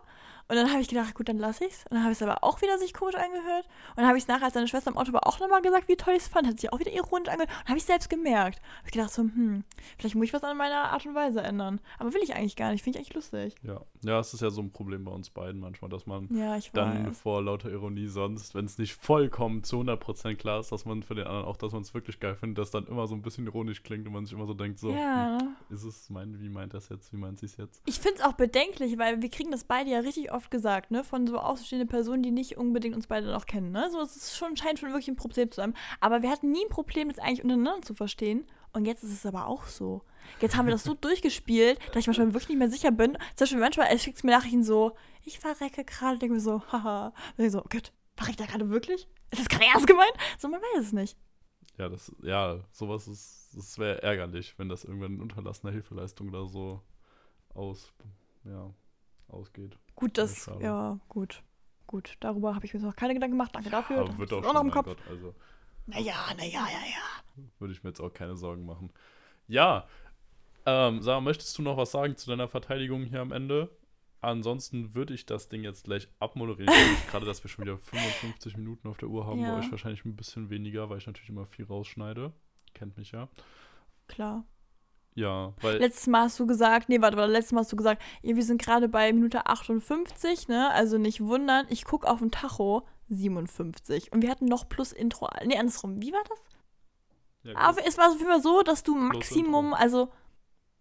Und 0.48 0.58
dann 0.58 0.70
habe 0.70 0.82
ich 0.82 0.90
gedacht, 0.90 1.14
gut, 1.14 1.30
dann 1.30 1.38
lass 1.38 1.62
ich's. 1.62 1.86
Und 1.90 1.96
dann 1.96 2.04
habe 2.04 2.12
ich 2.12 2.18
es 2.18 2.22
aber 2.22 2.44
auch 2.44 2.62
wieder 2.62 2.78
sich 2.78 2.94
komisch 2.94 3.16
angehört. 3.16 3.70
Und 3.92 3.98
dann 3.98 4.08
habe 4.08 4.18
ich 4.18 4.26
es 4.26 4.28
nachher, 4.28 4.46
als 4.46 4.54
seine 4.54 4.68
Schwester 4.68 4.92
im 4.92 4.98
Auto 4.98 5.14
war, 5.14 5.26
auch 5.26 5.40
nochmal 5.40 5.62
gesagt, 5.62 5.88
wie 5.88 5.96
toll 5.96 6.14
ich 6.14 6.24
es 6.24 6.28
fand. 6.28 6.46
Hat 6.46 6.60
sich 6.60 6.74
auch 6.74 6.80
wieder 6.80 6.92
ironisch 6.92 7.30
angehört. 7.30 7.50
Und 7.62 7.70
habe 7.70 7.78
ich 7.78 7.86
selbst 7.86 8.10
gemerkt. 8.10 8.60
Habe 8.60 8.88
ich 8.88 8.92
gedacht 8.92 9.14
so, 9.14 9.22
hm, 9.22 9.64
vielleicht 9.98 10.16
muss 10.16 10.26
ich 10.26 10.34
was 10.34 10.44
an 10.44 10.58
meiner 10.58 10.92
Art 10.92 11.06
und 11.06 11.16
Weise 11.16 11.42
ändern. 11.42 11.80
Aber 12.00 12.14
will 12.14 12.22
ich 12.22 12.36
eigentlich 12.36 12.58
gar 12.58 12.72
nicht. 12.72 12.84
Finde 12.84 13.00
ich 13.00 13.06
eigentlich 13.06 13.16
lustig. 13.16 13.56
ja. 13.64 13.82
ja, 14.04 14.20
es 14.20 14.34
ist 14.34 14.42
ja 14.42 14.50
so 14.50 14.62
ein 14.62 14.72
Problem 14.72 15.06
bei 15.06 15.12
uns 15.12 15.30
beiden 15.30 15.62
manchmal, 15.72 15.90
dass 15.90 16.06
man 16.06 16.28
Ja, 16.36 16.58
dann 16.74 17.14
vor 17.14 17.42
lauter 17.42 17.72
Ironie 17.72 18.08
sonst, 18.08 18.54
wenn 18.56 18.66
es 18.66 18.78
nicht 18.78 18.94
vollkommen 18.94 19.64
zu 19.64 19.78
100% 19.82 20.36
klar 20.36 20.60
ist, 20.60 20.72
dass 20.72 20.86
man 20.86 21.04
für 21.04 21.16
den 21.16 21.26
anderen 21.28 21.46
auch, 21.46 21.58
dass 21.58 21.72
man 21.72 21.82
es 21.82 21.94
wirklich 21.94 22.20
geil 22.20 22.36
findet, 22.36 22.58
dass 22.58 22.72
dann 22.72 22.88
immer 22.88 23.08
so 23.08 23.16
ein 23.16 23.22
bisschen 23.22 23.46
ironisch 23.46 23.84
klingt 23.84 24.06
und 24.08 24.14
man 24.14 24.26
sich 24.26 24.34
immer 24.34 24.46
so 24.46 24.54
denkt, 24.54 24.80
so, 24.80 24.92
Ja, 24.92 25.38
ne? 25.38 25.56
ist 25.70 25.84
es 25.84 26.10
mein, 26.10 26.40
wie 26.42 26.50
meint 26.50 26.74
das 26.74 26.90
jetzt, 26.90 27.12
wie 27.14 27.18
meint 27.18 27.40
sie 27.40 27.46
es 27.46 27.58
jetzt? 27.58 27.82
Ich 27.86 28.00
finde 28.00 28.20
es 28.20 28.24
auch 28.26 28.34
bedenklich, 28.34 28.98
weil 28.98 29.22
wir 29.22 29.30
kriegen 29.30 29.52
das 29.52 29.64
beide 29.64 29.90
ja 29.90 30.00
richtig 30.00 30.32
oft 30.32 30.52
gesagt, 30.52 30.92
ne? 30.92 31.04
Von 31.04 31.28
so 31.28 31.38
außenstehenden 31.40 31.88
Personen, 31.90 32.24
die 32.24 32.32
nicht 32.32 32.58
unbedingt 32.58 32.96
uns 32.96 33.08
beide 33.08 33.28
noch 33.32 33.46
kennen, 33.46 33.72
ne? 33.72 33.90
So, 33.92 34.00
es 34.02 34.16
ist 34.16 34.38
schon, 34.38 34.58
scheint 34.58 34.80
schon 34.80 34.90
wirklich 34.90 35.08
ein 35.08 35.16
Problem 35.16 35.50
zu 35.52 35.58
sein. 35.58 35.74
Aber 36.00 36.22
wir 36.22 36.30
hatten 36.30 36.52
nie 36.52 36.64
ein 36.66 36.70
Problem, 36.70 37.10
das 37.10 37.20
eigentlich 37.20 37.44
untereinander 37.44 37.82
zu 37.82 37.94
verstehen. 37.94 38.46
Und 38.74 38.86
jetzt 38.86 39.04
ist 39.04 39.12
es 39.12 39.26
aber 39.26 39.48
auch 39.48 39.66
so. 39.66 40.02
Jetzt 40.40 40.56
haben 40.56 40.66
wir 40.66 40.72
das 40.72 40.84
so 40.86 40.94
durchgespielt, 41.02 41.78
dass 41.88 41.98
ich 42.02 42.08
manchmal 42.08 42.28
wirklich 42.34 42.50
nicht 42.50 42.60
mehr 42.60 42.70
sicher 42.70 42.92
bin. 42.92 43.14
Zum 43.36 43.46
Beispiel 43.46 43.60
manchmal 43.60 43.88
er 43.88 43.98
schickt 44.00 44.24
mir 44.24 44.32
Nachrichten 44.32 44.64
so, 44.64 44.94
ich 45.24 45.40
verrecke 45.40 45.84
gerade, 45.84 46.18
denke 46.20 46.36
mir 46.36 46.42
so, 46.42 46.62
haha. 46.72 47.14
Und 47.38 47.46
ich 47.46 47.52
so, 47.52 47.60
oh 47.60 47.68
Gott, 47.70 47.92
verreckt 48.16 48.40
er 48.40 48.48
gerade 48.48 48.70
wirklich? 48.70 49.08
Ist 49.32 49.42
das 49.42 49.50
gerade 49.50 49.66
ernst 49.66 49.88
gemeint? 49.88 50.14
So, 50.38 50.48
man 50.48 50.62
weiß 50.62 50.86
es 50.86 50.94
nicht. 50.94 51.18
Ja, 51.78 51.90
das, 51.90 52.12
ja, 52.22 52.60
sowas 52.72 53.08
ist, 53.08 53.50
das 53.56 53.80
wäre 53.80 54.04
ärgerlich, 54.04 54.58
wenn 54.58 54.70
das 54.70 54.84
irgendwann 54.84 55.16
in 55.16 55.22
unterlassener 55.22 55.72
Hilfeleistung 55.72 56.30
oder 56.30 56.46
so 56.46 56.82
aus, 57.54 57.94
ja, 58.44 58.74
ausgeht. 59.28 59.78
Gut, 59.96 60.18
das, 60.18 60.50
ja, 60.60 61.00
gut. 61.08 61.44
Gut, 61.88 62.16
darüber 62.20 62.56
habe 62.56 62.66
ich 62.66 62.74
mir 62.74 62.80
noch 62.80 62.96
keine 62.96 63.14
Gedanken 63.14 63.38
gemacht. 63.38 63.54
Danke 63.54 63.70
dafür. 63.70 64.00
Aber 64.00 64.18
wird 64.18 64.32
auch 64.32 64.38
auch 64.38 64.54
noch 64.54 64.60
schon, 64.60 64.68
im 64.68 64.72
Kopf. 64.72 64.86
Gott, 64.86 64.98
also 65.10 65.36
Naja, 65.88 66.16
naja, 66.38 66.52
ja, 66.52 66.88
ja. 66.88 67.44
würde 67.60 67.74
ich 67.74 67.84
mir 67.84 67.90
jetzt 67.90 68.00
auch 68.00 68.14
keine 68.14 68.38
Sorgen 68.38 68.66
machen. 68.66 68.92
Ja, 69.48 69.88
ähm, 70.66 71.02
Sarah, 71.02 71.22
möchtest 71.22 71.58
du 71.58 71.64
noch 71.64 71.78
was 71.78 71.92
sagen 71.92 72.16
zu 72.16 72.30
deiner 72.30 72.48
Verteidigung 72.48 73.04
hier 73.04 73.22
am 73.22 73.32
Ende? 73.32 73.70
Ansonsten 74.22 74.94
würde 74.94 75.14
ich 75.16 75.26
das 75.26 75.50
Ding 75.50 75.64
jetzt 75.64 75.86
gleich 75.86 76.08
abmoderieren. 76.20 76.72
Gerade, 77.10 77.26
dass 77.26 77.44
wir 77.44 77.50
schon 77.50 77.66
wieder 77.66 77.78
55 77.78 78.56
Minuten 78.56 78.88
auf 78.88 78.98
der 78.98 79.10
Uhr 79.10 79.26
haben, 79.26 79.40
Ja. 79.40 79.54
bei 79.54 79.60
euch 79.60 79.72
wahrscheinlich 79.72 80.06
ein 80.06 80.16
bisschen 80.16 80.50
weniger, 80.50 80.90
weil 80.90 81.00
ich 81.00 81.08
natürlich 81.08 81.30
immer 81.30 81.46
viel 81.48 81.66
rausschneide. 81.66 82.32
Kennt 82.74 82.98
mich 82.98 83.12
ja. 83.12 83.28
Klar. 84.08 84.46
Ja, 85.16 85.54
weil 85.62 85.78
Letztes 85.78 86.08
Mal 86.08 86.22
hast 86.24 86.40
du 86.40 86.46
gesagt, 86.48 86.88
nee, 86.88 87.02
warte, 87.02 87.18
warte, 87.18 87.34
letztes 87.34 87.52
Mal 87.52 87.62
hast 87.62 87.72
du 87.72 87.76
gesagt, 87.76 88.02
wir 88.22 88.44
sind 88.44 88.62
gerade 88.62 88.88
bei 88.88 89.12
Minute 89.12 89.46
58, 89.46 90.48
ne? 90.48 90.70
Also 90.72 90.98
nicht 90.98 91.20
wundern, 91.22 91.66
ich 91.70 91.84
gucke 91.84 92.08
auf 92.10 92.20
den 92.20 92.32
Tacho 92.32 92.88
57. 93.10 94.14
Und 94.14 94.22
wir 94.22 94.30
hatten 94.30 94.46
noch 94.46 94.70
plus 94.70 94.94
Intro. 94.94 95.28
Nee, 95.46 95.58
andersrum. 95.58 96.02
Wie 96.02 96.14
war 96.14 96.24
das? 96.30 96.40
ja, 97.44 97.58
Aber 97.58 97.86
es 97.86 97.98
war 97.98 98.08
auf 98.10 98.18
jeden 98.20 98.30
Fall 98.30 98.42
so, 98.42 98.62
dass 98.64 98.84
du 98.84 98.96
Maximum, 98.96 99.74
also, 99.74 100.10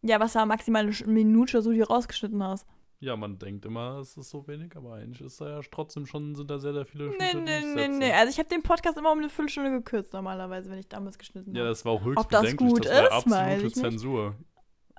ja, 0.03 0.21
was 0.21 0.35
war 0.37 0.47
maximal 0.47 0.83
eine 0.87 1.13
Minute 1.13 1.57
oder 1.57 1.63
so, 1.63 1.73
die 1.73 1.79
du 1.79 1.89
rausgeschnitten 1.89 2.43
hast. 2.43 2.67
Ja, 3.01 3.17
man 3.17 3.39
denkt 3.39 3.65
immer, 3.65 3.99
es 3.99 4.17
ist 4.19 4.29
so 4.29 4.47
wenig, 4.47 4.77
aber 4.77 4.95
eigentlich 4.95 5.23
ist 5.23 5.41
da 5.41 5.49
ja 5.49 5.61
trotzdem 5.71 6.05
schon, 6.07 6.35
sind 6.35 6.51
da 6.51 6.59
sehr, 6.59 6.75
sehr 6.75 6.85
viele 6.85 7.09
Nee, 7.09 7.35
nee, 7.35 7.61
nee, 7.65 7.89
nee. 7.89 8.13
Also 8.13 8.31
ich 8.31 8.39
habe 8.39 8.49
den 8.51 8.63
Podcast 8.63 8.99
immer 8.99 9.11
um 9.11 9.19
eine 9.19 9.31
Viertelstunde 9.31 9.71
gekürzt 9.71 10.13
normalerweise, 10.13 10.71
wenn 10.71 10.79
ich 10.79 10.89
damals 10.89 11.17
geschnitten 11.19 11.55
Ja, 11.55 11.61
habe. 11.61 11.71
das 11.71 11.85
war 11.87 11.93
auch 11.93 12.05
höchst 12.05 12.19
Ob 12.19 12.31
das 12.31 12.55
gut 12.57 12.85
das 12.85 12.93
war 12.93 13.05
ist, 13.05 13.13
absolute. 13.13 13.73
Zensur. 13.73 14.35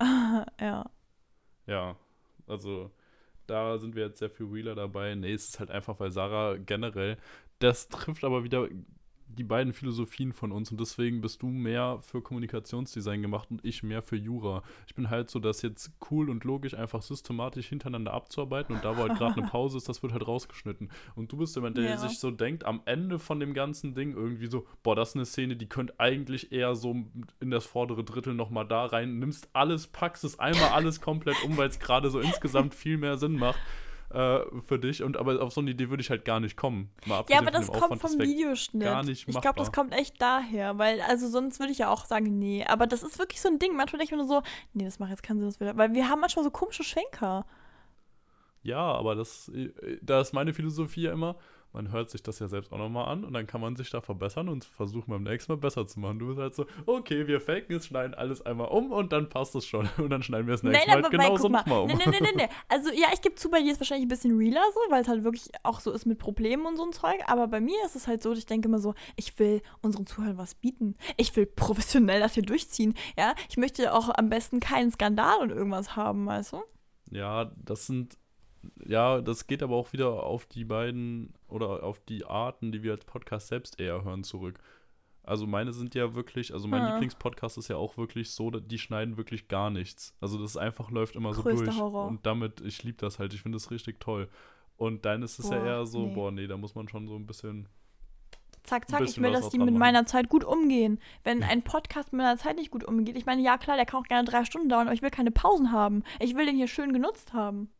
ja. 0.60 0.90
Ja, 1.66 1.96
also 2.48 2.90
da 3.46 3.78
sind 3.78 3.94
wir 3.94 4.06
jetzt 4.06 4.18
sehr 4.18 4.30
viel 4.30 4.46
realer 4.46 4.74
dabei. 4.74 5.14
Nee, 5.14 5.32
es 5.32 5.48
ist 5.50 5.60
halt 5.60 5.70
einfach, 5.70 6.00
weil 6.00 6.10
Sarah 6.10 6.56
generell, 6.56 7.18
das 7.60 7.88
trifft 7.88 8.24
aber 8.24 8.42
wieder 8.42 8.68
die 9.36 9.44
beiden 9.44 9.72
Philosophien 9.72 10.32
von 10.32 10.52
uns 10.52 10.70
und 10.70 10.80
deswegen 10.80 11.20
bist 11.20 11.42
du 11.42 11.46
mehr 11.48 11.98
für 12.02 12.20
Kommunikationsdesign 12.22 13.22
gemacht 13.22 13.50
und 13.50 13.64
ich 13.64 13.82
mehr 13.82 14.02
für 14.02 14.16
Jura. 14.16 14.62
Ich 14.86 14.94
bin 14.94 15.10
halt 15.10 15.30
so, 15.30 15.38
das 15.38 15.62
jetzt 15.62 15.92
cool 16.10 16.30
und 16.30 16.44
logisch 16.44 16.74
einfach 16.74 17.02
systematisch 17.02 17.68
hintereinander 17.68 18.12
abzuarbeiten 18.12 18.74
und 18.76 18.84
da, 18.84 18.96
wo 18.96 19.02
halt 19.02 19.14
gerade 19.16 19.40
eine 19.40 19.46
Pause 19.50 19.78
ist, 19.78 19.88
das 19.88 20.02
wird 20.02 20.12
halt 20.12 20.26
rausgeschnitten. 20.26 20.90
Und 21.14 21.32
du 21.32 21.36
bist 21.36 21.56
jemand, 21.56 21.76
der 21.76 21.84
Ja. 21.84 21.96
sich 21.96 22.18
so 22.18 22.30
denkt, 22.30 22.64
am 22.64 22.82
Ende 22.84 23.18
von 23.18 23.40
dem 23.40 23.54
ganzen 23.54 23.94
Ding 23.94 24.12
irgendwie 24.14 24.46
so, 24.46 24.66
boah, 24.82 24.94
das 24.96 25.10
ist 25.10 25.16
eine 25.16 25.24
Szene, 25.26 25.56
die 25.56 25.66
könnte 25.68 25.94
eigentlich 25.98 26.52
eher 26.52 26.74
so 26.74 26.94
in 27.40 27.50
das 27.50 27.66
vordere 27.66 28.04
Drittel 28.04 28.34
nochmal 28.34 28.66
da 28.66 28.86
rein, 28.86 29.18
nimmst 29.18 29.48
alles, 29.52 29.86
packst 29.86 30.24
es 30.24 30.38
einmal 30.38 30.70
alles 30.70 31.00
komplett 31.00 31.42
um, 31.44 31.56
weil 31.56 31.68
es 31.68 31.78
gerade 31.78 32.10
so 32.10 32.20
insgesamt 32.20 32.74
viel 32.74 32.98
mehr 32.98 33.16
Sinn 33.18 33.36
macht 33.38 33.58
äh, 34.12 34.40
für 34.60 34.78
dich. 34.78 35.02
Und 35.02 35.16
aber 35.16 35.42
auf 35.42 35.52
so 35.52 35.60
eine 35.60 35.70
Idee 35.70 35.90
würde 35.90 36.02
ich 36.02 36.10
halt 36.10 36.24
gar 36.24 36.40
nicht 36.40 36.56
kommen. 36.56 36.90
Mal 37.06 37.24
Ja, 37.28 37.38
aber 37.38 37.50
das 37.50 37.68
kommt 37.68 37.84
Aufwand, 37.84 38.00
vom 38.00 38.18
das 38.18 38.28
Videoschnitt. 38.28 38.82
gar 38.82 39.04
nicht 39.04 39.28
ich 39.28 39.40
glaube, 39.40 39.58
das 39.58 39.72
kommt 39.72 39.92
echt 39.92 40.20
daher, 40.20 40.78
weil, 40.78 41.00
also 41.02 41.28
sonst 41.28 41.60
würde 41.60 41.72
ich 41.72 41.78
ja 41.78 41.88
auch 41.88 42.04
sagen, 42.04 42.38
nee. 42.38 42.64
Aber 42.64 42.86
das 42.86 43.02
ist 43.02 43.18
wirklich 43.18 43.40
so 43.40 43.48
ein 43.48 43.58
Ding. 43.58 43.76
Manchmal 43.76 43.98
denke 43.98 44.04
ich 44.04 44.10
mir 44.10 44.18
nur 44.18 44.26
so, 44.26 44.42
nee, 44.74 44.84
das 44.84 44.98
macht 44.98 45.10
jetzt 45.10 45.22
keinen 45.22 45.38
Sinn, 45.38 45.48
das 45.48 45.60
wieder. 45.60 45.76
Weil 45.76 45.94
wir 45.94 46.08
haben 46.08 46.20
manchmal 46.20 46.44
so 46.44 46.50
komische 46.50 46.84
Schwenker. 46.84 47.46
Ja, 48.62 48.80
aber 48.80 49.14
das, 49.14 49.48
äh, 49.48 49.72
da 50.02 50.20
ist 50.20 50.32
meine 50.32 50.54
Philosophie 50.54 51.02
ja 51.02 51.12
immer, 51.12 51.36
man 51.72 51.90
hört 51.90 52.10
sich 52.10 52.22
das 52.22 52.38
ja 52.38 52.48
selbst 52.48 52.72
auch 52.72 52.78
nochmal 52.78 53.08
an 53.08 53.24
und 53.24 53.32
dann 53.32 53.46
kann 53.46 53.60
man 53.60 53.76
sich 53.76 53.90
da 53.90 54.00
verbessern 54.00 54.48
und 54.48 54.64
versuchen 54.64 55.10
beim 55.10 55.22
nächsten 55.22 55.52
Mal 55.52 55.56
besser 55.56 55.86
zu 55.86 56.00
machen. 56.00 56.18
Du 56.18 56.28
bist 56.28 56.38
halt 56.38 56.54
so, 56.54 56.66
okay, 56.86 57.26
wir 57.26 57.40
faken 57.40 57.76
es, 57.76 57.86
schneiden 57.86 58.14
alles 58.14 58.44
einmal 58.44 58.68
um 58.68 58.92
und 58.92 59.12
dann 59.12 59.28
passt 59.28 59.54
es 59.54 59.66
schon. 59.66 59.88
Und 60.02 60.10
dann 60.10 60.22
schneiden 60.22 60.46
wir 60.46 60.52
das 60.54 60.62
nächste 60.62 60.88
Nein, 60.88 61.00
Mal 61.00 61.02
halt 61.04 61.12
genauso 61.12 61.48
nochmal 61.48 61.80
um. 61.80 61.86
nee, 61.86 61.94
nee, 61.96 62.18
nee, 62.20 62.32
nee. 62.34 62.48
Also 62.68 62.90
ja, 62.90 63.08
ich 63.12 63.20
gebe 63.20 63.34
zu, 63.36 63.50
bei 63.50 63.60
dir 63.60 63.72
ist 63.72 63.80
wahrscheinlich 63.80 64.06
ein 64.06 64.08
bisschen 64.08 64.36
realer 64.36 64.64
so, 64.74 64.80
weil 64.90 65.02
es 65.02 65.08
halt 65.08 65.22
wirklich 65.22 65.50
auch 65.62 65.80
so 65.80 65.92
ist 65.92 66.06
mit 66.06 66.18
Problemen 66.18 66.66
und 66.66 66.76
so 66.76 66.84
ein 66.84 66.92
Zeug. 66.92 67.20
Aber 67.26 67.46
bei 67.46 67.60
mir 67.60 67.76
ist 67.84 67.94
es 67.94 68.06
halt 68.06 68.22
so, 68.22 68.32
ich 68.32 68.46
denke 68.46 68.68
immer 68.68 68.78
so, 68.78 68.94
ich 69.16 69.38
will 69.38 69.62
unseren 69.80 70.06
Zuhörern 70.06 70.38
was 70.38 70.54
bieten. 70.54 70.96
Ich 71.16 71.34
will 71.36 71.46
professionell 71.46 72.20
das 72.20 72.34
hier 72.34 72.42
durchziehen. 72.42 72.94
Ja, 73.16 73.34
ich 73.48 73.56
möchte 73.56 73.94
auch 73.94 74.10
am 74.14 74.28
besten 74.28 74.60
keinen 74.60 74.90
Skandal 74.90 75.38
und 75.40 75.50
irgendwas 75.50 75.94
haben, 75.96 76.26
weißt 76.26 76.54
du? 76.54 76.62
Ja, 77.10 77.52
das 77.56 77.86
sind, 77.86 78.16
ja, 78.86 79.20
das 79.20 79.46
geht 79.46 79.62
aber 79.62 79.76
auch 79.76 79.92
wieder 79.92 80.22
auf 80.24 80.46
die 80.46 80.64
beiden 80.64 81.34
oder 81.48 81.82
auf 81.82 82.00
die 82.00 82.24
Arten, 82.24 82.72
die 82.72 82.82
wir 82.82 82.92
als 82.92 83.04
Podcast 83.04 83.48
selbst 83.48 83.80
eher 83.80 84.04
hören, 84.04 84.24
zurück. 84.24 84.58
Also 85.24 85.46
meine 85.46 85.72
sind 85.72 85.94
ja 85.94 86.14
wirklich, 86.14 86.52
also 86.52 86.66
mein 86.66 86.82
Ah. 86.82 86.92
Lieblingspodcast 86.94 87.56
ist 87.58 87.68
ja 87.68 87.76
auch 87.76 87.96
wirklich 87.96 88.30
so, 88.30 88.50
die 88.50 88.78
schneiden 88.78 89.16
wirklich 89.16 89.46
gar 89.46 89.70
nichts. 89.70 90.16
Also 90.20 90.36
das 90.40 90.56
einfach 90.56 90.90
läuft 90.90 91.14
immer 91.14 91.32
so 91.32 91.42
Größter 91.42 91.66
durch. 91.66 91.78
Horror. 91.78 92.06
Und 92.08 92.26
damit, 92.26 92.60
ich 92.60 92.82
liebe 92.82 92.98
das 92.98 93.18
halt, 93.20 93.32
ich 93.32 93.42
finde 93.42 93.56
das 93.56 93.70
richtig 93.70 94.00
toll. 94.00 94.28
Und 94.76 95.04
dein 95.04 95.22
ist 95.22 95.38
es 95.38 95.48
ja 95.50 95.58
Boah, 95.58 95.66
eher 95.66 95.86
so, 95.86 96.06
nee. 96.06 96.14
boah, 96.14 96.32
nee, 96.32 96.46
da 96.48 96.56
muss 96.56 96.74
man 96.74 96.88
schon 96.88 97.06
so 97.06 97.14
ein 97.14 97.26
bisschen. 97.26 97.68
Zack, 98.64 98.88
zack, 98.88 99.02
ich 99.02 99.20
will, 99.20 99.32
dass 99.32 99.48
die 99.50 99.58
mit 99.58 99.68
machen. 99.68 99.78
meiner 99.78 100.06
Zeit 100.06 100.28
gut 100.28 100.44
umgehen. 100.44 101.00
Wenn 101.24 101.42
ein 101.42 101.62
Podcast 101.62 102.12
mit 102.12 102.22
meiner 102.22 102.38
Zeit 102.38 102.56
nicht 102.56 102.70
gut 102.70 102.84
umgeht, 102.84 103.16
ich 103.16 103.26
meine, 103.26 103.42
ja 103.42 103.58
klar, 103.58 103.76
der 103.76 103.86
kann 103.86 104.00
auch 104.02 104.06
gerne 104.08 104.28
drei 104.28 104.44
Stunden 104.44 104.68
dauern, 104.68 104.86
aber 104.86 104.94
ich 104.94 105.02
will 105.02 105.10
keine 105.10 105.30
Pausen 105.32 105.72
haben. 105.72 106.02
Ich 106.20 106.34
will 106.36 106.46
den 106.46 106.56
hier 106.56 106.68
schön 106.68 106.92
genutzt 106.92 107.32
haben. 107.32 107.70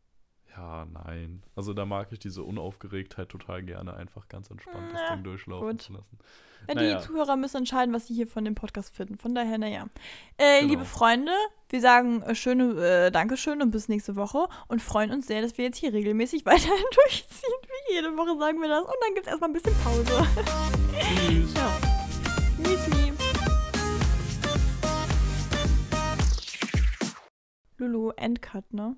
Ja, 0.55 0.85
nein. 0.85 1.41
Also 1.55 1.73
da 1.73 1.85
mag 1.85 2.09
ich 2.11 2.19
diese 2.19 2.43
Unaufgeregtheit 2.43 3.29
total 3.29 3.63
gerne, 3.63 3.95
einfach 3.95 4.27
ganz 4.27 4.51
entspannt 4.51 4.91
das 4.91 5.01
Na, 5.09 5.15
Ding 5.15 5.23
durchlaufen 5.23 5.67
gut. 5.69 5.81
zu 5.81 5.93
lassen. 5.93 6.19
Ja, 6.67 6.75
Naja. 6.75 6.97
Die 6.99 7.05
Zuhörer 7.07 7.35
müssen 7.35 7.57
entscheiden, 7.57 7.93
was 7.93 8.05
sie 8.07 8.13
hier 8.13 8.27
von 8.27 8.45
dem 8.45 8.53
Podcast 8.55 8.95
finden. 8.95 9.17
Von 9.17 9.33
daher, 9.35 9.57
naja. 9.57 9.87
Äh, 10.37 10.59
Genau. 10.59 10.69
Liebe 10.71 10.85
Freunde, 10.85 11.31
wir 11.69 11.81
sagen 11.81 12.21
äh, 12.21 12.35
schöne 12.35 12.73
äh, 13.07 13.11
Dankeschön 13.11 13.61
und 13.63 13.71
bis 13.71 13.89
nächste 13.89 14.15
Woche 14.15 14.47
und 14.67 14.81
freuen 14.81 15.11
uns 15.11 15.25
sehr, 15.27 15.41
dass 15.41 15.57
wir 15.57 15.65
jetzt 15.65 15.77
hier 15.77 15.91
regelmäßig 15.91 16.45
weiterhin 16.45 16.85
durchziehen. 17.03 17.53
Wie 17.89 17.95
jede 17.95 18.15
Woche 18.15 18.37
sagen 18.37 18.61
wir 18.61 18.69
das. 18.69 18.81
Und 18.83 18.93
dann 19.01 19.13
gibt 19.15 19.25
es 19.25 19.31
erstmal 19.31 19.49
ein 19.49 19.53
bisschen 19.53 19.75
Pause. 19.83 20.27
Tschüss. 20.99 21.53
ja. 21.55 21.77
Müsli. 22.59 23.11
Lulu, 27.77 28.11
Endcut, 28.15 28.71
ne? 28.71 28.95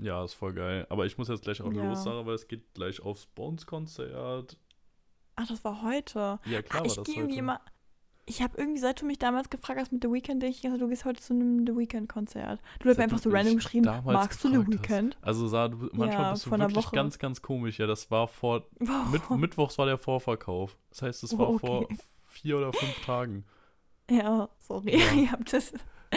Ja, 0.00 0.24
ist 0.24 0.34
voll 0.34 0.54
geil. 0.54 0.86
Aber 0.88 1.06
ich 1.06 1.18
muss 1.18 1.28
jetzt 1.28 1.42
gleich 1.42 1.60
auch 1.60 1.72
Ja. 1.72 1.84
los, 1.84 2.04
Sarah, 2.04 2.24
weil 2.26 2.34
es 2.34 2.48
geht 2.48 2.72
gleich 2.74 3.00
aufs 3.02 3.26
Bones-Konzert. 3.26 4.56
Ach, 5.36 5.46
das 5.46 5.62
war 5.64 5.82
heute. 5.82 6.38
Ja, 6.46 6.62
klar 6.62 6.80
war 6.80 6.86
ich 6.86 6.94
das 6.94 7.04
gehe 7.06 7.24
heute. 7.24 7.34
immer. 7.34 7.60
Ich 8.26 8.42
habe 8.42 8.56
irgendwie, 8.58 8.78
seit 8.78 9.00
du 9.00 9.06
mich 9.06 9.18
damals 9.18 9.50
gefragt 9.50 9.80
hast 9.80 9.90
mit 9.92 10.04
The 10.04 10.10
Weeknd, 10.10 10.40
denke 10.42 10.56
ich, 10.56 10.64
also, 10.64 10.78
du 10.78 10.88
gehst 10.88 11.04
heute 11.04 11.20
zu 11.20 11.32
einem 11.32 11.66
The 11.66 11.74
Weeknd-Konzert. 11.76 12.60
Du 12.78 12.88
hast 12.88 12.96
mir 12.98 13.04
einfach 13.04 13.18
so 13.18 13.28
random 13.30 13.56
geschrieben, 13.56 13.86
magst 14.04 14.44
du 14.44 14.48
The. 14.50 14.66
Weeknd? 14.68 15.16
Also, 15.20 15.48
Sarah, 15.48 15.68
du, 15.68 15.78
manchmal 15.92 16.08
Ja, 16.10 16.32
bist 16.32 16.46
du 16.46 16.50
wirklich 16.52 16.90
ganz, 16.92 17.18
ganz 17.18 17.42
komisch. 17.42 17.78
Ja, 17.80 17.86
das 17.86 18.10
war 18.10 18.28
vor. 18.28 18.66
Mit, 19.10 19.28
Mittwochs 19.30 19.78
war 19.78 19.86
der 19.86 19.98
Vorverkauf. 19.98 20.76
Das 20.90 21.02
heißt, 21.02 21.24
es 21.24 21.34
Oh, 21.34 21.38
war 21.38 21.48
okay. 21.50 21.58
vor 21.66 21.88
vier 22.26 22.58
oder 22.58 22.72
fünf 22.72 23.04
Tagen. 23.04 23.44
Ja, 24.10 24.48
sorry, 24.58 24.96
Ja. 24.98 25.12
ihr 25.14 25.32
habt 25.32 25.52
das. 25.52 25.72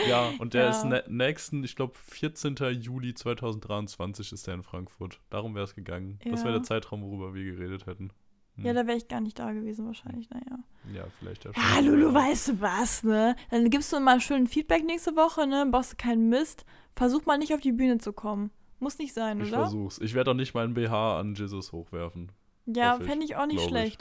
Ja, 0.07 0.31
und 0.39 0.53
der 0.53 0.63
Ja. 0.65 0.69
ist 0.71 0.85
ne 0.85 1.03
nächsten, 1.07 1.63
ich 1.63 1.75
glaube, 1.75 1.93
14. 1.95 2.55
Juli 2.81 3.13
2023 3.13 4.31
ist 4.31 4.47
der 4.47 4.55
in 4.55 4.63
Frankfurt. 4.63 5.19
Darum 5.29 5.53
wäre 5.55 5.65
es 5.65 5.75
gegangen. 5.75 6.19
Das 6.25 6.41
wäre 6.41 6.53
Ja. 6.53 6.59
der 6.59 6.63
Zeitraum, 6.63 7.03
worüber 7.03 7.33
wir 7.33 7.43
geredet 7.43 7.85
hätten. 7.85 8.09
Hm. 8.55 8.65
Ja, 8.65 8.73
da 8.73 8.85
wäre 8.87 8.97
ich 8.97 9.07
gar 9.07 9.21
nicht 9.21 9.37
da 9.39 9.51
gewesen, 9.51 9.85
wahrscheinlich, 9.85 10.29
naja. 10.29 10.59
ja, 10.93 11.03
vielleicht 11.19 11.45
ja 11.45 11.51
Ja, 11.55 11.79
Lulu, 11.79 12.13
weißt 12.13 12.49
du 12.49 12.61
was, 12.61 13.03
ne? 13.03 13.35
Dann 13.49 13.69
gibst 13.69 13.91
du 13.93 13.99
mal 13.99 14.19
schön 14.21 14.47
Feedback 14.47 14.83
nächste 14.83 15.15
Woche, 15.15 15.47
ne? 15.47 15.67
Brauchst 15.71 15.93
du 15.93 15.97
keinen 15.97 16.29
Mist. 16.29 16.65
Versuch 16.95 17.25
mal 17.25 17.37
nicht 17.37 17.53
auf 17.53 17.61
die 17.61 17.71
Bühne 17.71 17.97
zu 17.97 18.13
kommen. 18.13 18.51
Muss 18.79 18.97
nicht 18.99 19.13
sein, 19.13 19.39
Ich 19.41 19.47
oder? 19.49 19.61
versuch's. 19.61 19.97
Ich 19.99 20.13
werde 20.13 20.31
auch 20.31 20.35
nicht 20.35 20.53
meinen 20.53 20.73
BH 20.73 21.19
an 21.19 21.33
Jesus 21.35 21.71
hochwerfen. 21.71 22.31
Ja, 22.65 22.97
ich, 22.99 23.05
fände 23.05 23.25
ich 23.25 23.35
auch 23.35 23.45
nicht 23.47 23.67
glaub 23.67 23.83
ich. 23.85 23.97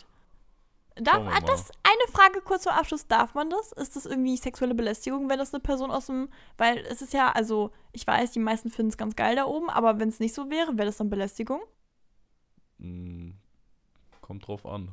Darf, 0.97 1.25
mal. 1.25 1.41
das 1.41 1.71
eine 1.83 2.13
Frage 2.13 2.41
kurz 2.43 2.65
zum 2.65 2.73
Abschluss. 2.73 3.07
Darf 3.07 3.35
man 3.35 3.51
das? 3.51 3.73
Ist 3.73 3.97
das 3.97 4.07
irgendwie 4.07 4.37
sexuelle 4.37 4.75
Belästigung, 4.75 5.29
wenn 5.29 5.39
das 5.39 5.55
eine 5.55 5.61
Person 5.61 5.91
aus 5.91 6.07
dem. 6.07 6.29
Weil 6.59 6.79
es 6.79 7.03
ist 7.03 7.13
ja, 7.13 7.31
also, 7.33 7.71
ich 7.93 8.07
weiß, 8.07 8.33
die 8.33 8.41
meisten 8.41 8.71
finden 8.71 8.91
es 8.91 8.97
ganz 8.97 9.17
geil 9.17 9.37
da 9.37 9.47
oben, 9.47 9.71
aber 9.71 9.99
wenn 9.99 10.09
es 10.09 10.21
nicht 10.21 10.35
so 10.35 10.51
wäre, 10.51 10.77
wäre 10.77 10.87
das 10.87 10.99
dann 10.99 11.11
Belästigung? 11.11 11.61
Hm, 12.79 13.35
kommt 14.21 14.47
drauf 14.47 14.67
an. 14.67 14.93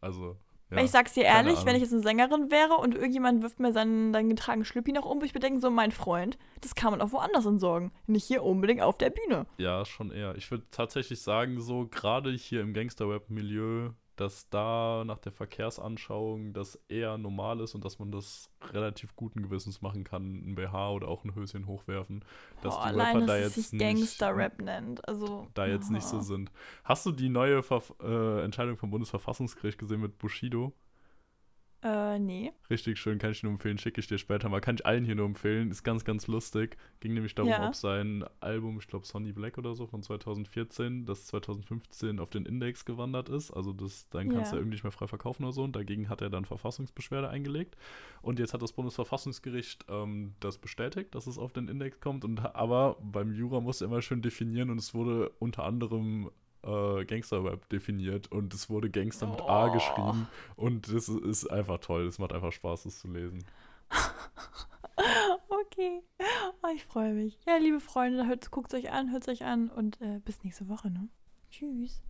Also, 0.00 0.36
ja. 0.70 0.82
Ich 0.82 0.90
sag's 0.90 1.12
dir 1.12 1.24
ehrlich, 1.24 1.64
wenn 1.64 1.76
ich 1.76 1.82
jetzt 1.82 1.92
eine 1.92 2.02
Sängerin 2.02 2.50
wäre 2.50 2.74
und 2.74 2.94
irgendjemand 2.94 3.42
wirft 3.42 3.60
mir 3.60 3.72
seinen, 3.72 4.12
seinen 4.12 4.30
getragenen 4.30 4.64
Schlüppi 4.64 4.92
nach 4.92 5.04
oben, 5.04 5.20
würde 5.20 5.26
ich 5.26 5.34
mir 5.34 5.40
denken, 5.40 5.60
so 5.60 5.70
mein 5.70 5.92
Freund, 5.92 6.38
das 6.62 6.74
kann 6.74 6.90
man 6.90 7.00
auch 7.00 7.12
woanders 7.12 7.46
entsorgen. 7.46 7.92
Nicht 8.06 8.24
hier 8.24 8.42
unbedingt 8.42 8.80
auf 8.80 8.98
der 8.98 9.10
Bühne. 9.10 9.46
Ja, 9.58 9.84
schon 9.84 10.10
eher. 10.10 10.34
Ich 10.36 10.50
würde 10.50 10.64
tatsächlich 10.70 11.20
sagen, 11.20 11.60
so 11.60 11.86
gerade 11.86 12.32
hier 12.32 12.60
im 12.60 12.72
Gangster-Rap-Milieu, 12.72 13.90
dass 14.16 14.48
da 14.48 15.04
nach 15.04 15.18
der 15.18 15.32
Verkehrsanschauung 15.32 16.52
das 16.52 16.76
eher 16.88 17.18
normal 17.18 17.60
ist 17.60 17.74
und 17.74 17.84
dass 17.84 17.98
man 17.98 18.10
das 18.12 18.50
relativ 18.72 19.16
guten 19.16 19.42
Gewissens 19.42 19.82
machen 19.82 20.04
kann, 20.04 20.50
ein 20.50 20.54
BH 20.54 20.90
oder 20.90 21.08
auch 21.08 21.24
ein 21.24 21.34
Höschen 21.34 21.66
hochwerfen. 21.66 22.24
Dass 22.62 22.74
Boah, 22.74 22.82
die 22.82 22.88
allein, 22.88 23.16
Rapper 23.16 23.26
da 23.26 23.36
jetzt 23.38 23.54
sich 23.54 23.72
nicht, 23.72 23.80
Gangster-Rap 23.80 24.62
nennt. 24.62 25.06
Also, 25.08 25.48
da 25.54 25.66
jetzt 25.66 25.90
nicht 25.90 26.06
so 26.06 26.20
sind. 26.20 26.50
Hast 26.84 27.04
du 27.06 27.12
die 27.12 27.28
neue 27.28 27.62
Verf 27.62 27.92
äh, 28.02 28.44
Entscheidung 28.44 28.76
vom 28.76 28.90
Bundesverfassungsgericht 28.90 29.78
gesehen 29.78 30.00
mit 30.00 30.18
Bushido? 30.18 30.72
Äh, 31.86 32.18
nee. 32.18 32.50
Richtig 32.70 32.98
schön, 32.98 33.18
kann 33.18 33.32
ich 33.32 33.42
nur 33.42 33.52
empfehlen, 33.52 33.76
schicke 33.76 34.00
ich 34.00 34.06
dir 34.06 34.16
später 34.16 34.48
mal. 34.48 34.62
Kann 34.62 34.76
ich 34.76 34.86
allen 34.86 35.04
hier 35.04 35.14
nur 35.16 35.26
empfehlen, 35.26 35.70
ist 35.70 35.84
ganz, 35.84 36.02
ganz 36.06 36.26
lustig. 36.26 36.78
Ging 37.00 37.12
nämlich 37.12 37.34
darum, 37.34 37.50
Ja. 37.50 37.68
ob 37.68 37.74
sein 37.74 38.24
Album, 38.40 38.78
ich 38.78 38.86
glaube 38.88 39.04
Sonny 39.06 39.32
Black 39.32 39.58
oder 39.58 39.74
so, 39.74 39.86
von 39.86 40.02
2014, 40.02 41.04
das 41.04 41.26
2015 41.26 42.18
auf 42.20 42.30
den 42.30 42.46
Index 42.46 42.86
gewandert 42.86 43.28
ist. 43.28 43.50
Also 43.50 43.74
das, 43.74 44.08
dann 44.08 44.30
kannst 44.30 44.52
du 44.52 44.56
Ja. 44.56 44.60
irgendwie 44.60 44.76
nicht 44.76 44.84
mehr 44.84 44.92
frei 44.92 45.06
verkaufen 45.08 45.44
oder 45.44 45.52
so. 45.52 45.62
Und 45.62 45.76
dagegen 45.76 46.08
hat 46.08 46.22
er 46.22 46.30
dann 46.30 46.46
Verfassungsbeschwerde 46.46 47.28
eingelegt. 47.28 47.76
Und 48.22 48.38
jetzt 48.38 48.54
hat 48.54 48.62
das 48.62 48.72
Bundesverfassungsgericht 48.72 49.84
ähm, 49.90 50.32
das 50.40 50.56
bestätigt, 50.56 51.14
dass 51.14 51.26
es 51.26 51.36
auf 51.36 51.52
den 51.52 51.68
Index 51.68 52.00
kommt. 52.00 52.24
Und, 52.24 52.38
aber 52.56 52.96
beim 53.02 53.34
Jura 53.34 53.60
musst 53.60 53.82
du 53.82 53.84
immer 53.84 54.00
schön 54.00 54.22
definieren 54.22 54.70
und 54.70 54.78
es 54.78 54.94
wurde 54.94 55.28
unter 55.38 55.64
anderem 55.64 56.30
äh, 56.64 57.04
Gangster-Rap 57.04 57.68
definiert 57.68 58.30
und 58.32 58.52
es 58.54 58.68
wurde 58.70 58.90
Gangster 58.90 59.26
mit 59.26 59.40
A 59.42 59.66
Oh. 59.66 59.72
geschrieben 59.72 60.26
und 60.56 60.92
das 60.92 61.08
ist 61.08 61.46
einfach 61.46 61.78
toll. 61.78 62.06
Es 62.06 62.18
macht 62.18 62.32
einfach 62.32 62.52
Spaß, 62.52 62.84
das 62.84 62.98
zu 63.00 63.08
lesen. 63.08 63.44
Okay. 65.48 66.02
Oh, 66.62 66.68
ich 66.74 66.84
freue 66.84 67.14
mich. 67.14 67.38
Ja, 67.46 67.56
liebe 67.56 67.80
Freunde, 67.80 68.24
guckt 68.50 68.72
es 68.72 68.78
euch 68.78 68.92
an, 68.92 69.10
hört 69.10 69.22
es 69.22 69.28
euch 69.28 69.44
an 69.44 69.68
und 69.68 70.00
äh, 70.00 70.20
bis 70.24 70.42
nächste 70.44 70.68
Woche, 70.68 70.90
ne? 70.90 71.08
Tschüss. 71.50 72.00